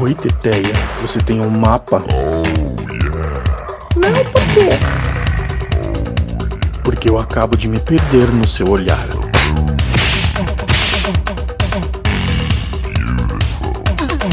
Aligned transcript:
Oi, 0.00 0.14
Teteia. 0.14 0.72
Você 1.00 1.20
tem 1.20 1.40
um 1.40 1.50
mapa? 1.50 2.02
Não, 3.96 4.12
por 4.12 4.42
quê? 4.54 4.70
Porque 6.82 7.10
eu 7.10 7.18
acabo 7.18 7.56
de 7.56 7.68
me 7.68 7.78
perder 7.80 8.28
no 8.28 8.46
seu 8.46 8.68
olhar. 8.68 9.06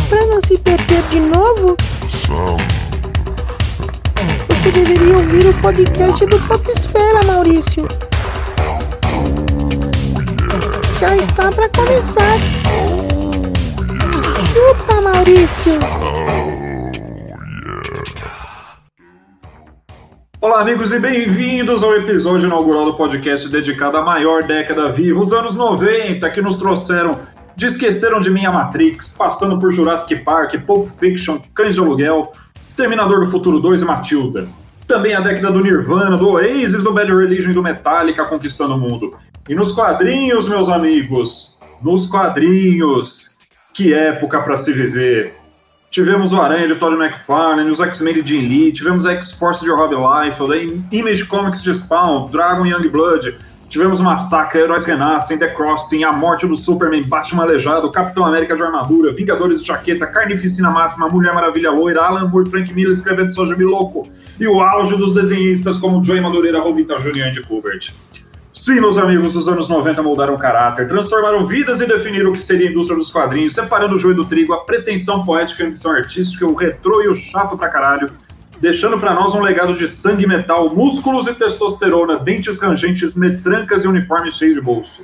Pra 0.10 0.26
não 0.28 0.42
se 0.42 0.58
perder 0.60 1.04
de 1.10 1.20
novo? 1.20 1.76
Você 4.50 4.72
deveria 4.72 5.18
ouvir 5.18 5.48
o 5.48 5.54
podcast 5.56 6.26
do 6.26 6.40
Popsfera, 6.42 7.24
Maurício. 7.26 7.88
Já 11.04 11.18
está 11.18 11.52
para 11.52 11.68
começar. 11.68 12.40
Chupa, 14.48 15.02
Maurício. 15.02 15.74
Olá, 20.40 20.62
amigos, 20.62 20.94
e 20.94 21.00
bem-vindos 21.00 21.84
ao 21.84 21.94
episódio 21.98 22.48
inaugural 22.48 22.86
do 22.86 22.94
podcast 22.94 23.50
dedicado 23.50 23.98
à 23.98 24.02
maior 24.02 24.44
década 24.44 24.94
viva, 24.94 25.20
os 25.20 25.34
anos 25.34 25.58
90, 25.58 26.30
que 26.30 26.42
nos 26.42 26.56
trouxeram 26.56 27.20
de 27.54 27.68
Esqueceram 27.68 28.22
de 28.22 28.30
Mim 28.30 28.46
a 28.46 28.54
Matrix, 28.54 29.12
passando 29.12 29.60
por 29.60 29.74
Jurassic 29.74 30.24
Park, 30.24 30.56
Pulp 30.66 30.88
Fiction, 30.88 31.42
Cães 31.54 31.76
de 31.76 31.82
Aluguel, 31.82 32.32
Exterminador 32.66 33.20
do 33.20 33.26
Futuro 33.26 33.60
2 33.60 33.82
e 33.82 33.86
Matilda. 33.86 34.48
Também 34.88 35.14
a 35.14 35.20
década 35.20 35.52
do 35.52 35.60
Nirvana, 35.60 36.16
do 36.16 36.30
Oasis, 36.30 36.82
do 36.82 36.94
Bad 36.94 37.14
Religion 37.14 37.52
e 37.52 37.54
do 37.54 37.62
Metallica 37.62 38.24
conquistando 38.24 38.76
o 38.76 38.80
mundo. 38.80 39.14
E 39.48 39.54
nos 39.54 39.74
quadrinhos, 39.74 40.48
meus 40.48 40.70
amigos, 40.70 41.60
nos 41.82 42.08
quadrinhos, 42.08 43.36
que 43.74 43.94
época 43.94 44.42
para 44.42 44.56
se 44.56 44.72
viver. 44.72 45.34
Tivemos 45.92 46.32
o 46.32 46.40
Aranha 46.40 46.66
de 46.66 46.76
Todd 46.76 46.96
McFarlane, 46.96 47.70
os 47.70 47.82
X-Men 47.82 48.24
de 48.24 48.30
Jim 48.30 48.48
Lee, 48.48 48.72
tivemos 48.72 49.06
a 49.06 49.12
X-Force 49.12 49.66
de 49.66 49.70
Rob 49.70 49.94
Liefeld, 49.94 50.86
Image 50.94 51.26
Comics 51.26 51.62
de 51.62 51.76
Spawn, 51.76 52.30
Dragon 52.32 52.66
Youngblood, 52.66 53.36
tivemos 53.68 54.00
o 54.00 54.04
Massacre, 54.06 54.62
Heróis 54.62 54.86
Renascem, 54.86 55.38
The 55.38 55.50
Crossing, 55.50 56.06
A 56.06 56.14
Morte 56.14 56.48
do 56.48 56.56
Superman, 56.56 57.04
Batman 57.04 57.44
Aleijado, 57.44 57.92
Capitão 57.92 58.26
América 58.26 58.56
de 58.56 58.64
Armadura, 58.64 59.12
Vingadores 59.12 59.60
de 59.60 59.68
Jaqueta, 59.68 60.08
Carnificina 60.08 60.72
Máxima, 60.72 61.10
Mulher 61.10 61.34
Maravilha 61.34 61.70
Loira, 61.70 62.06
Alan 62.06 62.30
Moore, 62.30 62.50
Frank 62.50 62.74
Miller 62.74 62.94
escrevendo 62.94 63.34
Soja 63.34 63.58
Louco, 63.60 64.10
e 64.40 64.48
o 64.48 64.62
auge 64.62 64.96
dos 64.96 65.14
desenhistas 65.14 65.78
como 65.78 66.02
Joey 66.02 66.22
Madureira, 66.22 66.62
Robita 66.62 66.96
Jr. 66.96 67.18
e 67.18 67.24
Andy 67.24 67.42
Kubert. 67.42 67.94
Sim, 68.54 68.80
meus 68.80 69.00
amigos, 69.00 69.36
os 69.36 69.48
anos 69.48 69.68
90 69.68 70.04
moldaram 70.04 70.38
caráter, 70.38 70.88
transformaram 70.88 71.44
vidas 71.44 71.82
e 71.82 71.88
definiram 71.88 72.30
o 72.30 72.34
que 72.34 72.42
seria 72.42 72.68
a 72.68 72.72
indústria 72.72 72.96
dos 72.96 73.10
quadrinhos, 73.10 73.56
separando 73.56 73.96
o 73.96 73.98
joio 73.98 74.14
do 74.14 74.26
trigo, 74.26 74.54
a 74.54 74.64
pretensão 74.64 75.26
poética 75.26 75.64
a 75.64 75.68
ambição 75.68 75.92
artística, 75.92 76.46
o 76.46 76.54
retrô 76.54 77.02
e 77.02 77.08
o 77.08 77.16
chato 77.16 77.58
pra 77.58 77.68
caralho, 77.68 78.12
deixando 78.62 79.00
para 79.00 79.12
nós 79.12 79.34
um 79.34 79.42
legado 79.42 79.74
de 79.74 79.88
sangue 79.88 80.28
metal, 80.28 80.70
músculos 80.70 81.26
e 81.26 81.34
testosterona, 81.34 82.20
dentes 82.20 82.62
rangentes, 82.62 83.16
metrancas 83.16 83.86
e 83.86 83.88
uniforme 83.88 84.32
cheio 84.32 84.54
de 84.54 84.62
bolso. 84.62 85.04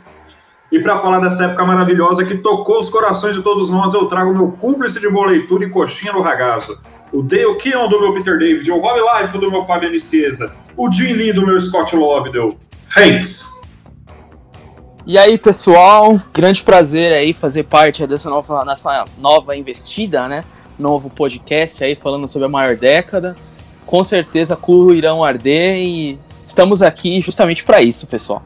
E 0.72 0.77
para 0.77 1.00
falar 1.00 1.20
dessa 1.20 1.45
época 1.45 1.66
maravilhosa 1.66 2.23
que 2.23 2.38
tocou 2.38 2.77
os 2.77 2.88
corações 2.88 3.36
de 3.36 3.42
todos 3.42 3.72
nós, 3.72 3.95
eu 3.95 4.05
trago 4.05 4.31
meu 4.31 4.52
cúmplice 4.52 5.00
de 5.00 5.09
boa 5.09 5.25
leitura 5.25 5.66
e 5.66 5.70
coxinha 5.72 6.14
no 6.14 6.22
ragazo. 6.22 6.80
O 7.11 7.23
Dale 7.23 7.55
Keon 7.55 7.89
do 7.89 8.00
meu 8.00 8.14
Peter 8.14 8.38
David, 8.38 8.72
o 8.72 8.77
Rob 8.77 9.00
Life 9.00 9.39
do 9.39 9.50
meu 9.50 9.64
Fábio 9.64 9.89
Nicieza, 9.89 10.53
o 10.77 10.92
Jim 10.92 11.14
Lee 11.14 11.33
do 11.33 11.44
meu 11.44 11.59
Scott 11.59 11.95
Lobdell, 11.95 12.55
Hanks. 12.98 13.59
E 15.06 15.18
aí, 15.18 15.38
pessoal, 15.38 16.22
grande 16.34 16.62
prazer 16.62 17.14
aí 17.14 17.34
fazer 17.34 17.64
parte 17.64 18.06
dessa 18.06 18.30
nova, 18.30 18.64
nessa 18.66 19.06
nova 19.18 19.56
investida, 19.56 20.28
né? 20.28 20.44
Novo 20.78 21.10
podcast 21.10 21.84
aí 21.84 21.95
falando 21.95 22.27
sobre 22.27 22.45
a 22.45 22.50
maior 22.50 22.76
década. 22.76 23.36
Com 23.86 24.04
certeza, 24.04 24.55
cu 24.55 24.94
irão 24.94 25.23
arder 25.23 25.77
e 25.77 26.20
estamos 26.45 26.82
aqui 26.82 27.20
justamente 27.22 27.64
para 27.64 27.82
isso, 27.82 28.05
pessoal. 28.08 28.44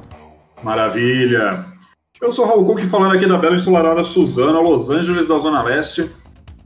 Maravilha. 0.62 1.66
Eu 2.22 2.32
sou 2.32 2.46
Raul 2.46 2.66
Cook 2.66 2.82
falando 2.84 3.16
aqui 3.16 3.28
da 3.28 3.38
bela 3.38 3.56
ensolarada 3.56 4.04
Suzana, 4.04 4.60
Los 4.60 4.90
Angeles, 4.90 5.28
da 5.28 5.40
Zona 5.40 5.62
Leste. 5.62 6.10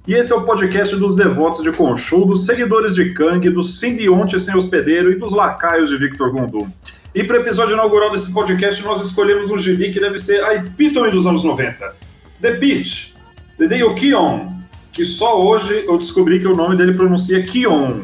E 0.07 0.13
esse 0.13 0.31
é 0.31 0.35
o 0.35 0.43
podcast 0.43 0.95
dos 0.95 1.15
devotos 1.15 1.63
de 1.63 1.71
Conchu, 1.71 2.23
dos 2.25 2.45
seguidores 2.45 2.95
de 2.95 3.13
Kang, 3.13 3.49
dos 3.49 3.79
simbiontes 3.79 4.43
sem 4.43 4.55
hospedeiro 4.55 5.11
e 5.11 5.15
dos 5.15 5.33
lacaios 5.33 5.89
de 5.89 5.97
Victor 5.97 6.31
Von 6.31 6.45
Doom. 6.45 6.69
E 7.17 7.23
para 7.23 7.37
o 7.37 7.41
episódio 7.41 7.73
inaugural 7.73 8.11
desse 8.11 8.31
podcast, 8.31 8.79
nós 8.83 9.01
escolhemos 9.01 9.49
um 9.49 9.57
gibi 9.57 9.91
que 9.91 9.99
deve 9.99 10.19
ser 10.19 10.43
a 10.43 10.53
epítome 10.53 11.09
dos 11.09 11.25
anos 11.25 11.43
90. 11.43 11.95
The 12.39 12.51
Beach, 12.51 13.15
The 13.57 13.67
Dale 13.67 13.95
Keon, 13.95 14.55
que 14.93 15.03
só 15.03 15.41
hoje 15.41 15.83
eu 15.87 15.97
descobri 15.97 16.39
que 16.39 16.45
o 16.45 16.55
nome 16.55 16.77
dele 16.77 16.93
pronuncia 16.93 17.41
Keon. 17.41 18.01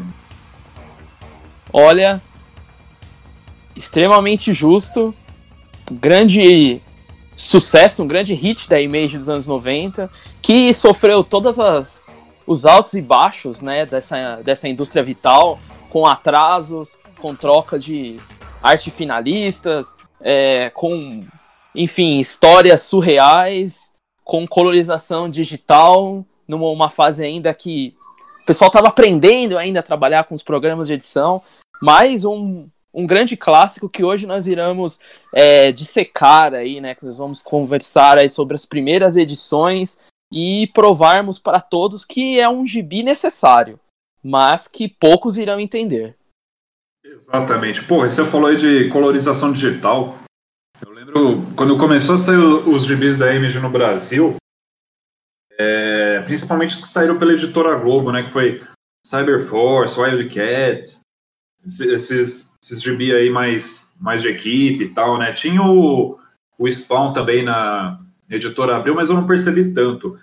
Olha, 1.71 2.19
extremamente 3.75 4.51
justo, 4.51 5.13
grande 5.91 6.81
sucesso, 7.35 8.01
um 8.01 8.07
grande 8.07 8.33
hit 8.33 8.67
da 8.67 8.81
Image 8.81 9.19
dos 9.19 9.29
anos 9.29 9.45
90, 9.45 10.09
que 10.41 10.73
sofreu 10.73 11.23
todas 11.23 11.59
as 11.59 12.09
os 12.47 12.65
altos 12.65 12.95
e 12.95 13.01
baixos, 13.01 13.61
né, 13.61 13.85
dessa, 13.85 14.37
dessa 14.37 14.67
indústria 14.67 15.03
vital, 15.03 15.59
com 15.91 16.07
atrasos, 16.07 16.97
com 17.19 17.35
troca 17.35 17.77
de 17.77 18.19
arte 18.63 18.89
finalistas, 18.89 19.93
é, 20.21 20.69
com, 20.69 21.19
enfim, 21.75 22.17
histórias 22.19 22.83
surreais, 22.83 23.91
com 24.23 24.47
colorização 24.47 25.29
digital, 25.29 26.25
numa 26.47 26.89
fase 26.89 27.23
ainda 27.23 27.53
que 27.53 27.93
o 28.41 28.45
pessoal 28.45 28.67
estava 28.67 28.87
aprendendo 28.87 29.57
ainda 29.57 29.81
a 29.81 29.83
trabalhar 29.83 30.23
com 30.23 30.33
os 30.33 30.43
programas 30.43 30.87
de 30.87 30.93
edição, 30.93 31.41
mas 31.81 32.23
um, 32.23 32.67
um 32.93 33.05
grande 33.05 33.35
clássico 33.35 33.89
que 33.89 34.03
hoje 34.03 34.25
nós 34.25 34.47
iremos 34.47 34.99
é, 35.33 35.71
dissecar 35.71 36.53
aí, 36.53 36.79
né, 36.79 36.95
que 36.95 37.05
nós 37.05 37.17
vamos 37.17 37.41
conversar 37.41 38.17
aí 38.17 38.29
sobre 38.29 38.55
as 38.55 38.65
primeiras 38.65 39.15
edições 39.15 39.97
e 40.31 40.67
provarmos 40.73 41.39
para 41.39 41.59
todos 41.59 42.05
que 42.05 42.39
é 42.39 42.47
um 42.47 42.65
gibi 42.65 43.03
necessário, 43.03 43.79
mas 44.23 44.67
que 44.67 44.87
poucos 44.87 45.37
irão 45.37 45.59
entender. 45.59 46.15
Exatamente. 47.13 47.83
Pô, 47.83 48.01
você 48.01 48.25
falou 48.25 48.49
aí 48.49 48.55
de 48.55 48.89
colorização 48.89 49.51
digital. 49.51 50.17
Eu 50.81 50.91
lembro 50.91 51.43
quando 51.55 51.77
começou 51.77 52.15
a 52.15 52.17
sair 52.17 52.37
os 52.37 52.85
gibis 52.85 53.17
da 53.17 53.33
Image 53.33 53.59
no 53.59 53.69
Brasil, 53.69 54.35
é, 55.57 56.21
principalmente 56.25 56.75
os 56.75 56.81
que 56.81 56.87
saíram 56.87 57.19
pela 57.19 57.33
editora 57.33 57.75
Globo, 57.75 58.11
né? 58.11 58.23
Que 58.23 58.29
foi 58.29 58.61
Cyberforce, 59.05 59.99
Wildcats, 59.99 61.01
esses, 61.65 62.51
esses 62.61 62.81
gibi 62.81 63.13
aí 63.13 63.29
mais, 63.29 63.93
mais 63.99 64.21
de 64.21 64.29
equipe 64.29 64.85
e 64.85 64.93
tal, 64.93 65.17
né? 65.17 65.31
Tinha 65.33 65.61
o, 65.61 66.19
o 66.57 66.71
Spawn 66.71 67.13
também 67.13 67.43
na 67.43 67.99
editora 68.29 68.75
Abril, 68.75 68.95
mas 68.95 69.09
eu 69.09 69.15
não 69.15 69.27
percebi 69.27 69.71
tanto. 69.71 70.17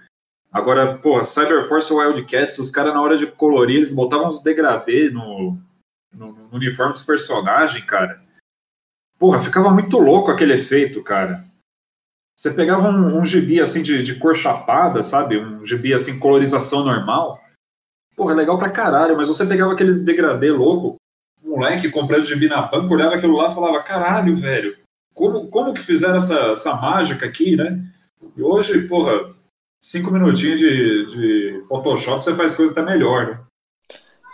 Agora, 0.52 0.98
pô, 0.98 1.22
Cyberforce 1.22 1.92
e 1.92 1.96
Wildcats, 1.96 2.58
os 2.58 2.72
caras 2.72 2.92
na 2.92 3.00
hora 3.00 3.16
de 3.16 3.26
colorir, 3.28 3.76
eles 3.76 3.92
botavam 3.92 4.26
uns 4.26 4.42
degradê 4.42 5.08
no, 5.08 5.56
no, 6.12 6.32
no 6.32 6.56
uniforme 6.56 6.92
dos 6.92 7.04
personagens, 7.04 7.84
cara. 7.84 8.22
Porra, 9.18 9.40
ficava 9.40 9.70
muito 9.70 9.98
louco 9.98 10.30
aquele 10.30 10.54
efeito, 10.54 11.02
cara. 11.02 11.44
Você 12.36 12.50
pegava 12.50 12.88
um, 12.88 13.18
um 13.18 13.24
gibi 13.24 13.60
assim 13.60 13.82
de, 13.82 14.02
de, 14.02 14.18
cor 14.18 14.34
chapada, 14.34 15.02
sabe? 15.02 15.38
Um 15.38 15.64
gibi 15.64 15.92
assim, 15.92 16.18
colorização 16.18 16.82
normal. 16.82 17.38
Porra, 18.16 18.34
legal 18.34 18.58
pra 18.58 18.70
caralho, 18.70 19.16
mas 19.16 19.28
você 19.28 19.44
pegava 19.44 19.74
aqueles 19.74 20.02
degradê 20.02 20.50
louco, 20.50 20.96
moleque 21.42 21.90
comprando 21.90 22.24
gibi 22.24 22.48
na 22.48 22.62
banca, 22.62 22.94
olhava 22.94 23.16
aquilo 23.16 23.36
lá 23.36 23.50
e 23.50 23.54
falava, 23.54 23.82
caralho, 23.82 24.34
velho, 24.34 24.74
como, 25.14 25.48
como 25.48 25.74
que 25.74 25.80
fizeram 25.80 26.16
essa, 26.16 26.52
essa 26.52 26.74
mágica 26.74 27.26
aqui, 27.26 27.56
né? 27.56 27.84
E 28.36 28.42
hoje, 28.42 28.86
porra, 28.88 29.34
cinco 29.78 30.10
minutinhos 30.10 30.60
de, 30.60 31.06
de 31.06 31.62
Photoshop 31.68 32.24
você 32.24 32.34
faz 32.34 32.54
coisa 32.54 32.72
até 32.72 32.82
melhor, 32.82 33.26
né? 33.26 33.40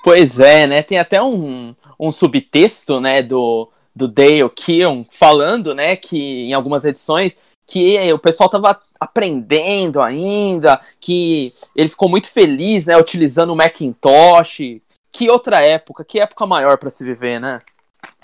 Pois 0.07 0.39
é, 0.39 0.69
né? 0.69 0.85
Tem 0.85 1.01
até 1.01 1.21
um, 1.21 1.75
um 1.99 2.13
subtexto, 2.13 3.01
né, 3.01 3.25
do, 3.25 3.69
do 3.93 4.07
Dale 4.07 4.49
Keon 4.55 5.05
falando, 5.11 5.75
né, 5.75 5.97
que 5.97 6.45
em 6.45 6.53
algumas 6.53 6.85
edições 6.85 7.37
que 7.67 7.99
o 8.13 8.19
pessoal 8.21 8.49
tava 8.49 8.81
aprendendo 9.01 10.01
ainda, 10.01 10.81
que 11.01 11.53
ele 11.75 11.89
ficou 11.89 12.09
muito 12.09 12.33
feliz, 12.33 12.87
né, 12.87 12.97
utilizando 12.97 13.53
o 13.53 13.57
Macintosh. 13.57 14.81
Que 15.11 15.29
outra 15.29 15.57
época, 15.61 16.05
que 16.05 16.21
época 16.21 16.47
maior 16.47 16.79
para 16.79 16.89
se 16.89 17.05
viver, 17.05 17.41
né? 17.41 17.61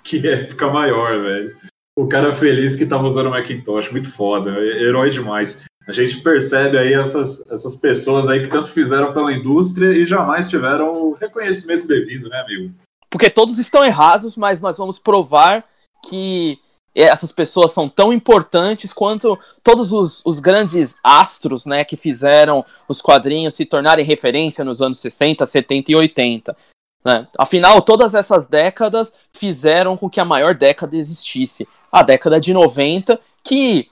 Que 0.04 0.24
época 0.24 0.68
maior, 0.68 1.20
velho. 1.20 1.56
O 1.98 2.06
cara 2.06 2.32
feliz 2.32 2.76
que 2.76 2.86
tava 2.86 3.08
usando 3.08 3.26
o 3.26 3.30
Macintosh, 3.30 3.90
muito 3.90 4.08
foda, 4.08 4.52
herói 4.52 5.10
demais 5.10 5.64
a 5.86 5.92
gente 5.92 6.20
percebe 6.20 6.78
aí 6.78 6.94
essas, 6.94 7.44
essas 7.50 7.76
pessoas 7.76 8.28
aí 8.28 8.42
que 8.42 8.50
tanto 8.50 8.70
fizeram 8.70 9.12
pela 9.12 9.32
indústria 9.32 9.92
e 9.92 10.06
jamais 10.06 10.48
tiveram 10.48 10.92
o 10.92 11.12
reconhecimento 11.14 11.86
devido, 11.86 12.28
né, 12.28 12.40
amigo? 12.40 12.72
Porque 13.10 13.28
todos 13.28 13.58
estão 13.58 13.84
errados, 13.84 14.36
mas 14.36 14.60
nós 14.60 14.78
vamos 14.78 14.98
provar 14.98 15.64
que 16.08 16.58
essas 16.94 17.32
pessoas 17.32 17.72
são 17.72 17.88
tão 17.88 18.12
importantes 18.12 18.92
quanto 18.92 19.38
todos 19.62 19.92
os, 19.92 20.22
os, 20.24 20.40
grandes 20.40 20.96
astros 21.02 21.64
né, 21.64 21.84
que 21.84 21.96
fizeram 21.96 22.64
os 22.86 23.00
quadrinhos 23.00 23.54
se 23.54 23.64
tornarem 23.64 24.04
referência 24.04 24.64
nos 24.64 24.82
anos 24.82 25.00
60, 25.00 25.44
70 25.46 25.92
e 25.92 25.96
80. 25.96 26.56
Né? 27.04 27.26
Afinal, 27.38 27.80
todas 27.82 28.14
essas 28.14 28.46
décadas 28.46 29.12
fizeram 29.32 29.96
com 29.96 30.08
que 30.08 30.20
a 30.20 30.24
maior 30.24 30.54
década 30.54 30.96
existisse. 30.96 31.66
A 31.90 32.02
década 32.02 32.38
de 32.38 32.52
90, 32.52 33.18
que 33.42 33.88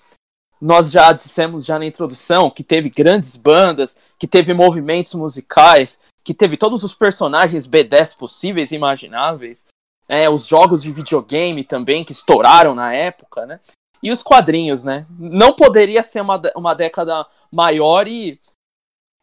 nós 0.61 0.91
já 0.91 1.13
dissemos 1.13 1.65
já 1.65 1.79
na 1.79 1.87
introdução, 1.87 2.51
que 2.51 2.63
teve 2.63 2.91
grandes 2.91 3.37
bandas, 3.37 3.97
que 4.19 4.27
teve 4.27 4.53
movimentos 4.53 5.15
musicais, 5.15 5.99
que 6.23 6.35
teve 6.35 6.57
todos 6.57 6.85
os 6.85 6.95
personagens 6.95 7.67
B10 7.67 8.17
possíveis 8.17 8.71
e 8.71 8.77
imagináveis, 8.77 9.67
né, 10.09 10.29
os 10.29 10.47
jogos 10.47 10.83
de 10.83 10.93
videogame 10.93 11.65
também, 11.65 12.05
que 12.05 12.13
estouraram 12.13 12.75
na 12.75 12.93
época, 12.93 13.47
né? 13.47 13.61
E 14.03 14.11
os 14.11 14.23
quadrinhos, 14.23 14.83
né? 14.83 15.07
Não 15.19 15.53
poderia 15.53 16.03
ser 16.03 16.21
uma, 16.21 16.41
uma 16.57 16.75
década 16.75 17.27
maior 17.51 18.09
e 18.09 18.39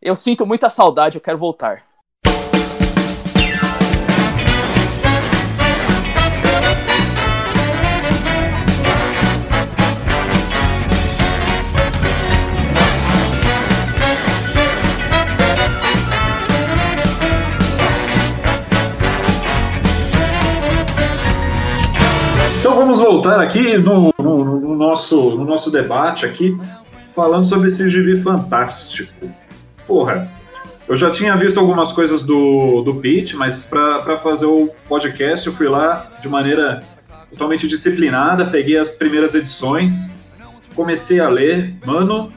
eu 0.01 0.15
sinto 0.15 0.45
muita 0.45 0.69
saudade, 0.69 1.17
eu 1.17 1.21
quero 1.21 1.37
voltar. 1.37 1.86
Voltar 23.07 23.39
aqui 23.39 23.77
no, 23.77 24.13
no, 24.19 24.59
no, 24.59 24.75
nosso, 24.75 25.31
no 25.31 25.45
nosso 25.45 25.71
debate 25.71 26.25
aqui, 26.25 26.57
falando 27.15 27.45
sobre 27.45 27.69
esse 27.69 27.89
gibi 27.89 28.17
fantástico. 28.17 29.29
Porra, 29.87 30.29
eu 30.85 30.97
já 30.97 31.09
tinha 31.09 31.35
visto 31.37 31.57
algumas 31.57 31.93
coisas 31.93 32.23
do, 32.23 32.81
do 32.81 32.95
Pete, 32.95 33.37
mas 33.37 33.63
para 33.63 34.17
fazer 34.17 34.45
o 34.45 34.69
podcast 34.89 35.47
eu 35.47 35.53
fui 35.53 35.69
lá 35.69 36.11
de 36.21 36.27
maneira 36.27 36.81
totalmente 37.31 37.65
disciplinada, 37.65 38.45
peguei 38.45 38.77
as 38.77 38.95
primeiras 38.95 39.33
edições, 39.35 40.11
comecei 40.75 41.21
a 41.21 41.29
ler. 41.29 41.75
Mano, 41.85 42.33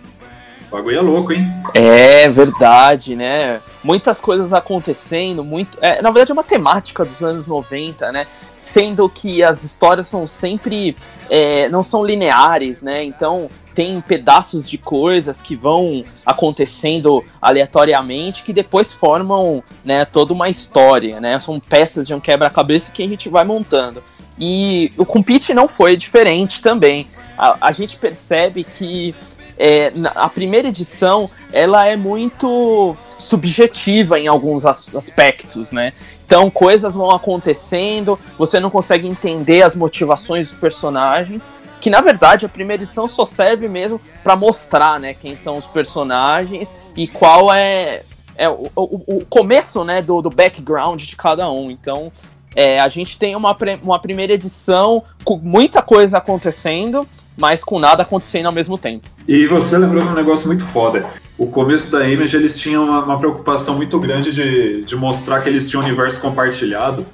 o 0.70 0.76
bagulho 0.76 0.98
é 0.98 1.00
louco, 1.00 1.32
hein? 1.32 1.46
É 1.74 2.28
verdade, 2.28 3.16
né? 3.16 3.60
Muitas 3.82 4.20
coisas 4.20 4.52
acontecendo, 4.52 5.42
muito. 5.42 5.76
É, 5.80 6.00
na 6.00 6.10
verdade, 6.10 6.30
é 6.30 6.34
uma 6.34 6.44
temática 6.44 7.04
dos 7.04 7.22
anos 7.22 7.48
90, 7.48 8.12
né? 8.12 8.26
sendo 8.60 9.08
que 9.08 9.42
as 9.42 9.64
histórias 9.64 10.06
são 10.08 10.26
sempre 10.26 10.96
é, 11.28 11.68
não 11.68 11.82
são 11.82 12.04
lineares, 12.04 12.82
né? 12.82 13.02
Então 13.02 13.48
tem 13.74 14.00
pedaços 14.00 14.68
de 14.68 14.76
coisas 14.76 15.40
que 15.40 15.56
vão 15.56 16.04
acontecendo 16.26 17.24
aleatoriamente 17.40 18.42
que 18.42 18.52
depois 18.52 18.92
formam 18.92 19.62
né, 19.84 20.04
toda 20.04 20.32
uma 20.32 20.48
história, 20.48 21.20
né? 21.20 21.40
São 21.40 21.58
peças 21.58 22.06
de 22.06 22.14
um 22.14 22.20
quebra-cabeça 22.20 22.90
que 22.90 23.02
a 23.02 23.08
gente 23.08 23.28
vai 23.28 23.44
montando. 23.44 24.02
E 24.38 24.92
o 24.96 25.06
Compete 25.06 25.54
não 25.54 25.68
foi 25.68 25.96
diferente 25.96 26.60
também. 26.60 27.08
A, 27.38 27.68
a 27.68 27.72
gente 27.72 27.96
percebe 27.96 28.64
que 28.64 29.14
é, 29.62 29.92
a 30.14 30.26
primeira 30.26 30.68
edição 30.68 31.28
ela 31.52 31.86
é 31.86 31.94
muito 31.94 32.96
subjetiva 33.18 34.18
em 34.18 34.26
alguns 34.26 34.64
aspectos, 34.64 35.70
né? 35.70 35.92
Então 36.24 36.48
coisas 36.48 36.94
vão 36.94 37.10
acontecendo, 37.10 38.18
você 38.38 38.58
não 38.58 38.70
consegue 38.70 39.06
entender 39.06 39.60
as 39.60 39.76
motivações 39.76 40.50
dos 40.50 40.58
personagens, 40.58 41.52
que 41.78 41.90
na 41.90 42.00
verdade 42.00 42.46
a 42.46 42.48
primeira 42.48 42.84
edição 42.84 43.06
só 43.06 43.26
serve 43.26 43.68
mesmo 43.68 44.00
para 44.24 44.34
mostrar, 44.34 44.98
né, 44.98 45.12
quem 45.12 45.36
são 45.36 45.58
os 45.58 45.66
personagens 45.66 46.74
e 46.96 47.06
qual 47.06 47.52
é, 47.52 48.02
é 48.36 48.48
o, 48.48 48.70
o, 48.74 49.16
o 49.18 49.26
começo, 49.26 49.84
né, 49.84 50.00
do, 50.00 50.22
do 50.22 50.30
background 50.30 51.02
de 51.02 51.16
cada 51.16 51.50
um. 51.50 51.70
Então 51.70 52.10
é, 52.54 52.80
a 52.80 52.88
gente 52.88 53.18
tem 53.18 53.36
uma, 53.36 53.56
uma 53.82 53.98
primeira 53.98 54.32
edição 54.32 55.02
com 55.24 55.36
muita 55.36 55.82
coisa 55.82 56.18
acontecendo, 56.18 57.06
mas 57.36 57.62
com 57.62 57.78
nada 57.78 58.02
acontecendo 58.02 58.46
ao 58.46 58.52
mesmo 58.52 58.76
tempo. 58.76 59.08
E 59.26 59.46
você 59.46 59.78
lembrou 59.78 60.02
de 60.02 60.08
um 60.08 60.14
negócio 60.14 60.46
muito 60.46 60.64
foda 60.64 61.04
o 61.40 61.46
começo 61.46 61.90
da 61.90 62.06
Image 62.06 62.36
eles 62.36 62.58
tinham 62.58 62.84
uma, 62.84 63.02
uma, 63.02 63.18
preocupação 63.18 63.74
muito 63.74 63.98
grande 63.98 64.30
de, 64.30 64.82
de 64.82 64.94
mostrar 64.94 65.40
que 65.40 65.48
eles 65.48 65.70
tinham 65.70 65.82
um 65.82 65.86
universo 65.86 66.20
compartilhado. 66.20 67.06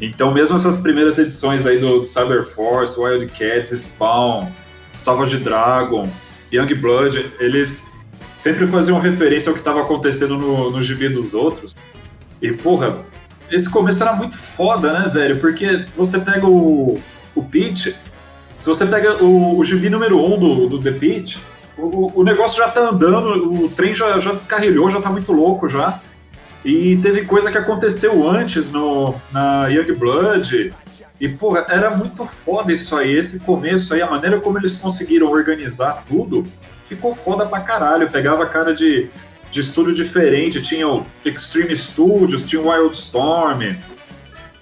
Então, 0.00 0.32
mesmo 0.32 0.56
essas 0.56 0.80
primeiras 0.80 1.18
edições 1.18 1.66
aí 1.66 1.78
do, 1.78 2.00
do 2.00 2.06
Cyber 2.06 2.46
Force, 2.46 2.98
Wildcats, 2.98 3.70
Spawn, 3.70 4.46
Savage 4.94 5.36
Dragon, 5.36 6.08
Young 6.50 6.74
Blood, 6.74 7.32
eles 7.38 7.84
sempre 8.34 8.66
faziam 8.66 8.98
referência 8.98 9.50
ao 9.50 9.54
que 9.54 9.60
estava 9.60 9.82
acontecendo 9.82 10.38
no, 10.38 10.70
no 10.70 10.82
gibi 10.82 11.10
dos 11.10 11.34
outros. 11.34 11.76
E, 12.40 12.50
porra, 12.50 12.96
esse 13.50 13.68
começo 13.70 14.02
era 14.02 14.14
muito 14.14 14.36
foda, 14.36 14.92
né, 14.92 15.08
velho? 15.08 15.38
Porque 15.40 15.84
você 15.96 16.18
pega 16.18 16.46
o, 16.46 17.00
o 17.34 17.42
Peach, 17.42 17.96
se 18.58 18.66
você 18.66 18.86
pega 18.86 19.22
o, 19.22 19.58
o 19.58 19.64
gibi 19.64 19.90
número 19.90 20.18
1 20.18 20.34
um 20.34 20.38
do, 20.38 20.68
do 20.68 20.82
The 20.82 20.92
Peach, 20.92 21.38
o, 21.76 22.20
o 22.20 22.24
negócio 22.24 22.58
já 22.58 22.68
tá 22.68 22.80
andando, 22.80 23.64
o 23.64 23.68
trem 23.68 23.94
já, 23.94 24.18
já 24.20 24.32
descarrilhou, 24.32 24.90
já 24.90 25.00
tá 25.00 25.10
muito 25.10 25.32
louco 25.32 25.68
já. 25.68 26.00
E 26.64 26.96
teve 26.98 27.24
coisa 27.24 27.52
que 27.52 27.58
aconteceu 27.58 28.26
antes 28.28 28.70
no, 28.70 29.14
na 29.30 29.68
Young 29.68 29.92
Blood. 29.94 30.72
E, 31.20 31.28
porra, 31.28 31.66
era 31.68 31.94
muito 31.94 32.24
foda 32.24 32.72
isso 32.72 32.96
aí, 32.96 33.12
esse 33.12 33.38
começo 33.40 33.92
aí, 33.92 34.00
a 34.00 34.10
maneira 34.10 34.40
como 34.40 34.58
eles 34.58 34.76
conseguiram 34.76 35.30
organizar 35.30 36.04
tudo, 36.08 36.42
ficou 36.86 37.14
foda 37.14 37.44
pra 37.44 37.60
caralho. 37.60 38.10
Pegava 38.10 38.46
cara 38.46 38.74
de, 38.74 39.10
de 39.54 39.60
estúdio 39.60 39.94
diferente, 39.94 40.60
tinha 40.60 40.88
o 40.88 41.06
Extreme 41.24 41.76
Studios, 41.76 42.48
tinha 42.48 42.60
o 42.60 42.66
Wildstorm, 42.66 43.76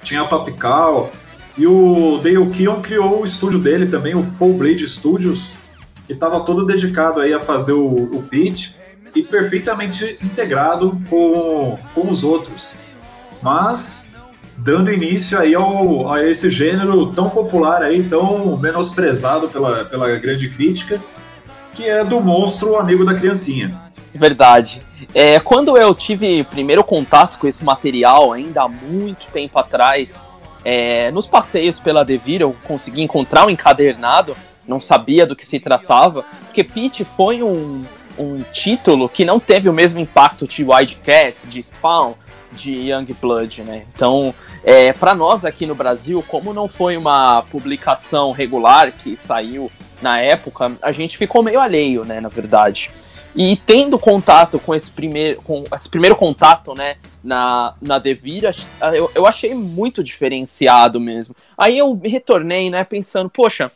tinha 0.02 0.20
a 0.20 0.26
Topical. 0.26 1.10
E 1.56 1.66
o 1.66 2.20
Dale 2.22 2.50
Keon 2.50 2.82
criou 2.82 3.22
o 3.22 3.24
estúdio 3.24 3.58
dele 3.58 3.86
também, 3.86 4.14
o 4.14 4.22
Full 4.22 4.52
Blade 4.52 4.86
Studios, 4.86 5.54
que 6.06 6.12
estava 6.12 6.40
todo 6.40 6.66
dedicado 6.66 7.22
aí 7.22 7.32
a 7.32 7.40
fazer 7.40 7.72
o, 7.72 7.86
o 7.86 8.22
pitch 8.24 8.72
e 9.16 9.22
perfeitamente 9.22 10.18
integrado 10.22 11.00
com, 11.08 11.78
com 11.94 12.10
os 12.10 12.22
outros. 12.22 12.76
Mas 13.42 14.06
dando 14.58 14.92
início 14.92 15.38
aí 15.38 15.54
ao, 15.54 16.12
a 16.12 16.22
esse 16.22 16.50
gênero 16.50 17.14
tão 17.14 17.30
popular 17.30 17.82
aí, 17.82 18.02
tão 18.02 18.58
menosprezado 18.58 19.48
pela, 19.48 19.86
pela 19.86 20.10
grande 20.18 20.50
crítica, 20.50 21.02
que 21.74 21.88
é 21.88 22.04
do 22.04 22.20
monstro 22.20 22.76
amigo 22.76 23.06
da 23.06 23.14
criancinha. 23.14 23.81
Verdade. 24.14 24.82
É, 25.14 25.40
quando 25.40 25.76
eu 25.76 25.94
tive 25.94 26.44
primeiro 26.44 26.84
contato 26.84 27.38
com 27.38 27.46
esse 27.46 27.64
material, 27.64 28.32
ainda 28.32 28.62
há 28.62 28.68
muito 28.68 29.26
tempo 29.28 29.58
atrás, 29.58 30.20
é, 30.64 31.10
nos 31.10 31.26
passeios 31.26 31.80
pela 31.80 32.04
Devir, 32.04 32.40
eu 32.40 32.54
consegui 32.64 33.02
encontrar 33.02 33.46
um 33.46 33.50
encadernado 33.50 34.36
não 34.66 34.80
sabia 34.80 35.26
do 35.26 35.34
que 35.34 35.44
se 35.44 35.58
tratava, 35.58 36.24
porque 36.44 36.62
Peach 36.62 37.04
foi 37.04 37.42
um, 37.42 37.84
um 38.18 38.42
título 38.52 39.08
que 39.08 39.24
não 39.24 39.40
teve 39.40 39.68
o 39.68 39.72
mesmo 39.72 40.00
impacto 40.00 40.46
de 40.46 40.64
Wildcats, 40.64 41.50
de 41.50 41.62
Spawn, 41.62 42.14
de 42.52 42.90
Young 42.90 43.06
Blood, 43.20 43.62
né? 43.62 43.84
Então, 43.94 44.34
é, 44.62 44.92
para 44.92 45.14
nós 45.14 45.44
aqui 45.44 45.66
no 45.66 45.74
Brasil, 45.74 46.22
como 46.28 46.52
não 46.52 46.68
foi 46.68 46.96
uma 46.96 47.42
publicação 47.42 48.30
regular 48.30 48.92
que 48.92 49.16
saiu 49.16 49.70
na 50.00 50.20
época, 50.20 50.72
a 50.82 50.92
gente 50.92 51.16
ficou 51.16 51.42
meio 51.42 51.60
alheio, 51.60 52.04
né, 52.04 52.20
na 52.20 52.28
verdade. 52.28 52.90
E 53.34 53.56
tendo 53.56 53.98
contato 53.98 54.58
com 54.58 54.74
esse 54.74 54.90
primeiro, 54.90 55.40
com 55.42 55.64
esse 55.74 55.88
primeiro 55.88 56.14
contato, 56.14 56.74
né, 56.74 56.96
na, 57.24 57.74
na 57.80 57.98
Devir, 57.98 58.44
eu, 58.94 59.10
eu 59.14 59.26
achei 59.26 59.54
muito 59.54 60.04
diferenciado 60.04 61.00
mesmo. 61.00 61.34
Aí 61.56 61.78
eu 61.78 61.98
retornei, 62.04 62.68
né, 62.68 62.84
pensando, 62.84 63.30
poxa, 63.30 63.72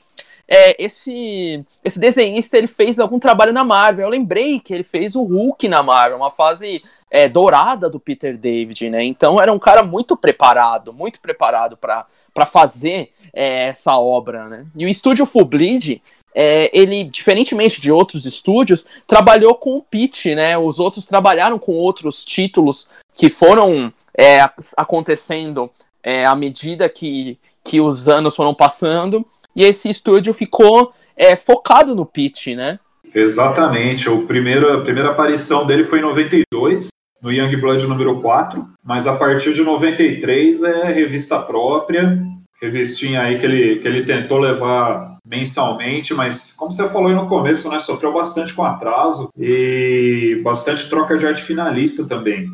é, 0.49 0.83
esse, 0.83 1.65
esse 1.85 1.99
desenhista 1.99 2.57
ele 2.57 2.69
fez 2.69 3.01
algum 3.01 3.19
trabalho 3.19 3.53
na 3.53 3.65
Marvel. 3.65 4.05
Eu 4.05 4.11
lembrei 4.11 4.61
que 4.61 4.73
ele 4.73 4.85
fez 4.85 5.17
o 5.17 5.23
Hulk 5.23 5.67
na 5.69 5.83
Marvel, 5.83 6.19
uma 6.19 6.31
fase 6.31 6.83
é, 7.11 7.29
dourada 7.29 7.91
do 7.91 7.99
Peter 7.99 8.37
David, 8.37 8.91
né? 8.91 9.05
Então 9.05 9.41
era 9.41 9.53
um 9.53 9.59
cara 9.59 9.83
muito 9.83 10.17
preparado, 10.17 10.93
muito 10.93 11.21
preparado 11.21 11.77
para 11.77 12.47
fazer 12.47 13.13
é, 13.33 13.69
essa 13.69 13.99
obra, 13.99 14.49
né? 14.49 14.67
E 14.77 14.85
o 14.85 14.89
estúdio 14.89 15.27
Full 15.27 15.45
Bleed, 15.45 16.01
é, 16.39 16.71
ele, 16.79 17.03
diferentemente 17.05 17.81
de 17.81 17.91
outros 17.91 18.27
estúdios, 18.27 18.87
trabalhou 19.07 19.55
com 19.55 19.79
o 19.79 19.83
Pete, 19.83 20.35
né? 20.35 20.59
Os 20.59 20.79
outros 20.79 21.07
trabalharam 21.07 21.59
com 21.59 21.73
outros 21.73 22.23
títulos 22.23 22.91
que 23.15 23.31
foram 23.31 23.91
é, 24.17 24.43
acontecendo 24.77 25.71
é, 26.03 26.27
à 26.27 26.35
medida 26.35 26.91
que, 26.91 27.39
que 27.65 27.81
os 27.81 28.07
anos 28.07 28.37
foram 28.37 28.55
passando 28.55 29.27
e 29.55 29.63
esse 29.63 29.89
estúdio 29.89 30.35
ficou 30.35 30.93
é, 31.17 31.35
focado 31.35 31.95
no 31.95 32.05
pitch, 32.05 32.49
né? 32.49 32.79
Exatamente. 33.15 34.11
O 34.11 34.27
primeiro, 34.27 34.71
a 34.75 34.83
primeira 34.83 35.13
aparição 35.13 35.67
dele 35.67 35.85
foi 35.85 36.01
em 36.01 36.03
92, 36.03 36.89
no 37.23 37.33
Young 37.33 37.57
Blood 37.57 37.87
número 37.87 38.21
4, 38.21 38.63
mas 38.85 39.07
a 39.07 39.17
partir 39.17 39.55
de 39.55 39.63
93 39.63 40.63
é 40.63 40.93
revista 40.93 41.39
própria 41.39 42.23
revistinha 42.61 43.23
aí 43.23 43.39
que 43.39 43.47
ele, 43.47 43.77
que 43.77 43.89
ele 43.89 44.05
tentou 44.05 44.39
levar 44.39 45.17
mensalmente, 45.25 46.15
mas 46.15 46.53
como 46.53 46.71
você 46.71 46.89
falou 46.89 47.09
aí 47.09 47.15
no 47.15 47.27
começo, 47.27 47.69
né, 47.69 47.79
sofreu 47.79 48.13
bastante 48.13 48.55
com 48.55 48.65
atraso 48.65 49.29
e 49.37 50.41
bastante 50.43 50.89
troca 50.89 51.17
de 51.17 51.27
arte 51.27 51.43
finalista 51.43 52.07
também. 52.07 52.49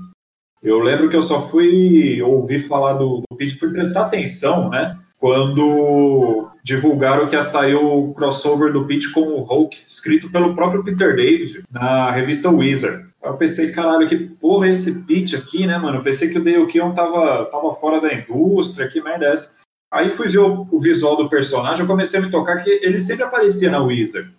Eu 0.63 0.79
lembro 0.79 1.09
que 1.09 1.17
eu 1.17 1.23
só 1.23 1.41
fui 1.41 2.23
ouvir 2.23 2.61
falar 2.61 2.95
do, 2.95 3.23
do 3.29 3.37
Pete, 3.37 3.59
fui 3.59 3.71
prestar 3.71 4.03
atenção, 4.03 4.71
né, 4.71 4.97
quando 5.19 6.49
divulgaram 6.65 7.29
que 7.29 7.35
ia 7.35 7.43
sair 7.43 7.75
o 7.75 8.15
crossover 8.15 8.73
do 8.73 8.87
Pete 8.87 9.13
com 9.13 9.21
o 9.21 9.43
Hulk, 9.43 9.83
escrito 9.87 10.31
pelo 10.31 10.55
próprio 10.55 10.83
Peter 10.83 11.15
David, 11.15 11.63
na 11.71 12.11
revista 12.11 12.49
Wizard. 12.49 13.07
Eu 13.23 13.35
pensei, 13.35 13.71
caralho, 13.71 14.09
que 14.09 14.17
porra 14.17 14.67
é 14.67 14.73
esse 14.73 15.03
Pete 15.03 15.37
aqui, 15.37 15.67
né, 15.67 15.79
mano? 15.79 15.99
Eu 15.99 16.03
pensei 16.03 16.31
que 16.31 16.39
o 16.39 16.43
Dale 16.43 16.67
Keon 16.67 16.93
tava, 16.93 17.45
tava 17.47 17.73
fora 17.73 18.01
da 18.01 18.13
indústria, 18.13 18.89
que 18.89 19.01
merda 19.01 19.27
é 19.27 19.33
essa? 19.33 19.62
Aí 19.93 20.09
fui 20.09 20.27
ver 20.27 20.39
o, 20.39 20.67
o, 20.71 20.81
visual 20.81 21.17
do 21.17 21.29
personagem, 21.29 21.83
eu 21.83 21.87
comecei 21.87 22.19
a 22.19 22.23
me 22.23 22.31
tocar 22.31 22.65
que 22.65 22.71
ele 22.71 22.99
sempre 22.99 23.25
aparecia 23.25 23.71
na 23.71 23.83
Wizard. 23.83 24.35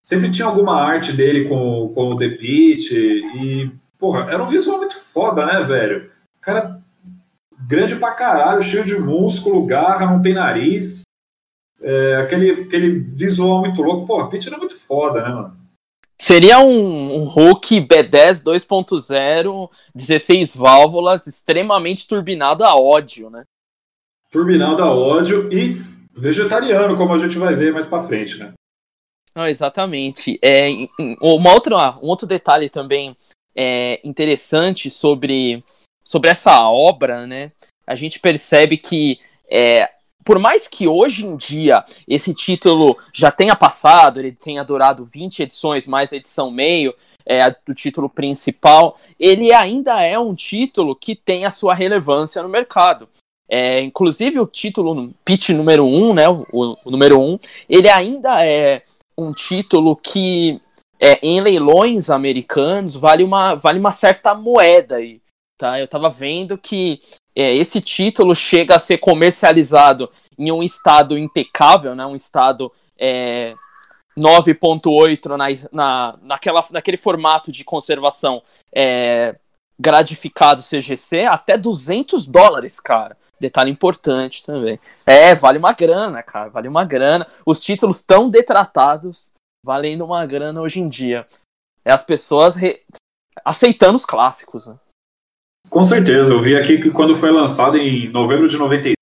Sempre 0.00 0.30
tinha 0.30 0.46
alguma 0.46 0.80
arte 0.80 1.12
dele 1.12 1.48
com, 1.48 1.92
com 1.92 2.12
o 2.12 2.16
The 2.16 2.28
Pit 2.28 2.94
e, 2.94 3.72
porra, 3.98 4.30
era 4.30 4.40
um 4.40 4.46
visual 4.46 4.78
muito 4.78 4.94
foda, 4.94 5.44
né, 5.44 5.64
velho? 5.64 6.08
Cara 6.40 6.80
grande 7.66 7.96
pra 7.96 8.12
caralho, 8.12 8.62
cheio 8.62 8.84
de 8.84 8.96
músculo, 8.96 9.66
garra, 9.66 10.06
não 10.06 10.22
tem 10.22 10.32
nariz. 10.32 11.02
É, 11.82 12.16
aquele, 12.16 12.62
aquele 12.62 13.00
visual 13.00 13.60
muito 13.60 13.82
louco. 13.82 14.12
O 14.12 14.28
Pit 14.28 14.46
era 14.46 14.58
muito 14.58 14.76
foda, 14.76 15.22
né, 15.22 15.28
mano? 15.28 15.58
Seria 16.16 16.60
um, 16.60 17.22
um 17.22 17.24
Hulk 17.24 17.80
B10 17.80 18.44
2.0, 18.44 19.70
16 19.92 20.54
válvulas, 20.54 21.26
extremamente 21.26 22.06
turbinado 22.06 22.64
a 22.64 22.76
ódio, 22.76 23.28
né? 23.28 23.42
Turbinado 24.30 24.82
a 24.82 24.92
ódio 24.92 25.48
e 25.52 25.80
vegetariano, 26.12 26.96
como 26.96 27.14
a 27.14 27.18
gente 27.18 27.38
vai 27.38 27.54
ver 27.54 27.72
mais 27.72 27.86
para 27.86 28.02
frente, 28.02 28.38
né? 28.38 28.52
Ah, 29.34 29.48
exatamente. 29.48 30.38
É, 30.42 30.68
uma 31.20 31.52
outra, 31.52 31.96
um 32.02 32.06
outro 32.06 32.26
detalhe 32.26 32.68
também 32.68 33.16
é, 33.54 34.00
interessante 34.04 34.90
sobre, 34.90 35.62
sobre 36.04 36.30
essa 36.30 36.60
obra, 36.68 37.26
né? 37.26 37.52
A 37.86 37.94
gente 37.94 38.18
percebe 38.18 38.76
que 38.76 39.20
é, 39.50 39.88
por 40.24 40.38
mais 40.38 40.68
que 40.68 40.86
hoje 40.86 41.24
em 41.24 41.36
dia 41.36 41.82
esse 42.06 42.34
título 42.34 42.96
já 43.14 43.30
tenha 43.30 43.56
passado, 43.56 44.18
ele 44.18 44.32
tenha 44.32 44.62
durado 44.62 45.04
20 45.04 45.44
edições 45.44 45.86
mais 45.86 46.12
a 46.12 46.16
edição 46.16 46.50
meio, 46.50 46.94
é, 47.24 47.54
do 47.66 47.74
título 47.74 48.08
principal, 48.08 48.96
ele 49.18 49.52
ainda 49.52 50.02
é 50.02 50.18
um 50.18 50.34
título 50.34 50.96
que 50.96 51.14
tem 51.14 51.44
a 51.44 51.50
sua 51.50 51.74
relevância 51.74 52.42
no 52.42 52.48
mercado. 52.48 53.08
É, 53.48 53.80
inclusive 53.80 54.38
o 54.38 54.46
título 54.46 55.14
pitch 55.24 55.50
número 55.50 55.84
1, 55.84 56.10
um, 56.10 56.14
né, 56.14 56.28
o, 56.28 56.76
o, 56.84 56.90
número 56.90 57.18
1, 57.18 57.22
um, 57.22 57.38
ele 57.68 57.88
ainda 57.88 58.44
é 58.44 58.82
um 59.16 59.32
título 59.32 59.96
que 59.96 60.60
é, 61.00 61.18
em 61.26 61.40
leilões 61.40 62.10
americanos 62.10 62.94
vale 62.94 63.24
uma, 63.24 63.54
vale 63.54 63.78
uma 63.78 63.90
certa 63.90 64.34
moeda 64.34 64.96
aí, 64.96 65.20
tá? 65.56 65.78
Eu 65.78 65.86
estava 65.86 66.10
vendo 66.10 66.58
que 66.58 67.00
é, 67.34 67.54
esse 67.56 67.80
título 67.80 68.34
chega 68.34 68.76
a 68.76 68.78
ser 68.78 68.98
comercializado 68.98 70.10
em 70.36 70.52
um 70.52 70.62
estado 70.62 71.16
impecável, 71.16 71.94
né, 71.94 72.04
um 72.04 72.14
estado 72.14 72.70
é, 72.98 73.54
9.8 74.18 75.36
na, 75.36 75.46
na, 75.72 76.18
naquela, 76.22 76.64
naquele 76.70 76.96
formato 76.96 77.50
de 77.50 77.64
conservação 77.64 78.42
é, 78.72 79.36
gratificado 79.78 80.62
CGC 80.62 81.24
até 81.24 81.56
200 81.56 82.26
dólares, 82.26 82.80
cara. 82.80 83.16
Detalhe 83.40 83.70
importante 83.70 84.44
também. 84.44 84.78
É, 85.06 85.34
vale 85.34 85.58
uma 85.58 85.72
grana, 85.72 86.22
cara. 86.22 86.48
Vale 86.50 86.68
uma 86.68 86.84
grana. 86.84 87.26
Os 87.46 87.60
títulos 87.60 88.02
tão 88.02 88.28
detratados 88.28 89.32
valendo 89.64 90.04
uma 90.04 90.24
grana 90.26 90.60
hoje 90.60 90.80
em 90.80 90.88
dia. 90.88 91.26
É 91.84 91.92
as 91.92 92.02
pessoas 92.02 92.56
re... 92.56 92.80
aceitando 93.44 93.96
os 93.96 94.04
clássicos. 94.04 94.66
Né? 94.66 94.76
Com 95.70 95.84
certeza. 95.84 96.32
Eu 96.32 96.40
vi 96.40 96.56
aqui 96.56 96.78
que 96.78 96.90
quando 96.90 97.14
foi 97.14 97.30
lançado 97.30 97.76
em 97.76 98.08
novembro 98.08 98.48
de 98.48 98.56
95, 98.56 98.96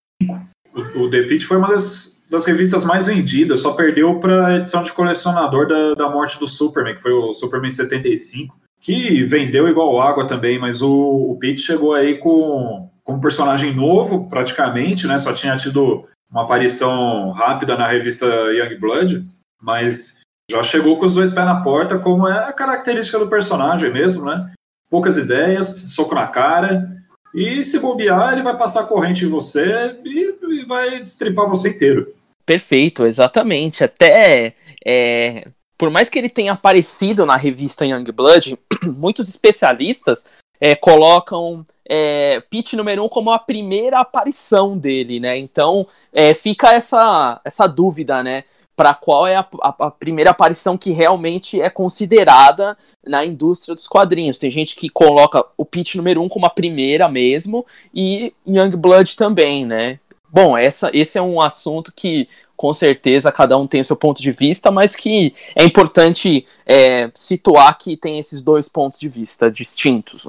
o, 0.74 1.00
o 1.00 1.10
The 1.10 1.22
Pit 1.22 1.46
foi 1.46 1.56
uma 1.56 1.68
das, 1.68 2.22
das 2.28 2.44
revistas 2.44 2.84
mais 2.84 3.06
vendidas. 3.06 3.60
Só 3.60 3.72
perdeu 3.72 4.20
para 4.20 4.48
a 4.48 4.56
edição 4.56 4.82
de 4.82 4.92
colecionador 4.92 5.66
da, 5.66 5.94
da 5.94 6.10
morte 6.10 6.38
do 6.38 6.46
Superman, 6.46 6.94
que 6.94 7.02
foi 7.02 7.12
o 7.12 7.32
Superman 7.32 7.70
75, 7.70 8.58
que 8.80 9.22
vendeu 9.24 9.68
igual 9.68 10.00
água 10.00 10.26
também. 10.26 10.58
Mas 10.58 10.82
o, 10.82 11.30
o 11.30 11.38
Pete 11.38 11.62
chegou 11.62 11.94
aí 11.94 12.18
com 12.18 12.90
como 13.06 13.20
personagem 13.20 13.72
novo, 13.72 14.28
praticamente, 14.28 15.06
né? 15.06 15.16
Só 15.16 15.32
tinha 15.32 15.56
tido 15.56 16.06
uma 16.28 16.42
aparição 16.42 17.30
rápida 17.30 17.76
na 17.76 17.88
revista 17.88 18.26
Young 18.26 18.76
Blood, 18.80 19.24
mas 19.62 20.20
já 20.50 20.60
chegou 20.62 20.98
com 20.98 21.06
os 21.06 21.14
dois 21.14 21.32
pés 21.32 21.46
na 21.46 21.62
porta, 21.62 21.98
como 21.98 22.26
é 22.26 22.36
a 22.36 22.52
característica 22.52 23.18
do 23.18 23.28
personagem 23.28 23.92
mesmo, 23.92 24.24
né? 24.24 24.52
Poucas 24.90 25.16
ideias, 25.16 25.68
soco 25.94 26.16
na 26.16 26.26
cara, 26.26 26.96
e 27.32 27.62
se 27.62 27.78
bobear, 27.78 28.32
ele 28.32 28.42
vai 28.42 28.56
passar 28.56 28.84
corrente 28.84 29.24
em 29.24 29.28
você 29.28 29.96
e, 30.04 30.34
e 30.60 30.64
vai 30.64 31.00
destripar 31.00 31.48
você 31.48 31.70
inteiro. 31.70 32.12
Perfeito, 32.44 33.06
exatamente. 33.06 33.84
Até 33.84 34.54
é, 34.84 35.46
por 35.78 35.90
mais 35.90 36.08
que 36.08 36.18
ele 36.18 36.28
tenha 36.28 36.52
aparecido 36.52 37.24
na 37.24 37.36
revista 37.36 37.84
Young 37.84 38.10
Blood, 38.12 38.58
muitos 38.82 39.28
especialistas 39.28 40.26
é, 40.60 40.74
colocam 40.74 41.64
é, 41.88 42.42
número 42.74 43.04
um 43.04 43.08
como 43.08 43.30
a 43.30 43.38
primeira 43.38 44.00
aparição 44.00 44.76
dele, 44.76 45.20
né? 45.20 45.38
Então 45.38 45.86
é, 46.12 46.34
fica 46.34 46.72
essa, 46.72 47.40
essa 47.44 47.66
dúvida, 47.66 48.22
né? 48.22 48.44
Para 48.74 48.92
qual 48.94 49.26
é 49.26 49.36
a, 49.36 49.46
a, 49.62 49.74
a, 49.86 49.90
primeira 49.90 50.30
aparição 50.30 50.76
que 50.76 50.90
realmente 50.90 51.60
é 51.60 51.70
considerada 51.70 52.76
na 53.06 53.24
indústria 53.24 53.74
dos 53.74 53.88
quadrinhos. 53.88 54.36
Tem 54.36 54.50
gente 54.50 54.76
que 54.76 54.90
coloca 54.90 55.42
o 55.56 55.64
pitch 55.64 55.94
número 55.94 56.20
um 56.22 56.28
como 56.28 56.44
a 56.44 56.50
primeira 56.50 57.08
mesmo 57.08 57.64
e 57.94 58.34
Young 58.46 58.76
Blood 58.76 59.16
também, 59.16 59.64
né? 59.64 59.98
Bom, 60.30 60.58
essa, 60.58 60.90
esse 60.92 61.16
é 61.16 61.22
um 61.22 61.40
assunto 61.40 61.92
que 61.94 62.28
com 62.56 62.72
certeza 62.72 63.30
cada 63.30 63.56
um 63.56 63.66
tem 63.66 63.80
o 63.80 63.84
seu 63.84 63.96
ponto 63.96 64.20
de 64.20 64.32
vista, 64.32 64.70
mas 64.70 64.96
que 64.96 65.34
é 65.54 65.64
importante 65.64 66.46
é, 66.66 67.10
situar 67.14 67.78
que 67.78 67.96
tem 67.96 68.18
esses 68.18 68.40
dois 68.40 68.68
pontos 68.68 68.98
de 68.98 69.08
vista 69.08 69.50
distintos. 69.50 70.26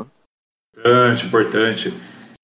Importante, 0.78 1.26
importante. 1.26 1.94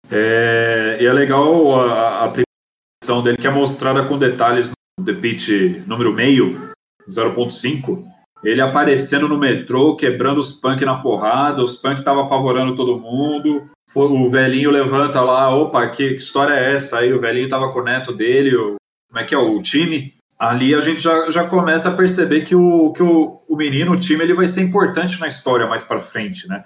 É, 0.10 0.98
e 1.00 1.06
é 1.06 1.14
legal 1.14 1.80
a, 1.80 2.26
a 2.26 2.28
primeira 2.30 3.24
dele 3.24 3.38
que 3.38 3.48
é 3.48 3.52
mostrada 3.52 4.04
com 4.06 4.18
detalhes 4.18 4.72
no 4.98 5.06
The 5.06 5.14
Pitch 5.14 5.50
número 5.86 6.12
meio, 6.12 6.72
0.5. 7.08 8.04
Ele 8.44 8.60
aparecendo 8.60 9.28
no 9.30 9.38
metrô, 9.38 9.96
quebrando 9.96 10.40
os 10.40 10.52
punk 10.52 10.84
na 10.84 10.96
porrada, 10.96 11.64
os 11.64 11.76
punk 11.76 12.00
estavam 12.00 12.24
apavorando 12.24 12.76
todo 12.76 13.00
mundo. 13.00 13.70
O 13.96 14.30
velhinho 14.30 14.72
levanta 14.72 15.22
lá, 15.22 15.56
opa, 15.56 15.88
que, 15.90 16.10
que, 16.10 16.16
história 16.16 16.54
é 16.54 16.76
essa? 16.76 17.00
Aí 17.00 17.14
o 17.14 17.22
velhinho 17.22 17.48
tava 17.48 17.72
com 17.72 17.80
o 17.80 17.84
neto 17.84 18.12
dele, 18.12 18.56
o, 18.56 18.76
como 19.10 19.20
é 19.20 19.24
que 19.24 19.36
é, 19.36 19.38
o 19.38 19.62
time. 19.62 20.16
Ali 20.38 20.74
a 20.74 20.82
gente 20.82 21.00
já, 21.00 21.32
já 21.32 21.48
começa 21.48 21.90
a 21.90 21.96
perceber 21.96 22.42
que, 22.42 22.56
o, 22.56 22.92
que 22.92 23.04
o, 23.04 23.42
o 23.48 23.56
menino, 23.56 23.94
o 23.94 24.00
time, 24.00 24.24
ele 24.24 24.34
vai 24.34 24.48
ser 24.48 24.62
importante 24.62 25.20
na 25.20 25.28
história 25.28 25.68
mais 25.68 25.84
para 25.84 26.02
frente, 26.02 26.48
né? 26.50 26.66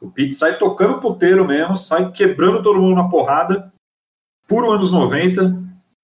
O 0.00 0.10
Pete 0.10 0.34
sai 0.34 0.58
tocando 0.58 1.00
puteiro 1.00 1.46
mesmo, 1.46 1.76
sai 1.76 2.10
quebrando 2.12 2.62
todo 2.62 2.80
mundo 2.80 2.96
na 2.96 3.08
porrada, 3.08 3.72
puro 4.46 4.70
anos 4.70 4.92
90, 4.92 5.62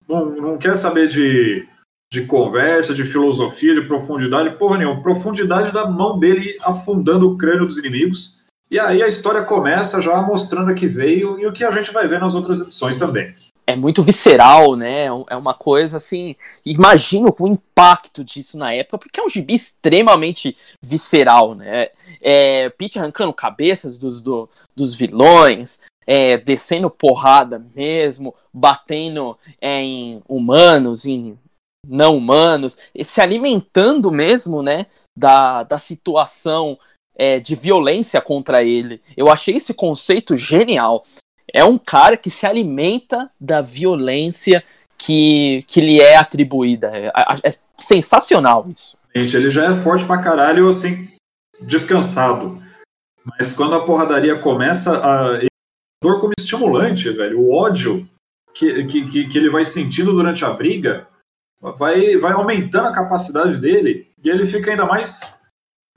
não, 0.09 0.31
não 0.31 0.59
quer 0.59 0.77
saber 0.77 1.09
de, 1.09 1.67
de 2.11 2.25
conversa, 2.27 2.95
de 2.95 3.05
filosofia, 3.05 3.75
de 3.75 3.87
profundidade, 3.87 4.57
porra 4.57 4.79
nenhuma. 4.79 5.03
Profundidade 5.03 5.73
da 5.73 5.87
mão 5.87 6.19
dele 6.19 6.59
afundando 6.63 7.31
o 7.31 7.37
crânio 7.37 7.67
dos 7.67 7.79
inimigos. 7.79 8.41
E 8.71 8.79
aí 8.79 9.03
a 9.03 9.09
história 9.09 9.45
começa 9.45 10.01
já 10.01 10.21
mostrando 10.23 10.75
que 10.75 10.87
veio 10.87 11.39
e 11.39 11.47
o 11.47 11.53
que 11.53 11.63
a 11.63 11.71
gente 11.71 11.93
vai 11.93 12.09
ver 12.09 12.21
nas 12.21 12.35
outras 12.35 12.61
edições 12.61 12.97
também 12.97 13.35
é 13.67 13.77
muito 13.77 14.03
visceral, 14.03 14.77
né? 14.77 15.07
É 15.07 15.37
uma 15.37 15.55
coisa 15.55 15.97
assim. 15.97 16.35
Imagino 16.65 17.35
o 17.39 17.47
impacto 17.47 18.25
disso 18.25 18.57
na 18.57 18.73
época, 18.73 18.99
porque 18.99 19.21
é 19.21 19.23
um 19.23 19.29
gibi 19.29 19.55
extremamente 19.55 20.57
visceral, 20.83 21.55
né? 21.55 21.89
É, 22.21 22.69
Pete 22.71 22.99
arrancando 22.99 23.33
cabeças 23.33 23.99
dos, 23.99 24.21
do, 24.21 24.49
dos 24.75 24.95
vilões, 24.95 25.81
é, 26.07 26.37
descendo 26.37 26.91
porrada 26.91 27.65
mesmo, 27.75 28.35
batendo 28.53 29.39
é, 29.61 29.81
em 29.81 30.23
humanos, 30.29 31.07
em 31.07 31.39
não 31.87 32.17
humanos, 32.17 32.79
se 33.05 33.21
alimentando 33.21 34.11
mesmo, 34.11 34.63
né? 34.63 34.87
Da, 35.17 35.63
da 35.63 35.79
situação 35.79 36.79
é, 37.15 37.39
de 37.39 37.55
violência 37.55 38.21
contra 38.21 38.63
ele. 38.63 39.01
Eu 39.17 39.31
achei 39.31 39.57
esse 39.57 39.75
conceito 39.75 40.37
genial 40.37 41.05
é 41.53 41.65
um 41.65 41.79
cara 41.79 42.17
que 42.17 42.31
se 42.31 42.47
alimenta 42.47 43.31
da 43.41 43.61
violência 43.61 44.63
que, 44.99 45.65
que 45.67 45.81
lhe 45.81 46.01
é 46.01 46.17
atribuída. 46.17 46.91
É, 46.95 47.13
é 47.45 47.55
sensacional 47.77 48.67
isso. 48.69 48.97
Gente, 49.15 49.37
ele 49.37 49.51
já 49.51 49.67
é 49.71 49.75
forte 49.75 50.05
pra 50.05 50.23
caralho, 50.23 50.69
assim, 50.69 51.09
descansado. 51.61 52.63
Mas 53.25 53.55
quando 53.55 53.75
a 53.75 53.85
porradaria 53.85 54.39
começa, 54.39 54.97
a 54.97 55.41
dor 56.03 56.21
como 56.21 56.33
estimulante, 56.39 57.09
velho. 57.11 57.41
O 57.41 57.53
ódio 57.53 58.09
que, 58.55 58.85
que, 58.85 59.29
que 59.29 59.39
ele 59.39 59.49
vai 59.49 59.65
sentindo 59.65 60.13
durante 60.13 60.45
a 60.45 60.51
briga 60.51 61.07
vai, 61.61 62.17
vai 62.17 62.33
aumentando 62.33 62.89
a 62.89 62.93
capacidade 62.93 63.57
dele 63.59 64.11
e 64.23 64.29
ele 64.29 64.45
fica 64.45 64.71
ainda 64.71 64.85
mais, 64.85 65.41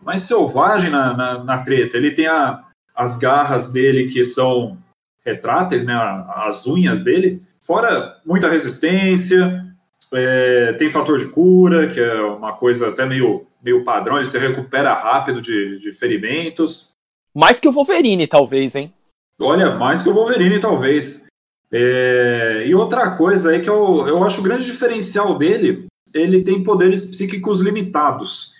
mais 0.01 0.21
selvagem 0.21 0.91
na, 0.91 1.15
na, 1.17 1.43
na 1.43 1.63
treta. 1.63 1.97
Ele 1.97 2.11
tem 2.11 2.27
a, 2.27 2.63
as 2.95 3.17
garras 3.17 3.71
dele 3.71 4.11
que 4.11 4.23
são 4.23 4.77
retráteis, 5.25 5.85
né, 5.85 5.93
as 6.35 6.67
unhas 6.67 7.03
dele, 7.03 7.41
fora 7.59 8.21
muita 8.25 8.47
resistência, 8.47 9.65
é, 10.13 10.73
tem 10.73 10.89
fator 10.89 11.17
de 11.17 11.27
cura, 11.27 11.89
que 11.89 11.99
é 11.99 12.21
uma 12.21 12.53
coisa 12.53 12.89
até 12.89 13.05
meio, 13.05 13.47
meio 13.63 13.83
padrão, 13.83 14.17
ele 14.17 14.25
se 14.25 14.37
recupera 14.37 14.93
rápido 14.93 15.41
de, 15.41 15.79
de 15.79 15.91
ferimentos. 15.91 16.91
Mais 17.33 17.59
que 17.59 17.67
o 17.67 17.71
Wolverine, 17.71 18.27
talvez, 18.27 18.75
hein? 18.75 18.93
Olha, 19.39 19.75
mais 19.75 20.01
que 20.01 20.09
o 20.09 20.13
Wolverine, 20.13 20.59
talvez. 20.59 21.25
É, 21.71 22.63
e 22.67 22.75
outra 22.75 23.17
coisa 23.17 23.51
aí 23.51 23.61
que 23.61 23.69
eu, 23.69 24.07
eu 24.07 24.23
acho 24.23 24.39
o 24.39 24.43
grande 24.43 24.65
diferencial 24.65 25.37
dele, 25.37 25.87
ele 26.13 26.43
tem 26.43 26.63
poderes 26.63 27.05
psíquicos 27.05 27.59
limitados, 27.59 28.53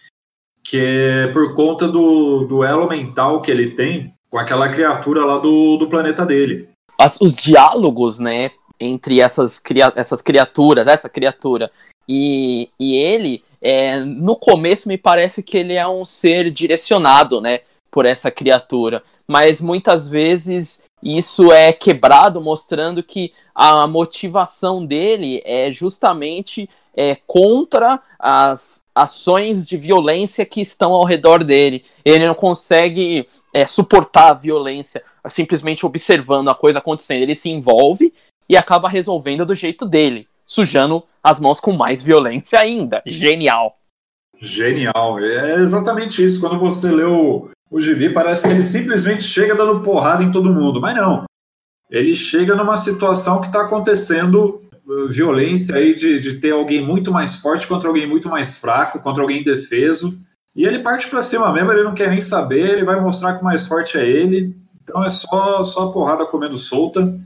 que 0.63 0.77
é 0.77 1.27
por 1.27 1.53
conta 1.55 1.87
do 1.87 2.45
duelo 2.45 2.89
mental 2.89 3.41
que 3.41 3.51
ele 3.51 3.71
tem 3.71 4.14
com 4.35 4.39
aquela 4.39 4.67
criatura 4.67 5.23
lá 5.23 5.37
do, 5.37 5.77
do 5.77 5.87
planeta 5.87 6.25
dele. 6.25 6.67
As, 6.99 7.21
os 7.21 7.33
diálogos, 7.33 8.19
né, 8.19 8.51
entre 8.77 9.21
essas, 9.21 9.61
essas 9.95 10.21
criaturas, 10.21 10.87
essa 10.87 11.07
criatura 11.07 11.71
e, 12.05 12.69
e 12.77 12.95
ele, 12.95 13.45
é, 13.61 13.97
no 14.01 14.35
começo 14.35 14.89
me 14.89 14.97
parece 14.97 15.41
que 15.41 15.57
ele 15.57 15.75
é 15.75 15.87
um 15.87 16.03
ser 16.03 16.51
direcionado, 16.51 17.39
né, 17.39 17.61
por 17.95 18.05
essa 18.05 18.29
criatura, 18.29 19.01
mas 19.25 19.61
muitas 19.61 20.09
vezes 20.09 20.83
isso 21.01 21.49
é 21.53 21.71
quebrado, 21.71 22.41
mostrando 22.41 23.01
que 23.01 23.31
a 23.55 23.87
motivação 23.87 24.85
dele 24.85 25.41
é 25.45 25.71
justamente 25.71 26.69
é, 26.93 27.17
contra 27.25 28.01
as 28.19 28.83
ações 28.93 29.65
de 29.65 29.77
violência 29.77 30.45
que 30.45 30.59
estão 30.59 30.91
ao 30.91 31.05
redor 31.05 31.41
dele. 31.41 31.85
Ele 32.03 32.27
não 32.27 32.33
consegue 32.33 33.25
é, 33.53 33.65
suportar 33.65 34.31
a 34.31 34.33
violência 34.33 35.01
simplesmente 35.29 35.85
observando 35.85 36.49
a 36.49 36.55
coisa 36.55 36.79
acontecendo. 36.79 37.21
Ele 37.21 37.33
se 37.33 37.49
envolve 37.49 38.13
e 38.49 38.57
acaba 38.57 38.89
resolvendo 38.89 39.45
do 39.45 39.55
jeito 39.55 39.85
dele, 39.85 40.27
sujando 40.45 41.01
as 41.23 41.39
mãos 41.39 41.61
com 41.61 41.71
mais 41.71 42.01
violência 42.01 42.59
ainda. 42.59 43.01
Genial. 43.05 43.77
Genial. 44.37 45.17
É 45.19 45.55
exatamente 45.55 46.23
isso. 46.23 46.41
Quando 46.41 46.59
você 46.59 46.91
lê 46.91 47.05
o, 47.75 47.81
gibi, 47.81 48.09
parece 48.09 48.47
que 48.47 48.53
ele 48.53 48.63
simplesmente 48.63 49.23
chega 49.23 49.55
dando 49.55 49.81
porrada 49.81 50.23
em 50.23 50.31
todo 50.31 50.53
mundo. 50.53 50.79
Mas 50.79 50.95
não. 50.95 51.25
Ele 51.89 52.15
chega 52.15 52.55
numa 52.55 52.77
situação 52.77 53.41
que 53.41 53.47
está 53.47 53.61
acontecendo 53.61 54.61
violência 55.09 55.75
aí 55.75 55.93
de, 55.93 56.19
de 56.19 56.39
ter 56.39 56.51
alguém 56.51 56.85
muito 56.85 57.11
mais 57.11 57.37
forte 57.37 57.67
contra 57.67 57.89
alguém 57.89 58.07
muito 58.07 58.29
mais 58.29 58.57
fraco, 58.57 58.99
contra 58.99 59.21
alguém 59.21 59.41
indefeso. 59.41 60.17
E 60.55 60.65
ele 60.65 60.79
parte 60.79 61.09
para 61.09 61.21
cima 61.21 61.51
mesmo, 61.51 61.71
ele 61.71 61.83
não 61.83 61.93
quer 61.93 62.09
nem 62.09 62.21
saber, 62.21 62.69
ele 62.69 62.85
vai 62.85 62.99
mostrar 62.99 63.33
que 63.33 63.41
o 63.41 63.43
mais 63.43 63.67
forte 63.67 63.97
é 63.97 64.07
ele. 64.07 64.55
Então 64.83 65.03
é 65.03 65.09
só, 65.09 65.63
só 65.63 65.87
porrada 65.91 66.25
comendo 66.25 66.57
solta. 66.57 67.19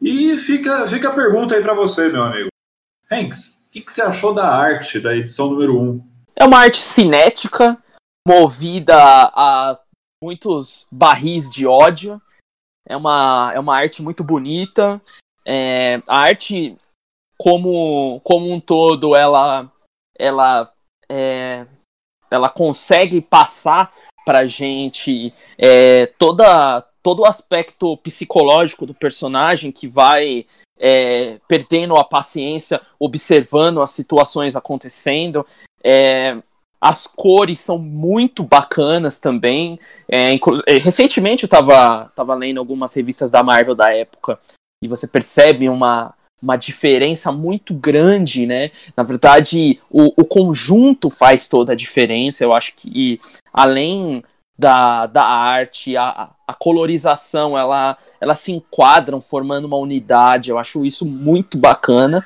E 0.00 0.36
fica, 0.38 0.86
fica 0.86 1.08
a 1.08 1.14
pergunta 1.14 1.54
aí 1.54 1.62
para 1.62 1.74
você, 1.74 2.08
meu 2.08 2.22
amigo. 2.22 2.48
Hanks, 3.10 3.66
o 3.66 3.70
que, 3.70 3.80
que, 3.80 3.92
você 3.92 4.02
achou 4.02 4.32
da 4.32 4.48
arte 4.48 5.00
da 5.00 5.14
edição 5.14 5.50
número 5.50 5.78
1? 5.80 6.02
É 6.36 6.44
uma 6.44 6.58
arte 6.58 6.78
cinética, 6.78 7.76
movida 8.26 8.96
a 8.96 9.78
muitos 10.22 10.88
barris 10.90 11.48
de 11.48 11.64
ódio. 11.64 12.20
É 12.84 12.96
uma, 12.96 13.52
é 13.54 13.60
uma 13.60 13.76
arte 13.76 14.02
muito 14.02 14.24
bonita. 14.24 15.00
É, 15.46 16.02
a 16.08 16.18
arte 16.18 16.76
como, 17.38 18.20
como 18.24 18.52
um 18.52 18.58
todo, 18.58 19.14
ela, 19.14 19.70
ela, 20.18 20.72
é, 21.08 21.66
ela 22.28 22.48
consegue 22.48 23.20
passar 23.20 23.92
pra 24.24 24.44
gente 24.44 25.32
é, 25.56 26.06
toda, 26.18 26.82
todo 27.02 27.20
o 27.20 27.26
aspecto 27.26 27.96
psicológico 27.98 28.86
do 28.86 28.94
personagem 28.94 29.70
que 29.70 29.86
vai 29.86 30.46
é, 30.78 31.38
perdendo 31.46 31.96
a 31.96 32.02
paciência, 32.02 32.80
observando 32.98 33.80
as 33.80 33.90
situações 33.90 34.56
acontecendo. 34.56 35.46
É, 35.84 36.42
as 36.80 37.06
cores 37.06 37.60
são 37.60 37.78
muito 37.78 38.42
bacanas 38.42 39.18
também. 39.18 39.78
É, 40.08 40.32
é 40.66 40.78
recentemente 40.78 41.44
eu 41.44 41.46
estava 41.46 42.10
tava 42.14 42.34
lendo 42.34 42.58
algumas 42.58 42.92
revistas 42.94 43.30
da 43.30 43.42
Marvel 43.42 43.74
da 43.74 43.94
época 43.94 44.38
e 44.82 44.88
você 44.88 45.06
percebe 45.06 45.68
uma, 45.68 46.14
uma 46.40 46.56
diferença 46.56 47.32
muito 47.32 47.74
grande, 47.74 48.46
né? 48.46 48.70
Na 48.96 49.02
verdade, 49.02 49.80
o, 49.90 50.12
o 50.20 50.24
conjunto 50.24 51.10
faz 51.10 51.48
toda 51.48 51.72
a 51.72 51.76
diferença. 51.76 52.44
Eu 52.44 52.52
acho 52.52 52.74
que 52.74 53.18
além 53.52 54.22
da, 54.58 55.06
da 55.06 55.24
arte, 55.24 55.96
a, 55.96 56.30
a 56.46 56.54
colorização, 56.54 57.58
ela, 57.58 57.96
elas 58.20 58.38
se 58.38 58.52
enquadram 58.52 59.20
formando 59.20 59.64
uma 59.64 59.76
unidade. 59.76 60.50
Eu 60.50 60.58
acho 60.58 60.84
isso 60.84 61.04
muito 61.04 61.58
bacana. 61.58 62.24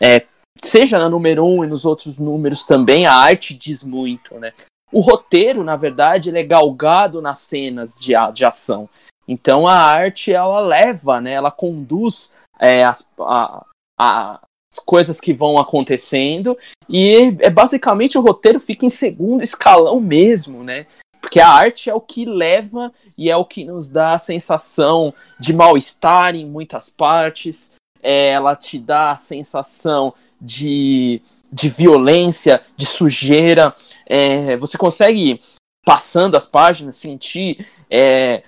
É, 0.00 0.26
seja 0.62 0.98
na 0.98 1.08
número 1.08 1.44
um 1.44 1.64
e 1.64 1.66
nos 1.66 1.84
outros 1.84 2.18
números 2.18 2.64
também, 2.64 3.06
a 3.06 3.14
arte 3.14 3.54
diz 3.54 3.82
muito, 3.82 4.38
né? 4.38 4.52
O 4.92 5.00
roteiro, 5.00 5.62
na 5.62 5.76
verdade, 5.76 6.30
ele 6.30 6.40
é 6.40 6.44
galgado 6.44 7.22
nas 7.22 7.38
cenas 7.38 7.98
de, 8.00 8.12
de 8.32 8.44
ação. 8.44 8.88
Então 9.26 9.68
a 9.68 9.74
arte 9.74 10.32
ela 10.32 10.60
leva, 10.60 11.20
né? 11.20 11.32
Ela 11.32 11.50
conduz 11.50 12.34
é, 12.58 12.84
as, 12.84 13.08
a, 13.20 13.64
a, 13.98 14.40
as 14.72 14.78
coisas 14.84 15.20
que 15.20 15.32
vão 15.32 15.56
acontecendo 15.56 16.58
e 16.88 17.36
é 17.38 17.48
basicamente 17.48 18.18
o 18.18 18.20
roteiro 18.20 18.58
fica 18.58 18.84
em 18.84 18.90
segundo 18.90 19.42
escalão 19.42 20.00
mesmo, 20.00 20.64
né? 20.64 20.86
Porque 21.20 21.38
a 21.38 21.48
arte 21.48 21.88
é 21.88 21.94
o 21.94 22.00
que 22.00 22.24
leva 22.24 22.92
e 23.16 23.30
é 23.30 23.36
o 23.36 23.44
que 23.44 23.64
nos 23.64 23.88
dá 23.88 24.14
a 24.14 24.18
sensação 24.18 25.14
de 25.38 25.52
mal-estar 25.52 26.34
em 26.34 26.44
muitas 26.44 26.90
partes. 26.90 27.72
É, 28.02 28.30
ela 28.30 28.56
te 28.56 28.78
dá 28.78 29.12
a 29.12 29.16
sensação 29.16 30.14
de, 30.40 31.20
de 31.52 31.68
violência, 31.68 32.62
de 32.76 32.86
sujeira. 32.86 33.74
É, 34.06 34.56
você 34.56 34.78
consegue, 34.78 35.40
passando 35.84 36.36
as 36.36 36.46
páginas, 36.46 36.96
sentir 36.96 37.66
é, 37.90 38.42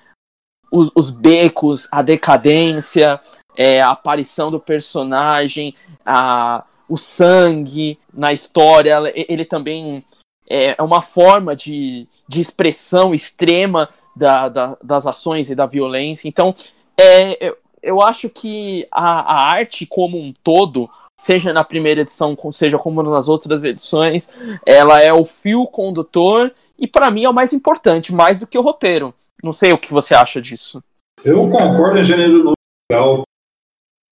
os, 0.70 0.90
os 0.94 1.10
becos, 1.10 1.88
a 1.92 2.00
decadência, 2.02 3.20
é, 3.56 3.80
a 3.80 3.90
aparição 3.90 4.50
do 4.50 4.58
personagem, 4.58 5.74
a, 6.04 6.64
o 6.88 6.96
sangue 6.96 7.98
na 8.12 8.32
história. 8.32 9.00
Ele 9.14 9.44
também 9.44 10.04
é, 10.48 10.74
é 10.78 10.82
uma 10.82 11.02
forma 11.02 11.54
de, 11.54 12.06
de 12.26 12.40
expressão 12.40 13.14
extrema 13.14 13.88
da, 14.14 14.48
da, 14.48 14.78
das 14.82 15.06
ações 15.06 15.50
e 15.50 15.54
da 15.54 15.66
violência. 15.66 16.28
Então, 16.28 16.54
é, 16.98 17.46
eu, 17.46 17.56
eu 17.82 18.00
acho 18.02 18.28
que 18.28 18.86
a, 18.90 19.20
a 19.20 19.54
arte 19.54 19.86
como 19.86 20.18
um 20.18 20.32
todo, 20.42 20.88
seja 21.22 21.52
na 21.52 21.62
primeira 21.62 22.00
edição, 22.00 22.36
seja 22.50 22.76
como 22.76 23.00
nas 23.00 23.28
outras 23.28 23.62
edições, 23.62 24.28
ela 24.66 25.00
é 25.00 25.12
o 25.12 25.24
fio 25.24 25.68
condutor 25.68 26.52
e 26.76 26.88
para 26.88 27.12
mim 27.12 27.22
é 27.22 27.30
o 27.30 27.32
mais 27.32 27.52
importante, 27.52 28.12
mais 28.12 28.40
do 28.40 28.46
que 28.46 28.58
o 28.58 28.62
roteiro. 28.62 29.14
Não 29.40 29.52
sei 29.52 29.72
o 29.72 29.78
que 29.78 29.92
você 29.92 30.16
acha 30.16 30.42
disso. 30.42 30.82
Eu 31.24 31.48
concordo 31.48 31.98
em 31.98 32.02
gênero 32.02 32.54
legal. 32.90 33.22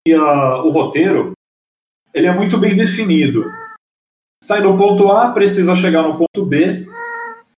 E 0.06 0.14
a, 0.14 0.62
o 0.62 0.70
roteiro, 0.70 1.32
ele 2.14 2.28
é 2.28 2.32
muito 2.32 2.56
bem 2.56 2.76
definido. 2.76 3.44
Sai 4.44 4.62
do 4.62 4.78
ponto 4.78 5.10
A, 5.10 5.32
precisa 5.32 5.74
chegar 5.74 6.04
no 6.04 6.16
ponto 6.16 6.46
B. 6.46 6.86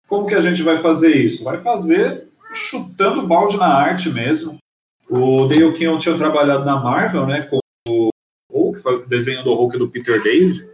Como 0.07 0.29
que 0.29 0.35
a 0.37 0.41
gente 0.41 0.63
vai 0.63 0.79
fazer 0.79 1.17
isso? 1.17 1.43
Vai 1.43 1.59
fazer 1.59 2.29
chutando 2.55 3.27
balde 3.27 3.57
na 3.57 3.67
arte 3.67 4.09
mesmo. 4.09 4.59
O 5.09 5.47
Dale 5.47 5.73
Kinyon 5.73 5.99
tinha 5.99 6.17
trabalhado 6.17 6.65
na 6.65 6.79
Marvel, 6.79 7.27
né, 7.27 7.43
com 7.43 7.59
desenho 9.07 9.43
do 9.43 9.55
Hulk 9.55 9.79
do 9.79 9.89
Peter 9.89 10.23
David. 10.23 10.65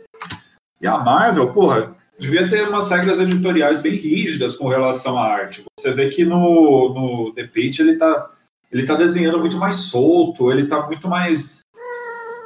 E 0.81 0.87
a 0.87 0.99
Marvel, 0.99 1.53
porra, 1.53 1.97
devia 2.19 2.49
ter 2.49 2.69
umas 2.69 2.91
regras 2.91 3.19
editoriais 3.19 3.81
bem 3.81 3.95
rígidas 3.95 4.57
com 4.57 4.69
relação 4.69 5.19
à 5.19 5.27
arte. 5.27 5.65
Você 5.79 5.93
vê 5.93 6.09
que 6.09 6.25
no, 6.25 6.93
no 6.95 7.33
The 7.35 7.45
Page 7.47 7.83
ele 7.83 7.97
tá, 7.97 8.31
ele 8.73 8.85
tá 8.85 8.95
desenhando 8.95 9.39
muito 9.39 9.57
mais 9.57 9.77
solto, 9.77 10.51
ele 10.51 10.67
tá 10.67 10.87
muito 10.87 11.09
mais, 11.09 11.61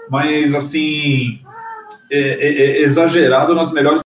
mais 0.09 0.55
assim, 0.55 1.41
é, 2.11 2.19
é, 2.19 2.63
é 2.63 2.83
exagerado 2.83 3.55
nas 3.55 3.73
melhores 3.73 4.03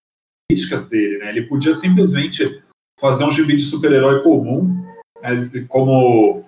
críticas 0.50 0.88
dele, 0.88 1.18
né? 1.18 1.30
Ele 1.30 1.42
podia 1.42 1.72
simplesmente 1.72 2.62
fazer 3.00 3.24
um 3.24 3.30
gibi 3.30 3.56
de 3.56 3.64
super-herói 3.64 4.22
comum, 4.22 4.84
como 5.68 6.44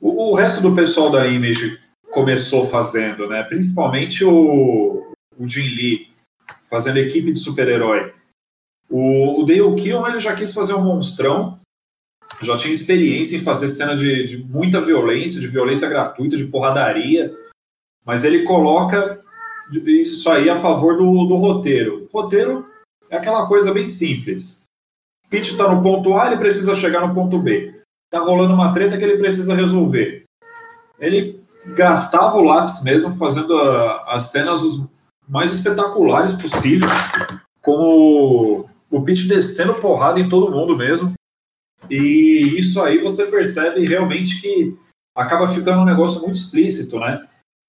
o, 0.00 0.30
o 0.30 0.34
resto 0.34 0.60
do 0.60 0.74
pessoal 0.74 1.10
da 1.10 1.26
Image 1.26 1.78
começou 2.16 2.64
fazendo, 2.64 3.28
né? 3.28 3.42
Principalmente 3.42 4.24
o, 4.24 5.12
o 5.36 5.44
Lee, 5.44 6.08
fazendo 6.64 6.96
equipe 6.96 7.30
de 7.30 7.38
super-herói. 7.38 8.14
O, 8.88 9.42
o 9.42 9.44
Dale 9.44 9.74
Kill 9.76 10.06
ele 10.06 10.18
já 10.18 10.34
quis 10.34 10.54
fazer 10.54 10.72
um 10.72 10.82
monstrão, 10.82 11.56
já 12.40 12.56
tinha 12.56 12.72
experiência 12.72 13.36
em 13.36 13.42
fazer 13.42 13.68
cena 13.68 13.94
de, 13.94 14.24
de 14.24 14.38
muita 14.38 14.80
violência, 14.80 15.38
de 15.38 15.46
violência 15.46 15.90
gratuita, 15.90 16.38
de 16.38 16.46
porradaria. 16.46 17.36
mas 18.02 18.24
ele 18.24 18.44
coloca 18.44 19.22
isso 19.70 20.30
aí 20.30 20.48
a 20.48 20.56
favor 20.56 20.96
do, 20.96 21.26
do 21.26 21.36
roteiro. 21.36 22.08
O 22.10 22.22
roteiro 22.22 22.66
é 23.10 23.18
aquela 23.18 23.46
coisa 23.46 23.74
bem 23.74 23.86
simples. 23.86 24.64
Pete 25.28 25.50
está 25.50 25.70
no 25.70 25.82
ponto 25.82 26.16
A, 26.16 26.28
ele 26.28 26.38
precisa 26.38 26.74
chegar 26.74 27.06
no 27.06 27.14
ponto 27.14 27.38
B. 27.38 27.78
Tá 28.08 28.20
rolando 28.20 28.54
uma 28.54 28.72
treta 28.72 28.96
que 28.96 29.04
ele 29.04 29.18
precisa 29.18 29.54
resolver. 29.54 30.24
Ele 30.98 31.44
gastava 31.74 32.36
o 32.36 32.42
lápis 32.42 32.82
mesmo 32.82 33.12
fazendo 33.12 33.56
a, 33.56 34.14
as 34.14 34.26
cenas 34.26 34.62
os 34.62 34.88
mais 35.28 35.52
espetaculares 35.54 36.34
possíveis, 36.36 36.90
como 37.62 38.68
o 38.90 39.02
Pete 39.02 39.26
descendo 39.26 39.74
porrada 39.74 40.20
em 40.20 40.28
todo 40.28 40.52
mundo 40.52 40.76
mesmo. 40.76 41.14
E 41.90 42.54
isso 42.56 42.80
aí 42.80 42.98
você 42.98 43.26
percebe 43.26 43.86
realmente 43.86 44.40
que 44.40 44.76
acaba 45.14 45.48
ficando 45.48 45.82
um 45.82 45.84
negócio 45.84 46.20
muito 46.22 46.36
explícito, 46.36 46.98
né? 46.98 47.26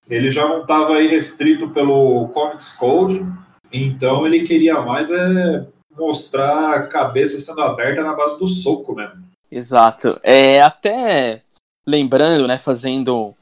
Ele 0.10 0.30
já 0.30 0.48
não 0.48 0.62
estava 0.62 0.94
aí 0.94 1.08
restrito 1.08 1.70
pelo 1.70 2.30
Comics 2.30 2.72
Code, 2.78 3.26
então 3.72 4.26
ele 4.26 4.44
queria 4.44 4.82
mais 4.82 5.12
é 5.12 5.68
mostrar 5.98 6.76
a 6.76 6.88
cabeça 6.88 7.40
sendo 7.40 7.62
aberta 7.62 8.04
na 8.04 8.14
base 8.14 8.40
do 8.40 8.48
soco 8.48 8.96
mesmo. 8.96 9.24
Exato. 9.52 10.20
É 10.24 10.62
até 10.62 11.42
lembrando, 11.86 12.48
né, 12.48 12.58
fazendo 12.58 13.34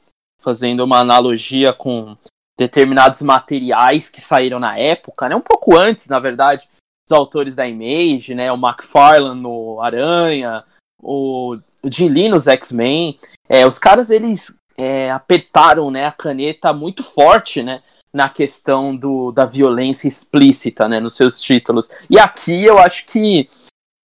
fazendo 0.46 0.84
uma 0.84 1.00
analogia 1.00 1.72
com 1.72 2.16
determinados 2.56 3.20
materiais 3.20 4.08
que 4.08 4.20
saíram 4.20 4.60
na 4.60 4.78
época, 4.78 5.28
né, 5.28 5.34
um 5.34 5.40
pouco 5.40 5.76
antes, 5.76 6.08
na 6.08 6.20
verdade, 6.20 6.68
os 7.04 7.10
autores 7.10 7.56
da 7.56 7.66
Image, 7.66 8.32
né, 8.32 8.52
o 8.52 8.54
McFarlane 8.54 9.40
no 9.40 9.80
Aranha, 9.82 10.62
o 11.02 11.58
Jim 11.84 12.08
Lee 12.08 12.28
nos 12.28 12.46
X-Men, 12.46 13.18
é, 13.48 13.66
os 13.66 13.76
caras 13.76 14.08
eles 14.08 14.56
é, 14.78 15.10
apertaram 15.10 15.90
né, 15.90 16.06
a 16.06 16.12
caneta 16.12 16.72
muito 16.72 17.02
forte, 17.02 17.60
né? 17.62 17.82
Na 18.12 18.28
questão 18.28 18.96
do, 18.96 19.30
da 19.30 19.44
violência 19.44 20.08
explícita, 20.08 20.88
né? 20.88 21.00
Nos 21.00 21.16
seus 21.16 21.40
títulos. 21.40 21.90
E 22.08 22.18
aqui 22.18 22.64
eu 22.64 22.78
acho 22.78 23.04
que 23.04 23.48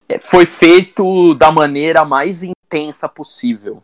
é, 0.09 0.18
foi 0.18 0.46
feito 0.46 1.35
da 1.35 1.53
maneira 1.53 2.05
mais 2.05 2.42
intensa 2.42 3.09
possível. 3.09 3.83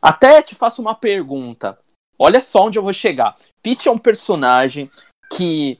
Até 0.00 0.40
te 0.40 0.54
faço 0.54 0.80
uma 0.80 0.94
pergunta. 0.94 1.76
Olha 2.18 2.40
só 2.40 2.66
onde 2.66 2.78
eu 2.78 2.82
vou 2.82 2.92
chegar. 2.92 3.36
Pete 3.62 3.88
é 3.88 3.90
um 3.90 3.98
personagem 3.98 4.90
que 5.30 5.78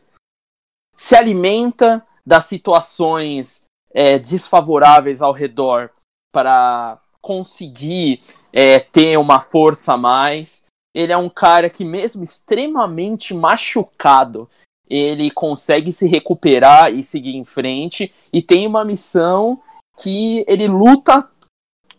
se 0.96 1.14
alimenta 1.14 2.04
das 2.24 2.44
situações 2.44 3.64
é, 3.92 4.18
desfavoráveis 4.18 5.22
ao 5.22 5.32
redor 5.32 5.90
para 6.32 6.98
conseguir 7.20 8.20
é, 8.52 8.78
ter 8.78 9.16
uma 9.16 9.40
força 9.40 9.94
a 9.94 9.96
mais. 9.96 10.64
Ele 10.94 11.12
é 11.12 11.16
um 11.16 11.28
cara 11.28 11.68
que, 11.68 11.84
mesmo 11.84 12.22
extremamente 12.22 13.34
machucado, 13.34 14.48
ele 14.88 15.30
consegue 15.30 15.92
se 15.92 16.06
recuperar 16.06 16.92
e 16.92 17.02
seguir 17.02 17.36
em 17.36 17.44
frente. 17.44 18.12
E 18.32 18.42
tem 18.42 18.66
uma 18.66 18.84
missão 18.84 19.60
que 19.98 20.44
ele 20.46 20.68
luta 20.68 21.28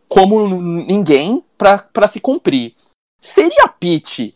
como 0.08 0.48
ninguém 0.48 1.44
para 1.58 2.08
se 2.08 2.20
cumprir. 2.20 2.76
Seria 3.28 3.68
Pete 3.68 4.34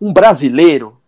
um 0.00 0.12
brasileiro? 0.12 1.00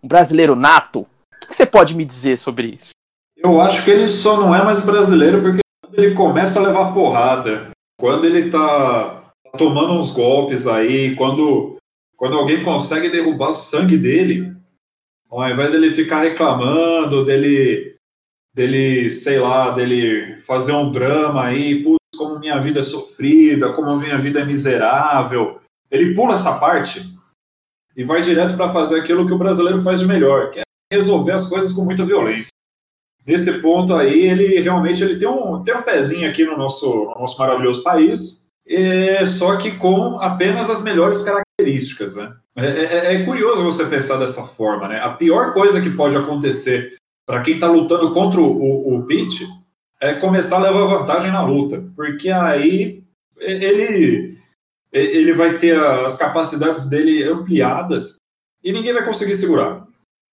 Um 0.00 0.06
brasileiro 0.06 0.54
nato? 0.54 1.00
O 1.00 1.48
que 1.48 1.54
você 1.54 1.66
pode 1.66 1.96
me 1.96 2.04
dizer 2.04 2.38
sobre 2.38 2.76
isso? 2.78 2.90
Eu 3.36 3.60
acho 3.60 3.84
que 3.84 3.90
ele 3.90 4.06
só 4.06 4.40
não 4.40 4.54
é 4.54 4.64
mais 4.64 4.80
brasileiro 4.80 5.42
porque 5.42 5.60
ele 5.92 6.14
começa 6.14 6.60
a 6.60 6.62
levar 6.62 6.94
porrada 6.94 7.70
quando 7.98 8.24
ele 8.24 8.50
tá 8.50 9.32
tomando 9.58 9.94
uns 9.94 10.12
golpes 10.12 10.68
aí, 10.68 11.16
quando, 11.16 11.76
quando 12.16 12.38
alguém 12.38 12.62
consegue 12.62 13.10
derrubar 13.10 13.50
o 13.50 13.54
sangue 13.54 13.98
dele, 13.98 14.56
ao 15.28 15.46
invés 15.50 15.72
dele 15.72 15.90
ficar 15.90 16.22
reclamando, 16.22 17.24
dele, 17.24 17.96
dele, 18.54 19.10
sei 19.10 19.40
lá, 19.40 19.72
dele 19.72 20.40
fazer 20.42 20.72
um 20.72 20.90
drama 20.90 21.44
aí, 21.44 21.82
putz, 21.82 21.98
como 22.16 22.38
minha 22.38 22.58
vida 22.60 22.78
é 22.78 22.82
sofrida, 22.82 23.72
como 23.72 23.96
minha 23.96 24.16
vida 24.16 24.40
é 24.40 24.44
miserável, 24.44 25.60
ele 25.90 26.14
pula 26.14 26.34
essa 26.34 26.58
parte 26.58 27.02
e 27.96 28.04
vai 28.04 28.20
direto 28.20 28.56
para 28.56 28.68
fazer 28.68 29.00
aquilo 29.00 29.26
que 29.26 29.32
o 29.32 29.38
brasileiro 29.38 29.82
faz 29.82 30.00
de 30.00 30.06
melhor, 30.06 30.50
que 30.50 30.60
é 30.60 30.62
resolver 30.92 31.32
as 31.32 31.48
coisas 31.48 31.72
com 31.72 31.84
muita 31.84 32.04
violência 32.04 32.50
nesse 33.26 33.60
ponto 33.60 33.94
aí, 33.94 34.22
ele 34.28 34.60
realmente 34.60 35.02
ele 35.02 35.18
tem 35.18 35.28
um, 35.28 35.62
tem 35.64 35.74
um 35.74 35.82
pezinho 35.82 36.30
aqui 36.30 36.44
no 36.44 36.56
nosso, 36.56 36.86
no 36.86 37.20
nosso 37.20 37.36
maravilhoso 37.38 37.82
país, 37.82 38.46
é, 38.66 39.26
só 39.26 39.56
que 39.56 39.72
com 39.72 40.20
apenas 40.20 40.70
as 40.70 40.82
melhores 40.82 41.22
características. 41.22 42.14
Né? 42.14 42.32
É, 42.54 42.66
é, 42.66 43.14
é 43.14 43.24
curioso 43.24 43.64
você 43.64 43.84
pensar 43.86 44.16
dessa 44.18 44.44
forma. 44.44 44.88
Né? 44.88 45.00
A 45.00 45.10
pior 45.10 45.52
coisa 45.52 45.80
que 45.80 45.90
pode 45.90 46.16
acontecer 46.16 46.96
para 47.26 47.42
quem 47.42 47.54
está 47.54 47.66
lutando 47.66 48.12
contra 48.12 48.40
o, 48.40 48.46
o, 48.46 48.96
o 48.96 49.02
Pete 49.06 49.44
é 50.00 50.14
começar 50.14 50.56
a 50.58 50.60
levar 50.60 50.98
vantagem 50.98 51.32
na 51.32 51.42
luta, 51.42 51.84
porque 51.96 52.30
aí 52.30 53.02
ele, 53.38 54.38
ele 54.92 55.32
vai 55.34 55.58
ter 55.58 55.78
as 55.78 56.16
capacidades 56.16 56.88
dele 56.88 57.24
ampliadas 57.24 58.16
e 58.62 58.72
ninguém 58.72 58.92
vai 58.92 59.04
conseguir 59.04 59.34
segurar. 59.34 59.86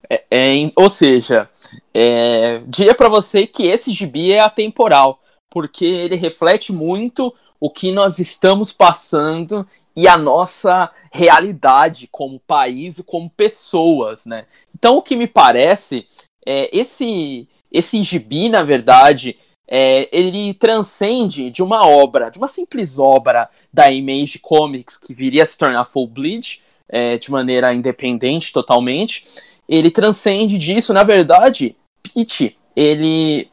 É, 0.10 0.24
é, 0.30 0.72
ou 0.76 0.90
seja, 0.90 1.50
é, 1.94 2.62
diria 2.68 2.94
para 2.94 3.10
você 3.10 3.48
que 3.48 3.64
esse 3.64 3.92
gibi 3.92 4.32
é 4.32 4.40
atemporal, 4.40 5.22
porque 5.50 5.86
ele 5.86 6.16
reflete 6.16 6.74
muito 6.74 7.34
o 7.60 7.70
que 7.70 7.92
nós 7.92 8.20
estamos 8.20 8.72
passando 8.72 9.66
e 9.96 10.08
a 10.08 10.18
nossa 10.18 10.92
realidade 11.12 12.10
como 12.12 12.40
país 12.40 12.98
e 12.98 13.04
como 13.04 13.30
pessoas, 13.30 14.26
né? 14.26 14.46
Então, 14.76 14.98
o 14.98 15.02
que 15.02 15.16
me 15.16 15.28
parece 15.28 16.06
é 16.46 16.76
esse 16.78 17.48
esse 17.72 18.04
gibi, 18.04 18.50
na 18.50 18.62
verdade, 18.62 19.36
é, 19.68 20.10
ele 20.12 20.54
transcende 20.54 21.50
de 21.50 21.64
uma 21.64 21.86
obra, 21.86 22.30
de 22.30 22.38
uma 22.38 22.48
simples 22.48 23.00
obra 23.00 23.50
da 23.72 23.92
Image 23.92 24.40
Comics 24.40 24.98
que 24.98 25.14
viria 25.14 25.44
a 25.44 25.46
se 25.46 25.58
tornar 25.58 25.86
Full 25.86 26.08
Bleed 26.08 26.62
é, 26.90 27.18
de 27.18 27.32
maneira 27.32 27.74
independente 27.74 28.52
totalmente 28.52 29.24
ele 29.68 29.92
transcende 29.92 30.58
disso. 30.58 30.94
Na 30.94 31.04
verdade, 31.04 31.76
Pete, 32.02 32.58
ele 32.76 33.50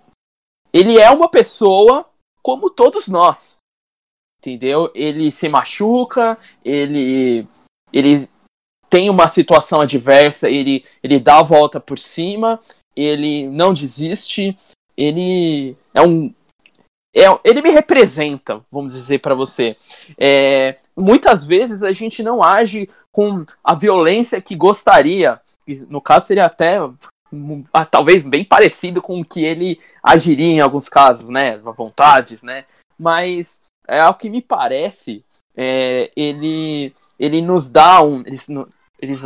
ele 0.73 0.99
é 0.99 1.11
uma 1.11 1.29
pessoa 1.29 2.07
como 2.43 2.71
todos 2.71 3.09
nós. 3.09 3.57
Entendeu? 4.39 4.91
Ele 4.95 5.31
se 5.31 5.49
machuca, 5.49 6.39
ele 6.65 7.47
ele 7.93 8.29
tem 8.89 9.11
uma 9.11 9.29
situação 9.29 9.81
adversa, 9.81 10.51
ele 10.51 10.85
ele 11.03 11.19
dá 11.19 11.39
a 11.39 11.43
volta 11.43 11.79
por 11.81 11.99
cima, 11.99 12.59
ele 12.97 13.49
não 13.49 13.73
desiste, 13.73 14.57
ele 15.01 15.77
é 15.95 16.03
um 16.03 16.33
é, 17.15 17.23
ele 17.43 17.61
me 17.61 17.71
representa, 17.71 18.61
vamos 18.71 18.93
dizer 18.93 19.19
para 19.19 19.35
você. 19.35 19.77
É, 20.17 20.77
muitas 20.97 21.45
vezes 21.45 21.83
a 21.83 21.91
gente 21.91 22.23
não 22.23 22.43
age 22.43 22.89
com 23.11 23.45
a 23.65 23.75
violência 23.75 24.41
que 24.41 24.55
gostaria. 24.55 25.41
No 25.89 26.01
caso, 26.01 26.27
seria 26.27 26.47
até 26.47 26.79
ah, 27.73 27.85
talvez 27.85 28.23
bem 28.23 28.45
parecido 28.45 29.03
com 29.03 29.21
o 29.21 29.25
que 29.25 29.43
ele 29.45 29.81
agiria 30.03 30.47
em 30.47 30.61
alguns 30.61 30.89
casos, 30.89 31.29
né? 31.29 31.59
Vontades, 31.59 32.43
né? 32.43 32.65
Mas 32.99 33.63
é 33.89 34.01
ao 34.01 34.15
que 34.15 34.31
me 34.31 34.41
parece, 34.41 35.25
é, 35.57 36.13
ele, 36.15 36.93
ele 37.19 37.43
nos 37.43 37.69
dá 37.69 38.03
um. 38.03 38.21
Eles, 38.21 38.47
eles 39.01 39.21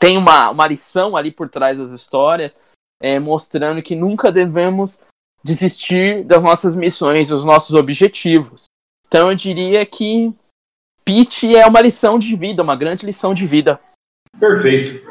têm 0.00 0.18
uma, 0.18 0.50
uma 0.50 0.66
lição 0.66 1.16
ali 1.16 1.30
por 1.30 1.48
trás 1.48 1.78
das 1.78 1.90
histórias, 1.90 2.58
é, 3.00 3.20
mostrando 3.20 3.82
que 3.82 3.94
nunca 3.94 4.32
devemos 4.32 5.02
desistir 5.42 6.24
das 6.24 6.42
nossas 6.42 6.76
missões, 6.76 7.28
dos 7.28 7.44
nossos 7.44 7.74
objetivos. 7.74 8.64
Então 9.06 9.30
eu 9.30 9.36
diria 9.36 9.84
que 9.84 10.32
Pitch 11.04 11.44
é 11.44 11.66
uma 11.66 11.80
lição 11.80 12.18
de 12.18 12.36
vida, 12.36 12.62
uma 12.62 12.76
grande 12.76 13.04
lição 13.04 13.34
de 13.34 13.46
vida. 13.46 13.80
Perfeito. 14.38 15.04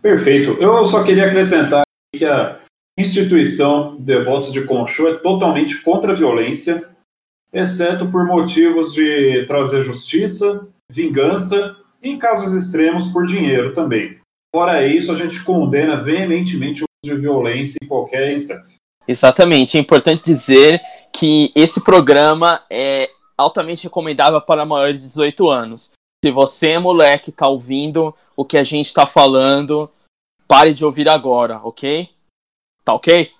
Perfeito. 0.00 0.52
Eu 0.60 0.84
só 0.84 1.02
queria 1.04 1.26
acrescentar 1.26 1.82
que 2.14 2.24
a 2.24 2.58
instituição 2.98 3.96
Devotos 3.96 4.52
de 4.52 4.64
Conchô 4.64 5.08
é 5.08 5.18
totalmente 5.18 5.82
contra 5.82 6.12
a 6.12 6.14
violência, 6.14 6.88
exceto 7.52 8.08
por 8.10 8.24
motivos 8.24 8.92
de 8.92 9.44
trazer 9.46 9.82
justiça, 9.82 10.66
vingança 10.90 11.76
e, 12.02 12.10
em 12.10 12.18
casos 12.18 12.52
extremos, 12.52 13.08
por 13.08 13.26
dinheiro 13.26 13.74
também. 13.74 14.18
Fora 14.54 14.86
isso, 14.86 15.12
a 15.12 15.14
gente 15.14 15.44
condena 15.44 16.00
veementemente 16.00 16.82
o 16.82 16.86
uso 17.04 17.14
de 17.14 17.20
violência 17.20 17.76
em 17.82 17.86
qualquer 17.86 18.32
instância. 18.32 18.78
Exatamente. 19.08 19.78
É 19.78 19.80
importante 19.80 20.22
dizer 20.22 20.80
que 21.10 21.50
esse 21.54 21.80
programa 21.82 22.62
é 22.70 23.10
altamente 23.36 23.84
recomendável 23.84 24.40
para 24.42 24.66
maiores 24.66 25.00
de 25.00 25.06
18 25.06 25.48
anos. 25.48 25.90
Se 26.22 26.30
você, 26.30 26.78
moleque, 26.78 27.32
tá 27.32 27.48
ouvindo 27.48 28.14
o 28.36 28.44
que 28.44 28.58
a 28.58 28.64
gente 28.64 28.92
tá 28.92 29.06
falando, 29.06 29.90
pare 30.46 30.74
de 30.74 30.84
ouvir 30.84 31.08
agora, 31.08 31.60
ok? 31.62 32.10
Tá 32.84 32.92
ok? 32.92 33.32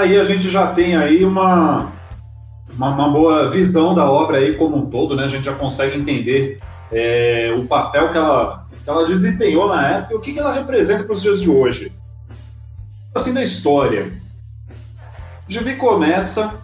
Aí 0.00 0.18
a 0.18 0.24
gente 0.24 0.50
já 0.50 0.68
tem 0.68 0.96
aí 0.96 1.24
uma, 1.24 1.92
uma, 2.74 2.88
uma, 2.88 3.08
boa 3.08 3.50
visão 3.50 3.94
da 3.94 4.10
obra 4.10 4.38
aí 4.38 4.54
como 4.54 4.76
um 4.76 4.86
todo, 4.86 5.14
né? 5.14 5.24
A 5.24 5.28
gente 5.28 5.44
já 5.44 5.54
consegue 5.54 5.96
entender 5.96 6.58
é, 6.90 7.54
o 7.56 7.64
papel 7.66 8.10
que 8.10 8.16
ela, 8.16 8.66
que 8.82 8.88
ela 8.88 9.06
desempenhou 9.06 9.68
na 9.68 9.88
época 9.88 10.14
e 10.14 10.16
o 10.16 10.20
que, 10.20 10.32
que 10.32 10.38
ela 10.38 10.52
representa 10.52 11.04
para 11.04 11.12
os 11.12 11.22
dias 11.22 11.40
de 11.40 11.50
hoje. 11.50 11.92
Assim 13.14 13.34
da 13.34 13.42
história. 13.42 14.12
O 15.48 15.52
gibi 15.52 15.76
começa 15.76 16.54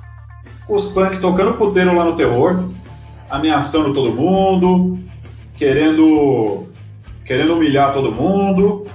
com 0.66 0.74
os 0.74 0.88
punk 0.88 1.18
tocando 1.18 1.54
puteiro 1.54 1.94
lá 1.94 2.04
no 2.04 2.16
terror, 2.16 2.70
ameaçando 3.28 3.92
todo 3.92 4.12
mundo, 4.12 4.98
querendo 5.56 6.66
querendo 7.24 7.54
humilhar 7.54 7.92
todo 7.92 8.12
mundo. 8.12 8.86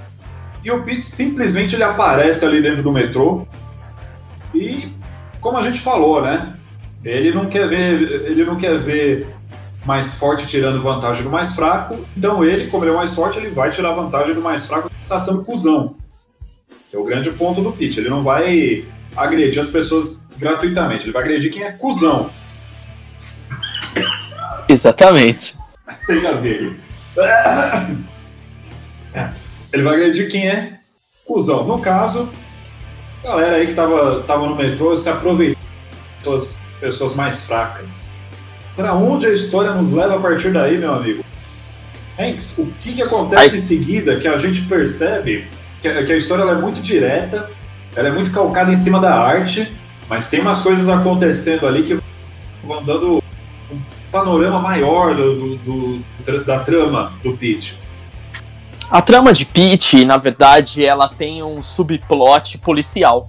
E 0.64 0.70
o 0.70 0.82
Pete 0.82 1.04
simplesmente 1.04 1.74
ele 1.74 1.84
aparece 1.84 2.44
ali 2.44 2.62
dentro 2.62 2.82
do 2.82 2.92
metrô. 2.92 3.46
E 4.54 4.88
como 5.40 5.58
a 5.58 5.62
gente 5.62 5.80
falou, 5.80 6.22
né? 6.22 6.54
Ele 7.04 7.32
não 7.32 7.46
quer 7.46 7.68
ver, 7.68 8.30
ele 8.30 8.44
não 8.44 8.56
quer 8.56 8.78
ver 8.78 9.26
mais 9.84 10.18
forte 10.18 10.46
tirando 10.46 10.80
vantagem 10.80 11.24
do 11.24 11.30
mais 11.30 11.54
fraco. 11.54 11.98
Então 12.16 12.44
ele, 12.44 12.68
como 12.68 12.84
ele 12.84 12.92
é 12.92 12.96
mais 12.96 13.14
forte, 13.14 13.38
ele 13.38 13.50
vai 13.50 13.70
tirar 13.70 13.92
vantagem 13.92 14.34
do 14.34 14.40
mais 14.40 14.66
fraco 14.66 14.88
que 14.88 14.94
está 15.00 15.18
sendo 15.18 15.44
cuzão. 15.44 15.96
Que 16.90 16.96
é 16.96 16.98
o 16.98 17.04
grande 17.04 17.30
ponto 17.32 17.60
do 17.60 17.72
Pete. 17.72 17.98
Ele 17.98 18.08
não 18.08 18.22
vai 18.22 18.84
agredir 19.16 19.60
as 19.60 19.68
pessoas 19.68 20.22
gratuitamente, 20.36 21.04
ele 21.04 21.12
vai 21.12 21.22
agredir 21.22 21.52
quem 21.52 21.62
é 21.62 21.72
cuzão. 21.72 22.30
Exatamente. 24.68 25.56
Tem 26.06 26.26
a 26.26 26.32
ver. 26.32 26.76
Ele 29.72 29.82
vai 29.82 29.94
agredir 29.94 30.30
quem 30.30 30.48
é 30.48 30.78
cuzão. 31.24 31.64
No 31.64 31.78
caso, 31.78 32.28
galera 33.22 33.56
aí 33.56 33.66
que 33.66 33.74
tava, 33.74 34.22
tava 34.22 34.46
no 34.46 34.56
metrô 34.56 34.96
se 34.96 35.08
aproveitou 35.08 35.56
das 36.26 36.58
pessoas 36.80 37.14
mais 37.14 37.44
fracas. 37.44 38.10
Para 38.74 38.94
onde 38.94 39.26
a 39.26 39.32
história 39.32 39.72
nos 39.72 39.90
leva 39.90 40.16
a 40.16 40.20
partir 40.20 40.52
daí, 40.52 40.78
meu 40.78 40.94
amigo? 40.94 41.24
Hanks, 42.18 42.58
o 42.58 42.66
que, 42.82 42.94
que 42.94 43.02
acontece 43.02 43.50
Ai. 43.50 43.56
em 43.56 43.60
seguida 43.60 44.18
que 44.18 44.28
a 44.28 44.36
gente 44.36 44.62
percebe 44.62 45.46
que, 45.80 45.88
a, 45.88 46.04
que 46.04 46.12
a 46.12 46.16
história 46.16 46.42
é 46.42 46.54
muito 46.54 46.82
direta, 46.82 47.50
ela 47.94 48.08
é 48.08 48.12
muito 48.12 48.30
calcada 48.30 48.72
em 48.72 48.76
cima 48.76 49.00
da 49.00 49.14
arte, 49.14 49.70
mas 50.08 50.28
tem 50.28 50.40
umas 50.40 50.60
coisas 50.60 50.88
acontecendo 50.88 51.66
ali 51.66 51.82
que 51.82 51.98
vão 52.62 52.82
dando 52.82 53.22
um 53.70 53.80
panorama 54.10 54.60
maior 54.60 55.14
do, 55.14 55.56
do, 55.56 55.98
do 56.24 56.44
da 56.44 56.60
trama 56.60 57.12
do 57.22 57.36
Pete. 57.36 57.78
A 58.92 59.00
trama 59.00 59.32
de 59.32 59.46
Pete, 59.46 60.04
na 60.04 60.18
verdade, 60.18 60.84
ela 60.84 61.08
tem 61.08 61.42
um 61.42 61.62
subplot 61.62 62.58
policial. 62.58 63.26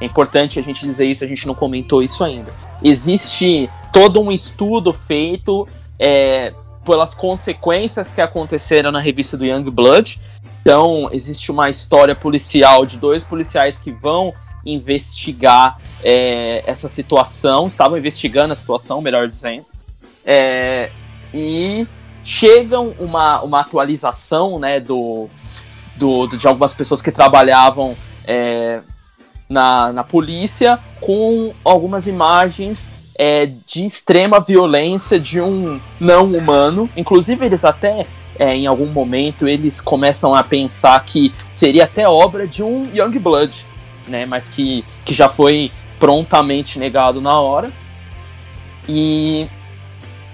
É 0.00 0.06
importante 0.06 0.58
a 0.58 0.62
gente 0.62 0.86
dizer 0.86 1.04
isso, 1.04 1.22
a 1.22 1.26
gente 1.26 1.46
não 1.46 1.54
comentou 1.54 2.02
isso 2.02 2.24
ainda. 2.24 2.50
Existe 2.82 3.68
todo 3.92 4.18
um 4.18 4.32
estudo 4.32 4.94
feito 4.94 5.68
é, 5.98 6.54
pelas 6.86 7.12
consequências 7.12 8.12
que 8.12 8.20
aconteceram 8.22 8.90
na 8.90 8.98
revista 8.98 9.36
do 9.36 9.44
Young 9.44 9.70
Blood. 9.70 10.18
Então, 10.62 11.10
existe 11.12 11.52
uma 11.52 11.68
história 11.68 12.16
policial 12.16 12.86
de 12.86 12.96
dois 12.96 13.22
policiais 13.22 13.78
que 13.78 13.92
vão 13.92 14.32
investigar 14.64 15.78
é, 16.02 16.64
essa 16.66 16.88
situação, 16.88 17.66
estavam 17.66 17.98
investigando 17.98 18.54
a 18.54 18.56
situação, 18.56 19.02
melhor 19.02 19.28
dizendo. 19.28 19.66
É, 20.24 20.88
e 21.34 21.86
chegam 22.24 22.94
uma, 22.98 23.42
uma 23.42 23.60
atualização 23.60 24.58
né, 24.58 24.80
do, 24.80 25.28
do, 25.96 26.26
de 26.26 26.46
algumas 26.48 26.72
pessoas 26.72 27.02
que 27.02 27.12
trabalhavam 27.12 27.94
é, 28.26 28.80
na, 29.48 29.92
na 29.92 30.02
polícia 30.02 30.78
com 31.00 31.52
algumas 31.64 32.06
imagens 32.06 32.90
é, 33.16 33.46
de 33.66 33.84
extrema 33.84 34.40
violência 34.40 35.20
de 35.20 35.40
um 35.40 35.80
não 36.00 36.32
humano. 36.32 36.88
Inclusive, 36.96 37.46
eles 37.46 37.64
até, 37.64 38.06
é, 38.38 38.56
em 38.56 38.66
algum 38.66 38.86
momento, 38.86 39.46
eles 39.46 39.80
começam 39.80 40.34
a 40.34 40.42
pensar 40.42 41.04
que 41.04 41.32
seria 41.54 41.84
até 41.84 42.08
obra 42.08 42.46
de 42.46 42.62
um 42.62 42.88
Young 42.92 43.18
Blood, 43.18 43.64
né? 44.08 44.26
Mas 44.26 44.48
que, 44.48 44.84
que 45.04 45.14
já 45.14 45.28
foi 45.28 45.70
prontamente 45.98 46.78
negado 46.78 47.20
na 47.20 47.38
hora. 47.38 47.70
E 48.88 49.46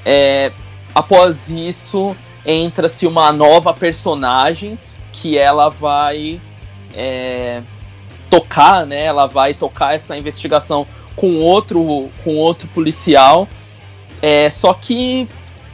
é, 0.04 0.50
após 0.94 1.48
isso, 1.48 2.16
entra-se 2.44 3.06
uma 3.06 3.32
nova 3.32 3.72
personagem 3.72 4.78
que 5.12 5.36
ela 5.36 5.68
vai 5.68 6.40
é, 6.94 7.62
tocar, 8.28 8.86
né? 8.86 9.04
Ela 9.04 9.26
vai 9.26 9.54
tocar 9.54 9.94
essa 9.94 10.16
investigação 10.16 10.86
com 11.16 11.36
outro, 11.40 12.10
com 12.24 12.36
outro 12.36 12.68
policial. 12.68 13.48
É, 14.22 14.50
só 14.50 14.72
que 14.72 15.28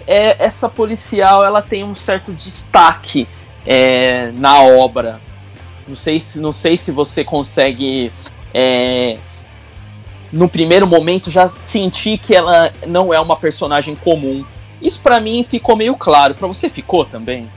é, 0.07 0.45
essa 0.45 0.69
policial 0.69 1.45
ela 1.45 1.63
tem 1.63 1.85
um 1.85 1.95
certo 1.95 2.33
destaque 2.33 3.29
é, 3.65 4.31
na 4.33 4.63
obra. 4.63 5.21
Não 5.87 5.95
sei 5.95 6.21
se, 6.21 6.41
não 6.41 6.53
sei 6.53 6.77
se 6.77 6.91
você 6.91 7.23
consegue 7.23 8.13
é, 8.53 9.19
no 10.33 10.49
primeiro 10.49 10.87
momento 10.87 11.31
já 11.31 11.51
sentir 11.59 12.19
que 12.19 12.35
ela 12.35 12.73
não 12.87 13.13
é 13.13 13.21
uma 13.21 13.37
personagem 13.37 13.95
comum. 13.95 14.45
Isso 14.81 15.01
para 15.03 15.21
mim 15.21 15.43
ficou 15.43 15.77
meio 15.77 15.95
claro. 15.97 16.35
Para 16.35 16.49
você 16.49 16.69
ficou 16.69 17.05
também? 17.05 17.49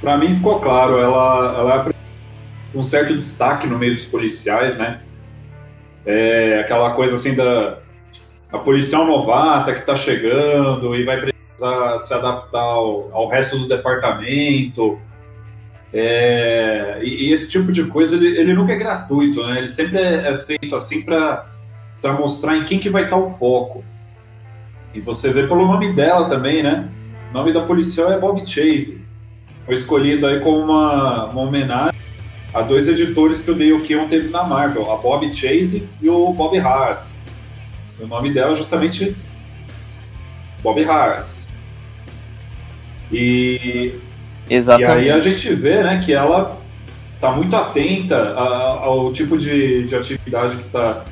Para 0.00 0.16
mim 0.16 0.34
ficou 0.34 0.60
claro. 0.60 0.98
Ela, 0.98 1.54
ela 1.58 1.90
é 1.90 2.78
um 2.78 2.82
certo 2.82 3.14
destaque 3.14 3.66
no 3.66 3.78
meio 3.78 3.92
dos 3.92 4.04
policiais, 4.04 4.76
né? 4.76 5.00
É 6.06 6.60
aquela 6.60 6.92
coisa 6.92 7.16
assim 7.16 7.34
da 7.34 7.78
a 8.50 8.58
policial 8.58 9.04
novata 9.04 9.74
que 9.74 9.80
está 9.80 9.94
chegando 9.94 10.96
e 10.96 11.04
vai 11.04 11.20
precisar 11.20 11.98
se 11.98 12.14
adaptar 12.14 12.60
ao, 12.60 13.10
ao 13.12 13.28
resto 13.28 13.58
do 13.58 13.68
departamento. 13.68 14.98
É, 15.92 16.98
e, 17.02 17.28
e, 17.28 17.32
esse 17.32 17.48
tipo 17.48 17.72
de 17.72 17.84
coisa 17.84 18.16
ele, 18.16 18.38
ele 18.38 18.54
nunca 18.54 18.72
é 18.72 18.76
gratuito, 18.76 19.46
né? 19.46 19.58
Ele 19.58 19.68
sempre 19.68 19.98
é, 19.98 20.32
é 20.32 20.38
feito 20.38 20.74
assim 20.76 21.02
para 21.02 21.46
mostrar 22.18 22.56
em 22.56 22.64
quem 22.64 22.78
que 22.78 22.90
vai 22.90 23.04
estar 23.04 23.16
tá 23.16 23.22
o 23.22 23.30
foco. 23.30 23.84
E 24.94 25.00
você 25.00 25.32
vê 25.32 25.46
pelo 25.46 25.66
nome 25.66 25.92
dela 25.92 26.28
também, 26.28 26.62
né? 26.62 26.88
O 27.30 27.34
nome 27.34 27.52
da 27.52 27.62
policial 27.62 28.12
é 28.12 28.18
Bob 28.18 28.40
Chase. 28.46 29.02
Foi 29.64 29.74
escolhido 29.74 30.26
aí 30.26 30.40
como 30.40 30.58
uma, 30.58 31.26
uma 31.26 31.42
homenagem 31.42 31.98
a 32.52 32.62
dois 32.62 32.88
editores 32.88 33.42
que 33.42 33.50
o 33.50 33.54
Dale 33.54 33.80
Keon 33.82 34.08
teve 34.08 34.30
na 34.30 34.42
Marvel, 34.44 34.90
a 34.90 34.96
Bob 34.96 35.32
Chase 35.34 35.88
e 36.00 36.08
o 36.08 36.32
Bob 36.32 36.58
Harris. 36.58 37.14
O 38.00 38.06
nome 38.06 38.32
dela 38.32 38.52
é 38.52 38.56
justamente 38.56 39.14
Bob 40.62 40.82
Harris. 40.82 41.48
E, 43.12 43.94
Exatamente. 44.48 44.90
e 44.90 45.10
aí 45.10 45.10
a 45.10 45.20
gente 45.20 45.54
vê 45.54 45.82
né, 45.82 46.00
que 46.04 46.12
ela 46.12 46.58
está 47.14 47.32
muito 47.32 47.54
atenta 47.54 48.34
ao 48.34 49.12
tipo 49.12 49.36
de, 49.36 49.84
de 49.84 49.96
atividade 49.96 50.56
que 50.56 50.62
está 50.62 51.04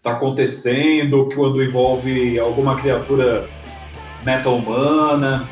está 0.00 0.12
acontecendo, 0.12 1.28
quando 1.34 1.62
envolve 1.62 2.38
alguma 2.38 2.74
criatura 2.76 3.46
meta-humana. 4.24 5.46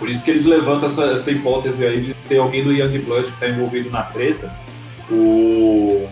Por 0.00 0.10
isso 0.10 0.24
que 0.24 0.32
eles 0.32 0.46
levantam 0.46 0.88
essa, 0.88 1.04
essa 1.04 1.30
hipótese 1.30 1.86
aí 1.86 2.00
de 2.00 2.16
ser 2.20 2.38
alguém 2.38 2.64
do 2.64 2.72
Young 2.72 2.98
Blood 2.98 3.26
que 3.26 3.34
está 3.34 3.48
envolvido 3.48 3.88
na 3.90 4.02
treta. 4.02 4.52
O, 5.08 6.08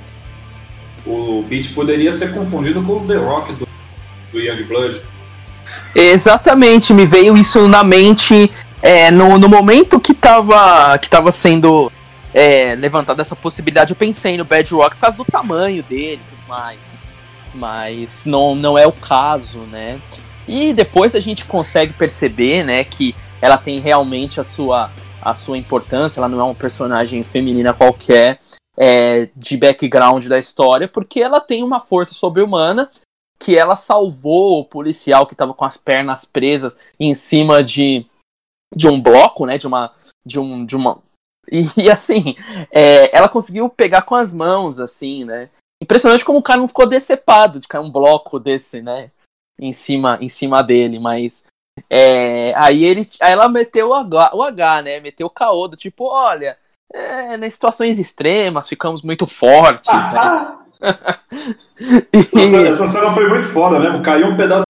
o 1.05 1.45
Beat 1.49 1.75
poderia 1.75 2.13
ser 2.13 2.33
confundido 2.33 2.81
com 2.83 2.99
o 2.99 3.07
The 3.07 3.17
Rock 3.17 3.53
do, 3.55 3.69
do 4.33 4.41
Young 4.41 4.63
Blood. 4.63 5.03
Exatamente, 5.95 6.95
me 6.95 7.05
veio 7.05 7.37
isso 7.37 7.67
na 7.67 7.83
mente 7.83 8.51
é, 8.81 9.11
no, 9.11 9.39
no 9.39 9.49
momento 9.49 9.99
que 9.99 10.13
estava 10.13 10.97
que 10.99 11.11
tava 11.11 11.33
sendo 11.33 11.91
é, 12.33 12.77
levantada 12.77 13.23
essa 13.23 13.35
possibilidade. 13.35 13.91
Eu 13.91 13.97
pensei 13.97 14.37
no 14.37 14.45
Bad 14.45 14.73
Rock 14.73 14.95
por 14.95 15.01
causa 15.01 15.17
do 15.17 15.25
tamanho 15.25 15.83
dele 15.83 16.21
e 16.25 16.31
tudo 16.31 16.49
mais 16.49 16.86
mas 17.57 18.25
não, 18.27 18.55
não 18.55 18.79
é 18.79 18.87
o 18.87 18.93
caso, 18.93 19.61
né? 19.61 20.01
E 20.47 20.73
depois 20.73 21.15
a 21.15 21.21
gente 21.21 21.45
consegue 21.45 21.93
perceber, 21.93 22.65
né, 22.65 22.85
que 22.85 23.15
ela 23.41 23.59
tem 23.59 23.81
realmente 23.81 24.41
a 24.41 24.45
sua, 24.45 24.91
a 25.21 25.35
sua 25.35 25.59
importância, 25.59 26.21
ela 26.21 26.29
não 26.29 26.41
é 26.41 26.45
uma 26.45 26.55
personagem 26.55 27.23
feminina 27.25 27.75
qualquer 27.75 28.41
é, 28.77 29.29
de 29.35 29.57
background 29.57 30.27
da 30.27 30.39
história, 30.39 30.87
porque 30.87 31.21
ela 31.21 31.41
tem 31.41 31.65
uma 31.65 31.81
força 31.81 32.15
sobre-humana 32.15 32.89
que 33.39 33.57
ela 33.57 33.77
salvou 33.77 34.61
o 34.61 34.65
policial 34.65 35.27
que 35.27 35.35
estava 35.35 35.53
com 35.53 35.65
as 35.65 35.77
pernas 35.77 36.25
presas 36.25 36.79
em 36.99 37.15
cima 37.15 37.63
de, 37.63 38.07
de 38.75 38.89
um 38.89 39.01
bloco, 39.01 39.47
né, 39.47 39.59
de 39.59 39.67
uma 39.67 39.93
de 40.25 40.41
um 40.41 40.65
de 40.65 40.75
uma 40.75 41.01
e, 41.51 41.63
e 41.77 41.91
assim, 41.91 42.35
é, 42.71 43.17
ela 43.17 43.29
conseguiu 43.29 43.69
pegar 43.69 44.03
com 44.03 44.15
as 44.15 44.33
mãos, 44.33 44.81
assim, 44.81 45.25
né? 45.25 45.49
Impressionante 45.83 46.25
como 46.25 46.39
o 46.39 46.43
cara 46.43 46.61
não 46.61 46.69
ficou 46.69 46.89
decepado 46.89 47.61
de 47.61 47.69
cair 47.69 47.83
um 47.83 47.91
bloco 47.91 48.39
desse, 48.39 48.81
né? 48.81 49.11
Em 49.61 49.73
cima, 49.73 50.19
em 50.21 50.29
cima 50.29 50.63
dele, 50.63 50.99
mas. 50.99 51.45
É, 51.91 52.55
aí 52.57 52.85
ele. 52.85 53.07
Aí 53.21 53.33
ela 53.33 53.49
meteu 53.49 53.91
o 53.91 53.95
H, 53.95 54.31
o 54.35 54.43
H 54.43 54.83
né? 54.83 55.01
Meteu 55.01 55.27
o 55.27 55.31
caô 55.31 55.69
do 55.69 55.77
tipo, 55.77 56.05
olha, 56.05 56.57
é, 56.93 57.37
nas 57.37 57.55
situações 57.55 57.99
extremas 57.99 58.69
ficamos 58.69 59.03
muito 59.03 59.27
fortes, 59.27 59.93
né? 59.93 60.57
essa, 62.13 62.69
essa, 62.69 62.87
cena 62.89 63.13
foi 63.13 63.29
muito 63.29 63.49
foda 63.49 63.79
mesmo. 63.79 64.03
Caiu 64.03 64.29
um 64.29 64.37
pedaço. 64.37 64.65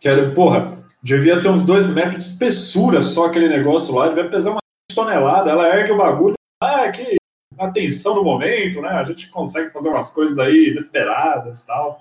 Que 0.00 0.08
era, 0.08 0.32
porra, 0.34 0.84
devia 1.02 1.40
ter 1.40 1.48
uns 1.48 1.64
dois 1.64 1.88
metros 1.88 2.18
de 2.18 2.24
espessura 2.24 3.02
só 3.02 3.26
aquele 3.26 3.48
negócio 3.48 3.94
lá. 3.94 4.08
Devia 4.08 4.30
pesar 4.30 4.50
uma 4.50 4.60
tonelada. 4.94 5.50
Ela 5.50 5.68
ergue 5.76 5.92
o 5.92 5.98
bagulho. 5.98 6.34
Ah, 6.62 6.90
que 6.90 7.16
atenção 7.58 8.14
no 8.14 8.24
momento, 8.24 8.80
né? 8.80 8.90
A 8.90 9.04
gente 9.04 9.28
consegue 9.28 9.70
fazer 9.70 9.88
umas 9.88 10.10
coisas 10.10 10.38
aí 10.38 10.70
inesperadas 10.70 11.62
e 11.62 11.66
tal. 11.66 12.00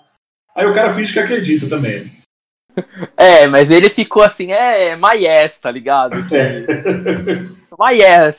Aí 0.55 0.65
o 0.65 0.73
cara 0.73 0.93
finge 0.93 1.13
que 1.13 1.19
acredita 1.19 1.67
também. 1.67 2.11
É, 3.15 3.45
mas 3.47 3.69
ele 3.69 3.89
ficou 3.89 4.23
assim, 4.23 4.51
é, 4.51 4.95
Maies, 4.95 5.59
tá 5.59 5.69
ligado? 5.69 6.27
Que... 6.27 6.35
É. 6.35 6.65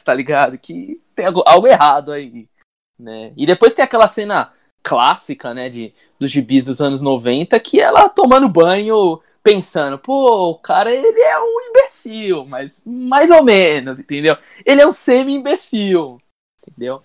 Tá 0.04 0.14
ligado? 0.14 0.56
Que 0.58 1.00
tem 1.14 1.26
algo 1.26 1.66
errado 1.66 2.12
aí, 2.12 2.48
né? 2.98 3.32
E 3.36 3.46
depois 3.46 3.72
tem 3.72 3.84
aquela 3.84 4.08
cena 4.08 4.52
clássica, 4.82 5.54
né, 5.54 5.68
de, 5.68 5.94
dos 6.20 6.30
gibis 6.30 6.64
dos 6.64 6.80
anos 6.80 7.00
90, 7.00 7.58
que 7.58 7.80
ela 7.80 8.08
tomando 8.08 8.48
banho, 8.48 9.20
pensando, 9.42 9.98
pô, 9.98 10.50
o 10.50 10.58
cara, 10.58 10.90
ele 10.90 11.20
é 11.20 11.40
um 11.40 11.70
imbecil, 11.70 12.44
mas 12.44 12.82
mais 12.84 13.30
ou 13.30 13.42
menos, 13.42 13.98
entendeu? 13.98 14.36
Ele 14.64 14.82
é 14.82 14.86
um 14.86 14.92
semi-imbecil, 14.92 16.20
entendeu? 16.66 17.02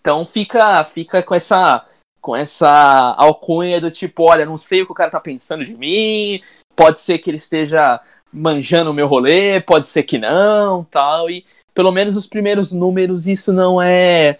Então 0.00 0.24
fica, 0.24 0.84
fica 0.84 1.22
com 1.22 1.34
essa 1.34 1.86
com 2.20 2.36
essa 2.36 3.16
alcunha 3.18 3.80
do 3.80 3.90
tipo, 3.90 4.30
olha, 4.30 4.46
não 4.46 4.56
sei 4.56 4.82
o 4.82 4.86
que 4.86 4.92
o 4.92 4.94
cara 4.94 5.10
tá 5.10 5.18
pensando 5.18 5.64
de 5.64 5.74
mim, 5.74 6.40
pode 6.76 7.00
ser 7.00 7.18
que 7.18 7.28
ele 7.28 7.36
esteja 7.36 8.00
manjando 8.32 8.92
o 8.92 8.94
meu 8.94 9.08
rolê, 9.08 9.60
pode 9.60 9.88
ser 9.88 10.04
que 10.04 10.18
não, 10.18 10.84
tal, 10.84 11.28
e 11.28 11.44
pelo 11.74 11.90
menos 11.90 12.16
os 12.16 12.28
primeiros 12.28 12.70
números 12.70 13.26
isso 13.26 13.52
não 13.52 13.82
é 13.82 14.36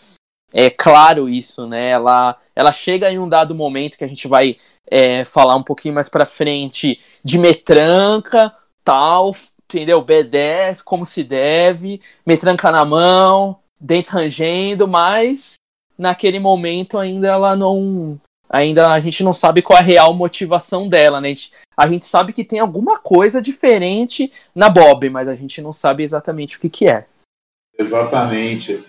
é 0.52 0.70
claro 0.70 1.28
isso, 1.28 1.66
né? 1.66 1.90
Ela 1.90 2.36
ela 2.54 2.72
chega 2.72 3.10
em 3.10 3.18
um 3.18 3.28
dado 3.28 3.54
momento 3.54 3.98
que 3.98 4.04
a 4.04 4.08
gente 4.08 4.28
vai 4.28 4.56
é, 4.88 5.24
falar 5.24 5.56
um 5.56 5.62
pouquinho 5.62 5.94
mais 5.94 6.08
para 6.08 6.26
frente 6.26 7.00
de 7.24 7.38
metranca, 7.38 8.54
tal, 8.84 9.34
entendeu? 9.64 10.04
B10, 10.04 10.82
como 10.84 11.06
se 11.06 11.24
deve, 11.24 12.00
metranca 12.26 12.70
na 12.70 12.84
mão, 12.84 13.58
dentes 13.82 14.10
rangendo, 14.10 14.86
mas 14.86 15.54
naquele 15.98 16.38
momento 16.38 16.98
ainda 16.98 17.28
ela 17.28 17.56
não. 17.56 18.18
Ainda 18.48 18.92
a 18.92 19.00
gente 19.00 19.24
não 19.24 19.32
sabe 19.32 19.62
qual 19.62 19.78
é 19.78 19.82
a 19.82 19.84
real 19.84 20.12
motivação 20.12 20.86
dela, 20.86 21.20
né? 21.20 21.28
A 21.28 21.34
gente, 21.34 21.52
a 21.74 21.86
gente 21.86 22.06
sabe 22.06 22.34
que 22.34 22.44
tem 22.44 22.58
alguma 22.58 22.98
coisa 22.98 23.40
diferente 23.40 24.30
na 24.54 24.68
Bob, 24.68 25.08
mas 25.08 25.26
a 25.26 25.34
gente 25.34 25.62
não 25.62 25.72
sabe 25.72 26.02
exatamente 26.02 26.58
o 26.58 26.60
que, 26.60 26.68
que 26.68 26.86
é. 26.86 27.06
Exatamente. 27.78 28.84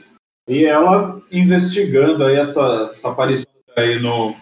E 0.50 0.66
ela 0.66 1.22
investigando 1.32 2.26
aí 2.26 2.36
essa, 2.36 2.84
essa 2.84 3.10
aparição 3.10 3.50
aí 3.78 3.98
no, 4.00 4.36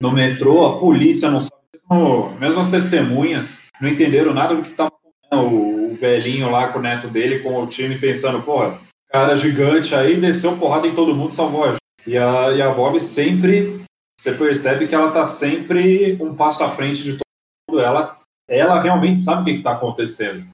no 0.00 0.12
metrô, 0.12 0.64
a 0.64 0.78
polícia 0.78 1.28
não 1.28 1.40
sabe, 1.40 1.60
mesmo, 1.90 2.30
mesmo 2.38 2.60
as 2.60 2.70
testemunhas 2.70 3.66
não 3.80 3.88
entenderam 3.88 4.32
nada 4.32 4.54
do 4.54 4.62
que 4.62 4.70
estava 4.70 4.92
o, 5.32 5.90
o 5.90 5.96
velhinho 5.96 6.48
lá 6.48 6.68
com 6.68 6.78
o 6.78 6.82
neto 6.82 7.08
dele, 7.08 7.40
com 7.40 7.60
o 7.60 7.66
time, 7.66 7.98
pensando, 7.98 8.40
pô, 8.42 8.72
cara 9.10 9.36
gigante 9.36 9.94
aí, 9.94 10.20
desceu 10.20 10.56
porrada 10.56 10.86
em 10.86 10.94
todo 10.94 11.14
mundo, 11.14 11.34
salvou 11.34 11.64
a 11.64 11.72
gente. 11.72 11.80
E 12.06 12.16
a, 12.16 12.52
e 12.52 12.62
a 12.62 12.70
Bob 12.70 12.98
sempre, 13.00 13.84
você 14.18 14.32
percebe 14.32 14.86
que 14.86 14.94
ela 14.94 15.10
tá 15.10 15.26
sempre 15.26 16.16
um 16.20 16.34
passo 16.34 16.64
à 16.64 16.70
frente 16.70 17.02
de 17.02 17.12
todo 17.12 17.20
mundo. 17.68 17.82
Ela, 17.82 18.18
ela 18.48 18.80
realmente 18.80 19.20
sabe 19.20 19.42
o 19.42 19.44
que 19.44 19.58
está 19.58 19.72
acontecendo. 19.72 20.48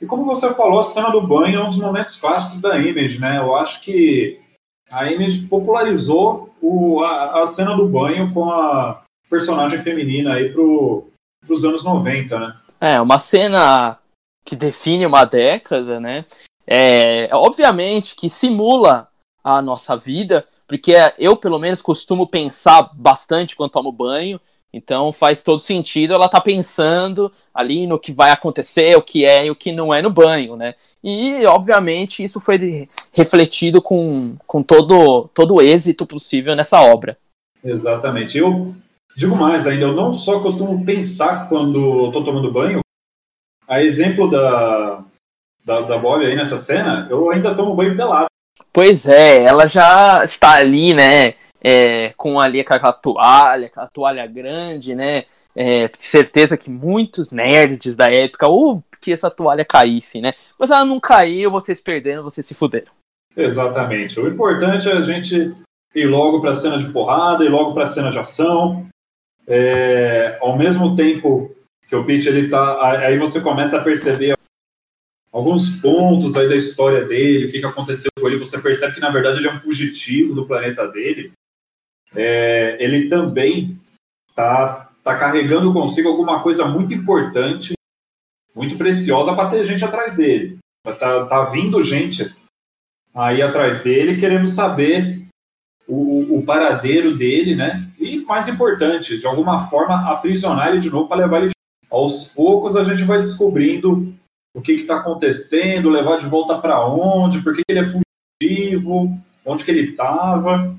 E 0.00 0.06
como 0.06 0.24
você 0.24 0.54
falou, 0.54 0.78
a 0.78 0.84
cena 0.84 1.10
do 1.10 1.20
banho 1.20 1.58
é 1.58 1.62
um 1.62 1.68
dos 1.68 1.78
momentos 1.78 2.16
clássicos 2.16 2.60
da 2.60 2.78
Image, 2.78 3.18
né? 3.18 3.38
Eu 3.38 3.56
acho 3.56 3.80
que 3.80 4.40
a 4.90 5.10
Image 5.10 5.48
popularizou 5.48 6.54
o, 6.60 7.02
a, 7.02 7.42
a 7.42 7.46
cena 7.46 7.74
do 7.74 7.88
banho 7.88 8.32
com 8.32 8.50
a 8.50 9.02
personagem 9.28 9.80
feminina 9.80 10.34
aí 10.34 10.52
pro, 10.52 11.08
pros 11.44 11.64
anos 11.64 11.82
90, 11.82 12.38
né? 12.38 12.56
É, 12.80 13.00
uma 13.00 13.18
cena 13.18 13.98
que 14.44 14.54
define 14.54 15.04
uma 15.04 15.24
década, 15.24 15.98
né? 15.98 16.24
É, 16.70 17.30
obviamente 17.32 18.14
que 18.14 18.28
simula 18.28 19.08
a 19.42 19.62
nossa 19.62 19.96
vida, 19.96 20.46
porque 20.66 20.92
eu, 21.18 21.34
pelo 21.34 21.58
menos, 21.58 21.80
costumo 21.80 22.26
pensar 22.26 22.90
bastante 22.94 23.56
quando 23.56 23.70
tomo 23.70 23.90
banho, 23.90 24.38
então 24.70 25.10
faz 25.10 25.42
todo 25.42 25.58
sentido 25.58 26.12
ela 26.12 26.28
tá 26.28 26.42
pensando 26.42 27.32
ali 27.54 27.86
no 27.86 27.98
que 27.98 28.12
vai 28.12 28.30
acontecer, 28.30 28.94
o 28.96 29.02
que 29.02 29.24
é 29.24 29.46
e 29.46 29.50
o 29.50 29.56
que 29.56 29.72
não 29.72 29.94
é 29.94 30.02
no 30.02 30.10
banho, 30.10 30.56
né? 30.56 30.74
E, 31.02 31.46
obviamente, 31.46 32.22
isso 32.22 32.38
foi 32.38 32.86
refletido 33.12 33.80
com, 33.80 34.36
com 34.46 34.62
todo, 34.62 35.30
todo 35.32 35.54
o 35.54 35.62
êxito 35.62 36.04
possível 36.04 36.54
nessa 36.54 36.82
obra. 36.82 37.16
Exatamente. 37.64 38.36
Eu 38.36 38.74
digo 39.16 39.34
mais 39.34 39.66
ainda, 39.66 39.86
eu 39.86 39.94
não 39.94 40.12
só 40.12 40.40
costumo 40.40 40.84
pensar 40.84 41.48
quando 41.48 42.12
tô 42.12 42.22
tomando 42.22 42.52
banho, 42.52 42.80
a 43.66 43.82
exemplo 43.82 44.28
da, 44.28 45.04
da, 45.68 45.82
da 45.82 45.98
Bob 45.98 46.24
aí 46.24 46.34
nessa 46.34 46.56
cena, 46.56 47.06
eu 47.10 47.30
ainda 47.30 47.54
tomo 47.54 47.74
banho 47.74 47.94
pelado. 47.94 48.26
Pois 48.72 49.06
é, 49.06 49.42
ela 49.42 49.66
já 49.66 50.20
está 50.24 50.52
ali, 50.52 50.94
né? 50.94 51.34
É, 51.62 52.14
com 52.16 52.40
ali 52.40 52.60
aquela 52.60 52.92
toalha, 52.92 53.66
aquela 53.66 53.86
toalha 53.88 54.26
grande, 54.26 54.94
né? 54.94 55.24
É, 55.54 55.90
certeza 55.98 56.56
que 56.56 56.70
muitos 56.70 57.30
nerds 57.30 57.96
da 57.96 58.06
época, 58.06 58.48
ou 58.48 58.82
que 59.00 59.12
essa 59.12 59.30
toalha 59.30 59.64
caísse, 59.64 60.22
né? 60.22 60.32
Mas 60.58 60.70
ela 60.70 60.84
não 60.84 60.98
caiu, 60.98 61.50
vocês 61.50 61.82
perderam, 61.82 62.22
vocês 62.22 62.46
se 62.46 62.54
fuderam. 62.54 62.90
Exatamente. 63.36 64.18
O 64.18 64.26
importante 64.26 64.88
é 64.88 64.92
a 64.92 65.02
gente 65.02 65.54
ir 65.94 66.06
logo 66.06 66.40
para 66.40 66.52
a 66.52 66.54
cena 66.54 66.78
de 66.78 66.90
porrada, 66.90 67.44
ir 67.44 67.50
logo 67.50 67.74
para 67.74 67.82
a 67.82 67.86
cena 67.86 68.10
de 68.10 68.18
ação. 68.18 68.86
É, 69.46 70.38
ao 70.40 70.56
mesmo 70.56 70.96
tempo 70.96 71.54
que 71.88 71.96
o 71.96 72.04
Pete 72.04 72.28
ele 72.28 72.48
tá, 72.48 72.98
aí 73.00 73.18
você 73.18 73.40
começa 73.40 73.78
a 73.78 73.82
perceber 73.82 74.37
alguns 75.38 75.80
pontos 75.80 76.36
aí 76.36 76.48
da 76.48 76.56
história 76.56 77.04
dele, 77.04 77.46
o 77.46 77.50
que, 77.52 77.60
que 77.60 77.66
aconteceu 77.66 78.10
com 78.18 78.26
ele, 78.26 78.38
você 78.38 78.60
percebe 78.60 78.94
que 78.94 79.00
na 79.00 79.10
verdade 79.10 79.38
ele 79.38 79.46
é 79.46 79.52
um 79.52 79.60
fugitivo 79.60 80.34
do 80.34 80.46
planeta 80.46 80.88
dele. 80.88 81.32
É, 82.14 82.76
ele 82.82 83.08
também 83.08 83.78
tá, 84.34 84.90
tá 85.04 85.16
carregando 85.16 85.72
consigo 85.72 86.08
alguma 86.08 86.42
coisa 86.42 86.64
muito 86.64 86.92
importante, 86.92 87.74
muito 88.54 88.76
preciosa 88.76 89.34
para 89.34 89.50
ter 89.50 89.64
gente 89.64 89.84
atrás 89.84 90.16
dele. 90.16 90.58
Tá, 90.84 91.26
tá 91.26 91.44
vindo 91.44 91.82
gente 91.82 92.34
aí 93.14 93.40
atrás 93.40 93.82
dele 93.82 94.18
querendo 94.18 94.48
saber 94.48 95.26
o, 95.86 96.38
o 96.38 96.44
paradeiro 96.44 97.16
dele, 97.16 97.54
né? 97.54 97.88
E 98.00 98.18
mais 98.22 98.48
importante, 98.48 99.18
de 99.18 99.26
alguma 99.26 99.68
forma 99.68 100.10
aprisionar 100.10 100.68
ele 100.68 100.80
de 100.80 100.90
novo 100.90 101.08
para 101.08 101.22
levar 101.22 101.42
ele. 101.42 101.52
Aos 101.90 102.32
poucos 102.32 102.76
a 102.76 102.84
gente 102.84 103.04
vai 103.04 103.18
descobrindo 103.18 104.14
o 104.54 104.60
que 104.60 104.72
está 104.72 104.96
acontecendo, 104.96 105.90
levar 105.90 106.18
de 106.18 106.26
volta 106.26 106.58
para 106.58 106.84
onde, 106.86 107.42
por 107.42 107.54
que 107.54 107.62
ele 107.68 107.80
é 107.80 107.84
fugitivo, 107.84 109.18
onde 109.44 109.64
que 109.64 109.70
ele 109.70 109.90
estava. 109.90 110.76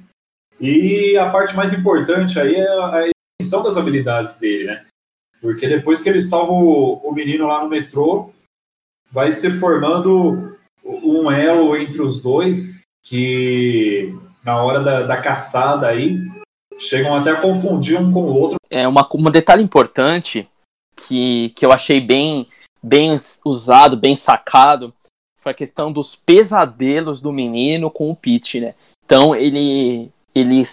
E 0.60 1.18
a 1.18 1.30
parte 1.30 1.56
mais 1.56 1.74
importante 1.74 2.40
aí 2.40 2.56
é 2.56 2.68
a 2.68 3.10
extensão 3.42 3.64
das 3.64 3.78
habilidades 3.78 4.38
dele, 4.38 4.66
né? 4.66 4.86
Porque 5.42 5.68
depois 5.68 6.02
que 6.02 6.10
ele 6.10 6.22
salva 6.22 6.52
o, 6.52 6.96
o 6.96 7.14
menino 7.14 7.48
lá 7.48 7.64
no 7.64 7.70
metrô, 7.70 8.34
vai 9.12 9.32
se 9.32 9.50
formando 9.50 10.58
um 10.84 11.32
elo 11.32 11.76
entre 11.78 12.02
os 12.02 12.22
dois 12.22 12.82
que 13.04 14.14
na 14.44 14.62
hora 14.62 14.82
da, 14.82 15.04
da 15.04 15.22
caçada 15.22 15.88
aí 15.88 16.20
chegam 16.78 17.16
até 17.16 17.32
a 17.32 17.42
confundir 17.42 18.00
um 18.00 18.12
com 18.12 18.22
o 18.22 18.34
outro. 18.34 18.58
É 18.70 18.88
uma, 18.88 19.08
um 19.14 19.32
detalhe 19.32 19.64
importante 19.64 20.48
que, 20.96 21.52
que 21.52 21.66
eu 21.66 21.72
achei 21.72 22.00
bem 22.02 22.48
bem 22.82 23.20
usado, 23.46 23.98
bem 23.98 24.16
sacado, 24.16 24.94
foi 25.40 25.52
a 25.52 25.56
questão 25.56 25.92
dos 25.92 26.16
pesadelos 26.16 27.22
do 27.22 27.32
menino 27.32 27.90
com 27.90 28.10
o 28.10 28.16
Pete, 28.16 28.60
né? 28.60 28.76
Então 29.06 29.36
ele 29.36 30.12
ele 30.36 30.64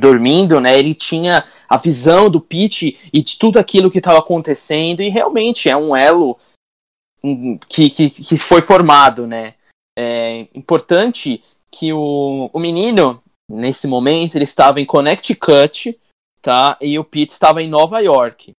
dormindo, 0.00 0.60
né? 0.60 0.76
Ele 0.78 0.94
tinha 0.94 1.44
a 1.68 1.76
visão 1.76 2.28
do 2.28 2.40
Pete 2.40 2.98
e 3.12 3.22
de 3.22 3.38
tudo 3.38 3.58
aquilo 3.58 3.90
que 3.90 3.98
estava 3.98 4.18
acontecendo 4.18 5.02
e 5.02 5.08
realmente 5.08 5.68
é 5.68 5.76
um 5.76 5.94
elo 5.94 6.36
que, 7.68 7.88
que, 7.90 8.10
que 8.10 8.36
foi 8.36 8.60
formado, 8.60 9.26
né? 9.26 9.54
É 9.96 10.48
importante 10.54 11.42
que 11.70 11.92
o, 11.92 12.50
o 12.52 12.58
menino 12.58 13.22
nesse 13.48 13.86
momento 13.86 14.34
ele 14.34 14.44
estava 14.44 14.80
em 14.80 14.86
Connecticut, 14.86 15.98
tá? 16.40 16.76
E 16.80 16.98
o 16.98 17.04
Pete 17.04 17.30
estava 17.30 17.62
em 17.62 17.68
Nova 17.68 18.00
York 18.00 18.52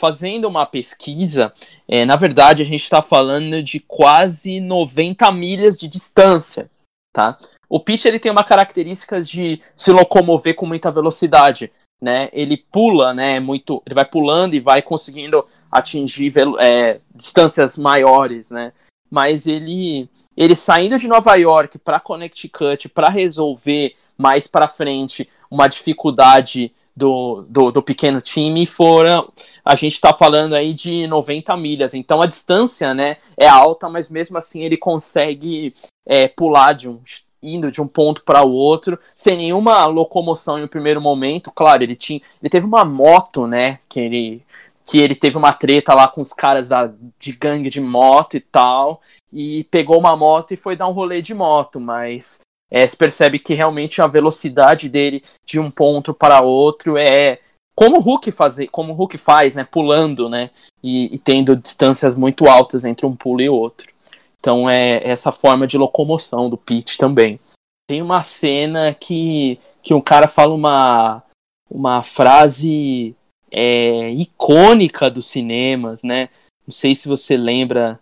fazendo 0.00 0.48
uma 0.48 0.64
pesquisa, 0.64 1.52
é, 1.86 2.06
na 2.06 2.16
verdade 2.16 2.62
a 2.62 2.64
gente 2.64 2.82
está 2.82 3.02
falando 3.02 3.62
de 3.62 3.78
quase 3.78 4.58
90 4.58 5.30
milhas 5.30 5.76
de 5.76 5.86
distância, 5.86 6.70
tá? 7.12 7.36
O 7.68 7.78
pitch 7.78 8.06
ele 8.06 8.18
tem 8.18 8.32
uma 8.32 8.42
característica 8.42 9.20
de 9.20 9.60
se 9.76 9.92
locomover 9.92 10.56
com 10.56 10.64
muita 10.64 10.90
velocidade, 10.90 11.70
né? 12.00 12.30
Ele 12.32 12.56
pula, 12.56 13.12
né? 13.12 13.38
Muito, 13.38 13.82
ele 13.84 13.94
vai 13.94 14.06
pulando 14.06 14.54
e 14.54 14.60
vai 14.60 14.80
conseguindo 14.80 15.46
atingir 15.70 16.32
é, 16.58 16.98
distâncias 17.14 17.76
maiores, 17.76 18.50
né? 18.50 18.72
Mas 19.10 19.46
ele, 19.46 20.08
ele 20.34 20.56
saindo 20.56 20.98
de 20.98 21.06
Nova 21.06 21.34
York 21.34 21.78
para 21.78 22.00
Connecticut 22.00 22.88
para 22.88 23.10
resolver 23.10 23.94
mais 24.16 24.46
para 24.46 24.66
frente 24.66 25.28
uma 25.50 25.68
dificuldade 25.68 26.72
do, 26.96 27.44
do, 27.48 27.70
do 27.70 27.82
pequeno 27.82 28.20
time 28.20 28.66
foram. 28.66 29.30
A 29.64 29.74
gente 29.74 29.94
está 29.94 30.12
falando 30.12 30.54
aí 30.54 30.74
de 30.74 31.06
90 31.06 31.56
milhas, 31.56 31.94
então 31.94 32.20
a 32.20 32.26
distância 32.26 32.92
né, 32.94 33.16
é 33.36 33.48
alta, 33.48 33.88
mas 33.88 34.08
mesmo 34.08 34.38
assim 34.38 34.62
ele 34.62 34.76
consegue 34.76 35.74
é, 36.06 36.28
pular 36.28 36.72
de 36.72 36.88
um 36.88 37.00
indo 37.42 37.70
de 37.70 37.80
um 37.80 37.88
ponto 37.88 38.22
para 38.22 38.44
o 38.44 38.52
outro, 38.52 38.98
sem 39.14 39.36
nenhuma 39.36 39.86
locomoção 39.86 40.58
em 40.58 40.64
um 40.64 40.68
primeiro 40.68 41.00
momento. 41.00 41.50
Claro, 41.50 41.82
ele 41.82 41.96
tinha, 41.96 42.20
ele 42.42 42.50
teve 42.50 42.66
uma 42.66 42.84
moto, 42.84 43.46
né, 43.46 43.78
que 43.88 43.98
ele 43.98 44.42
que 44.82 44.98
ele 44.98 45.14
teve 45.14 45.36
uma 45.36 45.52
treta 45.52 45.94
lá 45.94 46.08
com 46.08 46.20
os 46.20 46.32
caras 46.32 46.70
da, 46.70 46.90
de 47.18 47.32
gangue 47.32 47.70
de 47.70 47.80
moto 47.80 48.36
e 48.36 48.40
tal, 48.40 49.00
e 49.32 49.62
pegou 49.70 49.98
uma 49.98 50.16
moto 50.16 50.52
e 50.52 50.56
foi 50.56 50.74
dar 50.74 50.88
um 50.88 50.92
rolê 50.92 51.22
de 51.22 51.32
moto, 51.32 51.78
mas 51.78 52.40
é, 52.70 52.86
se 52.86 52.96
percebe 52.96 53.38
que 53.38 53.54
realmente 53.54 54.00
a 54.00 54.06
velocidade 54.06 54.88
dele 54.88 55.24
de 55.44 55.58
um 55.58 55.70
ponto 55.70 56.14
para 56.14 56.40
outro 56.40 56.96
é 56.96 57.40
como 57.74 57.96
o 57.96 58.00
Hulk 58.00 58.30
fazer, 58.30 58.68
como 58.68 58.92
o 58.92 58.96
Hulk 58.96 59.16
faz, 59.16 59.54
né, 59.54 59.64
pulando, 59.64 60.28
né, 60.28 60.50
e, 60.82 61.14
e 61.14 61.18
tendo 61.18 61.56
distâncias 61.56 62.14
muito 62.14 62.46
altas 62.46 62.84
entre 62.84 63.06
um 63.06 63.16
pulo 63.16 63.40
e 63.40 63.48
outro. 63.48 63.90
Então 64.38 64.68
é 64.68 65.06
essa 65.06 65.32
forma 65.32 65.66
de 65.66 65.76
locomoção 65.76 66.48
do 66.48 66.56
Pete 66.56 66.96
também. 66.96 67.40
Tem 67.88 68.00
uma 68.00 68.22
cena 68.22 68.94
que, 68.94 69.58
que 69.82 69.92
um 69.92 70.00
cara 70.00 70.28
fala 70.28 70.54
uma, 70.54 71.22
uma 71.70 72.02
frase 72.02 73.14
é, 73.50 74.10
icônica 74.10 75.10
dos 75.10 75.26
cinemas, 75.26 76.02
né? 76.02 76.28
Não 76.66 76.72
sei 76.72 76.94
se 76.94 77.08
você 77.08 77.36
lembra, 77.36 77.98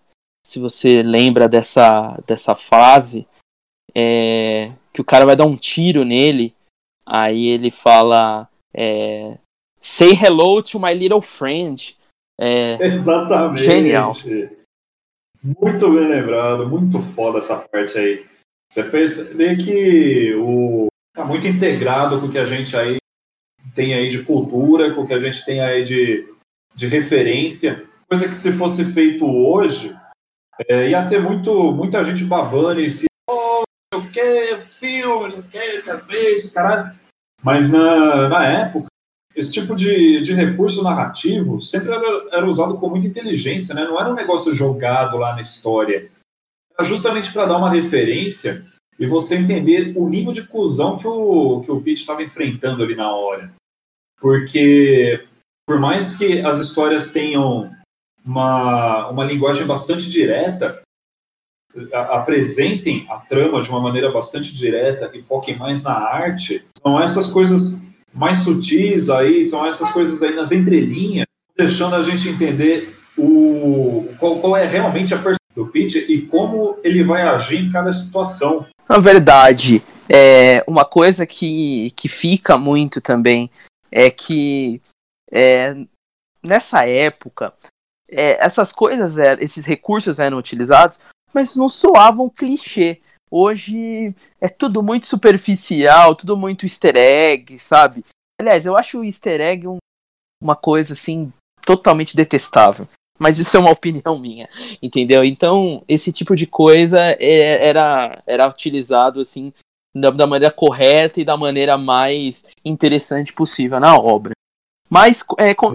se 0.46 0.58
você 0.58 1.02
lembra 1.02 1.48
dessa, 1.48 2.18
dessa 2.26 2.54
frase, 2.54 3.26
é, 3.94 4.72
que 4.92 5.00
o 5.00 5.04
cara 5.04 5.24
vai 5.24 5.36
dar 5.36 5.46
um 5.46 5.56
tiro 5.56 6.04
nele, 6.04 6.54
aí 7.06 7.46
ele 7.46 7.70
fala 7.70 8.48
é, 8.74 9.38
Say 9.80 10.12
hello 10.12 10.62
to 10.62 10.78
my 10.78 10.92
little 10.92 11.22
friend. 11.22 11.96
É, 12.38 12.84
Exatamente. 12.86 13.64
Genial. 13.64 14.12
Muito 15.42 15.90
bem 15.90 16.08
lembrado, 16.08 16.68
muito 16.68 17.00
foda 17.00 17.38
essa 17.38 17.56
parte 17.56 17.98
aí. 17.98 18.26
Você 18.70 18.82
percebe 18.82 19.56
que 19.56 20.34
o 20.34 20.88
tá 21.14 21.24
muito 21.24 21.46
integrado 21.46 22.20
com 22.20 22.26
o 22.26 22.30
que 22.30 22.38
a 22.38 22.44
gente 22.44 22.76
aí 22.76 22.98
tem 23.74 23.94
aí 23.94 24.08
de 24.08 24.22
cultura, 24.22 24.94
com 24.94 25.02
o 25.02 25.06
que 25.06 25.14
a 25.14 25.18
gente 25.18 25.44
tem 25.44 25.60
aí 25.60 25.82
de, 25.82 26.26
de 26.74 26.86
referência. 26.86 27.84
Coisa 28.08 28.28
que 28.28 28.34
se 28.34 28.52
fosse 28.52 28.84
feito 28.84 29.26
hoje, 29.26 29.96
é, 30.68 30.90
ia 30.90 31.06
ter 31.06 31.20
muito, 31.20 31.72
muita 31.72 32.02
gente 32.04 32.24
babando 32.24 32.80
e 32.80 32.90
se 32.90 33.07
sei 34.00 34.08
o 34.08 34.12
que, 34.12 34.70
filme, 34.70 35.22
não 35.24 35.30
sei 35.30 35.74
o 35.76 36.12
esse 36.12 36.52
caralho. 36.52 36.98
Mas 37.42 37.70
na, 37.70 38.28
na 38.28 38.46
época, 38.46 38.88
esse 39.34 39.52
tipo 39.52 39.76
de, 39.76 40.20
de 40.20 40.34
recurso 40.34 40.82
narrativo 40.82 41.60
sempre 41.60 41.92
era, 41.92 42.28
era 42.32 42.46
usado 42.46 42.76
com 42.76 42.88
muita 42.88 43.06
inteligência, 43.06 43.74
né? 43.74 43.84
Não 43.84 44.00
era 44.00 44.10
um 44.10 44.14
negócio 44.14 44.54
jogado 44.54 45.16
lá 45.16 45.34
na 45.34 45.40
história. 45.40 46.10
Era 46.76 46.88
justamente 46.88 47.32
para 47.32 47.46
dar 47.46 47.56
uma 47.56 47.70
referência 47.70 48.64
e 48.98 49.06
você 49.06 49.36
entender 49.36 49.92
o 49.96 50.08
nível 50.08 50.32
de 50.32 50.46
cuzão 50.46 50.98
que 50.98 51.06
o, 51.06 51.60
que 51.60 51.70
o 51.70 51.80
Pete 51.80 52.00
estava 52.00 52.22
enfrentando 52.22 52.82
ali 52.82 52.96
na 52.96 53.12
hora. 53.12 53.52
Porque, 54.20 55.24
por 55.64 55.78
mais 55.78 56.16
que 56.16 56.40
as 56.40 56.58
histórias 56.58 57.12
tenham 57.12 57.70
uma, 58.24 59.08
uma 59.08 59.24
linguagem 59.24 59.64
bastante 59.64 60.10
direta, 60.10 60.82
apresentem 61.92 63.06
a 63.10 63.16
trama 63.16 63.60
de 63.60 63.68
uma 63.68 63.80
maneira 63.80 64.10
bastante 64.10 64.54
direta 64.54 65.10
e 65.14 65.22
foquem 65.22 65.56
mais 65.56 65.82
na 65.82 65.92
arte, 65.92 66.64
são 66.82 67.00
essas 67.00 67.26
coisas 67.26 67.82
mais 68.12 68.38
sutis 68.38 69.10
aí, 69.10 69.44
são 69.44 69.66
essas 69.66 69.90
coisas 69.90 70.22
aí 70.22 70.34
nas 70.34 70.50
entrelinhas, 70.50 71.26
deixando 71.56 71.94
a 71.94 72.02
gente 72.02 72.28
entender 72.28 72.96
o, 73.16 74.08
qual, 74.18 74.38
qual 74.40 74.56
é 74.56 74.66
realmente 74.66 75.12
a 75.12 75.16
personalidade 75.16 75.38
do 75.54 75.66
Pete 75.66 75.98
e 75.98 76.22
como 76.26 76.78
ele 76.82 77.04
vai 77.04 77.22
agir 77.22 77.58
em 77.58 77.70
cada 77.70 77.92
situação. 77.92 78.66
Na 78.88 78.98
verdade, 78.98 79.82
é, 80.08 80.64
uma 80.66 80.84
coisa 80.84 81.26
que, 81.26 81.90
que 81.96 82.08
fica 82.08 82.56
muito 82.56 83.00
também 83.00 83.50
é 83.90 84.10
que 84.10 84.80
é, 85.30 85.76
nessa 86.42 86.86
época 86.86 87.52
é, 88.10 88.42
essas 88.44 88.72
coisas, 88.72 89.18
é, 89.18 89.36
esses 89.40 89.66
recursos 89.66 90.18
eram 90.18 90.38
utilizados, 90.38 90.98
mas 91.32 91.54
não 91.56 91.68
soavam 91.68 92.28
clichê. 92.28 93.00
Hoje 93.30 94.14
é 94.40 94.48
tudo 94.48 94.82
muito 94.82 95.06
superficial, 95.06 96.14
tudo 96.14 96.36
muito 96.36 96.64
easter 96.64 96.96
egg, 96.96 97.58
sabe? 97.58 98.04
Aliás, 98.40 98.64
eu 98.64 98.76
acho 98.76 99.00
o 99.00 99.04
easter 99.04 99.40
egg 99.40 99.66
um, 99.66 99.78
uma 100.42 100.56
coisa 100.56 100.94
assim 100.94 101.32
totalmente 101.62 102.16
detestável. 102.16 102.88
Mas 103.18 103.38
isso 103.38 103.56
é 103.56 103.60
uma 103.60 103.72
opinião 103.72 104.18
minha, 104.18 104.48
entendeu? 104.80 105.24
Então, 105.24 105.82
esse 105.86 106.12
tipo 106.12 106.34
de 106.34 106.46
coisa 106.46 106.98
é, 107.18 107.66
era, 107.68 108.22
era 108.26 108.48
utilizado 108.48 109.20
assim 109.20 109.52
da, 109.94 110.10
da 110.10 110.26
maneira 110.26 110.54
correta 110.54 111.20
e 111.20 111.24
da 111.24 111.36
maneira 111.36 111.76
mais 111.76 112.46
interessante 112.64 113.32
possível 113.32 113.78
na 113.80 113.96
obra. 113.96 114.32
Mas 114.88 115.22
é, 115.36 115.54
con, 115.54 115.74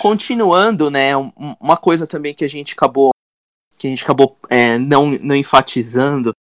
continuando, 0.00 0.90
né, 0.90 1.12
uma 1.60 1.76
coisa 1.76 2.04
também 2.04 2.34
que 2.34 2.44
a 2.44 2.48
gente 2.48 2.72
acabou 2.72 3.10
que 3.78 3.86
a 3.86 3.90
gente 3.90 4.04
acabou 4.04 4.36
é, 4.50 4.76
não, 4.78 5.10
não 5.12 5.36
enfatizando 5.36 6.32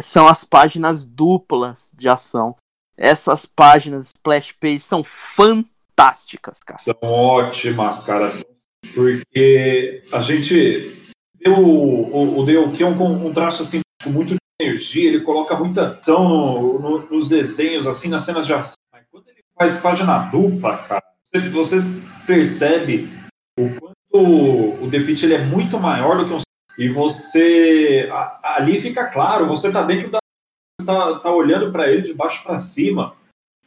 são 0.00 0.26
as 0.26 0.44
páginas 0.44 1.04
duplas 1.04 1.92
de 1.94 2.08
ação. 2.08 2.56
Essas 2.96 3.44
páginas 3.44 4.06
splash 4.06 4.52
page 4.52 4.80
são 4.80 5.02
fantásticas, 5.04 6.60
cara. 6.60 6.78
São 6.78 6.96
ótimas, 7.02 8.02
cara. 8.04 8.28
Porque 8.94 10.04
a 10.12 10.20
gente 10.20 11.02
vê 11.34 11.48
o, 11.48 11.58
o, 11.58 12.40
o 12.40 12.46
Dale, 12.46 12.76
que 12.76 12.82
é 12.82 12.86
um, 12.86 13.32
traço 13.32 13.62
assim, 13.62 13.80
muito 14.06 14.36
energia, 14.60 15.08
ele 15.08 15.20
coloca 15.20 15.56
muita 15.56 15.98
ação 15.98 16.28
no, 16.28 16.78
no, 16.78 17.10
nos 17.10 17.28
desenhos, 17.28 17.86
assim, 17.86 18.08
nas 18.08 18.22
cenas 18.22 18.46
de 18.46 18.54
ação. 18.54 18.74
Mas 18.92 19.04
quando 19.10 19.28
ele 19.28 19.40
faz 19.58 19.76
página 19.76 20.18
dupla, 20.30 20.78
cara, 20.78 21.02
vocês 21.52 21.84
percebem 22.26 23.10
o 23.58 23.68
quanto 23.70 23.94
o 24.84 24.88
The 24.88 25.00
Pitch 25.00 25.24
ele 25.24 25.34
é 25.34 25.44
muito 25.44 25.78
maior 25.78 26.18
do 26.18 26.26
que 26.26 26.34
um 26.34 26.38
e 26.78 26.88
você 26.88 28.08
ali 28.42 28.80
fica 28.80 29.06
claro, 29.06 29.46
você 29.46 29.70
tá 29.70 29.82
dentro 29.82 30.10
da 30.10 30.18
tá, 30.84 31.18
tá 31.20 31.32
olhando 31.32 31.72
para 31.72 31.88
ele 31.88 32.02
de 32.02 32.14
baixo 32.14 32.42
para 32.44 32.58
cima 32.58 33.14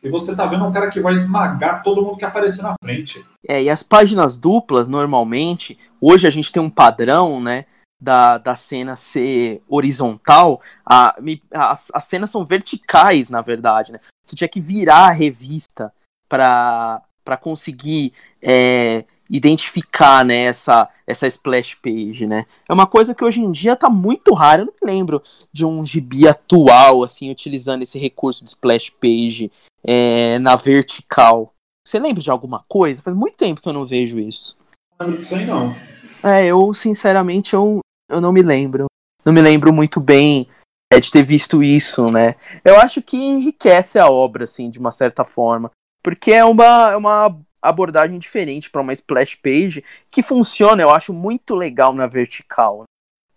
e 0.03 0.10
você 0.10 0.36
tá 0.36 0.45
vendo 0.45 0.66
um 0.66 0.72
cara 0.72 0.89
que 0.89 0.99
vai 0.99 1.14
esmagar 1.14 1.82
todo 1.82 2.01
mundo 2.01 2.18
que 2.18 2.26
aparecer 2.26 2.62
na 2.62 2.76
frente. 2.82 3.26
É, 3.47 3.64
e 3.64 3.70
as 3.70 3.82
páginas 3.82 4.38
duplas, 4.38 4.88
normalmente, 4.88 5.78
hoje 5.99 6.28
a 6.28 6.30
gente 6.30 6.51
tem 6.51 6.62
um 6.62 6.70
padrão, 6.70 7.41
né, 7.41 7.66
da, 7.99 8.38
da 8.38 8.55
cena 8.55 8.95
ser 8.95 9.62
horizontal, 9.68 10.62
a, 10.86 11.18
as, 11.51 11.91
as 11.93 12.03
cenas 12.03 12.30
são 12.30 12.45
verticais, 12.45 13.30
na 13.30 13.41
verdade, 13.41 13.91
né? 13.91 13.99
Você 14.26 14.36
tinha 14.36 14.47
que 14.47 14.62
virar 14.62 15.08
a 15.08 15.12
revista 15.12 15.91
para 16.30 17.01
conseguir 17.41 18.14
é, 18.41 19.05
identificar 19.30 20.24
né, 20.24 20.44
essa, 20.46 20.90
essa 21.06 21.28
splash 21.28 21.76
page, 21.76 22.26
né? 22.26 22.46
É 22.68 22.74
uma 22.74 22.88
coisa 22.88 23.14
que 23.14 23.24
hoje 23.24 23.42
em 23.42 23.52
dia 23.52 23.76
tá 23.76 23.90
muito 23.90 24.34
rara. 24.34 24.62
Eu 24.62 24.68
não 24.68 24.74
me 24.82 24.92
lembro 24.94 25.22
de 25.52 25.66
um 25.66 25.86
gibi 25.86 26.28
atual, 26.28 27.04
assim, 27.04 27.30
utilizando 27.30 27.82
esse 27.82 28.00
recurso 28.00 28.44
de 28.44 28.50
splash 28.52 28.90
page 28.90 29.52
é, 29.84 30.40
na 30.40 30.56
vertical. 30.56 31.54
Você 31.86 32.00
lembra 32.00 32.22
de 32.22 32.30
alguma 32.30 32.64
coisa? 32.68 33.02
Faz 33.02 33.16
muito 33.16 33.38
tempo 33.38 33.62
que 33.62 33.70
eu 33.70 33.74
não 33.74 33.86
vejo 33.86 34.20
isso. 34.20 34.58
Não 35.00 35.08
lembro 35.08 35.22
disso 35.22 35.36
aí, 35.36 35.46
não. 35.46 35.76
É, 36.24 36.46
eu, 36.46 36.74
sinceramente, 36.74 37.54
eu, 37.54 37.80
eu 38.10 38.20
não 38.20 38.32
me 38.32 38.42
lembro. 38.42 38.88
Não 39.24 39.34
me 39.34 39.42
lembro 39.42 39.74
muito 39.74 40.00
bem 40.00 40.48
é, 40.92 41.00
de 41.00 41.12
ter 41.12 41.24
visto 41.24 41.62
isso, 41.62 42.06
né? 42.12 42.36
Eu 42.64 42.78
acho 42.80 43.02
que 43.02 43.18
enriquece 43.18 44.00
a 44.00 44.10
obra, 44.10 44.46
assim, 44.46 44.70
de 44.70 44.80
uma 44.80 44.92
certa 44.92 45.24
forma. 45.24 45.72
Porque 46.02 46.32
é 46.32 46.44
uma, 46.44 46.92
é 46.92 46.96
uma 46.96 47.38
abordagem 47.70 48.20
diferente 48.20 48.70
para 48.70 48.82
uma 48.82 48.93
splash 48.93 49.36
page 49.36 49.84
que 50.09 50.24
funciona, 50.24 50.82
eu 50.82 50.89
acho 50.89 51.13
muito 51.13 51.55
legal 51.55 51.93
na 51.93 52.07
vertical, 52.07 52.84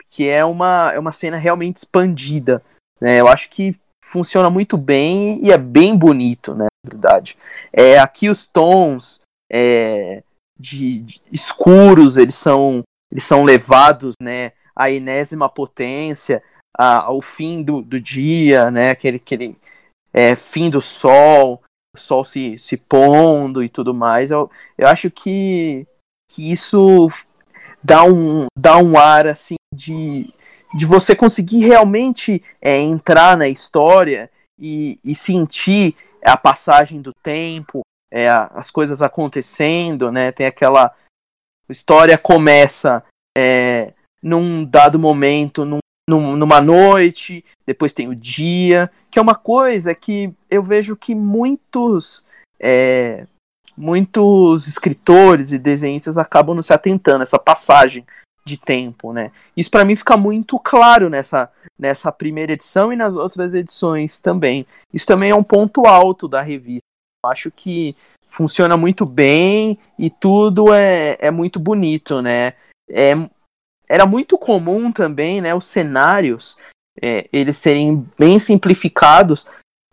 que 0.08 0.28
é 0.28 0.44
uma, 0.44 0.92
é 0.94 0.98
uma 0.98 1.12
cena 1.12 1.36
realmente 1.36 1.78
expandida, 1.78 2.62
né? 3.00 3.20
Eu 3.20 3.28
acho 3.28 3.48
que 3.48 3.76
funciona 4.04 4.50
muito 4.50 4.76
bem 4.76 5.44
e 5.44 5.52
é 5.52 5.58
bem 5.58 5.96
bonito, 5.96 6.54
né? 6.54 6.66
Na 6.84 6.90
verdade, 6.90 7.36
é 7.72 7.98
aqui 7.98 8.28
os 8.28 8.46
tons 8.46 9.20
é, 9.50 10.22
de, 10.58 11.00
de 11.00 11.20
escuros 11.32 12.16
eles 12.16 12.34
são 12.34 12.82
eles 13.10 13.24
são 13.24 13.44
levados, 13.44 14.14
né? 14.20 14.52
À 14.74 14.90
enésima 14.90 15.48
potência, 15.48 16.42
a, 16.76 17.02
ao 17.02 17.20
fim 17.20 17.62
do, 17.62 17.82
do 17.82 18.00
dia, 18.00 18.70
né? 18.70 18.90
Aquele, 18.90 19.16
aquele 19.16 19.56
é, 20.12 20.34
fim 20.34 20.70
do 20.70 20.80
sol, 20.80 21.62
sol 21.97 22.24
se, 22.24 22.59
se 22.59 22.76
pondo 22.76 23.62
e 23.62 23.68
tudo 23.68 23.95
mais. 23.95 24.30
Eu, 24.30 24.51
eu 24.76 24.88
acho 24.88 25.11
que, 25.11 25.86
que 26.30 26.51
isso 26.51 27.09
dá 27.82 28.05
um, 28.05 28.47
dá 28.57 28.76
um 28.78 28.99
ar 28.99 29.26
assim 29.26 29.57
de, 29.74 30.32
de 30.74 30.86
você 30.86 31.14
conseguir 31.14 31.61
realmente 31.61 32.43
é, 32.61 32.76
entrar 32.78 33.36
na 33.36 33.49
história 33.49 34.30
e, 34.59 34.99
e 35.05 35.14
sentir 35.14 35.97
a 36.22 36.36
passagem 36.36 37.01
do 37.01 37.12
tempo, 37.22 37.80
é, 38.12 38.28
as 38.28 38.70
coisas 38.70 39.01
acontecendo, 39.01 40.12
né? 40.12 40.32
Tem 40.32 40.47
aquela 40.47 40.95
a 41.68 41.72
história 41.72 42.18
começa 42.18 43.05
é, 43.38 43.95
num 44.20 44.64
dado 44.64 44.99
momento, 44.99 45.64
num, 45.64 45.78
num, 46.11 46.36
numa 46.36 46.61
noite, 46.61 47.44
depois 47.64 47.94
tem 47.94 48.08
o 48.08 48.14
dia, 48.14 48.90
que 49.11 49.18
é 49.18 49.22
uma 49.22 49.34
coisa 49.34 49.94
que 49.94 50.32
eu 50.50 50.62
vejo 50.62 50.96
que 50.96 51.14
muitos 51.14 52.26
é, 52.58 53.26
muitos 53.76 54.66
escritores 54.66 55.52
e 55.52 55.58
desenhistas 55.58 56.18
acabam 56.18 56.54
não 56.54 56.62
se 56.62 56.72
atentando 56.72 57.22
essa 57.22 57.38
passagem 57.38 58.04
de 58.44 58.56
tempo, 58.56 59.12
né? 59.12 59.30
Isso 59.56 59.70
para 59.70 59.84
mim 59.84 59.94
fica 59.94 60.16
muito 60.16 60.58
claro 60.58 61.08
nessa 61.08 61.50
nessa 61.78 62.12
primeira 62.12 62.52
edição 62.52 62.92
e 62.92 62.96
nas 62.96 63.14
outras 63.14 63.54
edições 63.54 64.18
também. 64.18 64.66
Isso 64.92 65.06
também 65.06 65.30
é 65.30 65.34
um 65.34 65.44
ponto 65.44 65.86
alto 65.86 66.28
da 66.28 66.42
revista. 66.42 66.84
Eu 67.24 67.30
acho 67.30 67.50
que 67.50 67.96
funciona 68.28 68.76
muito 68.76 69.06
bem 69.06 69.78
e 69.98 70.11
tudo 70.11 70.74
é, 70.74 71.16
é 71.20 71.30
muito 71.30 71.58
bonito, 71.58 72.20
né? 72.20 72.54
É, 72.88 73.14
era 73.91 74.07
muito 74.07 74.38
comum 74.38 74.93
também, 74.93 75.41
né, 75.41 75.53
os 75.53 75.64
cenários 75.64 76.57
é, 77.03 77.28
eles 77.32 77.57
serem 77.57 78.07
bem 78.16 78.38
simplificados, 78.38 79.49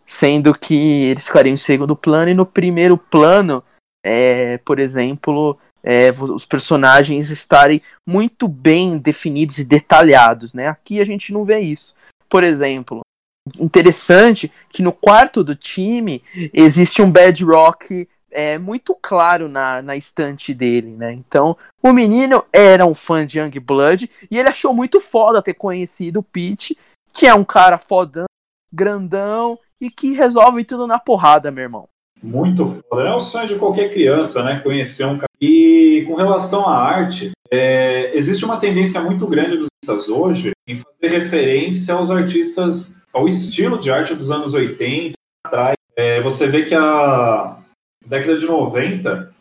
sendo 0.05 0.53
que 0.53 1.05
eles 1.05 1.25
ficariam 1.25 1.55
em 1.55 1.57
segundo 1.57 1.95
plano 1.95 2.29
e 2.29 2.35
no 2.35 2.45
primeiro 2.45 2.95
plano, 2.95 3.63
é, 4.05 4.59
por 4.59 4.77
exemplo, 4.77 5.57
é, 5.83 6.11
os 6.11 6.45
personagens 6.45 7.31
estarem 7.31 7.81
muito 8.05 8.47
bem 8.47 8.99
definidos 8.99 9.57
e 9.57 9.63
detalhados, 9.63 10.53
né? 10.53 10.67
Aqui 10.67 11.01
a 11.01 11.03
gente 11.03 11.33
não 11.33 11.43
vê 11.43 11.59
isso. 11.59 11.95
Por 12.29 12.43
exemplo, 12.43 13.01
interessante 13.59 14.51
que 14.69 14.83
no 14.83 14.93
quarto 14.93 15.43
do 15.43 15.55
time 15.55 16.21
existe 16.53 17.01
um 17.01 17.11
bedrock 17.11 18.07
é, 18.37 18.59
muito 18.59 18.95
claro 19.01 19.49
na, 19.49 19.81
na 19.81 19.95
estante 19.95 20.53
dele, 20.53 20.91
né? 20.91 21.11
Então, 21.11 21.57
o 21.81 21.91
menino 21.91 22.45
era 22.53 22.85
um 22.85 22.93
fã 22.93 23.25
de 23.25 23.39
Young 23.39 23.59
Blood 23.59 24.07
e 24.29 24.37
ele 24.37 24.47
achou 24.47 24.75
muito 24.75 25.01
foda 25.01 25.41
ter 25.41 25.55
conhecido 25.55 26.19
o 26.19 26.23
Pete, 26.23 26.77
que 27.11 27.25
é 27.25 27.33
um 27.33 27.43
cara 27.43 27.79
fodão, 27.79 28.27
grandão 28.71 29.57
e 29.81 29.89
que 29.89 30.11
resolve 30.11 30.63
tudo 30.63 30.85
na 30.85 30.99
porrada, 30.99 31.49
meu 31.49 31.63
irmão. 31.63 31.89
Muito 32.21 32.67
foda. 32.67 33.09
É 33.09 33.11
o 33.11 33.19
sonho 33.19 33.47
de 33.47 33.55
qualquer 33.55 33.91
criança, 33.91 34.43
né? 34.43 34.59
Conhecer 34.59 35.05
um 35.05 35.15
cara. 35.17 35.25
E 35.41 36.05
com 36.07 36.13
relação 36.13 36.69
à 36.69 36.77
arte, 36.77 37.31
é, 37.49 38.15
existe 38.15 38.45
uma 38.45 38.59
tendência 38.59 39.01
muito 39.01 39.25
grande 39.25 39.57
dos 39.57 39.67
artistas 39.83 40.09
hoje 40.09 40.51
em 40.67 40.75
fazer 40.75 41.07
referência 41.07 41.95
aos 41.95 42.11
artistas, 42.11 42.95
ao 43.11 43.27
estilo 43.27 43.79
de 43.79 43.89
arte 43.89 44.13
dos 44.13 44.29
anos 44.29 44.53
80 44.53 45.13
atrás. 45.43 45.75
É, 45.95 46.21
você 46.21 46.45
vê 46.45 46.65
que 46.65 46.75
a 46.75 47.56
década 48.07 48.37
de 48.37 48.45
90 48.45 49.33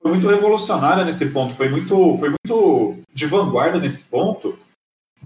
foi 0.00 0.10
muito 0.10 0.28
revolucionária 0.28 1.04
nesse 1.04 1.30
ponto, 1.30 1.54
foi 1.54 1.68
muito, 1.68 2.16
foi 2.16 2.30
muito 2.30 2.98
de 3.12 3.26
vanguarda 3.26 3.78
nesse 3.78 4.04
ponto, 4.08 4.58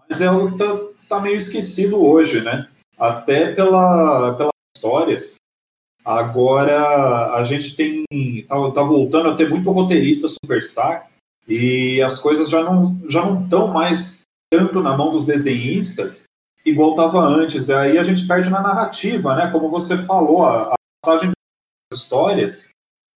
mas 0.09 0.21
é 0.21 0.27
algo 0.27 0.53
que 0.53 0.59
tá, 0.59 0.79
tá 1.09 1.21
meio 1.21 1.37
esquecido 1.37 2.03
hoje, 2.03 2.41
né? 2.41 2.69
Até 2.99 3.53
pela, 3.53 4.35
pelas 4.35 4.53
histórias 4.77 5.37
Agora 6.05 7.35
a 7.35 7.45
gente 7.45 7.77
tem 7.77 8.05
tá, 8.49 8.57
tá, 8.73 8.83
voltando 8.83 9.31
a 9.31 9.37
ter 9.37 9.49
muito 9.49 9.71
roteirista 9.71 10.29
superstar 10.29 11.09
e 11.47 12.03
as 12.03 12.19
coisas 12.19 12.51
já 12.51 12.63
não 12.63 13.01
já 13.09 13.25
não 13.25 13.45
estão 13.45 13.69
mais 13.69 14.23
tanto 14.53 14.81
na 14.81 14.97
mão 14.97 15.13
dos 15.13 15.25
desenhistas 15.25 16.25
igual 16.67 16.91
estava 16.91 17.21
antes. 17.21 17.71
Aí 17.71 17.99
a 17.99 18.03
gente 18.03 18.27
perde 18.27 18.51
na 18.51 18.61
narrativa, 18.61 19.37
né? 19.37 19.51
Como 19.53 19.69
você 19.69 19.97
falou, 19.97 20.45
a, 20.45 20.73
a 20.73 20.75
passagem 21.05 21.31
das 21.91 22.01
histórias 22.01 22.69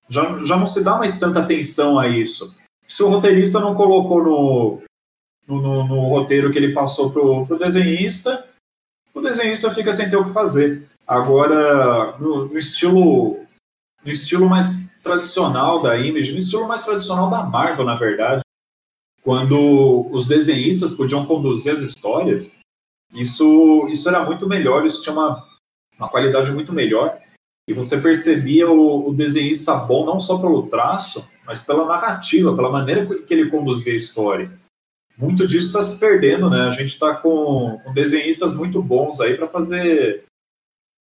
já, 0.10 0.44
já 0.44 0.58
não 0.58 0.68
se 0.68 0.84
dá 0.84 0.98
mais 0.98 1.20
tanta 1.20 1.40
atenção 1.40 2.00
a 2.00 2.08
isso. 2.08 2.56
Se 2.88 3.02
o 3.04 3.10
roteirista 3.10 3.60
não 3.60 3.76
colocou 3.76 4.24
no, 4.24 4.82
no, 5.48 5.62
no, 5.62 5.88
no 5.88 6.08
roteiro 6.10 6.52
que 6.52 6.58
ele 6.58 6.74
passou 6.74 7.12
pro, 7.12 7.46
pro 7.46 7.58
desenhista, 7.58 8.48
o 9.14 9.22
desenhista 9.22 9.72
fica 9.72 9.94
sem 9.94 10.10
ter 10.10 10.18
o 10.18 10.24
que 10.24 10.34
fazer. 10.34 10.88
Agora, 11.08 12.18
no, 12.18 12.46
no, 12.46 12.58
estilo 12.58 13.40
no 14.04 14.12
estilo 14.12 14.50
mais 14.50 14.90
tradicional 15.02 15.82
da 15.82 15.98
Image, 15.98 16.34
no 16.34 16.40
estilo 16.40 16.68
mais 16.68 16.84
tradicional 16.84 17.30
da 17.30 17.44
Marvel, 17.44 17.86
na 17.86 17.96
verdade, 17.96 18.42
quando 19.24 20.08
os 20.12 20.28
desenhistas 20.28 20.94
podiam 20.94 21.26
conduzir 21.26 21.74
as 21.74 21.82
histórias, 21.82 22.56
isso, 23.14 23.88
isso 23.90 24.08
era 24.10 24.24
muito 24.24 24.48
melhor, 24.48 24.86
isso 24.86 25.02
tinha 25.02 25.14
uma, 25.14 25.48
uma 25.98 26.10
qualidade 26.10 26.52
muito 26.52 26.74
melhor. 26.74 27.18
E 27.68 27.74
você 27.74 28.00
percebia 28.00 28.70
o, 28.70 29.10
o 29.10 29.14
desenhista 29.14 29.76
bom 29.76 30.06
não 30.06 30.20
só 30.20 30.38
pelo 30.38 30.68
traço, 30.68 31.28
mas 31.46 31.62
pela 31.62 31.86
narrativa, 31.86 32.56
pela 32.56 32.70
maneira 32.70 33.06
que 33.06 33.34
ele 33.34 33.50
conduzia 33.50 33.94
a 33.94 33.96
história. 33.96 34.52
Muito 35.18 35.48
disso 35.48 35.68
está 35.68 35.82
se 35.82 36.00
perdendo, 36.00 36.50
né? 36.50 36.64
A 36.64 36.72
gente 36.72 36.90
está 36.90 37.16
com, 37.16 37.80
com 37.84 37.94
desenhistas 37.94 38.54
muito 38.54 38.82
bons 38.82 39.22
aí 39.22 39.36
para 39.36 39.48
fazer 39.48 40.26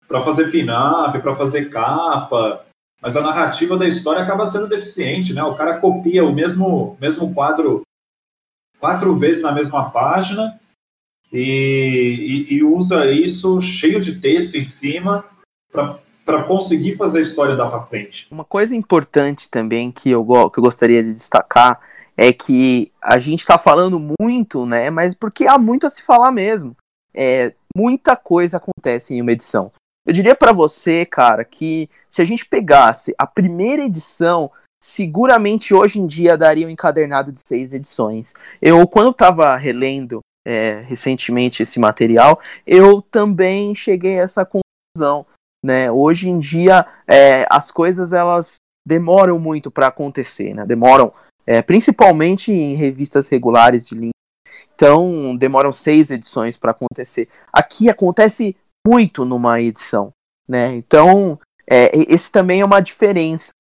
para 0.07 0.21
fazer 0.21 0.51
pin-up, 0.51 1.17
para 1.19 1.35
fazer 1.35 1.69
capa, 1.69 2.63
mas 3.01 3.17
a 3.17 3.21
narrativa 3.21 3.75
da 3.75 3.87
história 3.87 4.21
acaba 4.21 4.45
sendo 4.45 4.67
deficiente, 4.67 5.33
né? 5.33 5.41
O 5.43 5.55
cara 5.55 5.79
copia 5.79 6.23
o 6.23 6.33
mesmo, 6.33 6.97
mesmo 7.01 7.33
quadro 7.33 7.81
quatro 8.79 9.15
vezes 9.15 9.41
na 9.41 9.51
mesma 9.51 9.89
página 9.89 10.59
e, 11.31 12.47
e, 12.49 12.53
e 12.55 12.63
usa 12.63 13.09
isso 13.09 13.59
cheio 13.61 13.99
de 13.99 14.19
texto 14.19 14.55
em 14.55 14.63
cima 14.63 15.25
para 15.71 15.97
conseguir 16.47 16.95
fazer 16.95 17.19
a 17.19 17.21
história 17.21 17.55
dar 17.55 17.69
para 17.69 17.81
frente. 17.81 18.27
Uma 18.31 18.45
coisa 18.45 18.75
importante 18.75 19.49
também 19.49 19.91
que 19.91 20.09
eu, 20.09 20.25
que 20.49 20.59
eu 20.59 20.63
gostaria 20.63 21.03
de 21.03 21.13
destacar 21.13 21.79
é 22.15 22.31
que 22.31 22.91
a 23.01 23.17
gente 23.17 23.39
está 23.39 23.57
falando 23.57 23.99
muito, 24.19 24.65
né? 24.65 24.89
Mas 24.89 25.13
porque 25.13 25.47
há 25.47 25.57
muito 25.57 25.87
a 25.87 25.89
se 25.89 26.01
falar 26.01 26.31
mesmo. 26.31 26.75
É, 27.13 27.53
muita 27.75 28.15
coisa 28.15 28.57
acontece 28.57 29.13
em 29.13 29.21
uma 29.21 29.31
edição. 29.31 29.71
Eu 30.05 30.13
diria 30.13 30.35
para 30.35 30.51
você, 30.51 31.05
cara, 31.05 31.45
que 31.45 31.89
se 32.09 32.21
a 32.21 32.25
gente 32.25 32.45
pegasse 32.45 33.15
a 33.17 33.25
primeira 33.25 33.85
edição, 33.85 34.51
seguramente 34.83 35.73
hoje 35.73 35.99
em 35.99 36.05
dia 36.05 36.37
daria 36.37 36.67
um 36.67 36.69
encadernado 36.69 37.31
de 37.31 37.39
seis 37.47 37.73
edições. 37.73 38.33
Eu, 38.61 38.85
quando 38.85 39.11
estava 39.11 39.55
relendo 39.55 40.19
é, 40.45 40.83
recentemente 40.87 41.63
esse 41.63 41.79
material, 41.79 42.39
eu 42.67 43.01
também 43.01 43.73
cheguei 43.73 44.19
a 44.19 44.23
essa 44.23 44.45
conclusão. 44.45 45.25
Né? 45.63 45.89
Hoje 45.89 46.29
em 46.29 46.37
dia, 46.37 46.85
é, 47.07 47.45
as 47.49 47.71
coisas 47.71 48.11
elas 48.11 48.57
demoram 48.85 49.39
muito 49.39 49.71
para 49.71 49.87
acontecer, 49.87 50.53
né? 50.53 50.65
demoram 50.65 51.13
é, 51.47 51.61
principalmente 51.61 52.51
em 52.51 52.75
revistas 52.75 53.27
regulares 53.27 53.87
de 53.87 53.95
linha. 53.95 54.11
Então, 54.75 55.35
demoram 55.37 55.71
seis 55.71 56.11
edições 56.11 56.57
para 56.57 56.71
acontecer. 56.71 57.29
Aqui 57.51 57.89
acontece 57.89 58.55
muito 58.85 59.23
numa 59.23 59.61
edição, 59.61 60.11
né? 60.47 60.73
Então, 60.73 61.39
é, 61.67 61.89
esse 62.11 62.31
também 62.31 62.61
é 62.61 62.65
uma 62.65 62.81
diferença. 62.81 63.51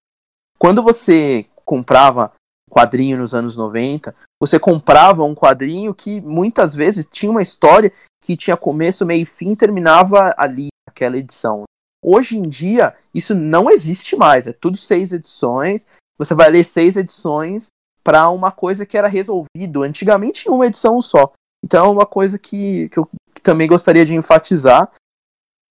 Quando 0.57 0.83
você 0.83 1.45
comprava 1.63 2.33
quadrinho 2.69 3.17
nos 3.17 3.33
anos 3.33 3.55
90, 3.55 4.15
você 4.41 4.59
comprava 4.59 5.23
um 5.23 5.35
quadrinho 5.35 5.93
que 5.93 6.19
muitas 6.21 6.75
vezes 6.75 7.07
tinha 7.07 7.31
uma 7.31 7.41
história 7.41 7.91
que 8.23 8.35
tinha 8.35 8.57
começo, 8.57 9.05
meio 9.05 9.23
e 9.23 9.25
fim, 9.25 9.55
terminava 9.55 10.33
ali, 10.37 10.69
aquela 10.87 11.17
edição. 11.17 11.63
Hoje 12.03 12.37
em 12.37 12.41
dia, 12.41 12.95
isso 13.13 13.33
não 13.33 13.69
existe 13.69 14.15
mais, 14.15 14.45
é 14.45 14.53
tudo 14.53 14.77
seis 14.77 15.13
edições. 15.13 15.87
Você 16.17 16.35
vai 16.35 16.49
ler 16.49 16.63
seis 16.63 16.97
edições 16.97 17.67
para 18.03 18.29
uma 18.29 18.51
coisa 18.51 18.85
que 18.85 18.97
era 18.97 19.07
resolvido 19.07 19.83
antigamente 19.83 20.47
em 20.47 20.51
uma 20.51 20.67
edição 20.67 21.01
só. 21.01 21.31
Então 21.63 21.85
é 21.85 21.89
uma 21.89 22.05
coisa 22.05 22.37
que, 22.37 22.89
que 22.89 22.99
eu 22.99 23.07
também 23.41 23.67
gostaria 23.67 24.05
de 24.05 24.13
enfatizar 24.13 24.91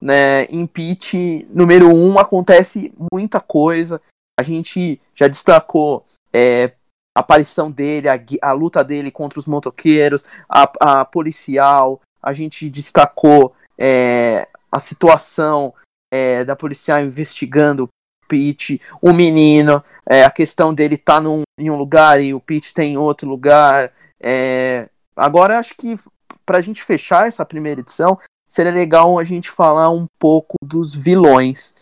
né, 0.01 0.45
em 0.47 0.66
Pitch 0.66 1.14
número 1.51 1.89
1 1.89 1.95
um, 1.95 2.18
acontece 2.18 2.93
muita 3.12 3.39
coisa. 3.41 4.01
A 4.41 4.43
gente 4.43 5.01
já 5.14 5.28
destacou 5.28 6.05
é, 6.33 6.72
a 7.16 7.20
aparição 7.20 7.70
dele, 7.70 8.09
a, 8.09 8.18
a, 8.41 8.53
luta 8.53 8.83
dele 8.83 9.11
contra 9.11 9.39
os 9.39 9.47
motoqueiros, 9.47 10.24
a, 10.49 10.70
a 10.80 11.05
policial. 11.05 12.01
A 12.22 12.33
gente 12.33 12.68
destacou 12.68 13.55
é, 13.78 14.49
a 14.70 14.78
situação 14.78 15.72
é, 16.12 16.44
da 16.44 16.54
policial 16.54 17.00
investigando 17.00 17.84
o 17.84 17.88
Pete, 18.28 18.80
o 19.00 19.12
menino, 19.12 19.82
é, 20.06 20.24
a 20.24 20.30
questão 20.30 20.74
dele 20.74 20.96
estar 20.96 21.22
tá 21.22 21.28
em 21.58 21.70
um 21.70 21.76
lugar 21.76 22.20
e 22.22 22.34
o 22.34 22.40
Pete 22.40 22.66
está 22.66 22.84
em 22.84 22.98
outro 22.98 23.26
lugar. 23.26 23.90
É, 24.22 24.90
agora 25.16 25.58
acho 25.58 25.74
que 25.74 25.96
para 26.44 26.58
a 26.58 26.60
gente 26.60 26.82
fechar 26.82 27.26
essa 27.26 27.44
primeira 27.46 27.80
edição, 27.80 28.18
seria 28.46 28.72
legal 28.72 29.18
a 29.18 29.24
gente 29.24 29.50
falar 29.50 29.88
um 29.88 30.06
pouco 30.18 30.56
dos 30.62 30.94
vilões. 30.94 31.74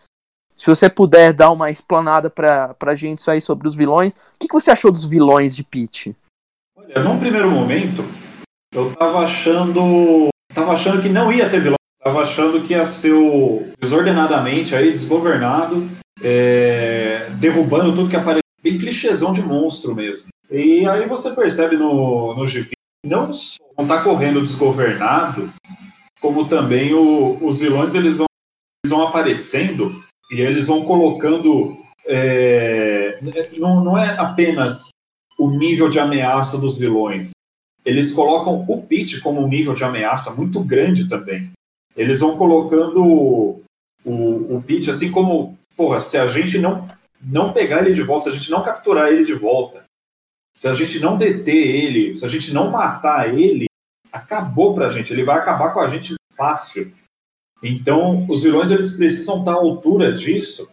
Se 0.57 0.67
você 0.67 0.89
puder 0.89 1.33
dar 1.33 1.51
uma 1.51 1.71
explanada 1.71 2.31
pra, 2.31 2.75
pra 2.75 2.95
gente 2.95 3.29
aí 3.29 3.41
sobre 3.41 3.67
os 3.67 3.75
vilões, 3.75 4.15
o 4.15 4.19
que, 4.39 4.47
que 4.47 4.55
você 4.55 4.71
achou 4.71 4.93
dos 4.93 5.07
vilões 5.07 5.57
de 5.57 5.65
Peach? 5.65 6.15
Olha, 6.77 7.03
num 7.03 7.19
primeiro 7.19 7.51
momento, 7.51 8.05
eu 8.73 8.93
tava 8.95 9.21
achando. 9.21 10.29
tava 10.55 10.73
achando 10.73 11.01
que 11.03 11.09
não 11.09 11.33
ia 11.33 11.49
ter 11.49 11.61
vilão 11.61 11.80
Tava 12.03 12.23
achando 12.23 12.63
que 12.63 12.73
ia 12.73 12.87
ser 12.87 13.13
o 13.13 13.67
desordenadamente 13.79 14.75
aí, 14.75 14.91
desgovernado, 14.91 15.89
é, 16.23 17.29
derrubando 17.39 17.95
tudo 17.95 18.09
que 18.09 18.17
aparece. 18.17 18.41
Bem 18.63 18.79
clichêzão 18.79 19.33
de 19.33 19.43
monstro 19.43 19.95
mesmo. 19.95 20.29
E 20.51 20.87
aí 20.87 21.07
você 21.07 21.35
percebe 21.35 21.77
no, 21.77 22.35
no 22.35 22.47
GP, 22.47 22.73
não 23.05 23.33
só 23.33 23.57
não 23.79 23.87
tá 23.87 24.03
correndo 24.03 24.43
desgovernado, 24.43 25.51
como 26.21 26.47
também 26.47 26.93
o, 26.93 27.39
os 27.43 27.61
vilões 27.61 27.95
eles 27.95 28.19
vão, 28.19 28.27
eles 28.85 28.91
vão 28.91 29.07
aparecendo 29.07 30.03
e 30.31 30.41
eles 30.41 30.67
vão 30.67 30.85
colocando. 30.85 31.79
É, 32.07 33.19
não, 33.59 33.85
não 33.85 33.99
é 33.99 34.19
apenas 34.19 34.89
o 35.39 35.51
nível 35.51 35.89
de 35.89 35.99
ameaça 35.99 36.59
dos 36.59 36.79
vilões. 36.79 37.31
Eles 37.85 38.13
colocam 38.13 38.65
o 38.69 38.83
Pete 38.83 39.21
como 39.21 39.43
um 39.43 39.49
nível 39.49 39.73
de 39.73 39.85
ameaça 39.85 40.31
muito 40.35 40.61
grande 40.63 41.09
também. 41.09 41.51
Eles 41.97 42.21
vão 42.21 42.37
colocando 42.37 43.05
o, 43.05 43.63
o, 44.05 44.57
o 44.57 44.63
Pete 44.63 44.91
assim 44.91 45.11
como, 45.11 45.59
porra, 45.77 46.01
se 46.01 46.17
a 46.17 46.27
gente 46.27 46.59
não, 46.59 46.89
não 47.21 47.53
pegar 47.53 47.81
ele 47.81 47.93
de 47.93 48.03
volta, 48.03 48.25
se 48.25 48.31
a 48.31 48.39
gente 48.39 48.51
não 48.51 48.63
capturar 48.63 49.09
ele 49.09 49.25
de 49.25 49.35
volta, 49.35 49.85
se 50.55 50.69
a 50.69 50.75
gente 50.75 50.99
não 51.01 51.17
deter 51.17 51.55
ele, 51.55 52.17
se 52.17 52.25
a 52.25 52.29
gente 52.29 52.53
não 52.53 52.71
matar 52.71 53.33
ele, 53.33 53.67
acabou 54.13 54.75
pra 54.75 54.89
gente. 54.89 55.13
Ele 55.13 55.25
vai 55.25 55.39
acabar 55.39 55.73
com 55.73 55.81
a 55.81 55.89
gente 55.89 56.15
fácil. 56.35 56.93
Então, 57.63 58.27
os 58.29 58.43
vilões 58.43 58.71
eles 58.71 58.93
precisam 58.93 59.41
estar 59.41 59.53
à 59.53 59.57
altura 59.57 60.13
disso. 60.13 60.73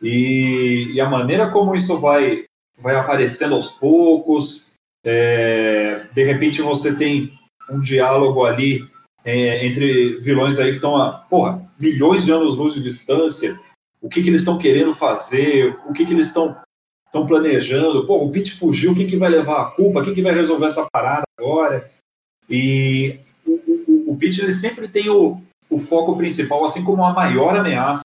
E, 0.00 0.92
e 0.94 1.00
a 1.00 1.08
maneira 1.08 1.50
como 1.50 1.74
isso 1.74 1.98
vai, 1.98 2.44
vai 2.78 2.94
aparecendo 2.94 3.54
aos 3.54 3.70
poucos, 3.70 4.70
é, 5.04 6.06
de 6.12 6.24
repente 6.24 6.62
você 6.62 6.96
tem 6.96 7.38
um 7.70 7.80
diálogo 7.80 8.44
ali 8.44 8.89
é, 9.24 9.66
entre 9.66 10.18
vilões 10.20 10.58
aí 10.58 10.70
que 10.70 10.76
estão 10.76 10.96
a 10.96 11.12
porra, 11.12 11.66
milhões 11.78 12.24
de 12.24 12.32
anos-luz 12.32 12.74
de 12.74 12.82
distância. 12.82 13.58
O 14.00 14.08
que, 14.08 14.22
que 14.22 14.28
eles 14.28 14.40
estão 14.40 14.58
querendo 14.58 14.94
fazer? 14.94 15.78
O 15.86 15.92
que, 15.92 16.06
que 16.06 16.12
eles 16.12 16.28
estão 16.28 16.56
estão 17.06 17.26
planejando? 17.26 18.06
Pô, 18.06 18.24
o 18.24 18.30
Pete 18.30 18.54
fugiu, 18.54 18.94
quem 18.94 19.06
que 19.06 19.16
vai 19.16 19.28
levar 19.28 19.62
a 19.62 19.70
culpa? 19.72 20.02
Quem 20.02 20.14
que 20.14 20.22
vai 20.22 20.32
resolver 20.32 20.66
essa 20.66 20.86
parada 20.90 21.24
agora? 21.38 21.90
E 22.48 23.18
o, 23.44 23.52
o, 23.52 24.12
o 24.12 24.18
ele 24.20 24.52
sempre 24.52 24.88
tem 24.88 25.10
o, 25.10 25.40
o 25.68 25.76
foco 25.76 26.16
principal, 26.16 26.64
assim 26.64 26.84
como 26.84 27.04
a 27.04 27.12
maior 27.12 27.56
ameaça. 27.56 28.02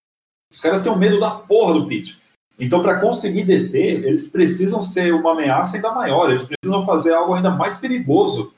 Os 0.52 0.60
caras 0.60 0.82
têm 0.82 0.92
o 0.92 0.98
medo 0.98 1.20
da 1.20 1.32
porra 1.32 1.74
do 1.74 1.88
Pete. 1.88 2.20
Então, 2.60 2.82
para 2.82 3.00
conseguir 3.00 3.44
deter, 3.44 4.06
eles 4.06 4.28
precisam 4.28 4.82
ser 4.82 5.14
uma 5.14 5.34
ameaça 5.34 5.76
ainda 5.76 5.92
maior, 5.92 6.30
eles 6.30 6.46
precisam 6.48 6.86
fazer 6.86 7.14
algo 7.14 7.34
ainda 7.34 7.52
mais 7.52 7.78
perigoso 7.78 8.54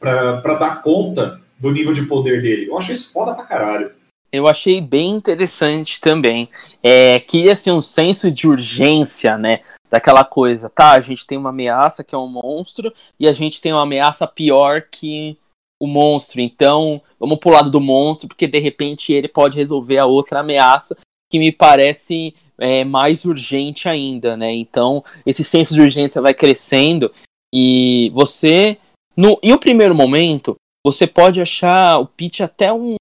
para 0.00 0.54
dar 0.54 0.82
conta 0.82 1.40
do 1.58 1.70
nível 1.70 1.92
de 1.92 2.02
poder 2.06 2.42
dele. 2.42 2.68
Eu 2.68 2.78
achei 2.78 2.94
isso 2.94 3.12
foda 3.12 3.34
pra 3.34 3.44
caralho. 3.44 3.92
Eu 4.32 4.46
achei 4.46 4.80
bem 4.80 5.10
interessante 5.10 6.00
também. 6.00 6.48
É, 6.82 7.20
que 7.20 7.48
assim, 7.50 7.70
um 7.70 7.80
senso 7.80 8.30
de 8.30 8.46
urgência, 8.46 9.38
né? 9.38 9.60
Daquela 9.90 10.24
coisa, 10.24 10.68
tá? 10.68 10.92
A 10.92 11.00
gente 11.00 11.26
tem 11.26 11.38
uma 11.38 11.50
ameaça 11.50 12.02
que 12.04 12.14
é 12.14 12.18
um 12.18 12.28
monstro, 12.28 12.92
e 13.18 13.28
a 13.28 13.32
gente 13.32 13.60
tem 13.60 13.72
uma 13.72 13.82
ameaça 13.82 14.26
pior 14.26 14.82
que 14.90 15.38
o 15.80 15.86
monstro. 15.86 16.40
Então, 16.40 17.00
vamos 17.18 17.38
pro 17.38 17.50
lado 17.50 17.70
do 17.70 17.80
monstro, 17.80 18.28
porque 18.28 18.46
de 18.46 18.58
repente 18.58 19.12
ele 19.12 19.28
pode 19.28 19.56
resolver 19.56 19.98
a 19.98 20.06
outra 20.06 20.40
ameaça, 20.40 20.96
que 21.30 21.38
me 21.38 21.52
parece 21.52 22.34
é, 22.58 22.84
mais 22.84 23.24
urgente 23.24 23.88
ainda, 23.88 24.36
né? 24.36 24.52
Então, 24.52 25.04
esse 25.24 25.44
senso 25.44 25.74
de 25.74 25.80
urgência 25.80 26.20
vai 26.20 26.34
crescendo 26.34 27.12
e 27.52 28.10
você, 28.10 28.76
no, 29.16 29.38
em 29.42 29.52
um 29.52 29.58
primeiro 29.58 29.94
momento, 29.94 30.56
você 30.86 31.04
pode 31.04 31.42
achar 31.42 31.98
o 31.98 32.06
Pete 32.06 32.44
até 32.44 32.72
um, 32.72 32.94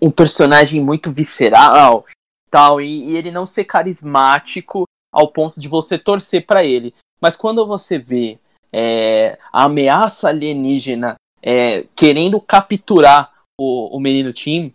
um 0.00 0.12
personagem 0.12 0.80
muito 0.80 1.10
visceral, 1.10 2.06
tal, 2.48 2.80
e, 2.80 3.10
e 3.10 3.16
ele 3.16 3.32
não 3.32 3.44
ser 3.44 3.64
carismático 3.64 4.84
ao 5.12 5.26
ponto 5.26 5.58
de 5.58 5.66
você 5.66 5.98
torcer 5.98 6.46
para 6.46 6.64
ele. 6.64 6.94
Mas 7.20 7.34
quando 7.34 7.66
você 7.66 7.98
vê 7.98 8.38
é, 8.72 9.36
a 9.52 9.64
ameaça 9.64 10.28
alienígena 10.28 11.16
é, 11.42 11.82
querendo 11.96 12.40
capturar 12.40 13.32
o, 13.60 13.96
o 13.96 13.98
menino 13.98 14.32
Tim, 14.32 14.72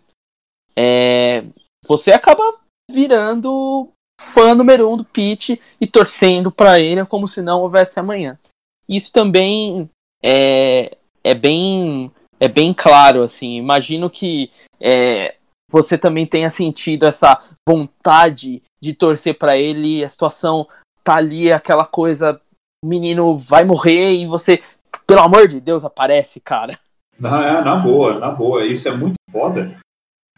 é, 0.76 1.42
você 1.86 2.12
acaba 2.12 2.42
virando 2.90 3.88
fã 4.20 4.54
número 4.54 4.90
um 4.90 4.98
do 4.98 5.06
Pete 5.06 5.58
e 5.80 5.86
torcendo 5.86 6.52
para 6.52 6.78
ele 6.78 7.06
como 7.06 7.26
se 7.26 7.40
não 7.40 7.62
houvesse 7.62 7.98
amanhã. 7.98 8.38
Isso 8.86 9.10
também 9.10 9.88
é, 10.22 10.98
é 11.24 11.34
bem 11.34 12.12
é 12.38 12.48
bem 12.48 12.74
claro 12.74 13.22
assim. 13.22 13.56
Imagino 13.56 14.10
que 14.10 14.50
é, 14.80 15.36
você 15.70 15.96
também 15.96 16.26
tenha 16.26 16.50
sentido 16.50 17.06
essa 17.06 17.40
vontade 17.66 18.62
de 18.82 18.92
torcer 18.92 19.38
para 19.38 19.56
ele. 19.56 20.04
A 20.04 20.08
situação 20.08 20.68
tá 21.02 21.16
ali, 21.16 21.50
aquela 21.50 21.86
coisa, 21.86 22.40
o 22.84 22.88
menino 22.88 23.38
vai 23.38 23.64
morrer 23.64 24.12
e 24.12 24.26
você 24.26 24.62
pelo 25.06 25.20
amor 25.20 25.48
de 25.48 25.60
Deus, 25.60 25.84
aparece, 25.84 26.40
cara. 26.40 26.78
Na, 27.18 27.62
na 27.62 27.76
boa, 27.76 28.18
na 28.18 28.30
boa. 28.30 28.64
Isso 28.64 28.88
é 28.88 28.92
muito 28.92 29.16
foda, 29.30 29.76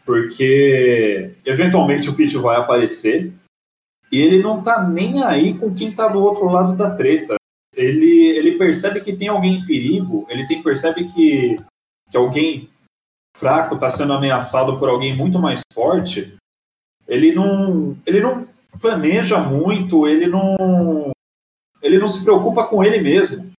porque 0.05 1.31
eventualmente 1.45 2.09
o 2.09 2.15
Pete 2.15 2.37
vai 2.37 2.57
aparecer 2.57 3.31
e 4.11 4.21
ele 4.21 4.41
não 4.41 4.61
tá 4.61 4.83
nem 4.83 5.23
aí 5.23 5.53
com 5.53 5.73
quem 5.73 5.91
tá 5.91 6.07
do 6.07 6.19
outro 6.19 6.45
lado 6.45 6.75
da 6.75 6.89
treta. 6.91 7.35
Ele, 7.75 8.37
ele 8.37 8.46
percebe 8.57 9.01
que 9.01 9.15
tem 9.15 9.27
alguém 9.27 9.55
em 9.55 9.65
perigo, 9.65 10.25
ele 10.29 10.47
tem, 10.47 10.61
percebe 10.61 11.05
que, 11.05 11.57
que 12.09 12.17
alguém 12.17 12.69
fraco 13.35 13.75
está 13.75 13.89
sendo 13.89 14.13
ameaçado 14.13 14.77
por 14.79 14.89
alguém 14.89 15.15
muito 15.15 15.39
mais 15.39 15.61
forte. 15.73 16.35
Ele 17.07 17.33
não, 17.33 17.97
ele 18.05 18.19
não 18.19 18.47
planeja 18.81 19.39
muito, 19.39 20.07
ele 20.07 20.27
não, 20.27 21.11
ele 21.81 21.97
não 21.97 22.07
se 22.07 22.23
preocupa 22.23 22.65
com 22.65 22.83
ele 22.83 22.99
mesmo 22.99 23.51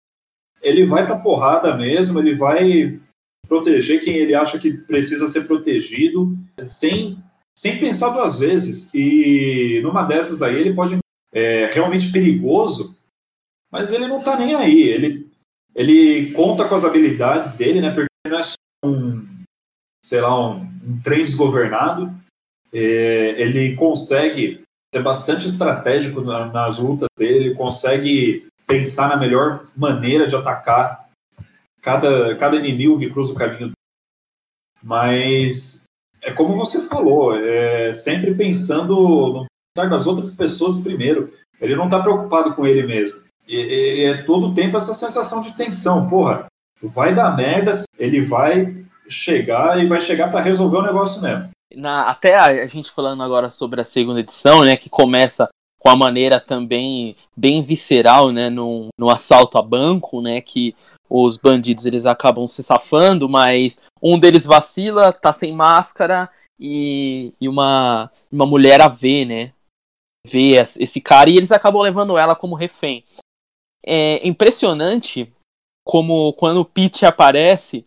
ele 0.63 0.85
vai 0.85 1.07
pra 1.07 1.19
porrada 1.19 1.77
mesmo, 1.77 2.19
ele 2.19 2.35
vai 2.35 2.99
proteger 3.47 4.03
quem 4.03 4.17
ele 4.17 4.35
acha 4.35 4.59
que 4.59 4.73
precisa 4.73 5.29
ser 5.29 5.47
protegido, 5.47 6.37
sem, 6.67 7.19
sem 7.59 7.79
pensar 7.79 8.11
duas 8.11 8.41
vezes. 8.41 8.93
E 8.95 9.81
numa 9.83 10.03
dessas 10.03 10.43
aí 10.43 10.57
ele 10.57 10.75
pode 10.75 10.99
é 11.33 11.67
realmente 11.67 12.11
perigoso, 12.11 12.98
mas 13.71 13.93
ele 13.93 14.07
não 14.07 14.23
tá 14.23 14.37
nem 14.37 14.55
aí. 14.55 14.83
Ele, 14.83 15.27
ele 15.75 16.33
conta 16.33 16.69
com 16.69 16.75
as 16.75 16.85
habilidades 16.85 17.55
dele, 17.55 17.81
né? 17.81 17.93
Porque 17.93 18.09
não 18.27 18.39
é 18.39 18.43
só 18.43 18.57
um, 18.85 19.27
sei 20.05 20.21
lá, 20.21 20.39
um, 20.39 20.61
um 20.87 21.01
trem 21.03 21.25
desgovernado. 21.25 22.13
É, 22.73 23.41
ele 23.41 23.75
consegue 23.77 24.63
ser 24.95 25.03
bastante 25.03 25.47
estratégico 25.47 26.21
na, 26.21 26.47
nas 26.47 26.79
lutas 26.79 27.09
dele, 27.17 27.55
consegue 27.55 28.47
pensar 28.67 29.09
na 29.09 29.17
melhor 29.17 29.67
maneira 29.77 30.27
de 30.27 30.37
atacar 30.37 31.09
cada, 31.81 32.37
cada 32.37 32.57
inimigo 32.57 32.99
que 32.99 33.11
cruza 33.11 33.33
o 33.33 33.37
caminho. 33.37 33.73
Mas 34.83 35.85
é 36.23 36.33
como 36.33 36.55
você 36.55 36.87
falou, 36.87 37.37
é 37.37 37.93
sempre 37.93 38.35
pensando 38.35 38.95
no 38.95 39.47
bem 39.77 39.89
das 39.89 40.07
outras 40.07 40.35
pessoas 40.35 40.79
primeiro. 40.79 41.33
Ele 41.61 41.77
não 41.77 41.87
está 41.87 42.01
preocupado 42.01 42.55
com 42.55 42.67
ele 42.67 42.87
mesmo. 42.87 43.28
É 43.51 44.23
todo 44.25 44.49
o 44.49 44.55
tempo 44.55 44.77
essa 44.77 44.95
sensação 44.95 45.41
de 45.41 45.53
tensão. 45.53 46.09
Porra, 46.09 46.47
vai 46.83 47.15
dar 47.15 47.37
merda, 47.37 47.73
ele 47.99 48.21
vai 48.21 48.85
chegar 49.09 49.83
e 49.83 49.87
vai 49.87 50.01
chegar 50.01 50.31
para 50.31 50.43
resolver 50.43 50.79
o 50.79 50.83
negócio 50.83 51.23
mesmo. 51.23 51.49
Na, 51.75 52.11
até 52.11 52.35
a, 52.35 52.47
a, 52.47 52.67
gente 52.67 52.91
falando 52.91 53.23
agora 53.23 53.51
sobre 53.51 53.81
a 53.81 53.85
segunda 53.85 54.21
edição, 54.21 54.65
né, 54.65 54.77
que 54.77 54.89
começa 54.89 55.49
com 55.79 55.89
a 55.89 55.97
maneira 55.97 56.41
também 56.41 57.17
bem 57.37 57.63
visceral, 57.63 58.33
né, 58.33 58.51
no 58.51 58.91
assalto 59.11 59.59
a 59.59 59.63
banco, 59.63 60.21
né, 60.21 60.41
que 60.41 60.75
os 61.09 61.37
bandidos 61.37 61.87
eles 61.87 62.05
acabam 62.05 62.47
se 62.47 62.63
safando, 62.63 63.29
mas 63.29 63.79
um 64.03 64.19
deles 64.19 64.45
vacila, 64.45 65.13
tá 65.13 65.33
sem 65.33 65.53
máscara 65.53 66.29
e, 66.59 67.33
e 67.41 67.49
uma, 67.49 68.11
uma 68.31 68.47
mulher 68.47 68.81
a 68.81 68.89
vê, 68.89 69.25
né, 69.25 69.53
vê 70.27 70.57
esse 70.57 71.01
cara 71.01 71.31
e 71.31 71.37
eles 71.37 71.53
acabam 71.53 71.83
levando 71.83 72.19
ela 72.19 72.35
como 72.35 72.55
refém. 72.55 73.05
É 73.85 74.27
impressionante 74.27 75.33
como 75.85 76.33
quando 76.35 76.61
o 76.61 76.65
Pete 76.65 77.07
aparece 77.07 77.87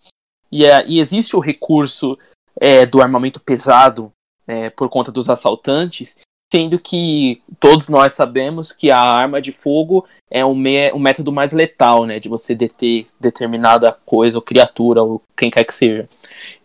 e, 0.52 0.66
é, 0.66 0.86
e 0.88 1.00
existe 1.00 1.36
o 1.36 1.40
recurso 1.40 2.18
é, 2.60 2.86
do 2.86 3.02
armamento 3.02 3.40
pesado 3.40 4.12
é, 4.48 4.70
por 4.70 4.90
conta 4.90 5.12
dos 5.12 5.30
assaltantes, 5.30 6.18
sendo 6.52 6.78
que 6.78 7.42
todos 7.60 7.88
nós 7.88 8.14
sabemos 8.14 8.72
que 8.72 8.92
a 8.92 9.00
arma 9.00 9.42
de 9.42 9.52
fogo 9.52 10.06
é 10.30 10.44
um, 10.44 10.54
me 10.54 10.92
método 10.94 11.32
mais 11.32 11.54
letal, 11.54 12.06
né, 12.06 12.20
de 12.20 12.28
você 12.28 12.54
deter 12.54 13.08
determinada 13.20 13.94
coisa 14.06 14.38
ou 14.38 14.42
criatura 14.42 15.02
ou 15.02 15.22
quem 15.38 15.50
quer 15.50 15.64
que 15.64 15.74
seja. 15.74 16.10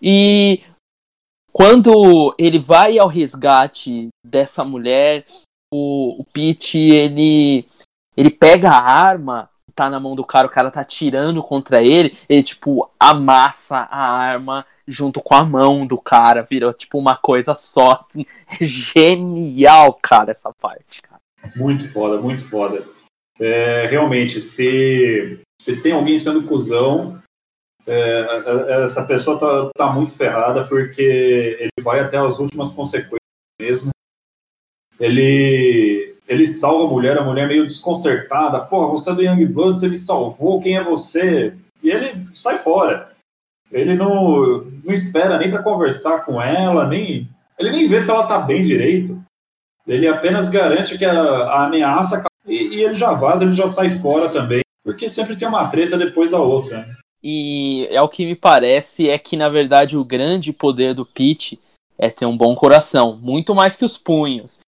E 0.02 0.62
quando 1.52 2.34
ele 2.36 2.58
vai 2.58 2.98
ao 2.98 3.08
resgate 3.08 4.08
dessa 4.24 4.64
mulher, 4.64 5.24
o, 5.72 6.20
o 6.20 6.24
Pete 6.24 6.78
ele 6.78 7.64
ele 8.16 8.30
pega 8.30 8.70
a 8.70 8.80
arma, 8.80 9.50
tá 9.74 9.90
na 9.90 10.00
mão 10.00 10.16
do 10.16 10.24
cara, 10.24 10.46
o 10.46 10.50
cara 10.50 10.70
tá 10.70 10.84
tirando 10.84 11.42
contra 11.42 11.82
ele, 11.82 12.16
ele, 12.28 12.42
tipo, 12.42 12.90
amassa 12.98 13.76
a 13.76 14.10
arma 14.10 14.64
junto 14.86 15.20
com 15.20 15.34
a 15.34 15.44
mão 15.44 15.86
do 15.86 15.98
cara, 15.98 16.46
virou, 16.48 16.72
tipo, 16.72 16.98
uma 16.98 17.16
coisa 17.16 17.54
só, 17.54 17.92
assim, 17.92 18.24
genial, 18.60 19.98
cara, 20.00 20.30
essa 20.30 20.52
parte, 20.52 21.02
cara. 21.02 21.20
Muito 21.54 21.92
foda, 21.92 22.20
muito 22.20 22.48
foda. 22.48 22.84
É, 23.38 23.86
realmente, 23.86 24.40
se, 24.40 25.40
se 25.60 25.80
tem 25.82 25.92
alguém 25.92 26.18
sendo 26.18 26.44
cuzão, 26.44 27.20
é, 27.86 28.82
essa 28.82 29.04
pessoa 29.04 29.38
tá, 29.38 29.70
tá 29.76 29.92
muito 29.92 30.12
ferrada 30.12 30.66
porque 30.66 31.02
ele 31.60 31.70
vai 31.80 32.00
até 32.00 32.16
as 32.18 32.38
últimas 32.38 32.72
consequências 32.72 33.20
mesmo. 33.60 33.90
Ele, 34.98 36.05
ele 36.28 36.46
salva 36.46 36.84
a 36.84 36.88
mulher, 36.88 37.18
a 37.18 37.24
mulher 37.24 37.46
meio 37.46 37.64
desconcertada. 37.64 38.60
Porra, 38.60 38.88
você 38.88 39.10
é 39.10 39.14
do 39.14 39.22
Young 39.22 39.46
Bloods, 39.46 39.82
ele 39.82 39.96
salvou, 39.96 40.60
quem 40.60 40.76
é 40.76 40.82
você? 40.82 41.54
E 41.82 41.90
ele 41.90 42.26
sai 42.32 42.58
fora. 42.58 43.12
Ele 43.70 43.94
não, 43.94 44.64
não 44.84 44.92
espera 44.92 45.38
nem 45.38 45.50
para 45.50 45.62
conversar 45.62 46.24
com 46.24 46.40
ela, 46.40 46.86
nem 46.86 47.28
ele 47.58 47.70
nem 47.70 47.88
vê 47.88 48.00
se 48.00 48.10
ela 48.10 48.26
tá 48.26 48.38
bem 48.38 48.62
direito. 48.62 49.20
Ele 49.86 50.06
apenas 50.08 50.48
garante 50.48 50.98
que 50.98 51.04
a, 51.04 51.20
a 51.20 51.64
ameaça 51.64 52.24
e, 52.46 52.76
e, 52.76 52.82
ele 52.82 52.94
já 52.94 53.12
vaza, 53.12 53.44
ele 53.44 53.52
já 53.52 53.66
sai 53.66 53.90
fora 53.90 54.28
também, 54.28 54.62
porque 54.84 55.08
sempre 55.08 55.36
tem 55.36 55.48
uma 55.48 55.66
treta 55.68 55.96
depois 55.96 56.30
da 56.30 56.38
outra. 56.38 56.78
Né? 56.78 56.96
E 57.22 57.86
é 57.90 58.00
o 58.00 58.08
que 58.08 58.24
me 58.24 58.36
parece 58.36 59.08
é 59.08 59.18
que 59.18 59.36
na 59.36 59.48
verdade 59.48 59.96
o 59.96 60.04
grande 60.04 60.52
poder 60.52 60.94
do 60.94 61.06
Pete 61.06 61.58
é 61.98 62.10
ter 62.10 62.26
um 62.26 62.36
bom 62.36 62.54
coração, 62.54 63.16
muito 63.16 63.54
mais 63.54 63.76
que 63.76 63.84
os 63.84 63.96
punhos. 63.96 64.60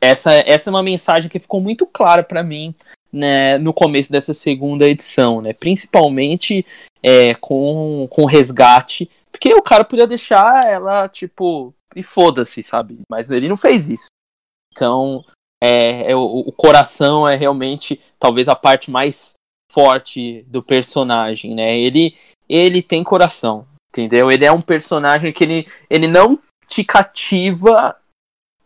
Essa, 0.00 0.32
essa 0.46 0.68
é 0.68 0.72
uma 0.72 0.82
mensagem 0.82 1.30
que 1.30 1.38
ficou 1.38 1.60
muito 1.60 1.86
clara 1.86 2.22
para 2.22 2.42
mim 2.42 2.74
né, 3.12 3.58
no 3.58 3.74
começo 3.74 4.10
dessa 4.10 4.32
segunda 4.32 4.88
edição, 4.88 5.42
né? 5.42 5.52
Principalmente 5.52 6.64
é, 7.02 7.34
com, 7.34 8.08
com 8.10 8.24
resgate. 8.24 9.10
Porque 9.30 9.52
o 9.54 9.62
cara 9.62 9.84
podia 9.84 10.06
deixar 10.06 10.64
ela, 10.64 11.08
tipo, 11.08 11.74
e 11.94 12.02
foda-se, 12.02 12.62
sabe? 12.62 13.00
Mas 13.10 13.30
ele 13.30 13.48
não 13.48 13.56
fez 13.56 13.88
isso. 13.88 14.06
Então, 14.72 15.24
é, 15.62 16.12
é 16.12 16.16
o, 16.16 16.20
o, 16.20 16.52
coração 16.52 17.28
é 17.28 17.36
realmente 17.36 18.00
talvez 18.18 18.48
a 18.48 18.56
parte 18.56 18.90
mais 18.90 19.34
forte 19.70 20.42
do 20.48 20.62
personagem, 20.62 21.54
né? 21.54 21.78
Ele, 21.78 22.16
ele 22.48 22.82
tem 22.82 23.04
coração, 23.04 23.66
entendeu? 23.90 24.30
Ele 24.30 24.44
é 24.44 24.52
um 24.52 24.62
personagem 24.62 25.32
que 25.32 25.44
ele, 25.44 25.68
ele 25.90 26.06
não 26.06 26.38
te 26.66 26.82
cativa 26.82 27.96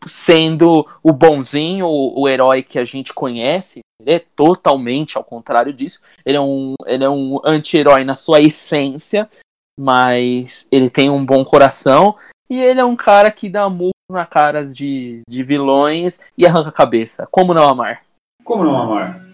sendo 0.07 0.87
o 1.03 1.13
bonzinho, 1.13 1.87
o, 1.87 2.23
o 2.23 2.29
herói 2.29 2.63
que 2.63 2.79
a 2.79 2.85
gente 2.85 3.13
conhece. 3.13 3.81
Ele 4.01 4.17
é 4.17 4.19
totalmente 4.19 5.17
ao 5.17 5.25
contrário 5.25 5.73
disso. 5.73 6.01
Ele 6.25 6.37
é 6.37 6.41
um, 6.41 6.75
ele 6.87 7.05
é 7.05 7.11
um 7.11 7.41
anti-herói 7.45 8.05
na 8.05 8.15
sua 8.15 8.41
essência, 8.41 9.29
mas 9.79 10.67
ele 10.71 10.91
tem 10.91 11.11
um 11.11 11.25
bom 11.25 11.45
coração. 11.45 12.17
E 12.49 12.61
ele 12.61 12.81
é 12.81 12.85
um 12.85 12.97
cara 12.97 13.31
que 13.31 13.49
dá 13.49 13.69
murros 13.69 13.93
na 14.11 14.25
cara 14.25 14.65
de, 14.65 15.23
de 15.29 15.43
vilões 15.43 16.21
e 16.39 16.47
arranca 16.47 16.69
a 16.69 16.73
cabeça. 16.73 17.27
Como 17.31 17.53
não 17.53 17.69
amar? 17.69 18.03
Como 18.45 18.63
não 18.63 18.77
amar? 18.77 19.27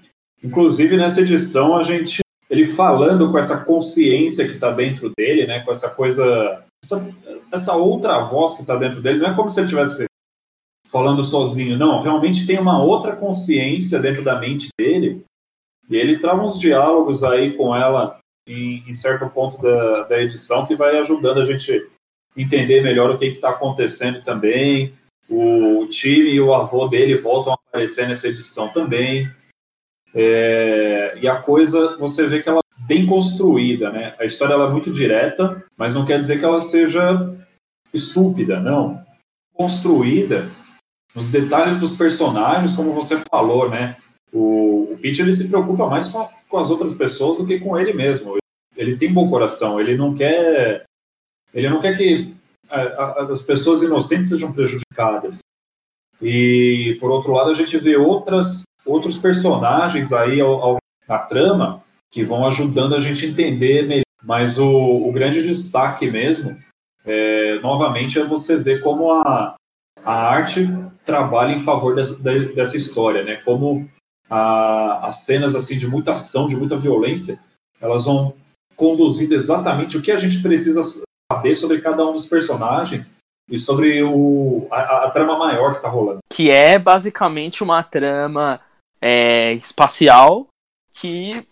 Inclusive, 0.43 0.97
nessa 0.97 1.21
edição, 1.21 1.77
a 1.77 1.83
gente. 1.83 2.21
Ele 2.49 2.67
falando 2.67 3.31
com 3.31 3.39
essa 3.39 3.65
consciência 3.65 4.47
que 4.47 4.55
está 4.55 4.71
dentro 4.71 5.11
dele, 5.17 5.47
né? 5.47 5.61
Com 5.61 5.73
essa 5.73 5.89
coisa. 5.89 6.65
Essa, 6.85 7.15
essa 7.53 7.75
outra 7.75 8.21
voz 8.21 8.55
que 8.55 8.63
está 8.63 8.77
dentro 8.77 9.01
dele. 9.01 9.21
Não 9.21 9.31
é 9.31 9.37
como 9.37 9.49
se 9.49 9.61
ele 9.61 9.67
estivesse 9.67 10.05
falando 10.93 11.25
sozinho. 11.25 11.79
Não, 11.79 12.03
realmente 12.03 12.47
tem 12.47 12.59
uma 12.59 12.81
outra 12.81 13.17
consciência 13.17 13.99
dentro 13.99 14.23
da 14.23 14.39
mente 14.39 14.69
dele. 14.79 15.25
E 15.89 15.97
ele 15.97 16.19
trava 16.19 16.43
uns 16.43 16.61
diálogos 16.61 17.25
aí 17.25 17.57
com 17.57 17.75
ela 17.75 18.19
em, 18.47 18.85
em 18.87 18.95
certo 18.95 19.29
ponto 19.31 19.61
da, 19.61 20.03
da 20.03 20.23
edição 20.23 20.67
que 20.67 20.77
vai 20.77 20.99
ajudando 20.99 21.41
a 21.41 21.45
gente 21.47 21.89
entender 22.37 22.83
melhor 22.83 23.11
o 23.11 23.19
que 23.19 23.25
está 23.25 23.51
acontecendo 23.51 24.23
também. 24.23 24.93
O 25.29 25.87
time 25.89 26.31
e 26.31 26.41
o 26.41 26.53
avô 26.53 26.87
dele 26.87 27.17
voltam 27.17 27.55
a 27.55 27.57
aparecer 27.57 28.07
nessa 28.07 28.29
edição 28.29 28.69
também. 28.69 29.31
É, 30.15 31.19
e 31.23 31.27
a 31.27 31.37
coisa, 31.37 31.97
você 31.97 32.27
vê 32.27 32.43
que 32.43 32.49
ela 32.51 32.61
é 32.61 32.87
bem 32.87 33.07
construída, 33.07 33.91
né? 33.91 34.15
A 34.19 34.27
história 34.27 34.53
ela 34.53 34.69
é 34.69 34.71
muito 34.71 34.93
direta, 34.93 35.65
mas 35.75 35.95
não 35.95 36.05
quer 36.05 36.21
dizer 36.21 36.39
que 36.39 36.45
ela 36.45 36.61
seja 36.61 37.35
estúpida, 37.95 38.61
não. 38.61 39.03
Construída 39.55 40.51
nos 41.15 41.31
detalhes 41.31 41.79
dos 41.79 41.97
personagens, 41.97 42.75
como 42.75 42.93
você 42.93 43.21
falou, 43.31 43.69
né? 43.69 43.97
O, 44.33 44.95
o 44.95 44.99
ele 45.03 45.33
se 45.33 45.49
preocupa 45.49 45.87
mais 45.87 46.09
com, 46.09 46.21
a, 46.21 46.29
com 46.49 46.59
as 46.59 46.71
outras 46.71 46.95
pessoas 46.95 47.39
do 47.39 47.47
que 47.47 47.61
com 47.61 47.79
ele 47.79 47.93
mesmo. 47.93 48.37
Ele 48.77 48.97
tem 48.97 49.13
bom 49.13 49.29
coração, 49.29 49.81
ele 49.81 49.97
não 49.97 50.15
quer 50.15 50.85
ele 51.53 51.69
não 51.69 51.81
quer 51.81 51.97
que 51.97 52.35
a, 52.71 52.81
a, 52.81 53.23
as 53.33 53.43
pessoas 53.43 53.83
inocentes 53.83 54.31
sejam 54.31 54.53
prejudicadas. 54.53 55.41
E 56.21 56.97
por 57.01 57.11
outro 57.11 57.33
lado 57.33 57.51
a 57.51 57.55
gente 57.55 57.77
vê 57.79 57.97
outras 57.97 58.63
outros 58.87 59.17
personagens 59.19 60.13
aí 60.13 60.41
ao, 60.41 60.63
ao, 60.63 60.77
na 61.09 61.19
trama 61.19 61.83
que 62.11 62.25
vão 62.25 62.47
ajudando 62.47 62.95
a 62.95 63.01
gente 63.01 63.27
a 63.27 63.29
entender 63.29 63.87
melhor. 63.87 64.03
Mas 64.23 64.59
o, 64.59 65.09
o 65.09 65.13
grande 65.13 65.43
destaque 65.43 66.09
mesmo, 66.09 66.57
é, 67.05 67.59
novamente, 67.59 68.21
é 68.21 68.25
você 68.25 68.57
ver 68.57 68.81
como 68.81 69.11
a, 69.11 69.57
a 70.05 70.13
arte 70.13 70.67
trabalha 71.05 71.53
em 71.53 71.59
favor 71.59 71.95
dessa, 71.95 72.19
dessa 72.19 72.77
história, 72.77 73.23
né? 73.23 73.37
Como 73.37 73.89
a, 74.29 75.07
as 75.07 75.25
cenas 75.25 75.55
assim 75.55 75.77
de 75.77 75.87
muita 75.87 76.13
ação, 76.13 76.49
de 76.49 76.57
muita 76.57 76.77
violência, 76.77 77.41
elas 77.81 78.05
vão 78.05 78.35
conduzindo 78.77 79.35
exatamente 79.35 79.97
o 79.97 80.03
que 80.03 80.11
a 80.11 80.17
gente 80.17 80.41
precisa 80.43 80.83
saber 81.31 81.55
sobre 81.55 81.81
cada 81.81 82.07
um 82.07 82.13
dos 82.13 82.27
personagens 82.27 83.17
e 83.49 83.59
sobre 83.59 84.03
o, 84.03 84.67
a, 84.71 85.07
a 85.07 85.11
trama 85.11 85.39
maior 85.39 85.73
que 85.73 85.77
está 85.79 85.89
rolando. 85.89 86.21
Que 86.33 86.51
é 86.51 86.79
basicamente 86.79 87.63
uma 87.63 87.83
trama 87.83 88.61
é, 89.01 89.55
espacial 89.55 90.47
que 90.95 91.47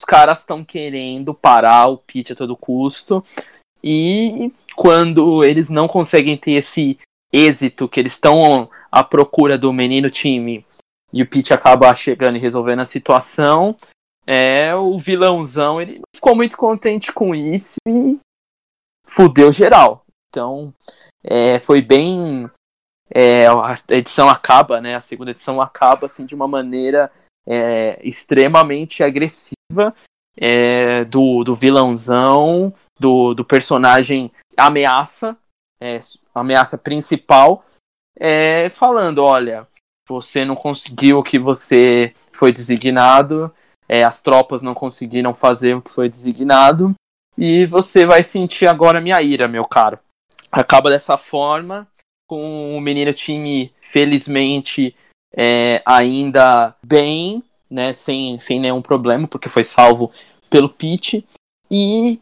os 0.00 0.04
caras 0.06 0.40
estão 0.40 0.64
querendo 0.64 1.34
parar 1.34 1.88
o 1.88 1.98
Pete 1.98 2.32
a 2.32 2.36
todo 2.36 2.56
custo. 2.56 3.24
E 3.82 4.52
quando 4.74 5.44
eles 5.44 5.68
não 5.68 5.86
conseguem 5.86 6.36
ter 6.36 6.52
esse 6.52 6.98
êxito, 7.32 7.88
que 7.88 8.00
eles 8.00 8.12
estão 8.12 8.70
à 8.90 9.04
procura 9.04 9.58
do 9.58 9.72
menino 9.72 10.10
time 10.10 10.64
e 11.12 11.22
o 11.22 11.26
Pete 11.26 11.54
acaba 11.54 11.94
chegando 11.94 12.36
e 12.36 12.40
resolvendo 12.40 12.80
a 12.80 12.84
situação, 12.84 13.76
é 14.26 14.74
o 14.74 14.98
vilãozão, 14.98 15.80
ele 15.80 16.00
ficou 16.14 16.36
muito 16.36 16.56
contente 16.56 17.12
com 17.12 17.34
isso 17.34 17.76
e 17.86 18.18
fudeu 19.06 19.50
geral. 19.50 20.04
Então, 20.28 20.72
é, 21.24 21.58
foi 21.60 21.80
bem. 21.80 22.48
É, 23.10 23.46
a 23.46 23.78
edição 23.88 24.28
acaba, 24.28 24.82
né? 24.82 24.94
A 24.94 25.00
segunda 25.00 25.30
edição 25.30 25.62
acaba 25.62 26.04
assim 26.04 26.26
de 26.26 26.34
uma 26.34 26.46
maneira 26.46 27.10
é, 27.46 27.98
extremamente 28.06 29.02
agressiva 29.02 29.94
é, 30.36 31.06
do, 31.06 31.42
do 31.42 31.56
vilãozão, 31.56 32.74
do, 33.00 33.32
do 33.32 33.44
personagem 33.46 34.30
ameaça, 34.54 35.34
é, 35.80 36.00
ameaça 36.34 36.76
principal, 36.78 37.64
é, 38.18 38.70
falando: 38.70 39.22
olha, 39.22 39.66
você 40.08 40.44
não 40.44 40.56
conseguiu 40.56 41.18
o 41.18 41.22
que 41.22 41.38
você 41.38 42.12
foi 42.32 42.52
designado, 42.52 43.52
é, 43.88 44.02
as 44.02 44.20
tropas 44.20 44.62
não 44.62 44.74
conseguiram 44.74 45.34
fazer 45.34 45.74
o 45.74 45.82
que 45.82 45.90
foi 45.90 46.08
designado, 46.08 46.94
e 47.36 47.66
você 47.66 48.04
vai 48.04 48.22
sentir 48.22 48.66
agora 48.66 49.00
minha 49.00 49.22
ira, 49.22 49.46
meu 49.46 49.64
caro. 49.64 49.98
Acaba 50.50 50.90
dessa 50.90 51.16
forma, 51.16 51.86
com 52.26 52.76
o 52.76 52.80
menino 52.80 53.12
time, 53.12 53.72
felizmente, 53.80 54.94
é, 55.34 55.82
ainda 55.84 56.74
bem, 56.82 57.42
né, 57.70 57.92
sem, 57.92 58.38
sem 58.38 58.58
nenhum 58.58 58.82
problema, 58.82 59.28
porque 59.28 59.48
foi 59.48 59.64
salvo 59.64 60.10
pelo 60.50 60.68
Pete. 60.68 61.24
E 61.70 62.18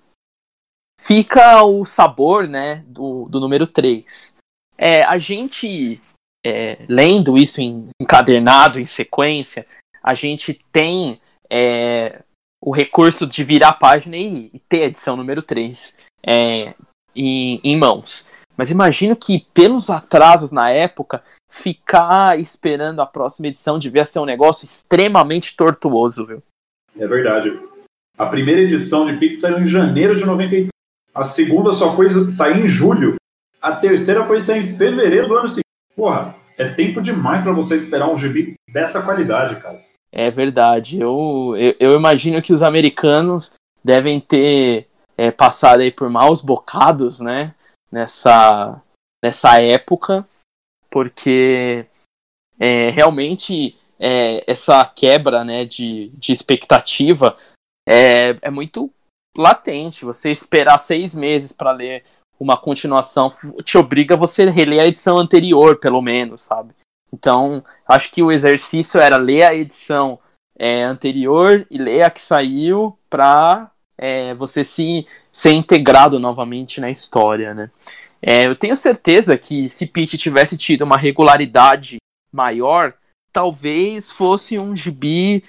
fica 0.98 1.62
o 1.62 1.84
sabor 1.84 2.48
né, 2.48 2.84
do, 2.86 3.26
do 3.28 3.40
número 3.40 3.66
3. 3.66 4.36
É, 4.78 5.02
a 5.04 5.18
gente, 5.18 6.00
é, 6.44 6.84
lendo 6.88 7.36
isso 7.36 7.60
em, 7.60 7.88
encadernado, 8.00 8.80
em 8.80 8.86
sequência, 8.86 9.66
a 10.02 10.14
gente 10.14 10.54
tem 10.70 11.20
é, 11.50 12.22
o 12.62 12.70
recurso 12.70 13.26
de 13.26 13.44
virar 13.44 13.68
a 13.68 13.74
página 13.74 14.16
e, 14.16 14.50
e 14.52 14.58
ter 14.58 14.82
a 14.82 14.86
edição 14.86 15.16
número 15.16 15.42
3 15.42 15.96
é, 16.24 16.74
em, 17.14 17.60
em 17.62 17.78
mãos. 17.78 18.26
Mas 18.56 18.70
imagino 18.70 19.14
que, 19.14 19.46
pelos 19.52 19.90
atrasos 19.90 20.50
na 20.50 20.70
época, 20.70 21.22
ficar 21.50 22.40
esperando 22.40 23.00
a 23.00 23.06
próxima 23.06 23.48
edição 23.48 23.78
devia 23.78 24.04
ser 24.04 24.18
um 24.18 24.24
negócio 24.24 24.64
extremamente 24.64 25.54
tortuoso, 25.54 26.24
viu? 26.24 26.42
É 26.98 27.06
verdade. 27.06 27.50
A 28.16 28.26
primeira 28.26 28.62
edição 28.62 29.06
de 29.06 29.18
Pix 29.18 29.40
saiu 29.40 29.58
em 29.58 29.66
janeiro 29.66 30.14
de 30.14 30.24
93. 30.24 30.68
A 31.16 31.24
segunda 31.24 31.72
só 31.72 31.96
foi 31.96 32.10
sair 32.28 32.62
em 32.62 32.68
julho. 32.68 33.16
A 33.60 33.74
terceira 33.74 34.26
foi 34.26 34.42
sair 34.42 34.60
em 34.60 34.76
fevereiro 34.76 35.28
do 35.28 35.38
ano 35.38 35.48
seguinte. 35.48 35.64
Porra, 35.96 36.36
é 36.58 36.68
tempo 36.68 37.00
demais 37.00 37.42
para 37.42 37.52
você 37.52 37.76
esperar 37.76 38.10
um 38.10 38.18
gibi 38.18 38.54
dessa 38.70 39.02
qualidade, 39.02 39.56
cara. 39.56 39.82
É 40.12 40.30
verdade. 40.30 41.00
Eu, 41.00 41.54
eu, 41.56 41.74
eu 41.80 41.92
imagino 41.94 42.42
que 42.42 42.52
os 42.52 42.62
americanos 42.62 43.54
devem 43.82 44.20
ter 44.20 44.88
é, 45.16 45.30
passado 45.30 45.80
aí 45.80 45.90
por 45.90 46.10
maus 46.10 46.42
bocados, 46.42 47.18
né? 47.18 47.54
Nessa, 47.90 48.82
nessa 49.24 49.58
época, 49.62 50.28
porque 50.90 51.86
é, 52.60 52.90
realmente 52.90 53.74
é, 53.98 54.44
essa 54.46 54.84
quebra 54.84 55.44
né, 55.44 55.64
de, 55.64 56.10
de 56.10 56.32
expectativa 56.32 57.38
é, 57.88 58.36
é 58.42 58.50
muito 58.50 58.90
latente. 59.36 60.04
Você 60.04 60.30
esperar 60.30 60.78
seis 60.78 61.14
meses 61.14 61.52
para 61.52 61.72
ler 61.72 62.04
uma 62.38 62.56
continuação 62.56 63.30
te 63.64 63.78
obriga 63.78 64.14
a 64.14 64.18
você 64.18 64.48
reler 64.50 64.80
a 64.80 64.86
edição 64.86 65.16
anterior, 65.16 65.76
pelo 65.76 66.02
menos, 66.02 66.42
sabe? 66.42 66.74
Então, 67.12 67.64
acho 67.88 68.10
que 68.12 68.22
o 68.22 68.30
exercício 68.30 69.00
era 69.00 69.16
ler 69.16 69.44
a 69.44 69.54
edição 69.54 70.18
é, 70.58 70.82
anterior 70.82 71.66
e 71.70 71.78
ler 71.78 72.02
a 72.02 72.10
que 72.10 72.20
saiu 72.20 72.98
para 73.08 73.70
é, 73.96 74.34
você 74.34 74.62
se 74.62 75.06
ser 75.32 75.52
integrado 75.52 76.18
novamente 76.18 76.80
na 76.80 76.90
história, 76.90 77.54
né? 77.54 77.70
É, 78.20 78.46
eu 78.46 78.56
tenho 78.56 78.74
certeza 78.74 79.36
que 79.38 79.68
se 79.68 79.86
Pete 79.86 80.18
tivesse 80.18 80.56
tido 80.56 80.82
uma 80.82 80.96
regularidade 80.96 81.98
maior, 82.32 82.94
talvez 83.32 84.10
fosse 84.10 84.58
um 84.58 84.74
gibi 84.74 85.44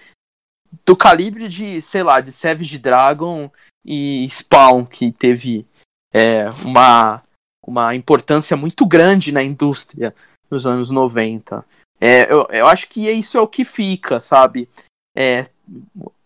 do 0.85 0.95
calibre 0.95 1.47
de, 1.47 1.81
sei 1.81 2.03
lá, 2.03 2.19
de 2.19 2.31
Savage 2.31 2.77
Dragon 2.77 3.49
e 3.85 4.27
Spawn, 4.29 4.85
que 4.85 5.11
teve 5.11 5.65
é, 6.13 6.49
uma, 6.65 7.23
uma 7.65 7.95
importância 7.95 8.57
muito 8.57 8.85
grande 8.85 9.31
na 9.31 9.43
indústria 9.43 10.13
nos 10.49 10.65
anos 10.65 10.89
90. 10.89 11.65
É, 11.99 12.31
eu, 12.31 12.47
eu 12.49 12.67
acho 12.67 12.87
que 12.87 13.09
isso 13.09 13.37
é 13.37 13.41
o 13.41 13.47
que 13.47 13.65
fica, 13.65 14.21
sabe? 14.21 14.69
É, 15.15 15.47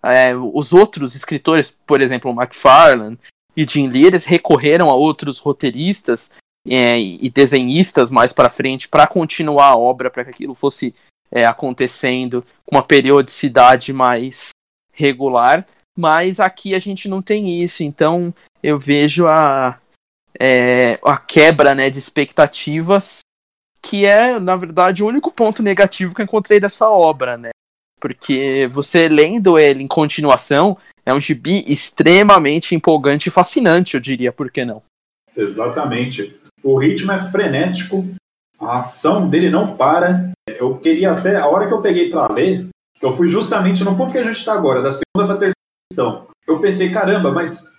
é, 0.04 0.36
os 0.36 0.74
outros 0.74 1.16
escritores, 1.16 1.72
por 1.86 2.02
exemplo, 2.02 2.32
McFarlane 2.32 3.18
e 3.56 3.64
Jim 3.66 3.88
Lee, 3.88 4.06
eles 4.06 4.26
recorreram 4.26 4.90
a 4.90 4.96
outros 4.96 5.40
roteiristas 5.40 6.32
é, 6.68 7.00
e 7.00 7.30
desenhistas 7.30 8.10
mais 8.10 8.34
para 8.34 8.50
frente 8.50 8.88
para 8.88 9.08
continuar 9.08 9.68
a 9.68 9.78
obra, 9.78 10.10
para 10.10 10.24
que 10.24 10.30
aquilo 10.32 10.54
fosse 10.54 10.94
é, 11.32 11.46
acontecendo 11.46 12.46
com 12.66 12.76
uma 12.76 12.84
periodicidade 12.84 13.94
mais 13.94 14.50
regular. 14.92 15.66
Mas 15.98 16.40
aqui 16.40 16.74
a 16.74 16.80
gente 16.80 17.08
não 17.08 17.22
tem 17.22 17.62
isso, 17.62 17.84
então 17.84 18.34
eu 18.64 18.80
vejo 18.80 19.28
a, 19.28 19.80
é, 20.40 21.00
a 21.04 21.18
quebra 21.18 21.76
né, 21.76 21.90
de 21.90 22.00
expectativas, 22.00 23.20
que 23.82 24.06
é, 24.06 24.40
na 24.40 24.56
verdade, 24.56 25.04
o 25.04 25.08
único 25.08 25.32
ponto 25.32 25.62
negativo 25.62 26.14
que 26.16 26.22
eu 26.22 26.26
encontrei 26.26 26.60
dessa 26.60 26.90
obra, 26.90 27.38
né? 27.38 27.50
Porque 28.00 28.68
você 28.72 29.08
lendo 29.08 29.60
ele 29.60 29.84
em 29.84 29.88
continuação, 29.88 30.78
é 31.06 31.14
um 31.14 31.22
gibi 31.22 31.64
extremamente 31.68 32.74
empolgante 32.74 33.28
e 33.28 33.32
fascinante, 33.32 33.96
eu 33.96 34.02
diria, 34.02 34.32
por 34.32 34.50
que 34.52 34.64
não? 34.64 34.82
Exatamente. 35.36 36.40
O 36.64 36.78
ritmo 36.78 37.12
é 37.12 37.30
frenético, 37.30 38.06
a 38.60 38.80
ação 38.80 39.28
dele 39.28 39.50
não 39.50 39.76
para. 39.76 40.32
Eu 40.48 40.78
queria 40.78 41.12
até, 41.12 41.38
a 41.38 41.48
hora 41.48 41.68
que 41.68 41.74
eu 41.74 41.82
peguei 41.82 42.10
para 42.10 42.32
ler, 42.32 42.68
eu 43.02 43.12
fui 43.12 43.28
justamente 43.28 43.84
no 43.84 43.98
ponto 43.98 44.12
que 44.12 44.18
a 44.18 44.24
gente 44.24 44.38
está 44.38 44.54
agora, 44.54 44.82
da 44.82 44.92
segunda 44.92 45.28
para 45.28 45.38
terceira 45.38 45.61
edição. 45.92 46.28
Eu 46.48 46.60
pensei, 46.60 46.90
caramba, 46.92 47.32
mas 47.32 47.70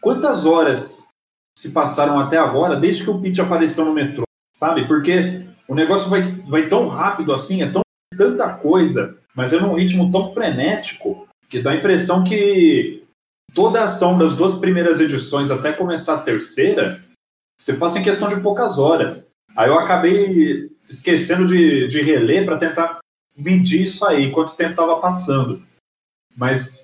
quantas 0.00 0.44
horas 0.44 1.08
se 1.56 1.70
passaram 1.70 2.20
até 2.20 2.38
agora, 2.38 2.76
desde 2.76 3.04
que 3.04 3.10
o 3.10 3.20
Pete 3.20 3.40
apareceu 3.40 3.84
no 3.84 3.92
metrô, 3.92 4.24
sabe? 4.54 4.86
Porque 4.86 5.44
o 5.66 5.74
negócio 5.74 6.08
vai, 6.08 6.32
vai 6.48 6.68
tão 6.68 6.88
rápido 6.88 7.32
assim, 7.32 7.62
é 7.62 7.70
tão 7.70 7.82
tanta 8.16 8.48
coisa, 8.50 9.18
mas 9.34 9.52
é 9.52 9.60
num 9.60 9.74
ritmo 9.74 10.12
tão 10.12 10.32
frenético 10.32 11.26
que 11.48 11.62
dá 11.62 11.70
a 11.70 11.76
impressão 11.76 12.22
que 12.22 13.02
toda 13.54 13.80
a 13.80 13.84
ação 13.84 14.18
das 14.18 14.36
duas 14.36 14.58
primeiras 14.58 15.00
edições 15.00 15.50
até 15.50 15.72
começar 15.72 16.14
a 16.14 16.22
terceira, 16.22 17.02
você 17.58 17.74
passa 17.74 17.98
em 17.98 18.02
questão 18.02 18.28
de 18.28 18.40
poucas 18.40 18.78
horas. 18.78 19.30
Aí 19.56 19.68
eu 19.68 19.78
acabei 19.78 20.70
esquecendo 20.88 21.46
de, 21.46 21.88
de 21.88 22.02
reler 22.02 22.44
para 22.44 22.58
tentar 22.58 22.98
medir 23.36 23.82
isso 23.82 24.04
aí, 24.06 24.30
quanto 24.30 24.56
tempo 24.56 24.72
estava 24.72 25.00
passando. 25.00 25.62
Mas 26.36 26.81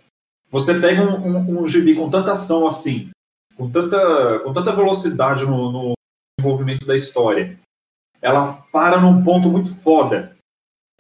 você 0.51 0.79
pega 0.81 1.03
um, 1.03 1.27
um, 1.27 1.63
um 1.63 1.69
gibi 1.69 1.95
com 1.95 2.11
tanta 2.11 2.33
ação 2.33 2.67
assim, 2.67 3.11
com 3.57 3.71
tanta, 3.71 4.39
com 4.41 4.53
tanta 4.53 4.73
velocidade 4.73 5.45
no, 5.45 5.73
no 5.73 5.93
desenvolvimento 6.39 6.87
da 6.87 6.97
história, 6.97 7.59
ela 8.23 8.55
para 8.73 9.01
num 9.01 9.23
ponto 9.23 9.49
muito 9.49 9.75
foda. 9.75 10.37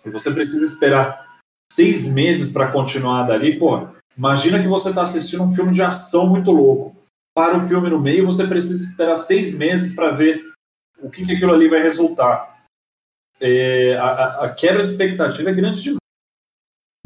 E 0.05 0.11
você 0.11 0.33
precisa 0.33 0.65
esperar 0.65 1.39
seis 1.73 2.07
meses 2.09 2.53
para 2.53 2.73
continuar 2.73 3.25
dali, 3.25 3.59
pô. 3.59 3.89
Imagina 4.17 4.61
que 4.61 4.69
você 4.69 4.89
está 4.89 5.03
assistindo 5.03 5.45
um 5.45 5.55
filme 5.55 5.73
de 5.73 5.83
ação 5.83 6.29
muito 6.29 6.51
louco. 6.51 6.97
Para 7.37 7.57
o 7.57 7.61
filme 7.61 7.89
no 7.89 8.01
meio, 8.01 8.27
você 8.27 8.47
precisa 8.47 8.83
esperar 8.83 9.17
seis 9.17 9.55
meses 9.55 9.95
para 9.95 10.11
ver 10.11 10.45
o 11.01 11.09
que, 11.09 11.25
que 11.25 11.33
aquilo 11.33 11.53
ali 11.53 11.69
vai 11.69 11.81
resultar. 11.81 12.59
É, 13.41 13.97
a, 13.97 14.45
a, 14.45 14.55
quebra 14.55 14.85
de 14.85 14.91
expectativa 14.91 15.51
é 15.51 15.55
grande 15.55 15.81
demais. 15.81 15.99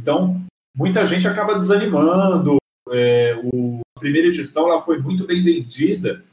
Então, 0.00 0.42
muita 0.74 1.04
gente 1.06 1.26
acaba 1.28 1.54
desanimando. 1.54 2.56
É, 2.90 3.40
o, 3.52 3.80
a 3.96 4.00
primeira 4.00 4.28
edição 4.28 4.68
ela 4.68 4.82
foi 4.82 4.98
muito 4.98 5.26
bem 5.26 5.42
vendida, 5.42 6.24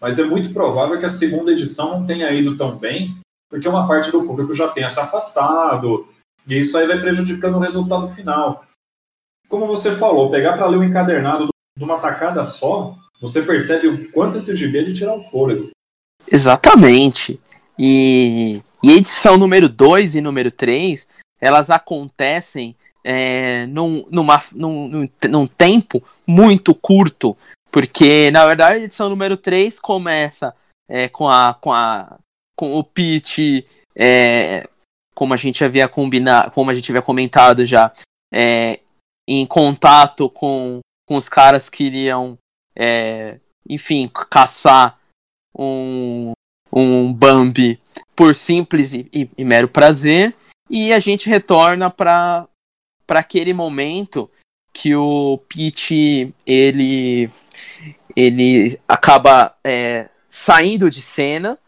mas 0.00 0.18
é 0.18 0.24
muito 0.24 0.52
provável 0.52 0.98
que 0.98 1.06
a 1.06 1.10
segunda 1.10 1.52
edição 1.52 2.00
não 2.00 2.06
tenha 2.06 2.30
ido 2.32 2.56
tão 2.56 2.76
bem, 2.76 3.16
porque 3.48 3.68
uma 3.68 3.86
parte 3.86 4.10
do 4.10 4.24
público 4.24 4.54
já 4.54 4.68
tenha 4.68 4.90
se 4.90 4.98
afastado, 4.98 6.08
e 6.46 6.58
isso 6.58 6.76
aí 6.76 6.86
vai 6.86 7.00
prejudicando 7.00 7.56
o 7.56 7.60
resultado 7.60 8.08
final. 8.08 8.64
Como 9.48 9.66
você 9.66 9.94
falou, 9.94 10.30
pegar 10.30 10.54
para 10.54 10.66
ler 10.66 10.78
o 10.78 10.84
encadernado 10.84 11.48
de 11.76 11.84
uma 11.84 11.98
tacada 11.98 12.44
só, 12.44 12.96
você 13.20 13.42
percebe 13.42 13.86
o 13.86 14.10
quanto 14.10 14.38
esse 14.38 14.56
gibi 14.56 14.78
é 14.78 14.82
de 14.82 14.94
tirar 14.94 15.14
o 15.14 15.22
fôlego. 15.22 15.70
Exatamente. 16.30 17.40
E, 17.78 18.60
e 18.82 18.92
edição 18.92 19.36
número 19.36 19.68
2 19.68 20.16
e 20.16 20.20
número 20.20 20.50
3, 20.50 21.06
elas 21.40 21.70
acontecem 21.70 22.74
é, 23.04 23.66
num, 23.66 24.06
numa, 24.10 24.42
num, 24.52 25.08
num, 25.28 25.46
tempo 25.46 26.02
muito 26.26 26.74
curto. 26.74 27.36
Porque, 27.70 28.30
na 28.30 28.46
verdade, 28.46 28.74
a 28.74 28.84
edição 28.84 29.08
número 29.08 29.36
3 29.36 29.80
começa 29.80 30.54
é, 30.88 31.08
com, 31.08 31.28
a, 31.28 31.54
com, 31.54 31.72
a, 31.72 32.18
com 32.56 32.76
o 32.76 32.84
Pete, 32.84 33.66
é, 33.96 34.68
como 35.14 35.34
a 35.34 35.36
gente 35.36 35.64
havia 35.64 35.88
combinado, 35.88 36.50
como 36.50 36.70
a 36.70 36.74
gente 36.74 36.90
havia 36.90 37.02
comentado 37.02 37.64
já, 37.64 37.92
é, 38.32 38.80
em 39.26 39.46
contato 39.46 40.28
com, 40.28 40.80
com 41.08 41.16
os 41.16 41.28
caras 41.28 41.70
que 41.70 41.84
iriam, 41.84 42.36
é, 42.76 43.38
enfim, 43.68 44.10
caçar 44.30 44.98
um, 45.56 46.32
um 46.72 47.12
Bambi 47.12 47.80
por 48.14 48.34
simples 48.34 48.92
e, 48.92 49.08
e, 49.12 49.30
e 49.38 49.44
mero 49.44 49.68
prazer, 49.68 50.34
e 50.68 50.92
a 50.92 50.98
gente 50.98 51.28
retorna 51.28 51.90
para 51.90 52.46
aquele 53.08 53.52
momento 53.52 54.30
que 54.72 54.94
o 54.94 55.38
Pete 55.48 56.34
ele 56.46 57.30
ele 58.16 58.80
acaba 58.86 59.56
é, 59.64 60.08
saindo 60.28 60.90
de 60.90 61.02
cena, 61.02 61.58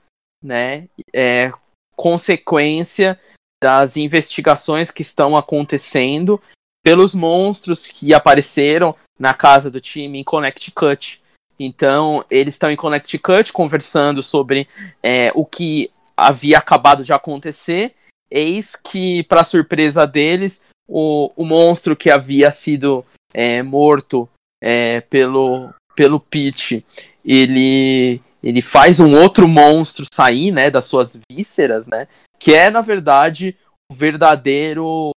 né? 0.43 0.89
É, 1.13 1.53
consequência 1.97 3.19
das 3.63 3.97
investigações 3.97 4.91
que 4.91 5.03
estão 5.03 5.37
acontecendo 5.37 6.41
pelos 6.83 7.15
monstros 7.15 7.87
que 7.87 8.13
apareceram 8.13 8.95
na 9.19 9.33
casa 9.33 9.71
do 9.71 9.81
time 9.81 10.19
em 10.19 10.25
Connecticut. 10.25 11.23
Então, 11.59 12.25
eles 12.29 12.55
estão 12.55 12.71
em 12.71 12.77
Connecticut 12.77 13.53
conversando 13.53 14.23
sobre 14.23 14.69
é, 15.03 15.31
o 15.35 15.47
que 15.47 15.91
havia 16.17 16.59
acabado 16.59 17.05
de 17.05 17.13
acontecer. 17.13 17.95
Eis 18.31 18.77
que, 18.77 19.23
para 19.25 19.45
surpresa 19.45 20.07
deles, 20.07 20.61
o, 20.89 21.33
o 21.37 21.45
monstro 21.45 21.97
que 21.97 22.11
havia 22.11 22.51
sido 22.51 23.05
é, 23.33 23.63
morto 23.63 24.29
é, 24.63 25.01
pelo, 25.01 25.73
pelo 25.95 26.21
Pete, 26.21 26.85
ele, 27.25 28.21
ele 28.43 28.63
faz 28.63 29.01
um 29.01 29.19
outro 29.19 29.49
monstro 29.49 30.05
sair 30.13 30.51
né, 30.51 30.71
das 30.71 30.85
suas 30.85 31.19
vísceras, 31.31 31.89
né? 31.89 32.07
Que 32.39 32.55
é, 32.55 32.71
na 32.71 32.81
verdade, 32.81 33.57
o 33.91 33.95
verdadeiro 33.95 35.11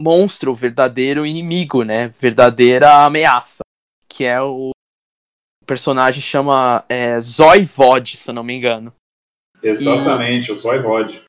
monstro, 0.00 0.52
o 0.52 0.54
verdadeiro 0.54 1.26
inimigo, 1.26 1.82
né? 1.82 2.08
Verdadeira 2.20 3.04
ameaça. 3.04 3.60
Que 4.08 4.24
é 4.24 4.40
o 4.40 4.70
personagem 5.66 6.20
chama 6.20 6.84
é, 6.88 7.20
Zoivod, 7.20 8.16
se 8.16 8.30
eu 8.30 8.34
não 8.34 8.42
me 8.42 8.54
engano. 8.54 8.92
Exatamente, 9.62 10.48
e, 10.48 10.52
o 10.52 10.56
Zoivod. 10.56 11.24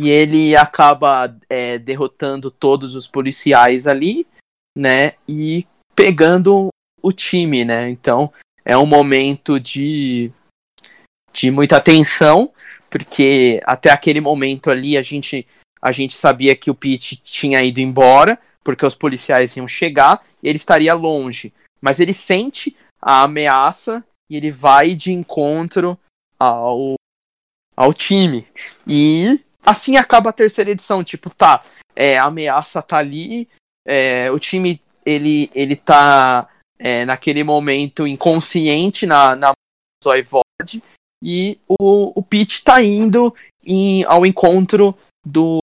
E 0.00 0.08
ele 0.08 0.54
acaba 0.54 1.36
é, 1.50 1.76
derrotando 1.76 2.52
todos 2.52 2.94
os 2.94 3.08
policiais 3.08 3.84
ali, 3.84 4.28
né? 4.76 5.14
E 5.28 5.66
pegando 5.92 6.68
o 7.02 7.10
time, 7.10 7.64
né? 7.64 7.90
Então 7.90 8.32
é 8.64 8.78
um 8.78 8.86
momento 8.86 9.58
de, 9.58 10.30
de 11.32 11.50
muita 11.50 11.80
tensão, 11.80 12.52
porque 12.88 13.60
até 13.64 13.90
aquele 13.90 14.20
momento 14.20 14.70
ali 14.70 14.96
a 14.96 15.02
gente, 15.02 15.44
a 15.82 15.90
gente 15.90 16.16
sabia 16.16 16.54
que 16.54 16.70
o 16.70 16.76
Pete 16.76 17.16
tinha 17.16 17.60
ido 17.64 17.80
embora, 17.80 18.38
porque 18.62 18.86
os 18.86 18.94
policiais 18.94 19.56
iam 19.56 19.66
chegar 19.66 20.24
e 20.40 20.48
ele 20.48 20.58
estaria 20.58 20.94
longe. 20.94 21.52
Mas 21.80 21.98
ele 21.98 22.14
sente 22.14 22.76
a 23.02 23.22
ameaça 23.24 24.04
e 24.30 24.36
ele 24.36 24.52
vai 24.52 24.94
de 24.94 25.10
encontro 25.10 25.98
ao, 26.38 26.94
ao 27.76 27.92
time. 27.92 28.46
E 28.86 29.40
assim 29.70 29.96
acaba 29.96 30.30
a 30.30 30.32
terceira 30.32 30.70
edição. 30.70 31.02
Tipo, 31.04 31.30
tá, 31.30 31.62
é, 31.94 32.16
a 32.18 32.24
ameaça 32.24 32.82
tá 32.82 32.98
ali, 32.98 33.48
é, 33.86 34.30
o 34.30 34.38
time 34.38 34.80
ele, 35.04 35.50
ele 35.54 35.76
tá 35.76 36.48
é, 36.78 37.04
naquele 37.04 37.42
momento 37.42 38.06
inconsciente 38.06 39.06
na, 39.06 39.34
na 39.34 39.52
Zoivod 40.02 40.82
e 41.22 41.58
o, 41.68 42.18
o 42.18 42.22
Pete 42.22 42.62
tá 42.62 42.82
indo 42.82 43.34
em, 43.64 44.04
ao 44.04 44.24
encontro 44.24 44.96
do, 45.24 45.58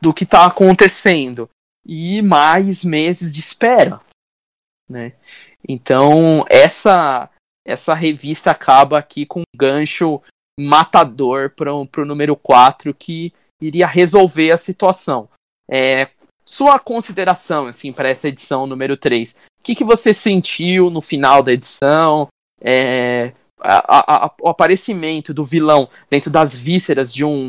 do 0.00 0.14
que 0.14 0.24
tá 0.24 0.46
acontecendo. 0.46 1.48
E 1.86 2.20
mais 2.20 2.84
meses 2.84 3.32
de 3.32 3.40
espera. 3.40 4.00
Né? 4.88 5.14
Então, 5.66 6.44
essa 6.48 7.30
essa 7.64 7.94
revista 7.94 8.50
acaba 8.50 8.98
aqui 8.98 9.24
com 9.24 9.40
um 9.40 9.56
gancho 9.56 10.20
matador 10.58 11.50
para 11.50 11.72
o 11.72 12.04
número 12.04 12.36
4 12.36 12.92
que 12.92 13.32
iria 13.60 13.86
resolver 13.86 14.50
a 14.50 14.58
situação. 14.58 15.28
É, 15.70 16.08
sua 16.44 16.78
consideração 16.78 17.66
assim 17.66 17.92
para 17.92 18.08
essa 18.08 18.28
edição 18.28 18.66
número 18.66 18.96
3. 18.96 19.32
O 19.32 19.62
que, 19.62 19.74
que 19.74 19.84
você 19.84 20.12
sentiu 20.14 20.90
no 20.90 21.00
final 21.00 21.42
da 21.42 21.52
edição? 21.52 22.28
É, 22.60 23.32
a, 23.60 24.26
a, 24.26 24.34
o 24.40 24.48
aparecimento 24.48 25.34
do 25.34 25.44
vilão 25.44 25.88
dentro 26.08 26.30
das 26.30 26.54
vísceras 26.54 27.12
de 27.12 27.24
um 27.24 27.48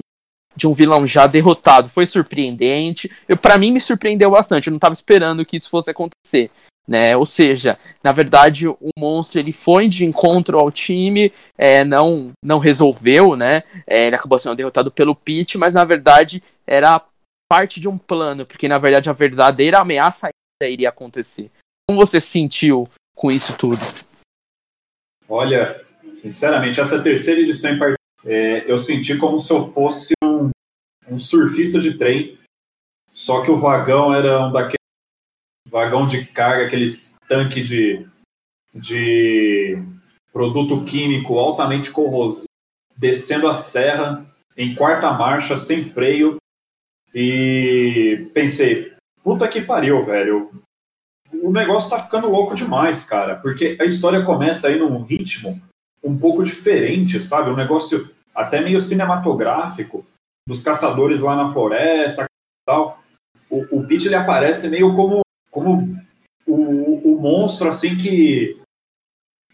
de 0.54 0.68
um 0.68 0.74
vilão 0.74 1.08
já 1.08 1.28
derrotado 1.28 1.88
foi 1.88 2.06
surpreendente. 2.06 3.10
Para 3.42 3.58
mim 3.58 3.72
me 3.72 3.80
surpreendeu 3.80 4.32
bastante. 4.32 4.68
Eu 4.68 4.72
não 4.72 4.78
estava 4.78 4.94
esperando 4.94 5.46
que 5.46 5.56
isso 5.56 5.70
fosse 5.70 5.90
acontecer 5.90 6.52
né? 6.88 7.16
Ou 7.16 7.26
seja, 7.26 7.78
na 8.04 8.12
verdade 8.12 8.68
o 8.68 8.78
monstro 8.98 9.40
ele 9.40 9.52
foi 9.52 9.88
de 9.88 10.06
encontro 10.06 10.58
ao 10.58 10.72
time, 10.72 11.32
é, 11.58 11.84
não 11.84 12.32
não 12.44 12.60
resolveu, 12.60 13.36
né? 13.36 13.64
É, 13.88 14.08
ele 14.08 14.16
acabou 14.16 14.40
sendo 14.40 14.56
derrotado 14.56 14.92
pelo 14.92 15.16
Pete, 15.16 15.58
mas 15.58 15.74
na 15.74 15.86
verdade 15.86 16.44
era 16.66 17.02
parte 17.50 17.80
de 17.80 17.88
um 17.88 17.98
plano, 17.98 18.46
porque 18.46 18.68
na 18.68 18.78
verdade 18.78 19.10
a 19.10 19.14
verdadeira 19.14 19.80
ameaça 19.80 20.28
ainda 20.28 20.72
iria 20.72 20.90
acontecer. 20.90 21.52
Como 21.88 22.00
você 22.00 22.22
sentiu 22.22 22.88
com 23.16 23.32
isso 23.32 23.56
tudo? 23.58 23.82
Olha, 25.28 25.82
sinceramente, 26.14 26.80
essa 26.80 27.02
terceira 27.02 27.42
edição 27.42 27.72
em 27.72 27.80
part... 27.80 27.96
é, 28.26 28.70
eu 28.72 28.78
senti 28.78 29.18
como 29.18 29.40
se 29.40 29.52
eu 29.52 29.68
fosse 29.68 30.14
um, 30.24 30.50
um 31.10 31.20
surfista 31.20 31.80
de 31.80 31.98
trem, 31.98 32.38
só 33.12 33.42
que 33.42 33.52
o 33.52 33.58
vagão 33.58 34.14
era 34.14 34.48
um 34.48 34.52
daqueles 34.52 34.81
vagão 35.72 36.06
de 36.06 36.26
carga, 36.26 36.66
aqueles 36.66 37.16
tanque 37.28 37.62
de, 37.62 38.06
de 38.76 39.82
produto 40.34 40.84
químico 40.84 41.40
altamente 41.40 41.90
corrosivo, 41.90 42.46
descendo 42.98 43.48
a 43.48 43.56
serra 43.56 44.26
em 44.58 44.76
quarta 44.76 45.12
marcha, 45.14 45.56
sem 45.56 45.82
freio, 45.82 46.36
e 47.16 48.30
pensei, 48.34 48.94
puta 49.24 49.48
que 49.48 49.62
pariu, 49.62 50.04
velho. 50.04 50.52
O 51.42 51.52
negócio 51.52 51.90
tá 51.90 52.00
ficando 52.00 52.30
louco 52.30 52.54
demais, 52.54 53.06
cara, 53.06 53.38
porque 53.38 53.78
a 53.80 53.86
história 53.86 54.24
começa 54.24 54.68
aí 54.68 54.78
num 54.78 55.02
ritmo 55.02 55.60
um 56.04 56.18
pouco 56.18 56.44
diferente, 56.44 57.20
sabe? 57.22 57.50
Um 57.50 57.56
negócio 57.56 58.10
até 58.36 58.60
meio 58.60 58.82
cinematográfico, 58.82 60.06
dos 60.48 60.62
caçadores 60.62 61.22
lá 61.22 61.36
na 61.36 61.54
floresta 61.54 62.26
tal. 62.66 63.02
O, 63.50 63.80
o 63.80 63.88
Pete 63.88 64.08
ele 64.08 64.16
aparece 64.16 64.70
meio 64.70 64.94
como 64.96 65.22
como 65.52 65.96
o, 66.48 67.14
o 67.14 67.22
monstro 67.22 67.68
assim 67.68 67.96
que, 67.96 68.60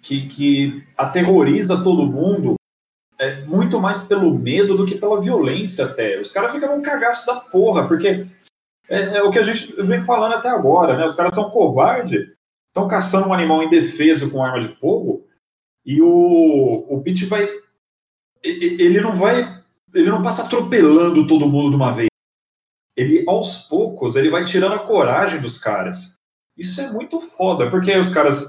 que, 0.02 0.28
que 0.28 0.84
aterroriza 0.96 1.84
todo 1.84 2.08
mundo 2.08 2.56
é 3.20 3.42
muito 3.42 3.80
mais 3.80 4.04
pelo 4.04 4.34
medo 4.38 4.78
do 4.78 4.86
que 4.86 4.96
pela 4.96 5.20
violência 5.20 5.86
até. 5.86 6.20
Os 6.22 6.32
caras 6.32 6.52
ficam 6.52 6.76
num 6.76 6.84
cagaço 6.84 7.26
da 7.26 7.36
porra, 7.40 7.88
porque 7.88 8.28
é, 8.88 9.18
é, 9.18 9.24
o 9.24 9.32
que 9.32 9.40
a 9.40 9.44
gente 9.44 9.74
vem 9.82 10.00
falando 10.00 10.36
até 10.36 10.50
agora, 10.50 10.96
né? 10.96 11.06
Os 11.06 11.16
caras 11.16 11.34
são 11.34 11.50
covardes, 11.50 12.28
estão 12.68 12.88
caçando 12.88 13.28
um 13.28 13.34
animal 13.34 13.64
indefeso 13.64 14.30
com 14.30 14.44
arma 14.44 14.60
de 14.60 14.68
fogo, 14.68 15.26
e 15.84 16.02
o, 16.02 16.86
o 16.90 17.02
Pete 17.02 17.26
vai. 17.26 17.48
Ele 18.44 19.02
não 19.02 19.16
vai. 19.16 19.64
Ele 19.94 20.10
não 20.10 20.22
passa 20.22 20.44
atropelando 20.44 21.26
todo 21.26 21.48
mundo 21.48 21.72
de 21.72 21.76
uma 21.76 21.92
vez 21.92 22.08
ele 22.98 23.24
aos 23.28 23.68
poucos 23.68 24.16
ele 24.16 24.30
vai 24.30 24.44
tirando 24.44 24.74
a 24.74 24.80
coragem 24.80 25.40
dos 25.40 25.58
caras. 25.58 26.16
Isso 26.58 26.82
é 26.82 26.92
muito 26.92 27.20
foda, 27.20 27.70
porque 27.70 27.96
os 27.96 28.12
caras 28.12 28.46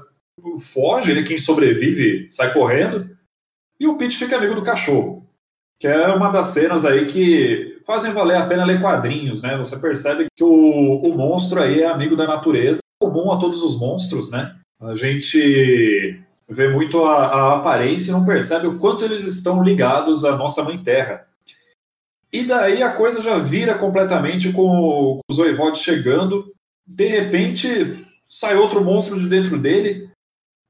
fogem, 0.59 1.11
ele 1.11 1.27
quem 1.27 1.37
sobrevive 1.37 2.27
sai 2.31 2.51
correndo, 2.51 3.15
e 3.79 3.87
o 3.87 3.97
Pete 3.97 4.17
fica 4.17 4.37
amigo 4.37 4.55
do 4.55 4.63
cachorro. 4.63 5.27
Que 5.79 5.87
é 5.87 6.07
uma 6.07 6.29
das 6.29 6.47
cenas 6.47 6.83
aí 6.83 7.05
que 7.05 7.79
fazem 7.85 8.11
valer 8.11 8.37
a 8.37 8.45
pena 8.45 8.65
ler 8.65 8.81
quadrinhos, 8.81 9.41
né? 9.41 9.55
Você 9.57 9.79
percebe 9.79 10.25
que 10.35 10.43
o, 10.43 11.01
o 11.01 11.15
monstro 11.15 11.61
aí 11.61 11.81
é 11.81 11.87
amigo 11.87 12.15
da 12.15 12.27
natureza, 12.27 12.79
comum 13.01 13.31
a 13.31 13.37
todos 13.37 13.63
os 13.63 13.79
monstros, 13.79 14.29
né? 14.29 14.55
A 14.81 14.95
gente 14.95 16.19
vê 16.49 16.67
muito 16.67 17.05
a, 17.05 17.27
a 17.27 17.55
aparência 17.57 18.09
e 18.09 18.13
não 18.13 18.25
percebe 18.25 18.67
o 18.67 18.79
quanto 18.79 19.05
eles 19.05 19.23
estão 19.23 19.63
ligados 19.63 20.25
à 20.25 20.35
nossa 20.35 20.63
mãe 20.63 20.81
terra. 20.81 21.27
E 22.31 22.43
daí 22.43 22.83
a 22.83 22.91
coisa 22.91 23.21
já 23.21 23.37
vira 23.37 23.77
completamente 23.77 24.51
com 24.51 25.19
o 25.27 25.33
Zoivod 25.33 25.77
chegando. 25.77 26.53
De 26.85 27.07
repente, 27.07 28.05
sai 28.27 28.55
outro 28.55 28.83
monstro 28.83 29.19
de 29.19 29.27
dentro 29.27 29.57
dele. 29.57 30.09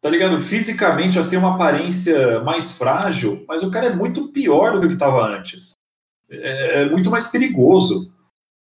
Tá 0.02 0.10
ligado? 0.10 0.40
Fisicamente, 0.40 1.20
assim, 1.20 1.36
uma 1.36 1.56
aparência 1.56 2.40
mais 2.42 2.72
frágil, 2.72 3.44
mas 3.46 3.64
o 3.64 3.70
cara 3.70 3.88
é 3.88 3.96
muito 3.96 4.32
pior 4.32 4.80
do 4.80 4.88
que 4.88 4.94
estava 4.94 5.26
antes. 5.28 5.74
É, 6.30 6.82
é, 6.82 6.90
muito 6.90 7.12
mais 7.12 7.28
perigoso. 7.28 8.10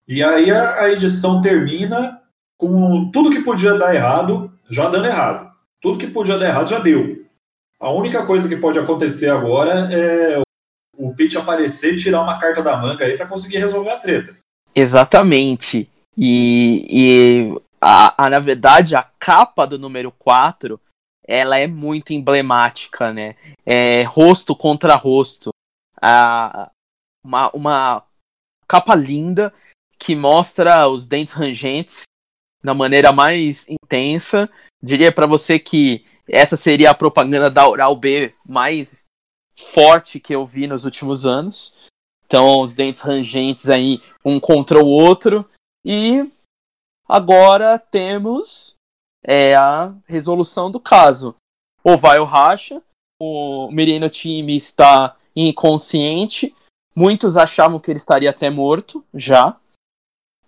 E 0.07 0.23
aí 0.23 0.49
a, 0.49 0.81
a 0.81 0.91
edição 0.91 1.41
termina 1.41 2.21
com 2.57 3.11
tudo 3.11 3.31
que 3.31 3.43
podia 3.43 3.73
dar 3.73 3.93
errado, 3.93 4.53
já 4.69 4.89
dando 4.89 5.07
errado. 5.07 5.51
Tudo 5.81 5.99
que 5.99 6.07
podia 6.07 6.37
dar 6.37 6.47
errado 6.47 6.69
já 6.69 6.79
deu. 6.79 7.25
A 7.79 7.91
única 7.91 8.25
coisa 8.25 8.47
que 8.47 8.55
pode 8.55 8.79
acontecer 8.79 9.29
agora 9.29 9.89
é 9.93 10.44
o 10.97 11.13
Pete 11.15 11.37
aparecer 11.37 11.93
e 11.93 11.97
tirar 11.97 12.21
uma 12.21 12.39
carta 12.39 12.61
da 12.61 12.77
manga 12.77 13.05
aí 13.05 13.17
para 13.17 13.27
conseguir 13.27 13.57
resolver 13.57 13.91
a 13.91 13.97
treta. 13.97 14.35
Exatamente. 14.73 15.89
E, 16.17 16.87
e 16.89 17.61
a, 17.81 18.25
a, 18.25 18.29
na 18.29 18.39
verdade, 18.39 18.95
a 18.95 19.03
capa 19.19 19.65
do 19.65 19.77
número 19.77 20.11
4 20.11 20.79
ela 21.27 21.57
é 21.57 21.65
muito 21.65 22.13
emblemática, 22.13 23.11
né? 23.11 23.35
É 23.65 24.03
rosto 24.03 24.55
contra 24.55 24.95
rosto. 24.95 25.49
A, 26.01 26.69
uma, 27.23 27.49
uma 27.51 28.03
capa 28.67 28.93
linda 28.93 29.53
que 29.97 30.15
mostra 30.15 30.87
os 30.87 31.07
dentes 31.07 31.33
rangentes 31.33 32.03
da 32.63 32.73
maneira 32.73 33.11
mais 33.11 33.65
intensa. 33.67 34.49
Diria 34.81 35.11
para 35.11 35.25
você 35.25 35.57
que 35.57 36.05
essa 36.27 36.57
seria 36.57 36.91
a 36.91 36.95
propaganda 36.95 37.49
da 37.49 37.67
Oral 37.67 37.95
B 37.95 38.33
mais 38.45 39.04
forte 39.55 40.19
que 40.19 40.33
eu 40.33 40.45
vi 40.45 40.67
nos 40.67 40.85
últimos 40.85 41.25
anos. 41.25 41.75
Então, 42.25 42.61
os 42.61 42.73
dentes 42.73 43.01
rangentes 43.01 43.69
aí, 43.69 44.01
um 44.23 44.39
contra 44.39 44.83
o 44.83 44.87
outro. 44.87 45.47
E 45.83 46.29
agora 47.07 47.77
temos 47.77 48.75
é, 49.23 49.55
a 49.55 49.93
resolução 50.05 50.71
do 50.71 50.79
caso. 50.79 51.35
Ou 51.83 51.97
vai 51.97 52.19
o 52.19 52.25
racha, 52.25 52.81
o 53.21 53.69
Merino 53.71 54.09
time 54.09 54.55
está 54.57 55.15
inconsciente. 55.35 56.55
Muitos 56.95 57.37
achavam 57.37 57.79
que 57.79 57.91
ele 57.91 57.97
estaria 57.97 58.29
até 58.29 58.49
morto 58.49 59.05
já. 59.13 59.57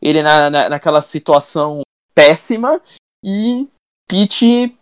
Ele 0.01 0.23
na, 0.23 0.49
na 0.49 0.69
naquela 0.69 1.01
situação 1.01 1.81
péssima. 2.13 2.81
E 3.23 3.67
Pete 4.07 4.76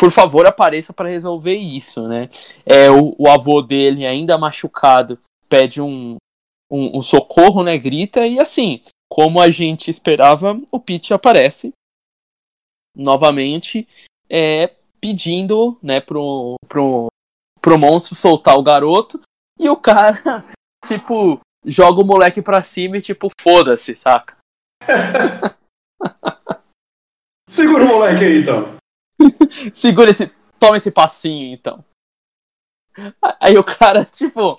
por 0.00 0.10
favor, 0.10 0.46
apareça 0.46 0.94
para 0.94 1.10
resolver 1.10 1.56
isso, 1.56 2.08
né? 2.08 2.30
É, 2.64 2.90
o, 2.90 3.14
o, 3.18 3.28
avô 3.28 3.60
dele, 3.60 4.06
ainda 4.06 4.38
machucado, 4.38 5.18
pede 5.46 5.82
um, 5.82 6.16
um, 6.70 6.96
um, 6.96 7.02
socorro, 7.02 7.62
né? 7.62 7.76
Grita, 7.76 8.26
e 8.26 8.40
assim, 8.40 8.82
como 9.12 9.38
a 9.42 9.50
gente 9.50 9.90
esperava, 9.90 10.58
o 10.70 10.80
Pete 10.80 11.12
aparece 11.12 11.74
novamente, 12.96 13.86
é, 14.26 14.68
pedindo, 14.98 15.78
né, 15.82 16.00
pro, 16.00 16.54
pro, 16.66 17.08
pro 17.60 17.78
monstro 17.78 18.14
soltar 18.14 18.56
o 18.56 18.62
garoto, 18.62 19.20
e 19.58 19.68
o 19.68 19.76
cara, 19.76 20.46
tipo, 20.86 21.38
joga 21.62 22.00
o 22.00 22.06
moleque 22.06 22.40
pra 22.40 22.62
cima 22.62 22.96
e, 22.96 23.02
tipo, 23.02 23.28
foda-se, 23.38 23.94
saca? 23.96 24.34
Segura 27.46 27.84
o 27.84 27.88
moleque 27.88 28.24
aí, 28.24 28.40
então. 28.40 28.79
Segura 29.72 30.10
esse. 30.10 30.32
Toma 30.58 30.76
esse 30.76 30.90
passinho, 30.90 31.54
então. 31.54 31.84
Aí 33.40 33.56
o 33.56 33.64
cara, 33.64 34.04
tipo. 34.04 34.58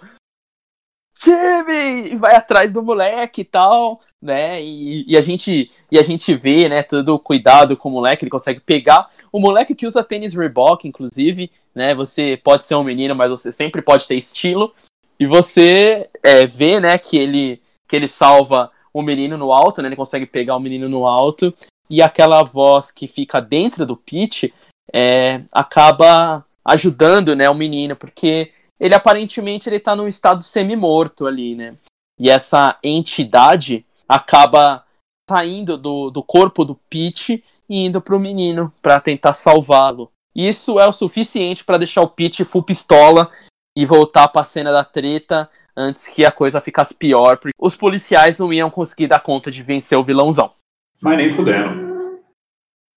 time! 1.19 2.15
Vai 2.15 2.35
atrás 2.35 2.73
do 2.73 2.81
moleque 2.81 3.41
e 3.41 3.45
tal, 3.45 4.01
né? 4.21 4.61
E, 4.61 5.05
e, 5.07 5.17
a 5.17 5.21
gente, 5.21 5.71
e 5.91 5.99
a 5.99 6.03
gente 6.03 6.33
vê, 6.33 6.67
né, 6.67 6.81
todo 6.81 7.13
o 7.13 7.19
cuidado 7.19 7.77
com 7.77 7.89
o 7.89 7.91
moleque, 7.91 8.23
ele 8.23 8.31
consegue 8.31 8.59
pegar. 8.59 9.11
O 9.31 9.39
moleque 9.39 9.75
que 9.75 9.85
usa 9.85 10.03
tênis 10.03 10.33
Reebok, 10.33 10.87
inclusive, 10.87 11.51
né? 11.73 11.93
Você 11.93 12.39
pode 12.43 12.65
ser 12.65 12.75
um 12.75 12.83
menino, 12.83 13.15
mas 13.15 13.29
você 13.29 13.51
sempre 13.51 13.81
pode 13.81 14.07
ter 14.07 14.15
estilo. 14.15 14.73
E 15.19 15.27
você 15.27 16.09
é, 16.23 16.47
vê, 16.47 16.79
né, 16.79 16.97
que 16.97 17.15
ele, 17.15 17.61
que 17.87 17.95
ele 17.95 18.07
salva 18.07 18.71
o 18.91 19.01
menino 19.01 19.37
no 19.37 19.51
alto, 19.51 19.81
né? 19.81 19.87
Ele 19.87 19.95
consegue 19.95 20.25
pegar 20.25 20.55
o 20.55 20.59
menino 20.59 20.89
no 20.89 21.05
alto. 21.05 21.53
E 21.91 22.01
aquela 22.01 22.41
voz 22.41 22.89
que 22.89 23.05
fica 23.05 23.41
dentro 23.41 23.85
do 23.85 23.97
pitch 23.97 24.45
é, 24.93 25.41
acaba 25.51 26.45
ajudando, 26.63 27.35
né, 27.35 27.49
o 27.49 27.53
menino, 27.53 27.97
porque 27.97 28.53
ele 28.79 28.95
aparentemente 28.95 29.67
ele 29.67 29.77
tá 29.77 29.93
num 29.93 30.07
estado 30.07 30.41
semi-morto 30.41 31.27
ali, 31.27 31.53
né? 31.53 31.75
E 32.17 32.29
essa 32.29 32.79
entidade 32.81 33.85
acaba 34.07 34.85
saindo 35.29 35.77
do, 35.77 36.09
do 36.09 36.23
corpo 36.23 36.63
do 36.63 36.75
Pete 36.89 37.43
e 37.69 37.85
indo 37.85 38.01
pro 38.01 38.17
menino 38.17 38.73
para 38.81 39.01
tentar 39.01 39.33
salvá-lo. 39.33 40.09
Isso 40.33 40.79
é 40.79 40.87
o 40.87 40.93
suficiente 40.93 41.65
para 41.65 41.77
deixar 41.77 42.03
o 42.03 42.09
Pete 42.09 42.45
full 42.45 42.63
pistola 42.63 43.29
e 43.77 43.85
voltar 43.85 44.29
para 44.29 44.43
a 44.43 44.45
cena 44.45 44.71
da 44.71 44.85
treta 44.85 45.49
antes 45.75 46.07
que 46.07 46.25
a 46.25 46.31
coisa 46.31 46.61
ficasse 46.61 46.95
pior, 46.95 47.37
porque 47.37 47.55
os 47.59 47.75
policiais 47.75 48.37
não 48.37 48.53
iam 48.53 48.69
conseguir 48.69 49.07
dar 49.07 49.19
conta 49.19 49.51
de 49.51 49.61
vencer 49.61 49.97
o 49.97 50.03
vilãozão. 50.05 50.53
Mas 51.01 51.17
nem 51.17 51.31
fudendo. 51.31 52.21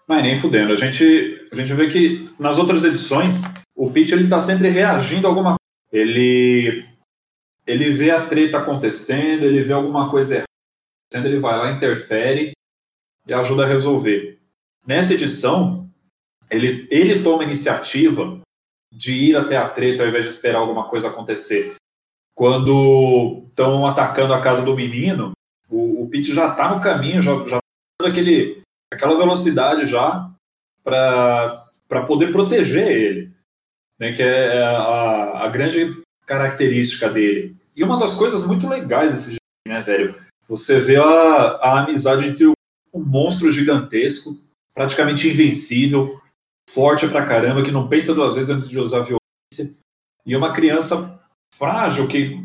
Mas 0.06 0.22
nem 0.22 0.38
fudendo. 0.38 0.72
A 0.72 0.76
gente, 0.76 1.48
a 1.50 1.56
gente 1.56 1.72
vê 1.72 1.88
que 1.88 2.30
nas 2.38 2.58
outras 2.58 2.84
edições 2.84 3.42
o 3.74 3.90
Pete 3.90 4.12
ele 4.12 4.28
tá 4.28 4.38
sempre 4.38 4.68
reagindo 4.68 5.26
a 5.26 5.30
alguma 5.30 5.56
ele 5.90 6.86
ele 7.66 7.90
vê 7.90 8.10
a 8.10 8.26
treta 8.26 8.58
acontecendo, 8.58 9.44
ele 9.44 9.62
vê 9.62 9.72
alguma 9.72 10.10
coisa 10.10 10.44
errada, 11.14 11.28
ele 11.28 11.40
vai 11.40 11.56
lá, 11.56 11.72
interfere 11.72 12.52
e 13.26 13.32
ajuda 13.32 13.64
a 13.64 13.66
resolver. 13.66 14.38
Nessa 14.86 15.14
edição, 15.14 15.88
ele, 16.50 16.86
ele 16.90 17.22
toma 17.22 17.42
a 17.42 17.46
iniciativa 17.46 18.40
de 18.92 19.30
ir 19.30 19.36
até 19.36 19.56
a 19.56 19.68
treta 19.68 20.02
ao 20.02 20.08
invés 20.08 20.24
de 20.24 20.30
esperar 20.30 20.58
alguma 20.58 20.88
coisa 20.90 21.08
acontecer. 21.08 21.74
Quando 22.34 23.46
estão 23.48 23.86
atacando 23.86 24.34
a 24.34 24.42
casa 24.42 24.62
do 24.62 24.76
menino, 24.76 25.32
o, 25.70 26.04
o 26.04 26.10
Pete 26.10 26.34
já 26.34 26.50
está 26.50 26.74
no 26.74 26.82
caminho, 26.82 27.22
já, 27.22 27.48
já 27.48 27.58
aquele, 28.06 28.62
aquela 28.92 29.16
velocidade 29.16 29.86
já 29.86 30.30
para 30.82 32.02
poder 32.06 32.32
proteger 32.32 32.88
ele, 32.88 33.32
né, 33.98 34.12
que 34.12 34.22
é, 34.22 34.56
é 34.56 34.62
a, 34.62 35.44
a 35.44 35.48
grande 35.48 36.02
característica 36.26 37.08
dele. 37.08 37.56
E 37.76 37.82
uma 37.82 37.98
das 37.98 38.14
coisas 38.14 38.46
muito 38.46 38.68
legais 38.68 39.12
desse 39.12 39.30
jogo, 39.30 39.38
né, 39.68 39.80
velho? 39.82 40.14
Você 40.48 40.80
vê 40.80 40.96
a, 40.96 41.02
a 41.04 41.80
amizade 41.80 42.26
entre 42.26 42.46
um 42.46 42.54
monstro 42.94 43.50
gigantesco, 43.50 44.30
praticamente 44.74 45.28
invencível, 45.28 46.20
forte 46.70 47.08
pra 47.08 47.26
caramba, 47.26 47.62
que 47.62 47.70
não 47.70 47.88
pensa 47.88 48.14
duas 48.14 48.34
vezes 48.34 48.50
antes 48.50 48.68
de 48.68 48.78
usar 48.78 49.00
violência, 49.00 49.76
e 50.26 50.36
uma 50.36 50.52
criança 50.52 51.20
frágil 51.54 52.08
que, 52.08 52.38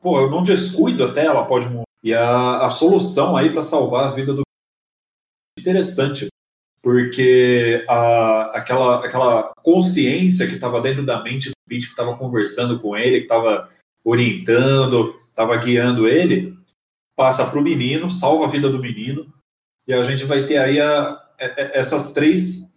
pô, 0.00 0.20
eu 0.20 0.30
não 0.30 0.42
descuido 0.42 1.04
até 1.04 1.26
ela 1.26 1.44
pode 1.44 1.68
morrer. 1.68 1.84
E 2.02 2.14
a, 2.14 2.66
a 2.66 2.70
solução 2.70 3.36
aí 3.36 3.50
para 3.50 3.62
salvar 3.62 4.06
a 4.06 4.10
vida 4.10 4.32
do 4.32 4.45
interessante, 5.66 6.28
porque 6.80 7.84
a, 7.88 8.58
aquela, 8.58 9.04
aquela 9.04 9.52
consciência 9.56 10.46
que 10.46 10.54
estava 10.54 10.80
dentro 10.80 11.04
da 11.04 11.20
mente 11.22 11.48
do 11.48 11.54
Pete, 11.68 11.86
que 11.86 11.92
estava 11.92 12.16
conversando 12.16 12.78
com 12.78 12.96
ele, 12.96 13.18
que 13.18 13.24
estava 13.24 13.68
orientando, 14.04 15.16
estava 15.28 15.56
guiando 15.56 16.06
ele, 16.06 16.56
passa 17.16 17.44
para 17.44 17.58
o 17.58 17.62
menino, 17.62 18.08
salva 18.08 18.44
a 18.44 18.48
vida 18.48 18.70
do 18.70 18.78
menino, 18.78 19.26
e 19.88 19.92
a 19.92 20.02
gente 20.02 20.24
vai 20.24 20.46
ter 20.46 20.58
aí 20.58 20.80
a, 20.80 21.10
a, 21.10 21.44
essas 21.74 22.12
três 22.12 22.72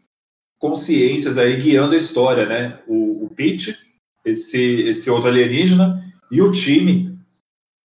consciências 0.58 1.38
aí 1.38 1.56
guiando 1.62 1.94
a 1.94 1.98
história, 1.98 2.46
né? 2.48 2.80
O, 2.88 3.26
o 3.26 3.30
Pete, 3.30 3.78
esse, 4.26 4.82
esse 4.82 5.10
outro 5.10 5.30
alienígena, 5.30 6.04
e 6.32 6.42
o 6.42 6.52
time, 6.52 7.18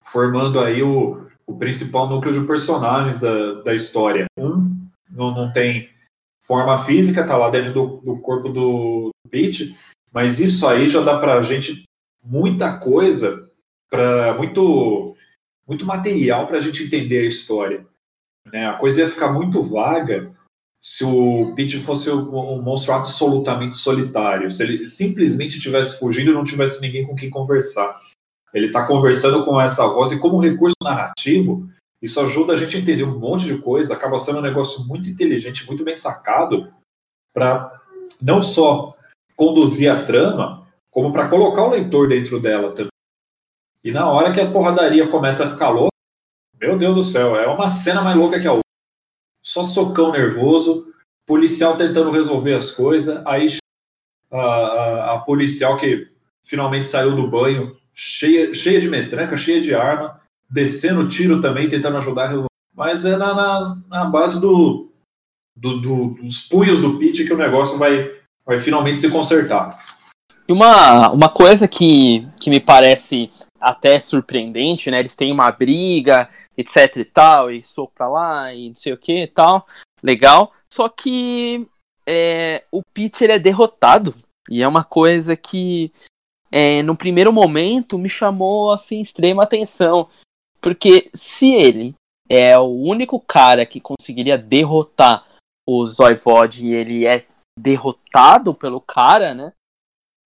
formando 0.01 0.61
aí 0.61 0.83
o, 0.83 1.29
o 1.47 1.57
principal 1.57 2.09
núcleo 2.09 2.41
de 2.41 2.47
personagens 2.47 3.19
da, 3.19 3.63
da 3.63 3.75
história. 3.75 4.27
Um 4.39 4.84
não, 5.11 5.31
não 5.35 5.53
tem 5.53 5.91
forma 6.43 6.79
física, 6.79 7.27
tá 7.27 7.37
lá 7.37 7.51
dentro 7.51 7.73
do, 7.73 7.87
do 7.99 8.19
corpo 8.19 8.49
do, 8.49 9.11
do 9.25 9.31
Pete, 9.31 9.77
mas 10.13 10.39
isso 10.39 10.67
aí 10.67 10.89
já 10.89 11.01
dá 11.01 11.19
pra 11.19 11.43
gente 11.43 11.85
muita 12.23 12.79
coisa, 12.79 13.51
para 13.91 14.35
muito, 14.35 15.17
muito 15.67 15.87
material 15.87 16.47
para 16.47 16.59
a 16.59 16.61
gente 16.61 16.85
entender 16.85 17.21
a 17.21 17.29
história. 17.29 17.87
Né? 18.53 18.67
A 18.67 18.75
coisa 18.75 19.03
ia 19.03 19.09
ficar 19.09 19.33
muito 19.33 19.63
vaga 19.63 20.35
se 20.83 21.03
o 21.03 21.55
Pete 21.57 21.81
fosse 21.81 22.11
um 22.11 22.61
monstro 22.61 22.93
absolutamente 22.93 23.75
solitário, 23.75 24.51
se 24.51 24.63
ele 24.63 24.87
simplesmente 24.87 25.57
estivesse 25.57 25.99
fugindo 25.99 26.31
e 26.31 26.35
não 26.35 26.45
tivesse 26.45 26.83
ninguém 26.83 27.07
com 27.07 27.17
quem 27.17 27.31
conversar. 27.31 27.99
Ele 28.53 28.67
está 28.67 28.87
conversando 28.87 29.47
com 29.47 29.59
essa 29.59 29.87
voz 29.87 30.13
e 30.13 30.21
como 30.21 30.39
recurso 30.39 30.77
narrativo, 30.83 31.67
isso 32.05 32.21
ajuda 32.21 32.53
a 32.53 32.57
gente 32.57 32.77
a 32.77 32.81
entender 32.81 33.03
um 33.03 33.19
monte 33.19 33.47
de 33.47 33.57
coisa, 33.63 33.95
acaba 33.95 34.19
sendo 34.19 34.39
um 34.39 34.43
negócio 34.43 34.87
muito 34.87 35.09
inteligente, 35.09 35.67
muito 35.67 35.83
bem 35.83 35.95
sacado, 35.95 36.71
para 37.33 37.81
não 38.21 38.43
só 38.43 38.95
conduzir 39.35 39.91
a 39.91 40.05
trama, 40.05 40.69
como 40.91 41.11
para 41.11 41.29
colocar 41.31 41.63
o 41.63 41.71
leitor 41.71 42.07
dentro 42.07 42.39
dela 42.39 42.73
também. 42.73 42.91
E 43.83 43.91
na 43.91 44.07
hora 44.11 44.35
que 44.35 44.41
a 44.41 44.51
porradaria 44.51 45.09
começa 45.09 45.47
a 45.47 45.51
ficar 45.51 45.71
louca, 45.71 45.97
meu 46.61 46.77
Deus 46.77 46.95
do 46.95 47.03
céu, 47.03 47.37
é 47.37 47.49
uma 47.49 47.71
cena 47.71 48.03
mais 48.03 48.19
louca 48.19 48.39
que 48.39 48.47
a 48.47 48.53
outra 48.53 48.65
só 49.43 49.63
socão 49.63 50.13
nervoso, 50.13 50.93
policial 51.27 51.75
tentando 51.79 52.11
resolver 52.11 52.53
as 52.53 52.71
coisas, 52.71 53.27
aí 53.27 53.47
a, 54.31 54.39
a, 54.39 55.15
a 55.15 55.19
policial 55.21 55.79
que 55.79 56.07
finalmente 56.43 56.87
saiu 56.87 57.17
do 57.17 57.31
banho, 57.31 57.75
cheia, 57.95 58.53
cheia 58.53 58.79
de 58.79 58.91
metranca, 58.91 59.39
cheia 59.39 59.63
de 59.63 59.75
arma, 59.75 60.21
descendo 60.51 61.09
tiro 61.09 61.41
também, 61.41 61.69
tentando 61.69 61.97
ajudar 61.99 62.25
a 62.25 62.29
resolver. 62.29 62.49
Mas 62.75 63.05
é 63.05 63.17
na, 63.17 63.35
na, 63.35 63.83
na 63.89 64.05
base 64.05 64.41
do, 64.41 64.91
do, 65.57 65.81
do, 65.81 66.07
dos 66.15 66.41
punhos 66.49 66.81
do 66.81 66.99
Pete 66.99 67.25
que 67.25 67.33
o 67.33 67.39
negócio 67.39 67.79
vai, 67.79 68.11
vai 68.45 68.59
finalmente 68.59 69.01
se 69.01 69.11
consertar. 69.11 69.79
E 70.47 70.53
uma, 70.53 71.11
uma 71.11 71.29
coisa 71.29 71.67
que, 71.67 72.29
que 72.39 72.51
me 72.51 72.61
parece 72.61 73.31
até 73.59 73.99
surpreendente, 73.99 74.91
né? 74.91 75.01
Eles 75.01 75.17
têm 75.17 75.33
uma 75.33 75.51
briga, 75.51 76.29
etc 76.57 76.97
e 76.97 77.05
tal, 77.05 77.51
e 77.51 77.63
soco 77.63 77.93
pra 77.95 78.09
lá, 78.09 78.53
e 78.53 78.69
não 78.69 78.77
sei 78.77 78.93
o 78.93 78.99
que 78.99 79.23
e 79.23 79.29
tal. 79.29 79.67
Legal. 80.03 80.53
Só 80.71 80.89
que 80.89 81.67
é, 82.07 82.65
o 82.71 82.83
Pete 82.93 83.25
ele 83.25 83.33
é 83.33 83.39
derrotado. 83.39 84.15
E 84.51 84.63
é 84.63 84.69
uma 84.69 84.85
coisa 84.85 85.35
que 85.35 85.91
é, 86.53 86.83
no 86.83 86.95
primeiro 86.95 87.33
momento 87.33 87.99
me 87.99 88.09
chamou 88.09 88.71
assim 88.71 89.01
extrema 89.01 89.43
atenção. 89.43 90.09
Porque 90.65 91.11
se 91.13 91.53
ele 91.53 91.95
é 92.27 92.59
o 92.59 92.65
único 92.65 93.21
cara 93.21 93.67
que 93.67 93.79
conseguiria 93.79 94.39
derrotar 94.39 95.29
o 95.69 95.87
Zoivod 95.87 96.65
e 96.65 96.73
ele 96.73 97.07
é 97.07 97.27
derrotado 97.61 98.55
pelo 98.55 98.81
cara, 98.81 99.35
né? 99.35 99.53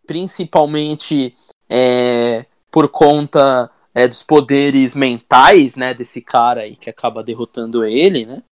Principalmente 0.06 1.34
é, 1.68 2.46
por 2.70 2.88
conta 2.88 3.68
é, 3.92 4.06
dos 4.06 4.22
poderes 4.22 4.94
mentais, 4.94 5.74
né, 5.74 5.92
desse 5.92 6.22
cara 6.22 6.60
aí 6.60 6.76
que 6.76 6.88
acaba 6.88 7.24
derrotando 7.24 7.84
ele, 7.84 8.24
né? 8.24 8.44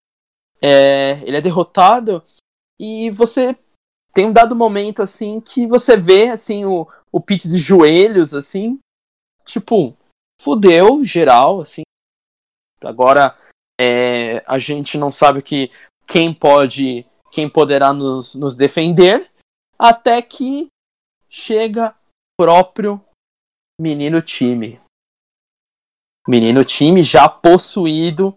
É, 0.60 1.20
ele 1.22 1.36
é 1.36 1.40
derrotado 1.40 2.20
e 2.80 3.10
você 3.10 3.56
tem 4.12 4.26
um 4.26 4.32
dado 4.32 4.56
momento 4.56 5.02
assim 5.02 5.40
que 5.40 5.68
você 5.68 5.96
vê 5.96 6.30
assim 6.30 6.64
o, 6.64 6.88
o 7.12 7.20
Pete 7.20 7.48
de 7.48 7.58
joelhos 7.58 8.34
assim, 8.34 8.76
tipo, 9.44 9.96
fudeu 10.40 11.04
geral 11.04 11.60
assim. 11.60 11.82
Agora 12.80 13.36
é, 13.80 14.42
a 14.46 14.58
gente 14.58 14.96
não 14.96 15.10
sabe 15.10 15.42
que 15.42 15.70
quem 16.06 16.32
pode, 16.32 17.04
quem 17.30 17.48
poderá 17.48 17.92
nos, 17.92 18.34
nos 18.34 18.54
defender, 18.54 19.30
até 19.78 20.22
que 20.22 20.68
chega 21.28 21.94
próprio 22.38 23.02
menino 23.80 24.22
time. 24.22 24.80
Menino 26.28 26.64
time 26.64 27.02
já 27.02 27.28
possuído 27.28 28.34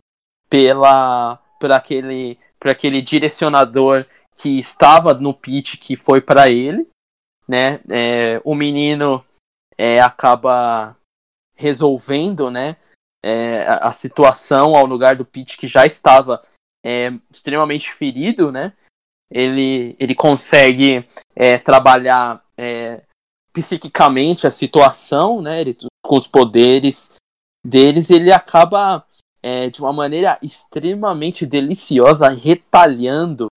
pela 0.49 1.37
por 1.59 1.71
aquele 1.71 2.37
por 2.59 2.71
aquele 2.71 3.01
direcionador 3.01 4.05
que 4.35 4.59
estava 4.59 5.13
no 5.13 5.33
pitch 5.33 5.77
que 5.77 5.95
foi 5.95 6.21
para 6.21 6.49
ele, 6.49 6.87
né? 7.47 7.79
É, 7.89 8.41
o 8.43 8.53
menino 8.53 9.23
é, 9.77 9.99
acaba 10.01 10.95
resolvendo, 11.59 12.49
né? 12.49 12.77
É, 13.23 13.67
a 13.81 13.91
situação 13.91 14.75
ao 14.75 14.85
lugar 14.85 15.17
do 15.17 15.25
pitch 15.25 15.57
que 15.57 15.67
já 15.67 15.85
estava 15.85 16.41
é, 16.83 17.11
extremamente 17.29 17.91
ferido, 17.91 18.51
né? 18.51 18.73
Ele, 19.29 19.95
ele 19.99 20.15
consegue 20.15 21.05
é, 21.35 21.57
trabalhar 21.57 22.43
é, 22.57 23.01
psiquicamente 23.51 24.47
a 24.47 24.51
situação, 24.51 25.41
né? 25.41 25.61
Ele 25.61 25.77
com 26.01 26.17
os 26.17 26.25
poderes 26.25 27.13
deles, 27.63 28.09
ele 28.09 28.31
acaba 28.31 29.05
é, 29.43 29.69
de 29.69 29.79
uma 29.81 29.93
maneira 29.93 30.39
extremamente 30.41 31.45
deliciosa 31.45 32.29
retalhando 32.29 33.47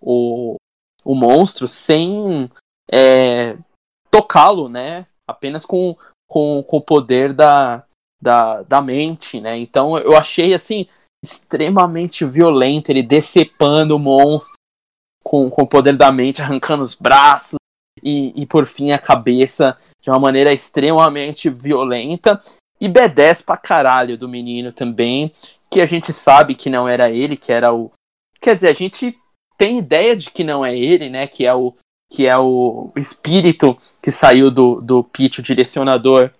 o, 0.00 0.56
o 1.04 1.14
monstro 1.14 1.66
sem 1.66 2.50
é, 2.92 3.56
tocá-lo, 4.10 4.68
né? 4.68 5.06
Apenas 5.26 5.64
com, 5.64 5.96
com, 6.32 6.62
com 6.62 6.78
o 6.78 6.80
poder 6.80 7.34
da, 7.34 7.84
da, 8.18 8.62
da 8.62 8.80
mente, 8.80 9.38
né? 9.38 9.58
Então 9.58 9.98
eu 9.98 10.16
achei 10.16 10.54
assim 10.54 10.86
extremamente 11.22 12.24
violento 12.24 12.88
ele 12.88 13.02
decepando 13.02 13.94
o 13.94 13.98
monstro 13.98 14.54
com, 15.22 15.50
com 15.50 15.62
o 15.62 15.66
poder 15.66 15.94
da 15.94 16.10
mente, 16.10 16.40
arrancando 16.42 16.82
os 16.82 16.94
braços 16.94 17.56
e, 18.02 18.32
e 18.34 18.46
por 18.46 18.64
fim 18.64 18.92
a 18.92 18.98
cabeça 18.98 19.76
de 20.00 20.08
uma 20.08 20.18
maneira 20.18 20.54
extremamente 20.54 21.50
violenta. 21.50 22.40
E 22.80 22.88
B10 22.88 23.44
pra 23.44 23.58
caralho 23.58 24.16
do 24.16 24.26
menino 24.26 24.72
também, 24.72 25.30
que 25.70 25.82
a 25.82 25.86
gente 25.86 26.14
sabe 26.14 26.54
que 26.54 26.70
não 26.70 26.88
era 26.88 27.10
ele, 27.10 27.36
que 27.36 27.52
era 27.52 27.74
o. 27.74 27.92
Quer 28.40 28.54
dizer, 28.54 28.70
a 28.70 28.72
gente 28.72 29.16
tem 29.58 29.78
ideia 29.78 30.16
de 30.16 30.30
que 30.30 30.42
não 30.42 30.64
é 30.64 30.76
ele, 30.76 31.10
né? 31.10 31.26
Que 31.28 31.46
é 31.46 31.54
o, 31.54 31.76
que 32.12 32.26
é 32.26 32.36
o 32.36 32.92
espírito 32.96 33.74
que 34.02 34.10
saiu 34.10 34.50
do, 34.50 34.82
do 34.82 35.02
Pete, 35.02 35.40
o 35.40 35.42
direcionador, 35.42 36.30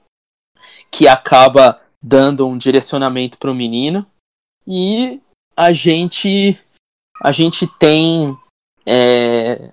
que 0.90 1.08
acaba 1.08 1.80
dando 2.00 2.46
um 2.46 2.58
direcionamento 2.58 3.38
para 3.38 3.50
o 3.50 3.54
menino. 3.54 4.06
E 4.66 5.18
a 5.56 5.72
gente 5.72 6.60
a 7.22 7.32
gente 7.32 7.66
tem 7.78 8.36
é, 8.84 9.72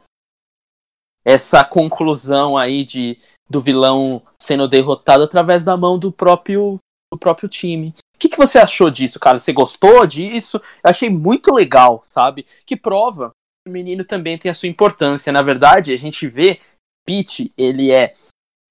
essa 1.26 1.66
conclusão 1.66 2.58
aí 2.58 2.86
de 2.86 3.18
do 3.50 3.60
vilão 3.60 4.22
sendo 4.42 4.70
derrotado 4.70 5.24
através 5.24 5.66
da 5.66 5.76
mão 5.76 6.00
do 6.00 6.14
próprio 6.14 6.78
do 7.12 7.20
próprio 7.20 7.50
time. 7.50 7.94
O 8.16 8.20
que, 8.20 8.30
que 8.30 8.38
você 8.38 8.58
achou 8.58 8.90
disso, 8.90 9.20
cara? 9.20 9.38
Você 9.38 9.52
gostou 9.52 10.06
disso? 10.06 10.62
Eu 10.82 10.90
achei 10.90 11.10
muito 11.10 11.54
legal, 11.54 12.00
sabe? 12.04 12.46
Que 12.66 12.78
prova 12.78 13.34
o 13.68 13.72
menino 13.72 14.03
também 14.03 14.38
tem 14.38 14.49
a 14.49 14.53
sua 14.53 14.69
importância. 14.69 15.31
Na 15.31 15.41
verdade, 15.41 15.94
a 15.94 15.98
gente 15.98 16.27
vê 16.27 16.60
Pete, 17.06 17.52
ele 17.57 17.91
é 17.91 18.14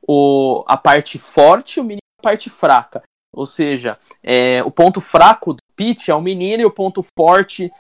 o, 0.06 0.64
a 0.66 0.76
parte 0.76 1.18
forte, 1.18 1.80
o 1.80 1.84
menino 1.84 2.00
a 2.20 2.22
parte 2.22 2.50
fraca. 2.50 3.02
Ou 3.32 3.46
seja, 3.46 3.98
é, 4.22 4.62
o 4.64 4.70
ponto 4.70 5.00
fraco 5.00 5.54
do 5.54 5.62
Pete 5.76 6.10
é 6.10 6.14
o 6.14 6.22
menino 6.22 6.62
e 6.62 6.66
o 6.66 6.70
ponto 6.70 7.02
forte, 7.16 7.70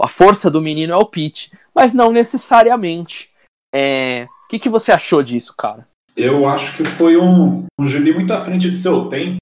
a 0.00 0.08
força 0.08 0.50
do 0.50 0.60
menino 0.60 0.92
é 0.92 0.96
o 0.96 1.06
Pete. 1.06 1.50
Mas 1.74 1.94
não 1.94 2.12
necessariamente. 2.12 3.30
É, 3.74 4.24
o 4.24 4.48
que, 4.48 4.58
que 4.58 4.68
você 4.68 4.92
achou 4.92 5.22
disso, 5.22 5.54
cara? 5.56 5.86
Eu 6.14 6.46
acho 6.46 6.76
que 6.76 6.84
foi 6.84 7.16
um, 7.16 7.64
um 7.80 7.86
gibi 7.86 8.12
muito 8.12 8.32
à 8.34 8.40
frente 8.40 8.70
de 8.70 8.76
seu 8.76 9.08
tempo, 9.08 9.38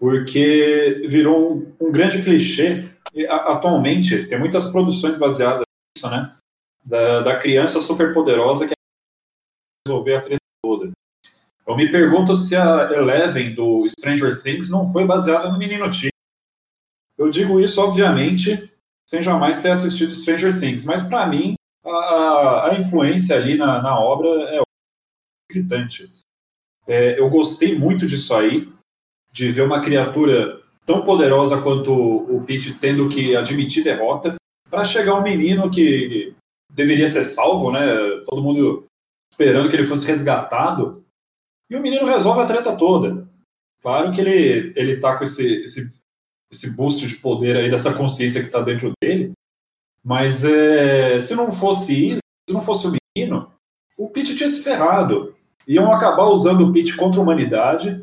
porque 0.00 1.06
virou 1.06 1.52
um, 1.52 1.72
um 1.80 1.92
grande 1.92 2.22
clichê. 2.22 2.88
E, 3.12 3.26
a, 3.26 3.52
atualmente, 3.52 4.26
tem 4.26 4.38
muitas 4.38 4.70
produções 4.70 5.18
baseadas 5.18 5.63
nisso, 5.96 6.10
né? 6.10 6.36
Da, 6.84 7.20
da 7.20 7.38
criança 7.38 7.80
superpoderosa 7.80 8.66
que 8.66 8.74
resolver 9.86 10.16
a 10.16 10.20
treta 10.20 10.40
toda. 10.62 10.92
Eu 11.66 11.76
me 11.76 11.90
pergunto 11.90 12.36
se 12.36 12.54
a 12.56 12.90
Eleven 12.92 13.54
do 13.54 13.86
Stranger 13.88 14.40
Things 14.42 14.68
não 14.68 14.90
foi 14.92 15.06
baseada 15.06 15.50
no 15.50 15.58
Menino 15.58 15.90
Tigre. 15.90 16.10
Eu 17.16 17.30
digo 17.30 17.60
isso, 17.60 17.80
obviamente, 17.80 18.70
sem 19.08 19.22
jamais 19.22 19.60
ter 19.60 19.70
assistido 19.70 20.14
Stranger 20.14 20.58
Things, 20.58 20.84
mas 20.84 21.04
para 21.04 21.26
mim, 21.26 21.54
a, 21.84 22.68
a, 22.68 22.74
influência 22.78 23.36
ali 23.36 23.56
na, 23.56 23.80
na 23.80 23.98
obra 23.98 24.28
é 24.50 24.60
gritante. 25.50 26.10
É, 26.86 27.18
eu 27.18 27.30
gostei 27.30 27.78
muito 27.78 28.06
disso 28.06 28.34
aí, 28.34 28.70
de 29.32 29.50
ver 29.52 29.62
uma 29.62 29.80
criatura 29.80 30.62
tão 30.84 31.02
poderosa 31.02 31.62
quanto 31.62 31.92
o 31.92 32.44
Pete 32.44 32.74
tendo 32.74 33.08
que 33.08 33.34
admitir 33.34 33.84
derrota, 33.84 34.34
para 34.74 34.84
chegar 34.84 35.14
um 35.14 35.22
menino 35.22 35.70
que 35.70 36.34
deveria 36.72 37.06
ser 37.06 37.22
salvo, 37.22 37.70
né? 37.70 37.80
Todo 38.26 38.42
mundo 38.42 38.86
esperando 39.32 39.70
que 39.70 39.76
ele 39.76 39.84
fosse 39.84 40.06
resgatado, 40.06 41.04
e 41.70 41.76
o 41.76 41.80
menino 41.80 42.06
resolve 42.06 42.40
a 42.40 42.46
treta 42.46 42.76
toda. 42.76 43.28
Claro 43.80 44.12
que 44.12 44.20
ele, 44.20 44.72
ele 44.76 44.96
tá 44.98 45.16
com 45.16 45.24
esse, 45.24 45.62
esse, 45.62 45.92
esse 46.52 46.76
boost 46.76 47.06
de 47.06 47.16
poder 47.16 47.56
aí 47.56 47.70
dessa 47.70 47.92
consciência 47.92 48.42
que 48.42 48.50
tá 48.50 48.60
dentro 48.60 48.92
dele, 49.02 49.32
mas 50.02 50.44
é, 50.44 51.18
se 51.20 51.34
não 51.34 51.50
fosse 51.50 52.18
se 52.48 52.54
não 52.54 52.60
fosse 52.60 52.86
o 52.86 52.92
menino, 53.16 53.50
o 53.96 54.10
Pete 54.10 54.36
tinha 54.36 54.48
se 54.48 54.62
ferrado 54.62 55.34
iam 55.66 55.92
acabar 55.92 56.24
usando 56.24 56.66
o 56.66 56.72
Pete 56.72 56.96
contra 56.96 57.20
a 57.20 57.22
humanidade. 57.22 58.02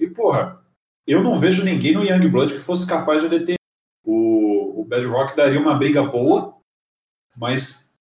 E, 0.00 0.06
porra, 0.06 0.60
eu 1.06 1.22
não 1.22 1.36
vejo 1.36 1.64
ninguém 1.64 1.94
no 1.94 2.04
Youngblood 2.04 2.54
que 2.54 2.60
fosse 2.60 2.86
capaz 2.86 3.22
de 3.22 3.28
deter. 3.28 3.56
O, 4.04 4.43
o 4.80 4.84
Bedrock 4.84 5.36
daria 5.36 5.60
uma 5.60 5.74
briga 5.74 6.02
boa, 6.02 6.56
mas 7.36 7.94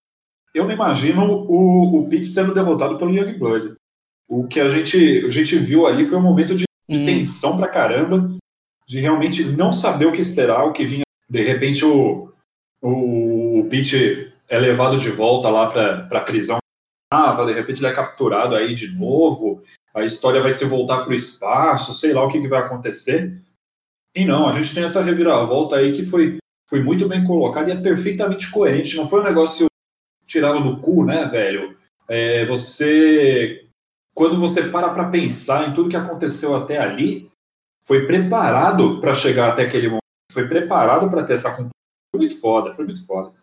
eu 0.54 0.66
não 0.66 0.72
imagino 0.72 1.24
o, 1.24 2.02
o 2.02 2.10
Pete 2.10 2.28
sendo 2.28 2.54
derrotado 2.54 2.98
pelo 2.98 3.14
Youngblood. 3.14 3.76
O 4.28 4.48
que 4.48 4.60
a 4.60 4.70
gente, 4.70 5.26
a 5.26 5.30
gente 5.30 5.58
viu 5.58 5.86
ali 5.86 6.06
foi 6.06 6.18
um 6.18 6.22
momento 6.22 6.56
de, 6.56 6.66
de 6.90 7.00
hum. 7.00 7.06
tensão 7.06 7.58
pra 7.58 7.68
caramba, 7.68 8.36
de 8.88 9.00
realmente 9.00 9.44
não 9.44 9.74
saber 9.74 10.06
o 10.06 10.12
que 10.12 10.22
esperar, 10.22 10.64
o 10.64 10.74
que 10.74 10.86
vinha. 10.86 11.04
De 11.30 11.42
repente 11.44 11.84
o, 11.84 12.32
o, 12.82 13.60
o 13.60 13.70
Pete 13.70 14.32
é 14.48 14.60
levado 14.60 14.98
de 14.98 15.10
volta 15.10 15.50
lá 15.50 15.70
pra, 15.70 16.04
pra 16.04 16.22
prisão 16.22 16.58
de 17.46 17.54
repente 17.54 17.80
ele 17.80 17.88
é 17.88 17.94
capturado 17.94 18.56
aí 18.56 18.74
de 18.74 18.88
novo, 18.88 19.62
a 19.94 20.04
história 20.04 20.42
vai 20.42 20.52
se 20.52 20.66
voltar 20.66 21.04
para 21.04 21.12
o 21.12 21.16
espaço, 21.16 21.94
sei 21.94 22.12
lá 22.12 22.24
o 22.24 22.32
que, 22.32 22.42
que, 22.42 22.48
vai 22.48 22.62
acontecer. 22.62 23.40
E 24.16 24.26
não, 24.26 24.48
a 24.48 24.52
gente 24.52 24.74
tem 24.74 24.84
essa 24.84 25.02
reviravolta 25.02 25.76
aí 25.76 25.92
que 25.92 26.04
foi, 26.04 26.38
foi 26.74 26.82
muito 26.82 27.08
bem 27.08 27.24
colocada 27.24 27.70
e 27.70 27.74
é 27.74 27.80
perfeitamente 27.80 28.50
coerente. 28.50 28.98
Não 28.98 29.08
foi 29.08 29.20
um 29.20 29.24
negócio 29.24 29.68
tirado 30.26 30.60
do 30.64 30.82
cu, 30.82 31.06
né, 31.06 31.26
velho? 31.26 31.78
É, 32.10 32.48
você. 32.48 33.68
Quando 34.16 34.40
você 34.40 34.70
para 34.72 34.90
para 34.90 35.08
pensar 35.10 35.70
em 35.70 35.74
tudo 35.76 35.88
que 35.88 35.96
aconteceu 35.96 36.56
até 36.56 36.80
ali, 36.80 37.30
foi 37.86 38.08
preparado 38.08 39.00
para 39.00 39.14
chegar 39.14 39.50
até 39.50 39.62
aquele 39.62 39.86
momento. 39.86 40.02
Foi 40.32 40.48
preparado 40.48 41.08
para 41.12 41.24
ter 41.24 41.36
essa 41.36 41.52
conclusão. 41.52 41.70
Foi 42.12 42.22
muito 42.22 42.42
foda, 42.42 42.74
foi 42.74 42.86
muito 42.86 43.06
foda. 43.06 43.34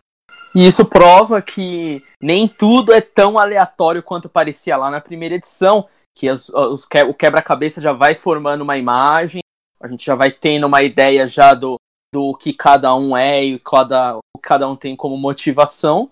E 0.53 0.67
isso 0.67 0.85
prova 0.85 1.41
que 1.41 2.03
nem 2.21 2.49
tudo 2.49 2.93
é 2.93 3.01
tão 3.01 3.39
aleatório 3.39 4.03
quanto 4.03 4.29
parecia 4.29 4.77
lá 4.77 4.91
na 4.91 5.01
primeira 5.01 5.37
edição, 5.37 5.89
que 6.19 6.29
os, 6.29 6.49
os, 6.49 6.89
o 7.07 7.15
quebra-cabeça 7.15 7.81
já 7.81 7.93
vai 7.93 8.17
formando 8.17 8.63
uma 8.63 8.77
imagem, 8.77 9.41
a 9.81 9.87
gente 9.87 10.05
já 10.05 10.17
vai 10.17 10.33
tendo 10.33 10.67
uma 10.67 10.83
ideia 10.83 11.29
já 11.29 11.55
do, 11.55 11.77
do 12.13 12.37
que 12.37 12.53
cada 12.53 12.95
um 12.95 13.17
é 13.17 13.45
e 13.45 13.59
cada, 13.59 14.17
o 14.17 14.21
que 14.37 14.43
cada 14.43 14.69
um 14.69 14.77
tem 14.77 14.97
como 14.97 15.17
motivação. 15.17 16.11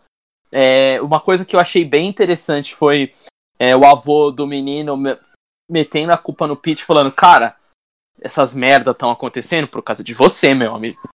É, 0.50 1.00
uma 1.02 1.20
coisa 1.20 1.44
que 1.44 1.54
eu 1.54 1.60
achei 1.60 1.84
bem 1.84 2.08
interessante 2.08 2.74
foi 2.74 3.12
é, 3.58 3.76
o 3.76 3.84
avô 3.84 4.30
do 4.30 4.46
menino 4.46 4.96
metendo 5.70 6.12
a 6.12 6.18
culpa 6.18 6.46
no 6.46 6.56
Pete, 6.56 6.84
falando, 6.84 7.12
cara, 7.12 7.56
essas 8.20 8.54
merdas 8.54 8.92
estão 8.92 9.10
acontecendo 9.10 9.68
por 9.68 9.82
causa 9.82 10.02
de 10.02 10.14
você, 10.14 10.54
meu 10.54 10.74
amigo. 10.74 11.08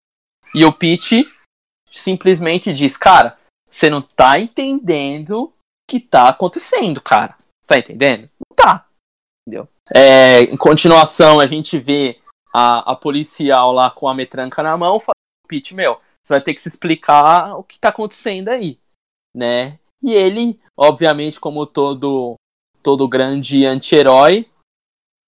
E 0.54 0.64
o 0.64 0.72
Pete 0.72 1.24
simplesmente 1.88 2.72
diz, 2.72 2.96
cara, 2.96 3.38
você 3.70 3.88
não 3.88 4.02
tá 4.02 4.38
entendendo 4.38 5.44
o 5.44 5.52
que 5.88 6.00
tá 6.00 6.28
acontecendo, 6.28 7.00
cara. 7.00 7.36
Tá 7.66 7.78
entendendo? 7.78 8.28
Não 8.38 8.56
tá. 8.56 8.86
Entendeu? 9.46 9.68
É, 9.94 10.42
em 10.42 10.56
continuação, 10.56 11.40
a 11.40 11.46
gente 11.46 11.78
vê 11.78 12.20
a, 12.52 12.92
a 12.92 12.96
policial 12.96 13.72
lá 13.72 13.90
com 13.90 14.08
a 14.08 14.14
metranca 14.14 14.62
na 14.62 14.76
mão, 14.76 15.00
falando, 15.00 15.16
Pete, 15.48 15.74
meu, 15.74 16.00
você 16.22 16.34
vai 16.34 16.40
ter 16.40 16.54
que 16.54 16.62
se 16.62 16.68
explicar 16.68 17.56
o 17.56 17.62
que 17.62 17.78
tá 17.78 17.88
acontecendo 17.88 18.48
aí, 18.48 18.78
né? 19.34 19.78
E 20.02 20.12
ele, 20.12 20.60
obviamente, 20.76 21.40
como 21.40 21.66
todo 21.66 22.34
todo 22.82 23.08
grande 23.08 23.64
anti-herói, 23.64 24.48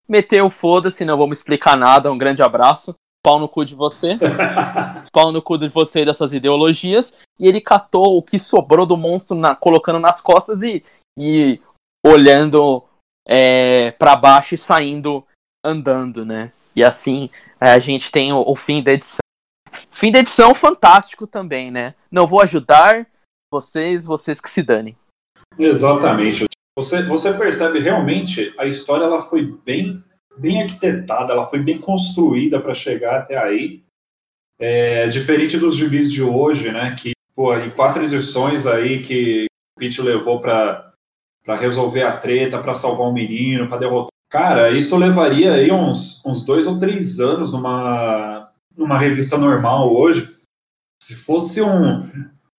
meteu 0.09 0.51
foda-se, 0.51 1.05
não 1.05 1.17
vou 1.17 1.29
me 1.29 1.33
explicar 1.33 1.77
nada, 1.77 2.11
um 2.11 2.19
grande 2.19 2.43
abraço 2.43 2.95
pau 3.25 3.39
no 3.39 3.49
cu 3.49 3.65
de 3.65 3.75
você, 3.75 4.19
pau 5.11 5.33
no 5.33 5.41
cu 5.41 5.57
de 5.57 5.69
você 5.69 6.03
e 6.03 6.05
das 6.05 6.19
suas 6.19 6.35
ideologias, 6.35 7.17
e 7.41 7.47
ele 7.47 7.59
catou 7.59 8.19
o 8.19 8.23
que 8.23 8.39
sobrou 8.39 8.85
do 8.85 8.99
monstro, 8.99 9.35
na, 9.35 9.57
colocando 9.57 9.99
nas 9.99 10.21
costas 10.21 10.63
e, 10.63 10.85
e 11.19 11.59
olhando 12.05 12.85
é, 13.27 13.93
para 13.93 14.15
baixo 14.15 14.55
e 14.55 14.59
saindo 14.59 15.27
andando, 15.65 16.27
né? 16.27 16.53
E 16.75 16.85
assim 16.85 17.31
é, 17.61 17.73
a 17.73 17.79
gente 17.79 18.11
tem 18.11 18.33
o, 18.33 18.43
o 18.47 18.57
fim 18.57 18.83
da 18.83 18.93
edição. 18.93 19.19
Fim 19.91 20.13
da 20.13 20.21
edição 20.21 20.55
fantástico 20.55 21.27
também, 21.27 21.71
né? 21.71 21.95
Não 22.11 22.27
vou 22.27 22.41
ajudar 22.41 23.07
vocês, 23.53 24.05
vocês 24.05 24.41
que 24.41 24.51
se 24.51 24.63
danem. 24.63 24.97
Exatamente. 25.59 26.45
Você, 26.77 27.03
você 27.03 27.33
percebe 27.33 27.79
realmente 27.79 28.53
a 28.59 28.67
história 28.67 29.05
ela 29.05 29.23
foi 29.23 29.45
bem 29.65 30.03
bem 30.37 30.63
arquitetada, 30.63 31.33
ela 31.33 31.47
foi 31.47 31.61
bem 31.61 31.79
construída 31.79 32.61
para 32.61 32.75
chegar 32.75 33.21
até 33.21 33.39
aí. 33.39 33.83
É, 34.59 35.09
diferente 35.09 35.59
dos 35.59 35.77
gibis 35.77 36.13
de 36.13 36.23
hoje, 36.23 36.71
né? 36.71 36.95
Que, 36.99 37.13
pô, 37.35 37.57
em 37.57 37.71
quatro 37.71 38.05
edições 38.05 38.67
aí 38.67 39.03
que 39.03 39.47
o 39.47 39.81
Pete 39.81 40.01
levou 40.01 40.41
para 40.41 40.93
resolver 41.59 42.03
a 42.03 42.17
treta, 42.17 42.61
para 42.61 42.75
salvar 42.75 43.09
um 43.09 43.13
menino, 43.13 43.69
para 43.69 43.79
derrotar. 43.79 44.14
Cara, 44.35 44.77
isso 44.77 44.97
levaria 44.97 45.53
aí 45.53 45.71
uns, 45.71 46.21
uns 46.27 46.45
dois 46.45 46.67
ou 46.67 46.77
três 46.77 47.21
anos 47.21 47.53
numa, 47.53 48.51
numa 48.77 48.99
revista 48.99 49.39
normal 49.39 49.95
hoje. 49.95 50.29
Se 51.01 51.15
fosse 51.15 51.63
um, 51.63 52.03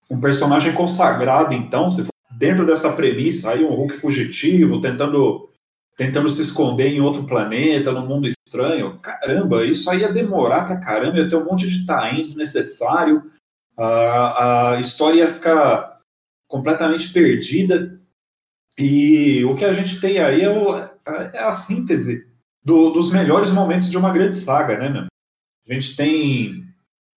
um 0.10 0.18
personagem 0.22 0.72
consagrado, 0.72 1.54
então, 1.54 1.90
se 1.90 2.06
dentro 2.38 2.66
dessa 2.66 2.94
premissa, 2.94 3.52
aí 3.52 3.66
um 3.66 3.76
Hulk 3.76 3.94
fugitivo, 3.94 4.80
tentando, 4.80 5.50
tentando 5.98 6.30
se 6.30 6.44
esconder 6.44 6.94
em 6.94 7.02
outro 7.02 7.26
planeta, 7.26 7.92
num 7.92 8.08
mundo 8.08 8.30
estranho, 8.30 8.98
caramba, 9.00 9.66
isso 9.66 9.90
aí 9.90 10.00
ia 10.00 10.14
demorar 10.14 10.68
pra 10.68 10.78
caramba, 10.78 11.18
ia 11.18 11.28
ter 11.28 11.36
um 11.36 11.44
monte 11.44 11.68
de 11.68 11.86
time 11.86 12.22
desnecessário, 12.22 13.22
a, 13.78 14.76
a 14.76 14.80
história 14.80 15.26
ia 15.26 15.34
ficar 15.34 16.00
completamente 16.48 17.12
perdida. 17.12 18.00
E 18.78 19.44
o 19.46 19.56
que 19.56 19.64
a 19.64 19.72
gente 19.72 20.02
tem 20.02 20.20
aí 20.20 20.42
é, 20.42 20.50
o, 20.50 20.76
é 20.76 21.44
a 21.44 21.52
síntese 21.52 22.28
do, 22.64 22.90
dos 22.90 23.12
melhores 23.12 23.52
momentos 23.52 23.90
de 23.90 23.98
uma 23.98 24.12
grande 24.12 24.36
saga, 24.36 24.78
né, 24.78 24.90
meu? 24.90 25.06
A 25.68 25.74
gente 25.74 25.96
tem 25.96 26.66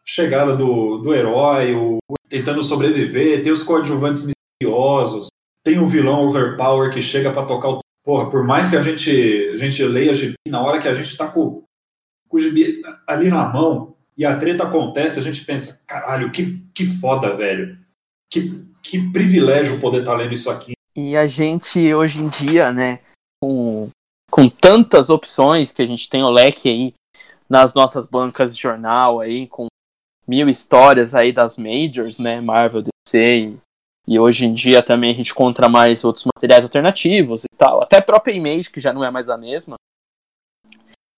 chegada 0.06 0.56
do, 0.56 0.98
do 0.98 1.12
herói, 1.12 1.74
o, 1.74 1.98
tentando 2.28 2.62
sobreviver, 2.62 3.42
tem 3.42 3.52
os 3.52 3.62
coadjuvantes 3.62 4.26
misteriosos, 4.26 5.28
tem 5.64 5.78
o 5.78 5.86
vilão 5.86 6.26
overpower 6.26 6.92
que 6.92 7.02
chega 7.02 7.32
para 7.32 7.46
tocar 7.46 7.68
o. 7.68 7.80
Porra, 8.04 8.30
por 8.30 8.42
mais 8.42 8.70
que 8.70 8.76
a 8.76 8.80
gente, 8.80 9.50
a 9.52 9.56
gente 9.58 9.84
leia 9.84 10.14
gibi, 10.14 10.34
na 10.48 10.62
hora 10.62 10.80
que 10.80 10.88
a 10.88 10.94
gente 10.94 11.14
tá 11.14 11.28
com, 11.28 11.62
com 12.26 12.36
o 12.36 12.40
gibi 12.40 12.80
ali 13.06 13.28
na 13.28 13.46
mão 13.46 13.94
e 14.16 14.24
a 14.24 14.34
treta 14.36 14.64
acontece, 14.64 15.18
a 15.18 15.22
gente 15.22 15.44
pensa, 15.44 15.84
caralho, 15.86 16.32
que, 16.32 16.64
que 16.74 16.86
foda, 16.86 17.36
velho. 17.36 17.78
Que, 18.30 18.64
que 18.82 19.12
privilégio 19.12 19.78
poder 19.78 20.00
estar 20.00 20.12
tá 20.12 20.18
lendo 20.18 20.32
isso 20.32 20.50
aqui. 20.50 20.72
E 20.94 21.16
a 21.16 21.26
gente, 21.26 21.94
hoje 21.94 22.18
em 22.20 22.28
dia, 22.28 22.72
né, 22.72 23.00
com, 23.42 23.88
com 24.30 24.48
tantas 24.48 25.10
opções 25.10 25.72
que 25.72 25.82
a 25.82 25.86
gente 25.86 26.08
tem 26.08 26.22
o 26.22 26.30
leque 26.30 26.68
aí 26.68 26.94
nas 27.48 27.72
nossas 27.74 28.06
bancas 28.06 28.54
de 28.54 28.60
jornal 28.60 29.20
aí, 29.20 29.46
com 29.46 29.66
mil 30.26 30.48
histórias 30.48 31.14
aí 31.14 31.32
das 31.32 31.56
majors, 31.56 32.18
né, 32.18 32.40
Marvel, 32.40 32.82
DC 32.82 33.38
e, 33.38 33.58
e 34.06 34.18
hoje 34.18 34.44
em 34.44 34.52
dia 34.52 34.82
também 34.82 35.10
a 35.10 35.14
gente 35.14 35.30
encontra 35.30 35.68
mais 35.68 36.04
outros 36.04 36.26
materiais 36.26 36.64
alternativos 36.64 37.44
e 37.44 37.56
tal, 37.56 37.82
até 37.82 37.96
a 37.96 38.02
própria 38.02 38.32
Image, 38.32 38.70
que 38.70 38.80
já 38.80 38.92
não 38.92 39.02
é 39.02 39.10
mais 39.10 39.30
a 39.30 39.38
mesma. 39.38 39.76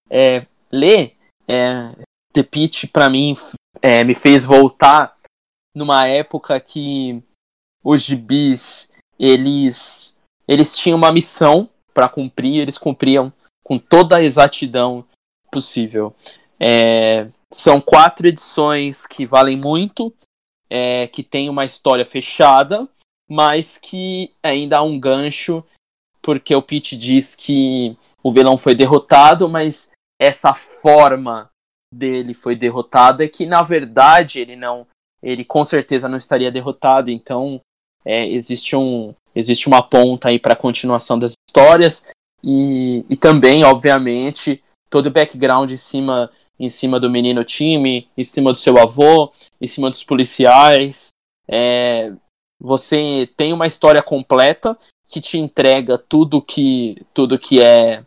É, 0.08 0.46
ler 0.70 1.16
é, 1.48 1.92
The 2.32 2.42
Pitch, 2.42 2.86
para 2.92 3.10
mim, 3.10 3.34
é, 3.82 4.04
me 4.04 4.14
fez 4.14 4.44
voltar 4.44 5.14
numa 5.74 6.06
época 6.06 6.60
que 6.60 7.22
os 7.82 8.02
gibis 8.02 8.89
eles, 9.20 10.18
eles 10.48 10.74
tinham 10.74 10.96
uma 10.96 11.12
missão 11.12 11.68
para 11.92 12.08
cumprir, 12.08 12.62
eles 12.62 12.78
cumpriam 12.78 13.30
com 13.62 13.78
toda 13.78 14.16
a 14.16 14.22
exatidão 14.22 15.04
possível. 15.52 16.14
É, 16.58 17.28
são 17.52 17.82
quatro 17.82 18.26
edições 18.26 19.06
que 19.06 19.26
valem 19.26 19.58
muito, 19.58 20.14
é, 20.70 21.06
que 21.08 21.22
tem 21.22 21.50
uma 21.50 21.66
história 21.66 22.06
fechada, 22.06 22.88
mas 23.28 23.76
que 23.76 24.32
ainda 24.42 24.78
há 24.78 24.82
um 24.82 24.98
gancho, 24.98 25.62
porque 26.22 26.54
o 26.54 26.62
Pete 26.62 26.96
diz 26.96 27.34
que 27.36 27.96
o 28.22 28.32
vilão 28.32 28.56
foi 28.56 28.74
derrotado, 28.74 29.48
mas 29.48 29.90
essa 30.18 30.54
forma 30.54 31.50
dele 31.92 32.32
foi 32.32 32.56
derrotada, 32.56 33.28
que 33.28 33.44
na 33.44 33.62
verdade 33.62 34.40
ele 34.40 34.56
não, 34.56 34.86
ele 35.22 35.44
com 35.44 35.64
certeza 35.64 36.08
não 36.08 36.16
estaria 36.16 36.50
derrotado, 36.50 37.10
então 37.10 37.60
é, 38.04 38.26
existe, 38.28 38.74
um, 38.76 39.14
existe 39.34 39.68
uma 39.68 39.82
ponta 39.82 40.28
aí 40.28 40.38
para 40.38 40.54
a 40.54 40.56
continuação 40.56 41.18
das 41.18 41.32
histórias 41.48 42.06
e, 42.42 43.04
e 43.08 43.16
também, 43.16 43.64
obviamente, 43.64 44.62
todo 44.88 45.06
o 45.06 45.10
background 45.10 45.70
em 45.70 45.76
cima, 45.76 46.30
em 46.58 46.68
cima 46.68 46.98
do 46.98 47.10
menino 47.10 47.44
time, 47.44 48.08
em 48.16 48.24
cima 48.24 48.52
do 48.52 48.58
seu 48.58 48.78
avô, 48.78 49.32
em 49.60 49.66
cima 49.66 49.90
dos 49.90 50.02
policiais. 50.02 51.10
É, 51.48 52.12
você 52.60 53.28
tem 53.36 53.52
uma 53.52 53.66
história 53.66 54.02
completa 54.02 54.76
que 55.08 55.20
te 55.20 55.38
entrega 55.38 55.98
tudo 55.98 56.40
que 56.40 57.04
tudo 57.12 57.38
que 57.38 57.60
é 57.60 58.04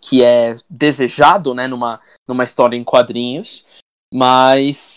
que 0.00 0.24
é 0.24 0.56
desejado, 0.68 1.54
né, 1.54 1.68
numa, 1.68 2.00
numa 2.26 2.42
história 2.42 2.76
em 2.76 2.82
quadrinhos, 2.82 3.64
mas 4.12 4.96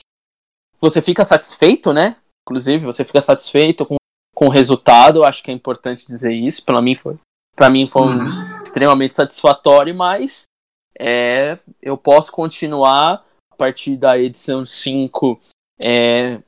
você 0.81 0.99
fica 0.99 1.23
satisfeito, 1.23 1.93
né, 1.93 2.15
Inclusive, 2.47 2.85
você 2.85 3.03
fica 3.03 3.21
satisfeito 3.21 3.85
com, 3.85 3.95
com 4.33 4.45
o 4.45 4.51
resultado, 4.51 5.23
acho 5.23 5.43
que 5.43 5.49
é 5.49 5.53
importante 5.53 6.05
dizer 6.05 6.33
isso. 6.33 6.63
Para 6.63 6.81
mim 6.81 6.95
foi, 6.95 7.17
para 7.55 7.69
mim 7.69 7.87
foi 7.87 8.03
um, 8.03 8.17
uhum. 8.17 8.61
extremamente 8.61 9.15
satisfatório, 9.15 9.95
mas 9.95 10.43
é, 10.99 11.57
eu 11.81 11.97
posso 11.97 12.31
continuar 12.31 13.25
a 13.51 13.55
partir 13.55 13.97
da 13.97 14.17
edição 14.17 14.65
5 14.65 15.39
é, 15.79 16.39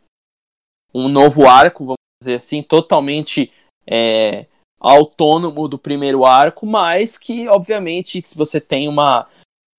um 0.94 1.07
novo 1.07 1.48
arco, 1.48 1.86
vamos 1.86 1.98
dizer 2.22 2.36
assim, 2.36 2.61
totalmente 2.61 3.52
é, 3.86 4.45
autônomo 4.80 5.68
do 5.68 5.78
primeiro 5.78 6.26
arco, 6.26 6.65
mas 6.65 7.18
que, 7.18 7.48
obviamente, 7.48 8.22
se 8.22 8.38
você 8.38 8.61
tem 8.61 8.88
uma, 8.88 9.28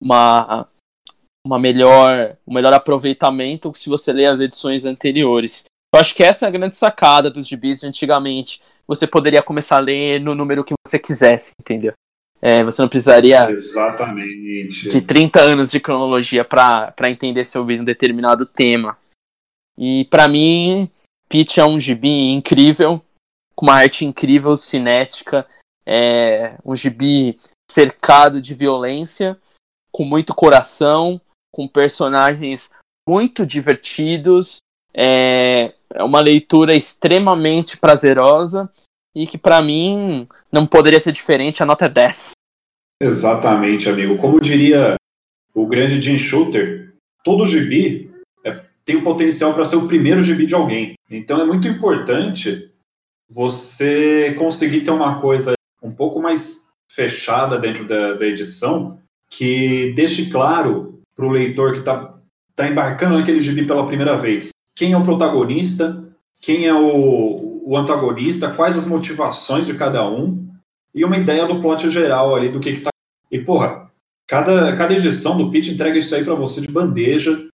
uma, 0.01 0.67
uma 1.45 1.59
melhor, 1.59 2.37
um 2.47 2.53
melhor 2.53 2.73
aproveitamento 2.73 3.71
se 3.75 3.89
você 3.89 4.11
ler 4.11 4.27
as 4.27 4.39
edições 4.39 4.85
anteriores. 4.85 5.65
Eu 5.93 5.99
acho 5.99 6.15
que 6.15 6.23
essa 6.23 6.45
é 6.45 6.47
a 6.47 6.51
grande 6.51 6.75
sacada 6.75 7.31
dos 7.31 7.47
gibis 7.47 7.81
de 7.81 7.87
antigamente. 7.87 8.61
Você 8.87 9.07
poderia 9.07 9.41
começar 9.41 9.77
a 9.77 9.81
ler 9.81 10.19
no 10.19 10.35
número 10.35 10.63
que 10.63 10.73
você 10.85 10.99
quisesse, 10.99 11.53
entendeu? 11.59 11.93
É, 12.41 12.63
você 12.63 12.81
não 12.81 12.87
precisaria 12.87 13.49
Exatamente. 13.51 14.87
de 14.87 15.01
30 15.01 15.41
anos 15.41 15.71
de 15.71 15.79
cronologia 15.79 16.45
para 16.45 16.93
entender 17.09 17.43
sobre 17.43 17.79
um 17.79 17.83
determinado 17.83 18.45
tema. 18.45 18.97
E 19.77 20.05
para 20.05 20.27
mim, 20.27 20.89
Peach 21.27 21.59
é 21.59 21.65
um 21.65 21.79
gibi 21.79 22.31
incrível, 22.31 23.01
com 23.55 23.65
uma 23.65 23.75
arte 23.75 24.05
incrível, 24.05 24.55
cinética, 24.55 25.45
é 25.85 26.55
um 26.63 26.75
gibi 26.75 27.37
cercado 27.69 28.41
de 28.41 28.53
violência, 28.53 29.37
com 29.91 30.05
muito 30.05 30.33
coração, 30.33 31.19
com 31.51 31.67
personagens 31.67 32.69
muito 33.07 33.45
divertidos, 33.45 34.59
é, 34.93 35.73
é 35.93 36.03
uma 36.03 36.21
leitura 36.21 36.75
extremamente 36.75 37.77
prazerosa 37.77 38.71
e 39.15 39.25
que 39.25 39.37
para 39.37 39.61
mim 39.61 40.27
não 40.51 40.65
poderia 40.65 40.99
ser 40.99 41.11
diferente, 41.11 41.61
a 41.61 41.65
nota 41.65 41.85
é 41.85 41.89
10. 41.89 42.31
Exatamente, 43.01 43.89
amigo. 43.89 44.17
Como 44.17 44.39
diria 44.39 44.95
o 45.53 45.65
grande 45.65 46.01
Jim 46.01 46.17
Shooter, 46.17 46.93
todo 47.23 47.45
gibi 47.45 48.11
é, 48.45 48.61
tem 48.85 48.97
o 48.97 49.03
potencial 49.03 49.53
para 49.53 49.65
ser 49.65 49.77
o 49.77 49.87
primeiro 49.87 50.21
gibi 50.21 50.45
de 50.45 50.55
alguém. 50.55 50.93
Então 51.09 51.41
é 51.41 51.45
muito 51.45 51.67
importante 51.67 52.71
você 53.29 54.33
conseguir 54.37 54.81
ter 54.81 54.91
uma 54.91 55.19
coisa 55.19 55.53
um 55.81 55.91
pouco 55.91 56.21
mais 56.21 56.69
fechada 56.91 57.57
dentro 57.57 57.87
da, 57.87 58.15
da 58.15 58.25
edição 58.25 58.99
que 59.29 59.93
deixe 59.93 60.29
claro 60.29 60.99
para 61.15 61.25
o 61.25 61.31
leitor 61.31 61.73
que 61.73 61.79
está 61.79 62.17
tá 62.55 62.67
embarcando 62.67 63.17
naquele 63.17 63.39
gibi 63.39 63.65
pela 63.65 63.85
primeira 63.85 64.17
vez 64.17 64.49
quem 64.79 64.93
é 64.93 64.97
o 64.97 65.03
protagonista, 65.03 66.09
quem 66.39 66.65
é 66.65 66.73
o, 66.73 67.63
o 67.65 67.75
antagonista, 67.75 68.49
quais 68.49 68.77
as 68.77 68.87
motivações 68.87 69.65
de 69.65 69.73
cada 69.73 70.09
um 70.09 70.47
e 70.95 71.03
uma 71.03 71.17
ideia 71.17 71.45
do 71.45 71.59
plot 71.59 71.91
geral 71.91 72.33
ali 72.33 72.47
do 72.47 72.61
que, 72.61 72.75
que 72.75 72.81
tá. 72.81 72.89
E, 73.29 73.39
porra, 73.39 73.91
cada, 74.25 74.73
cada 74.77 74.93
edição 74.93 75.37
do 75.37 75.51
Pitch 75.51 75.67
entrega 75.67 75.99
isso 75.99 76.15
aí 76.15 76.23
para 76.23 76.33
você 76.33 76.61
de 76.61 76.71
bandeja. 76.71 77.45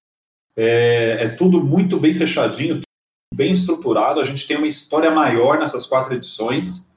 É, 0.56 1.24
é, 1.24 1.30
tudo 1.30 1.66
muito 1.66 2.00
bem 2.00 2.14
fechadinho, 2.14 2.82
bem 3.34 3.52
estruturado. 3.52 4.20
A 4.20 4.24
gente 4.24 4.46
tem 4.46 4.58
uma 4.58 4.68
história 4.68 5.10
maior 5.10 5.58
nessas 5.58 5.88
quatro 5.88 6.14
edições. 6.14 6.94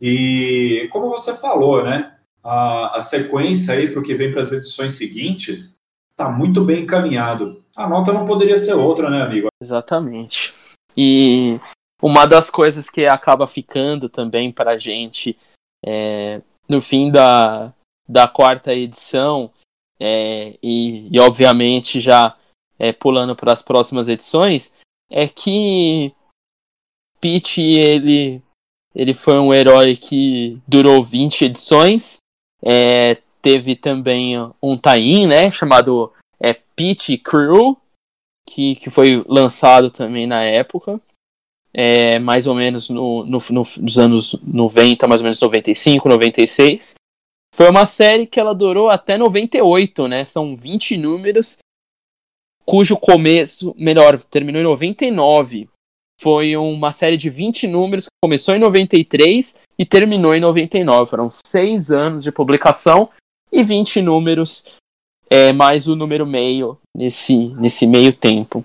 E, 0.00 0.88
como 0.90 1.08
você 1.08 1.36
falou, 1.36 1.84
né? 1.84 2.16
A, 2.42 2.98
a 2.98 3.00
sequência 3.00 3.74
aí 3.74 3.88
para 3.88 4.00
o 4.00 4.02
que 4.02 4.16
vem 4.16 4.32
para 4.32 4.42
as 4.42 4.50
edições 4.50 4.94
seguintes 4.94 5.78
está 6.10 6.28
muito 6.28 6.64
bem 6.64 6.82
encaminhado. 6.82 7.61
A 7.76 7.88
nota 7.88 8.12
não 8.12 8.26
poderia 8.26 8.56
ser 8.56 8.74
outra, 8.74 9.08
né, 9.08 9.22
amigo? 9.22 9.48
Exatamente. 9.60 10.52
E 10.96 11.58
uma 12.02 12.26
das 12.26 12.50
coisas 12.50 12.90
que 12.90 13.04
acaba 13.04 13.46
ficando 13.46 14.08
também 14.08 14.52
para 14.52 14.72
a 14.72 14.78
gente 14.78 15.38
é, 15.84 16.42
no 16.68 16.80
fim 16.80 17.10
da, 17.10 17.72
da 18.08 18.28
quarta 18.28 18.74
edição, 18.74 19.50
é, 19.98 20.56
e, 20.62 21.08
e, 21.10 21.20
obviamente 21.20 22.00
já 22.00 22.36
é, 22.78 22.92
pulando 22.92 23.36
para 23.36 23.52
as 23.52 23.62
próximas 23.62 24.08
edições, 24.08 24.72
é 25.10 25.28
que 25.28 26.12
Pete 27.20 27.62
ele, 27.62 28.42
ele 28.94 29.14
foi 29.14 29.38
um 29.38 29.54
herói 29.54 29.96
que 29.96 30.60
durou 30.66 31.02
20 31.02 31.44
edições. 31.44 32.16
É, 32.60 33.18
teve 33.40 33.76
também 33.76 34.34
um 34.60 34.76
tie 34.76 35.26
né, 35.26 35.50
chamado 35.50 36.12
é, 36.42 36.52
Pete 36.74 37.16
Crew, 37.16 37.78
que, 38.48 38.76
que 38.76 38.90
foi 38.90 39.24
lançado 39.28 39.90
também 39.90 40.26
na 40.26 40.42
época, 40.42 41.00
é, 41.72 42.18
mais 42.18 42.46
ou 42.46 42.54
menos 42.54 42.90
no, 42.90 43.24
no, 43.24 43.38
no, 43.50 43.62
nos 43.78 43.98
anos 43.98 44.36
90, 44.42 45.06
mais 45.06 45.20
ou 45.20 45.24
menos 45.24 45.40
95, 45.40 46.08
96. 46.08 46.94
foi 47.54 47.70
uma 47.70 47.86
série 47.86 48.26
que 48.26 48.40
ela 48.40 48.54
durou 48.54 48.90
até 48.90 49.16
98, 49.16 50.08
né? 50.08 50.24
São 50.24 50.56
20 50.56 50.96
números, 50.96 51.58
cujo 52.64 52.96
começo, 52.96 53.74
melhor, 53.78 54.22
terminou 54.24 54.60
em 54.60 54.64
99. 54.64 55.68
Foi 56.20 56.56
uma 56.56 56.92
série 56.92 57.16
de 57.16 57.28
20 57.28 57.66
números 57.66 58.04
que 58.04 58.10
começou 58.22 58.54
em 58.54 58.58
93 58.58 59.58
e 59.78 59.84
terminou 59.84 60.34
em 60.34 60.40
99. 60.40 61.10
Foram 61.10 61.28
seis 61.30 61.90
anos 61.90 62.22
de 62.22 62.30
publicação 62.30 63.08
e 63.50 63.64
20 63.64 64.00
números, 64.00 64.64
é, 65.32 65.50
mais 65.50 65.88
o 65.88 65.96
número 65.96 66.26
meio 66.26 66.78
nesse, 66.94 67.48
nesse 67.54 67.86
meio 67.86 68.12
tempo. 68.12 68.62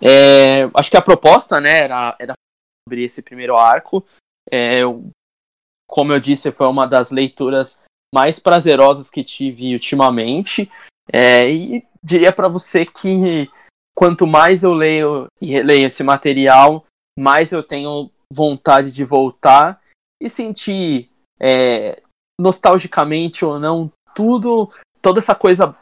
É, 0.00 0.64
acho 0.72 0.90
que 0.90 0.96
a 0.96 1.02
proposta 1.02 1.60
né, 1.60 1.80
era, 1.80 2.16
era 2.18 2.32
sobre 2.88 3.04
esse 3.04 3.20
primeiro 3.20 3.58
arco. 3.58 4.02
É, 4.50 4.80
como 5.86 6.14
eu 6.14 6.18
disse, 6.18 6.50
foi 6.50 6.66
uma 6.66 6.86
das 6.86 7.10
leituras 7.10 7.78
mais 8.14 8.38
prazerosas 8.38 9.10
que 9.10 9.22
tive 9.22 9.74
ultimamente. 9.74 10.70
É, 11.12 11.46
e 11.50 11.86
diria 12.02 12.32
para 12.32 12.48
você 12.48 12.86
que 12.86 13.50
quanto 13.94 14.26
mais 14.26 14.62
eu 14.62 14.72
leio 14.72 15.26
e 15.42 15.48
releio 15.48 15.86
esse 15.86 16.02
material, 16.02 16.86
mais 17.18 17.52
eu 17.52 17.62
tenho 17.62 18.10
vontade 18.32 18.90
de 18.90 19.04
voltar 19.04 19.78
e 20.22 20.30
sentir 20.30 21.10
é, 21.38 22.02
nostalgicamente 22.40 23.44
ou 23.44 23.60
não 23.60 23.92
tudo, 24.14 24.68
toda 25.00 25.18
essa 25.18 25.34
coisa 25.34 25.74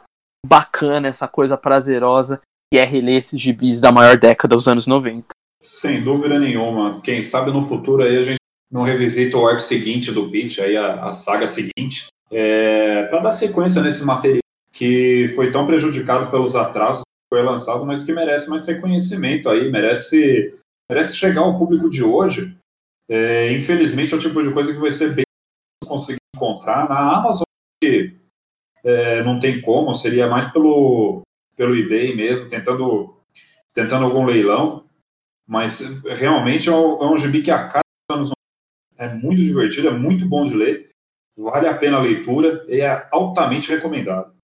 bacana, 0.45 1.07
essa 1.07 1.27
coisa 1.27 1.57
prazerosa 1.57 2.41
que 2.71 2.77
é 2.79 2.85
reler 2.85 3.17
esses 3.17 3.39
gibis 3.39 3.81
da 3.81 3.91
maior 3.91 4.17
década 4.17 4.55
dos 4.55 4.67
anos 4.67 4.85
90. 4.85 5.27
Sem 5.61 6.03
dúvida 6.03 6.39
nenhuma. 6.39 7.01
Quem 7.01 7.21
sabe 7.21 7.51
no 7.51 7.63
futuro 7.63 8.03
aí 8.03 8.17
a 8.17 8.23
gente 8.23 8.37
não 8.71 8.83
revisita 8.83 9.37
o 9.37 9.47
arco 9.47 9.61
seguinte 9.61 10.11
do 10.11 10.27
Beat, 10.27 10.59
aí 10.59 10.77
a, 10.77 11.05
a 11.05 11.11
saga 11.11 11.47
seguinte, 11.47 12.07
é, 12.31 13.03
para 13.07 13.19
dar 13.19 13.31
sequência 13.31 13.81
nesse 13.81 14.03
material 14.05 14.39
que 14.71 15.31
foi 15.35 15.51
tão 15.51 15.65
prejudicado 15.65 16.29
pelos 16.29 16.55
atrasos 16.55 17.01
que 17.01 17.35
foi 17.35 17.43
lançado, 17.43 17.85
mas 17.85 18.03
que 18.03 18.13
merece 18.13 18.49
mais 18.49 18.65
reconhecimento 18.65 19.49
aí, 19.49 19.71
merece, 19.71 20.53
merece 20.89 21.17
chegar 21.17 21.41
ao 21.41 21.57
público 21.57 21.89
de 21.89 22.03
hoje. 22.03 22.55
É, 23.09 23.51
infelizmente 23.51 24.13
é 24.13 24.17
o 24.17 24.19
tipo 24.19 24.41
de 24.43 24.53
coisa 24.53 24.71
que 24.71 24.79
vai 24.79 24.91
ser 24.91 25.15
bem 25.15 25.25
conseguir 25.83 26.19
encontrar 26.35 26.87
na 26.87 27.17
Amazon, 27.17 27.43
que 27.83 28.13
é, 28.83 29.23
não 29.23 29.39
tem 29.39 29.61
como, 29.61 29.93
seria 29.93 30.27
mais 30.27 30.51
pelo, 30.51 31.21
pelo 31.55 31.75
eBay 31.75 32.15
mesmo, 32.15 32.49
tentando, 32.49 33.17
tentando 33.73 34.05
algum 34.05 34.25
leilão, 34.25 34.85
mas 35.47 36.03
realmente 36.03 36.69
é 36.69 36.71
um, 36.71 37.03
é 37.03 37.11
um 37.11 37.17
gibi 37.17 37.41
que 37.41 37.51
a 37.51 37.67
cada 37.67 37.83
anos 38.11 38.31
é 38.97 39.07
muito 39.09 39.41
divertido, 39.41 39.87
é 39.87 39.91
muito 39.91 40.25
bom 40.25 40.45
de 40.45 40.55
ler, 40.55 40.89
vale 41.37 41.67
a 41.67 41.77
pena 41.77 41.97
a 41.97 42.01
leitura 42.01 42.65
e 42.67 42.81
é 42.81 43.07
altamente 43.11 43.69
recomendado 43.71 44.39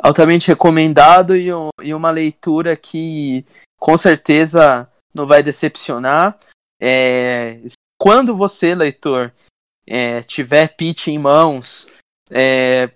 altamente 0.00 0.46
recomendado 0.48 1.36
e, 1.36 1.48
e 1.82 1.92
uma 1.92 2.10
leitura 2.10 2.76
que 2.76 3.44
com 3.78 3.96
certeza 3.98 4.88
não 5.12 5.26
vai 5.26 5.42
decepcionar. 5.42 6.38
É, 6.80 7.60
quando 8.00 8.36
você, 8.36 8.74
leitor, 8.74 9.32
é, 9.86 10.22
tiver 10.22 10.76
pitch 10.76 11.08
em 11.08 11.18
mãos, 11.18 11.88
é, 12.30 12.90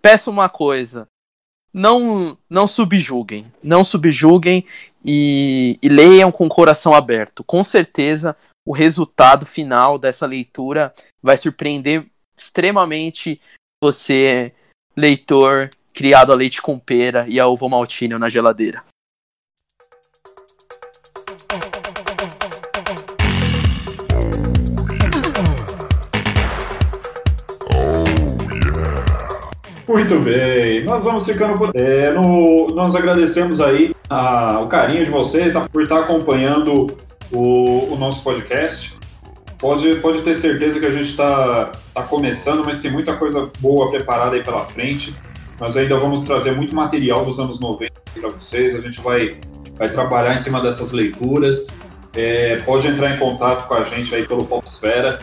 peço 0.00 0.30
uma 0.30 0.48
coisa. 0.48 1.06
Não, 1.72 2.36
não 2.48 2.66
subjuguem, 2.66 3.52
não 3.62 3.84
subjuguem 3.84 4.64
e, 5.04 5.78
e 5.82 5.88
leiam 5.88 6.32
com 6.32 6.46
o 6.46 6.50
coração 6.50 6.94
aberto. 6.94 7.44
Com 7.44 7.62
certeza, 7.62 8.36
o 8.66 8.72
resultado 8.72 9.46
final 9.46 9.98
dessa 9.98 10.26
leitura 10.26 10.92
vai 11.22 11.36
surpreender 11.36 12.06
extremamente 12.36 13.40
você, 13.82 14.52
leitor, 14.96 15.70
criado 15.92 16.32
a 16.32 16.36
leite 16.36 16.60
com 16.62 16.78
pera 16.78 17.26
e 17.28 17.40
a 17.40 17.46
ovo 17.46 17.68
maltino 17.68 18.18
na 18.18 18.28
geladeira. 18.28 18.84
Muito 29.98 30.20
bem, 30.20 30.84
nós 30.84 31.02
vamos 31.02 31.26
ficando 31.26 31.58
por. 31.58 31.72
É, 31.74 32.12
no, 32.12 32.68
nós 32.68 32.94
agradecemos 32.94 33.60
aí 33.60 33.92
a, 34.08 34.60
o 34.60 34.68
carinho 34.68 35.04
de 35.04 35.10
vocês 35.10 35.54
por 35.72 35.82
estar 35.82 35.98
acompanhando 35.98 36.96
o, 37.32 37.92
o 37.92 37.96
nosso 37.96 38.22
podcast. 38.22 38.96
Pode, 39.58 39.96
pode 39.96 40.22
ter 40.22 40.36
certeza 40.36 40.78
que 40.78 40.86
a 40.86 40.92
gente 40.92 41.10
está 41.10 41.72
tá 41.92 42.04
começando, 42.04 42.62
mas 42.64 42.80
tem 42.80 42.92
muita 42.92 43.16
coisa 43.16 43.50
boa 43.58 43.90
preparada 43.90 44.36
aí 44.36 44.42
pela 44.44 44.64
frente. 44.66 45.12
Nós 45.58 45.76
ainda 45.76 45.98
vamos 45.98 46.22
trazer 46.22 46.52
muito 46.52 46.76
material 46.76 47.24
dos 47.24 47.40
anos 47.40 47.58
90 47.58 47.92
para 48.14 48.28
vocês. 48.28 48.76
A 48.76 48.80
gente 48.80 49.00
vai, 49.00 49.36
vai 49.74 49.88
trabalhar 49.88 50.32
em 50.32 50.38
cima 50.38 50.60
dessas 50.60 50.92
leituras. 50.92 51.80
É, 52.14 52.54
pode 52.64 52.86
entrar 52.86 53.16
em 53.16 53.18
contato 53.18 53.66
com 53.66 53.74
a 53.74 53.82
gente 53.82 54.14
aí 54.14 54.24
pelo 54.24 54.44
Popsfera 54.44 55.18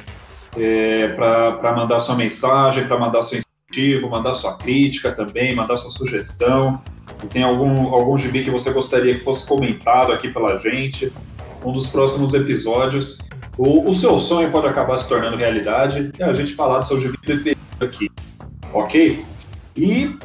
é, 0.58 1.08
para 1.16 1.74
mandar 1.74 2.02
sua 2.02 2.16
mensagem, 2.16 2.86
para 2.86 3.00
mandar 3.00 3.24
seu 3.24 3.45
mandar 4.10 4.34
sua 4.34 4.56
crítica 4.56 5.12
também, 5.12 5.56
mandar 5.56 5.78
sua 5.78 5.92
sugestão. 5.92 6.82
Se 7.20 7.28
tem 7.28 7.44
algum, 7.44 7.94
algum 7.94 8.18
gibi 8.18 8.44
que 8.44 8.52
você 8.52 8.72
gostaria 8.72 9.14
que 9.14 9.24
fosse 9.24 9.46
comentado 9.46 10.12
aqui 10.12 10.30
pela 10.30 10.58
gente, 10.58 11.12
um 11.64 11.72
dos 11.72 11.88
próximos 11.88 12.34
episódios. 12.34 13.20
O, 13.58 13.90
o 13.90 13.94
seu 13.94 14.20
sonho 14.20 14.52
pode 14.52 14.68
acabar 14.68 14.98
se 14.98 15.08
tornando 15.08 15.38
realidade 15.38 16.12
e 16.18 16.24
a 16.24 16.34
gente 16.34 16.54
falar 16.54 16.80
do 16.80 16.86
seu 16.86 17.00
gibi 17.00 17.18
preferido 17.18 17.60
aqui. 17.80 18.12
Ok? 18.74 19.24
E 19.78 20.16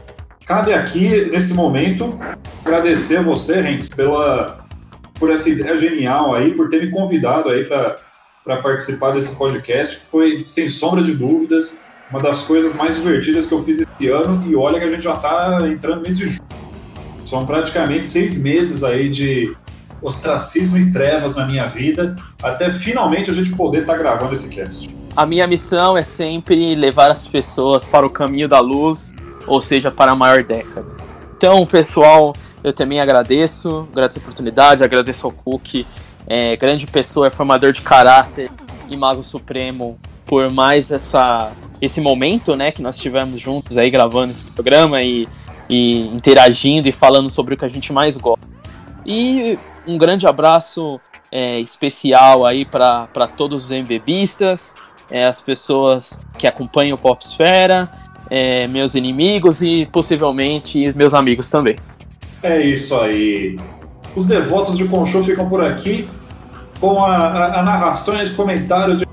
cabe 0.45 0.73
aqui, 0.73 1.31
nesse 1.31 1.55
momento, 1.55 2.19
agradecer 2.65 3.19
a 3.19 3.23
você, 3.23 3.61
Renks, 3.61 3.89
pela, 3.89 4.67
por 5.15 5.31
essa 5.31 5.49
ideia 5.49 5.77
genial 5.79 6.35
aí, 6.35 6.55
por 6.55 6.71
ter 6.71 6.83
me 6.83 6.91
convidado 6.91 7.49
aí 7.49 7.65
para 7.67 8.57
participar 8.63 9.13
desse 9.13 9.35
podcast, 9.37 9.99
que 9.99 10.07
foi, 10.07 10.45
sem 10.49 10.69
sombra 10.69 11.03
de 11.03 11.15
dúvidas, 11.15 11.79
uma 12.11 12.21
das 12.21 12.43
coisas 12.43 12.75
mais 12.75 12.97
divertidas 12.97 13.47
que 13.47 13.55
eu 13.55 13.63
fiz 13.63 13.81
esse 13.81 14.09
ano. 14.09 14.45
E 14.47 14.57
olha 14.57 14.79
que 14.79 14.85
a 14.87 14.91
gente 14.91 15.03
já 15.03 15.13
está 15.13 15.61
entrando 15.67 15.97
no 15.97 16.03
mês 16.03 16.19
de 16.19 16.29
julho. 16.29 16.45
São 17.25 17.47
praticamente 17.47 18.09
seis 18.09 18.37
meses 18.37 18.83
aí 18.83 19.09
de 19.09 19.55
ostracismo 20.03 20.79
e 20.79 20.91
trevas 20.91 21.37
na 21.37 21.47
minha 21.47 21.67
vida, 21.67 22.17
até 22.43 22.71
finalmente 22.71 23.31
a 23.31 23.35
gente 23.35 23.51
poder 23.51 23.83
estar 23.83 23.93
tá 23.93 23.99
gravando 23.99 24.35
esse 24.35 24.49
cast. 24.49 24.89
A 25.15 25.27
minha 25.27 25.47
missão 25.47 25.97
é 25.97 26.03
sempre 26.03 26.75
levar 26.75 27.11
as 27.11 27.29
pessoas 27.29 27.87
para 27.87 28.07
o 28.07 28.11
caminho 28.11 28.49
da 28.49 28.61
luz 28.61 29.13
ou 29.47 29.61
seja, 29.61 29.91
para 29.91 30.13
a 30.13 30.15
maior 30.15 30.43
década. 30.43 30.87
Então, 31.37 31.65
pessoal, 31.67 32.33
eu 32.63 32.73
também 32.73 33.01
agradeço, 33.01 33.89
agradeço 33.93 34.19
a 34.19 34.23
oportunidade, 34.23 34.85
agradeço 34.85 35.27
ao 35.27 35.33
Cook, 35.33 35.87
é, 36.27 36.57
grande 36.57 36.87
pessoa, 36.87 37.27
é 37.27 37.31
formador 37.31 37.73
de 37.73 37.83
caráter 37.83 38.51
e 38.89 38.97
mago 38.97 39.23
supremo, 39.23 39.99
por 40.31 40.49
mais 40.49 40.93
essa, 40.93 41.51
esse 41.83 42.01
momento 42.01 42.55
né, 42.55 42.71
que 42.71 42.81
nós 42.81 42.97
tivemos 43.01 43.41
juntos 43.41 43.77
aí 43.77 43.91
gravando 43.91 44.31
esse 44.31 44.45
programa 44.45 45.03
e, 45.03 45.27
e 45.69 46.03
interagindo 46.07 46.89
e 46.89 46.93
falando 46.93 47.29
sobre 47.29 47.55
o 47.55 47.57
que 47.57 47.65
a 47.65 47.69
gente 47.69 47.93
mais 47.93 48.17
gosta. 48.17 48.47
E 49.05 49.59
um 49.85 49.99
grande 49.99 50.29
abraço 50.29 51.01
é, 51.33 51.59
especial 51.59 52.47
aí 52.47 52.65
para 52.65 53.09
todos 53.37 53.65
os 53.65 53.71
MVBistas, 53.73 54.77
é, 55.11 55.27
as 55.27 55.41
pessoas 55.41 56.17
que 56.39 56.47
acompanham 56.47 56.95
o 56.95 56.99
Popsfera, 56.99 57.91
é, 58.31 58.69
meus 58.69 58.95
inimigos 58.95 59.61
e 59.63 59.85
possivelmente 59.87 60.97
meus 60.97 61.13
amigos 61.13 61.51
também. 61.51 61.75
É 62.41 62.61
isso 62.61 62.95
aí. 62.95 63.59
Os 64.15 64.27
devotos 64.27 64.79
de 64.79 64.85
Conchô 64.85 65.25
ficam 65.25 65.49
por 65.49 65.61
aqui 65.61 66.09
com 66.79 67.05
a, 67.05 67.17
a, 67.17 67.59
a 67.59 67.63
narração 67.65 68.17
e 68.17 68.23
os 68.23 68.31
comentários 68.31 69.01
de 69.01 69.07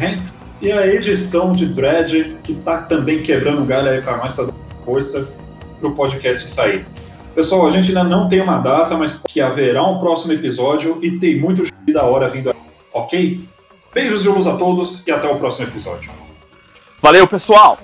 Hanks 0.00 0.45
e 0.60 0.72
a 0.72 0.86
edição 0.86 1.52
de 1.52 1.66
Dredd, 1.66 2.36
que 2.42 2.54
tá 2.54 2.78
também 2.78 3.22
quebrando 3.22 3.64
galho 3.64 3.90
aí 3.90 4.00
para 4.00 4.16
mais 4.16 4.34
tá 4.34 4.42
dando 4.42 4.54
força 4.84 5.28
pro 5.80 5.94
podcast 5.94 6.48
sair. 6.48 6.86
Pessoal, 7.34 7.66
a 7.66 7.70
gente 7.70 7.88
ainda 7.88 8.02
não 8.02 8.28
tem 8.28 8.40
uma 8.40 8.58
data, 8.58 8.96
mas 8.96 9.20
que 9.28 9.40
haverá 9.40 9.84
um 9.84 9.98
próximo 9.98 10.32
episódio 10.32 10.98
e 11.04 11.18
tem 11.18 11.38
muito 11.38 11.62
da 11.92 12.04
hora 12.04 12.28
vindo 12.30 12.50
aí, 12.50 12.56
ok? 12.92 13.40
Beijos 13.92 14.22
de 14.22 14.28
luz 14.28 14.46
a 14.46 14.56
todos 14.56 15.06
e 15.06 15.10
até 15.10 15.28
o 15.28 15.36
próximo 15.36 15.66
episódio. 15.66 16.10
Valeu, 17.02 17.26
pessoal! 17.28 17.78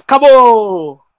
Acabou! 0.00 1.09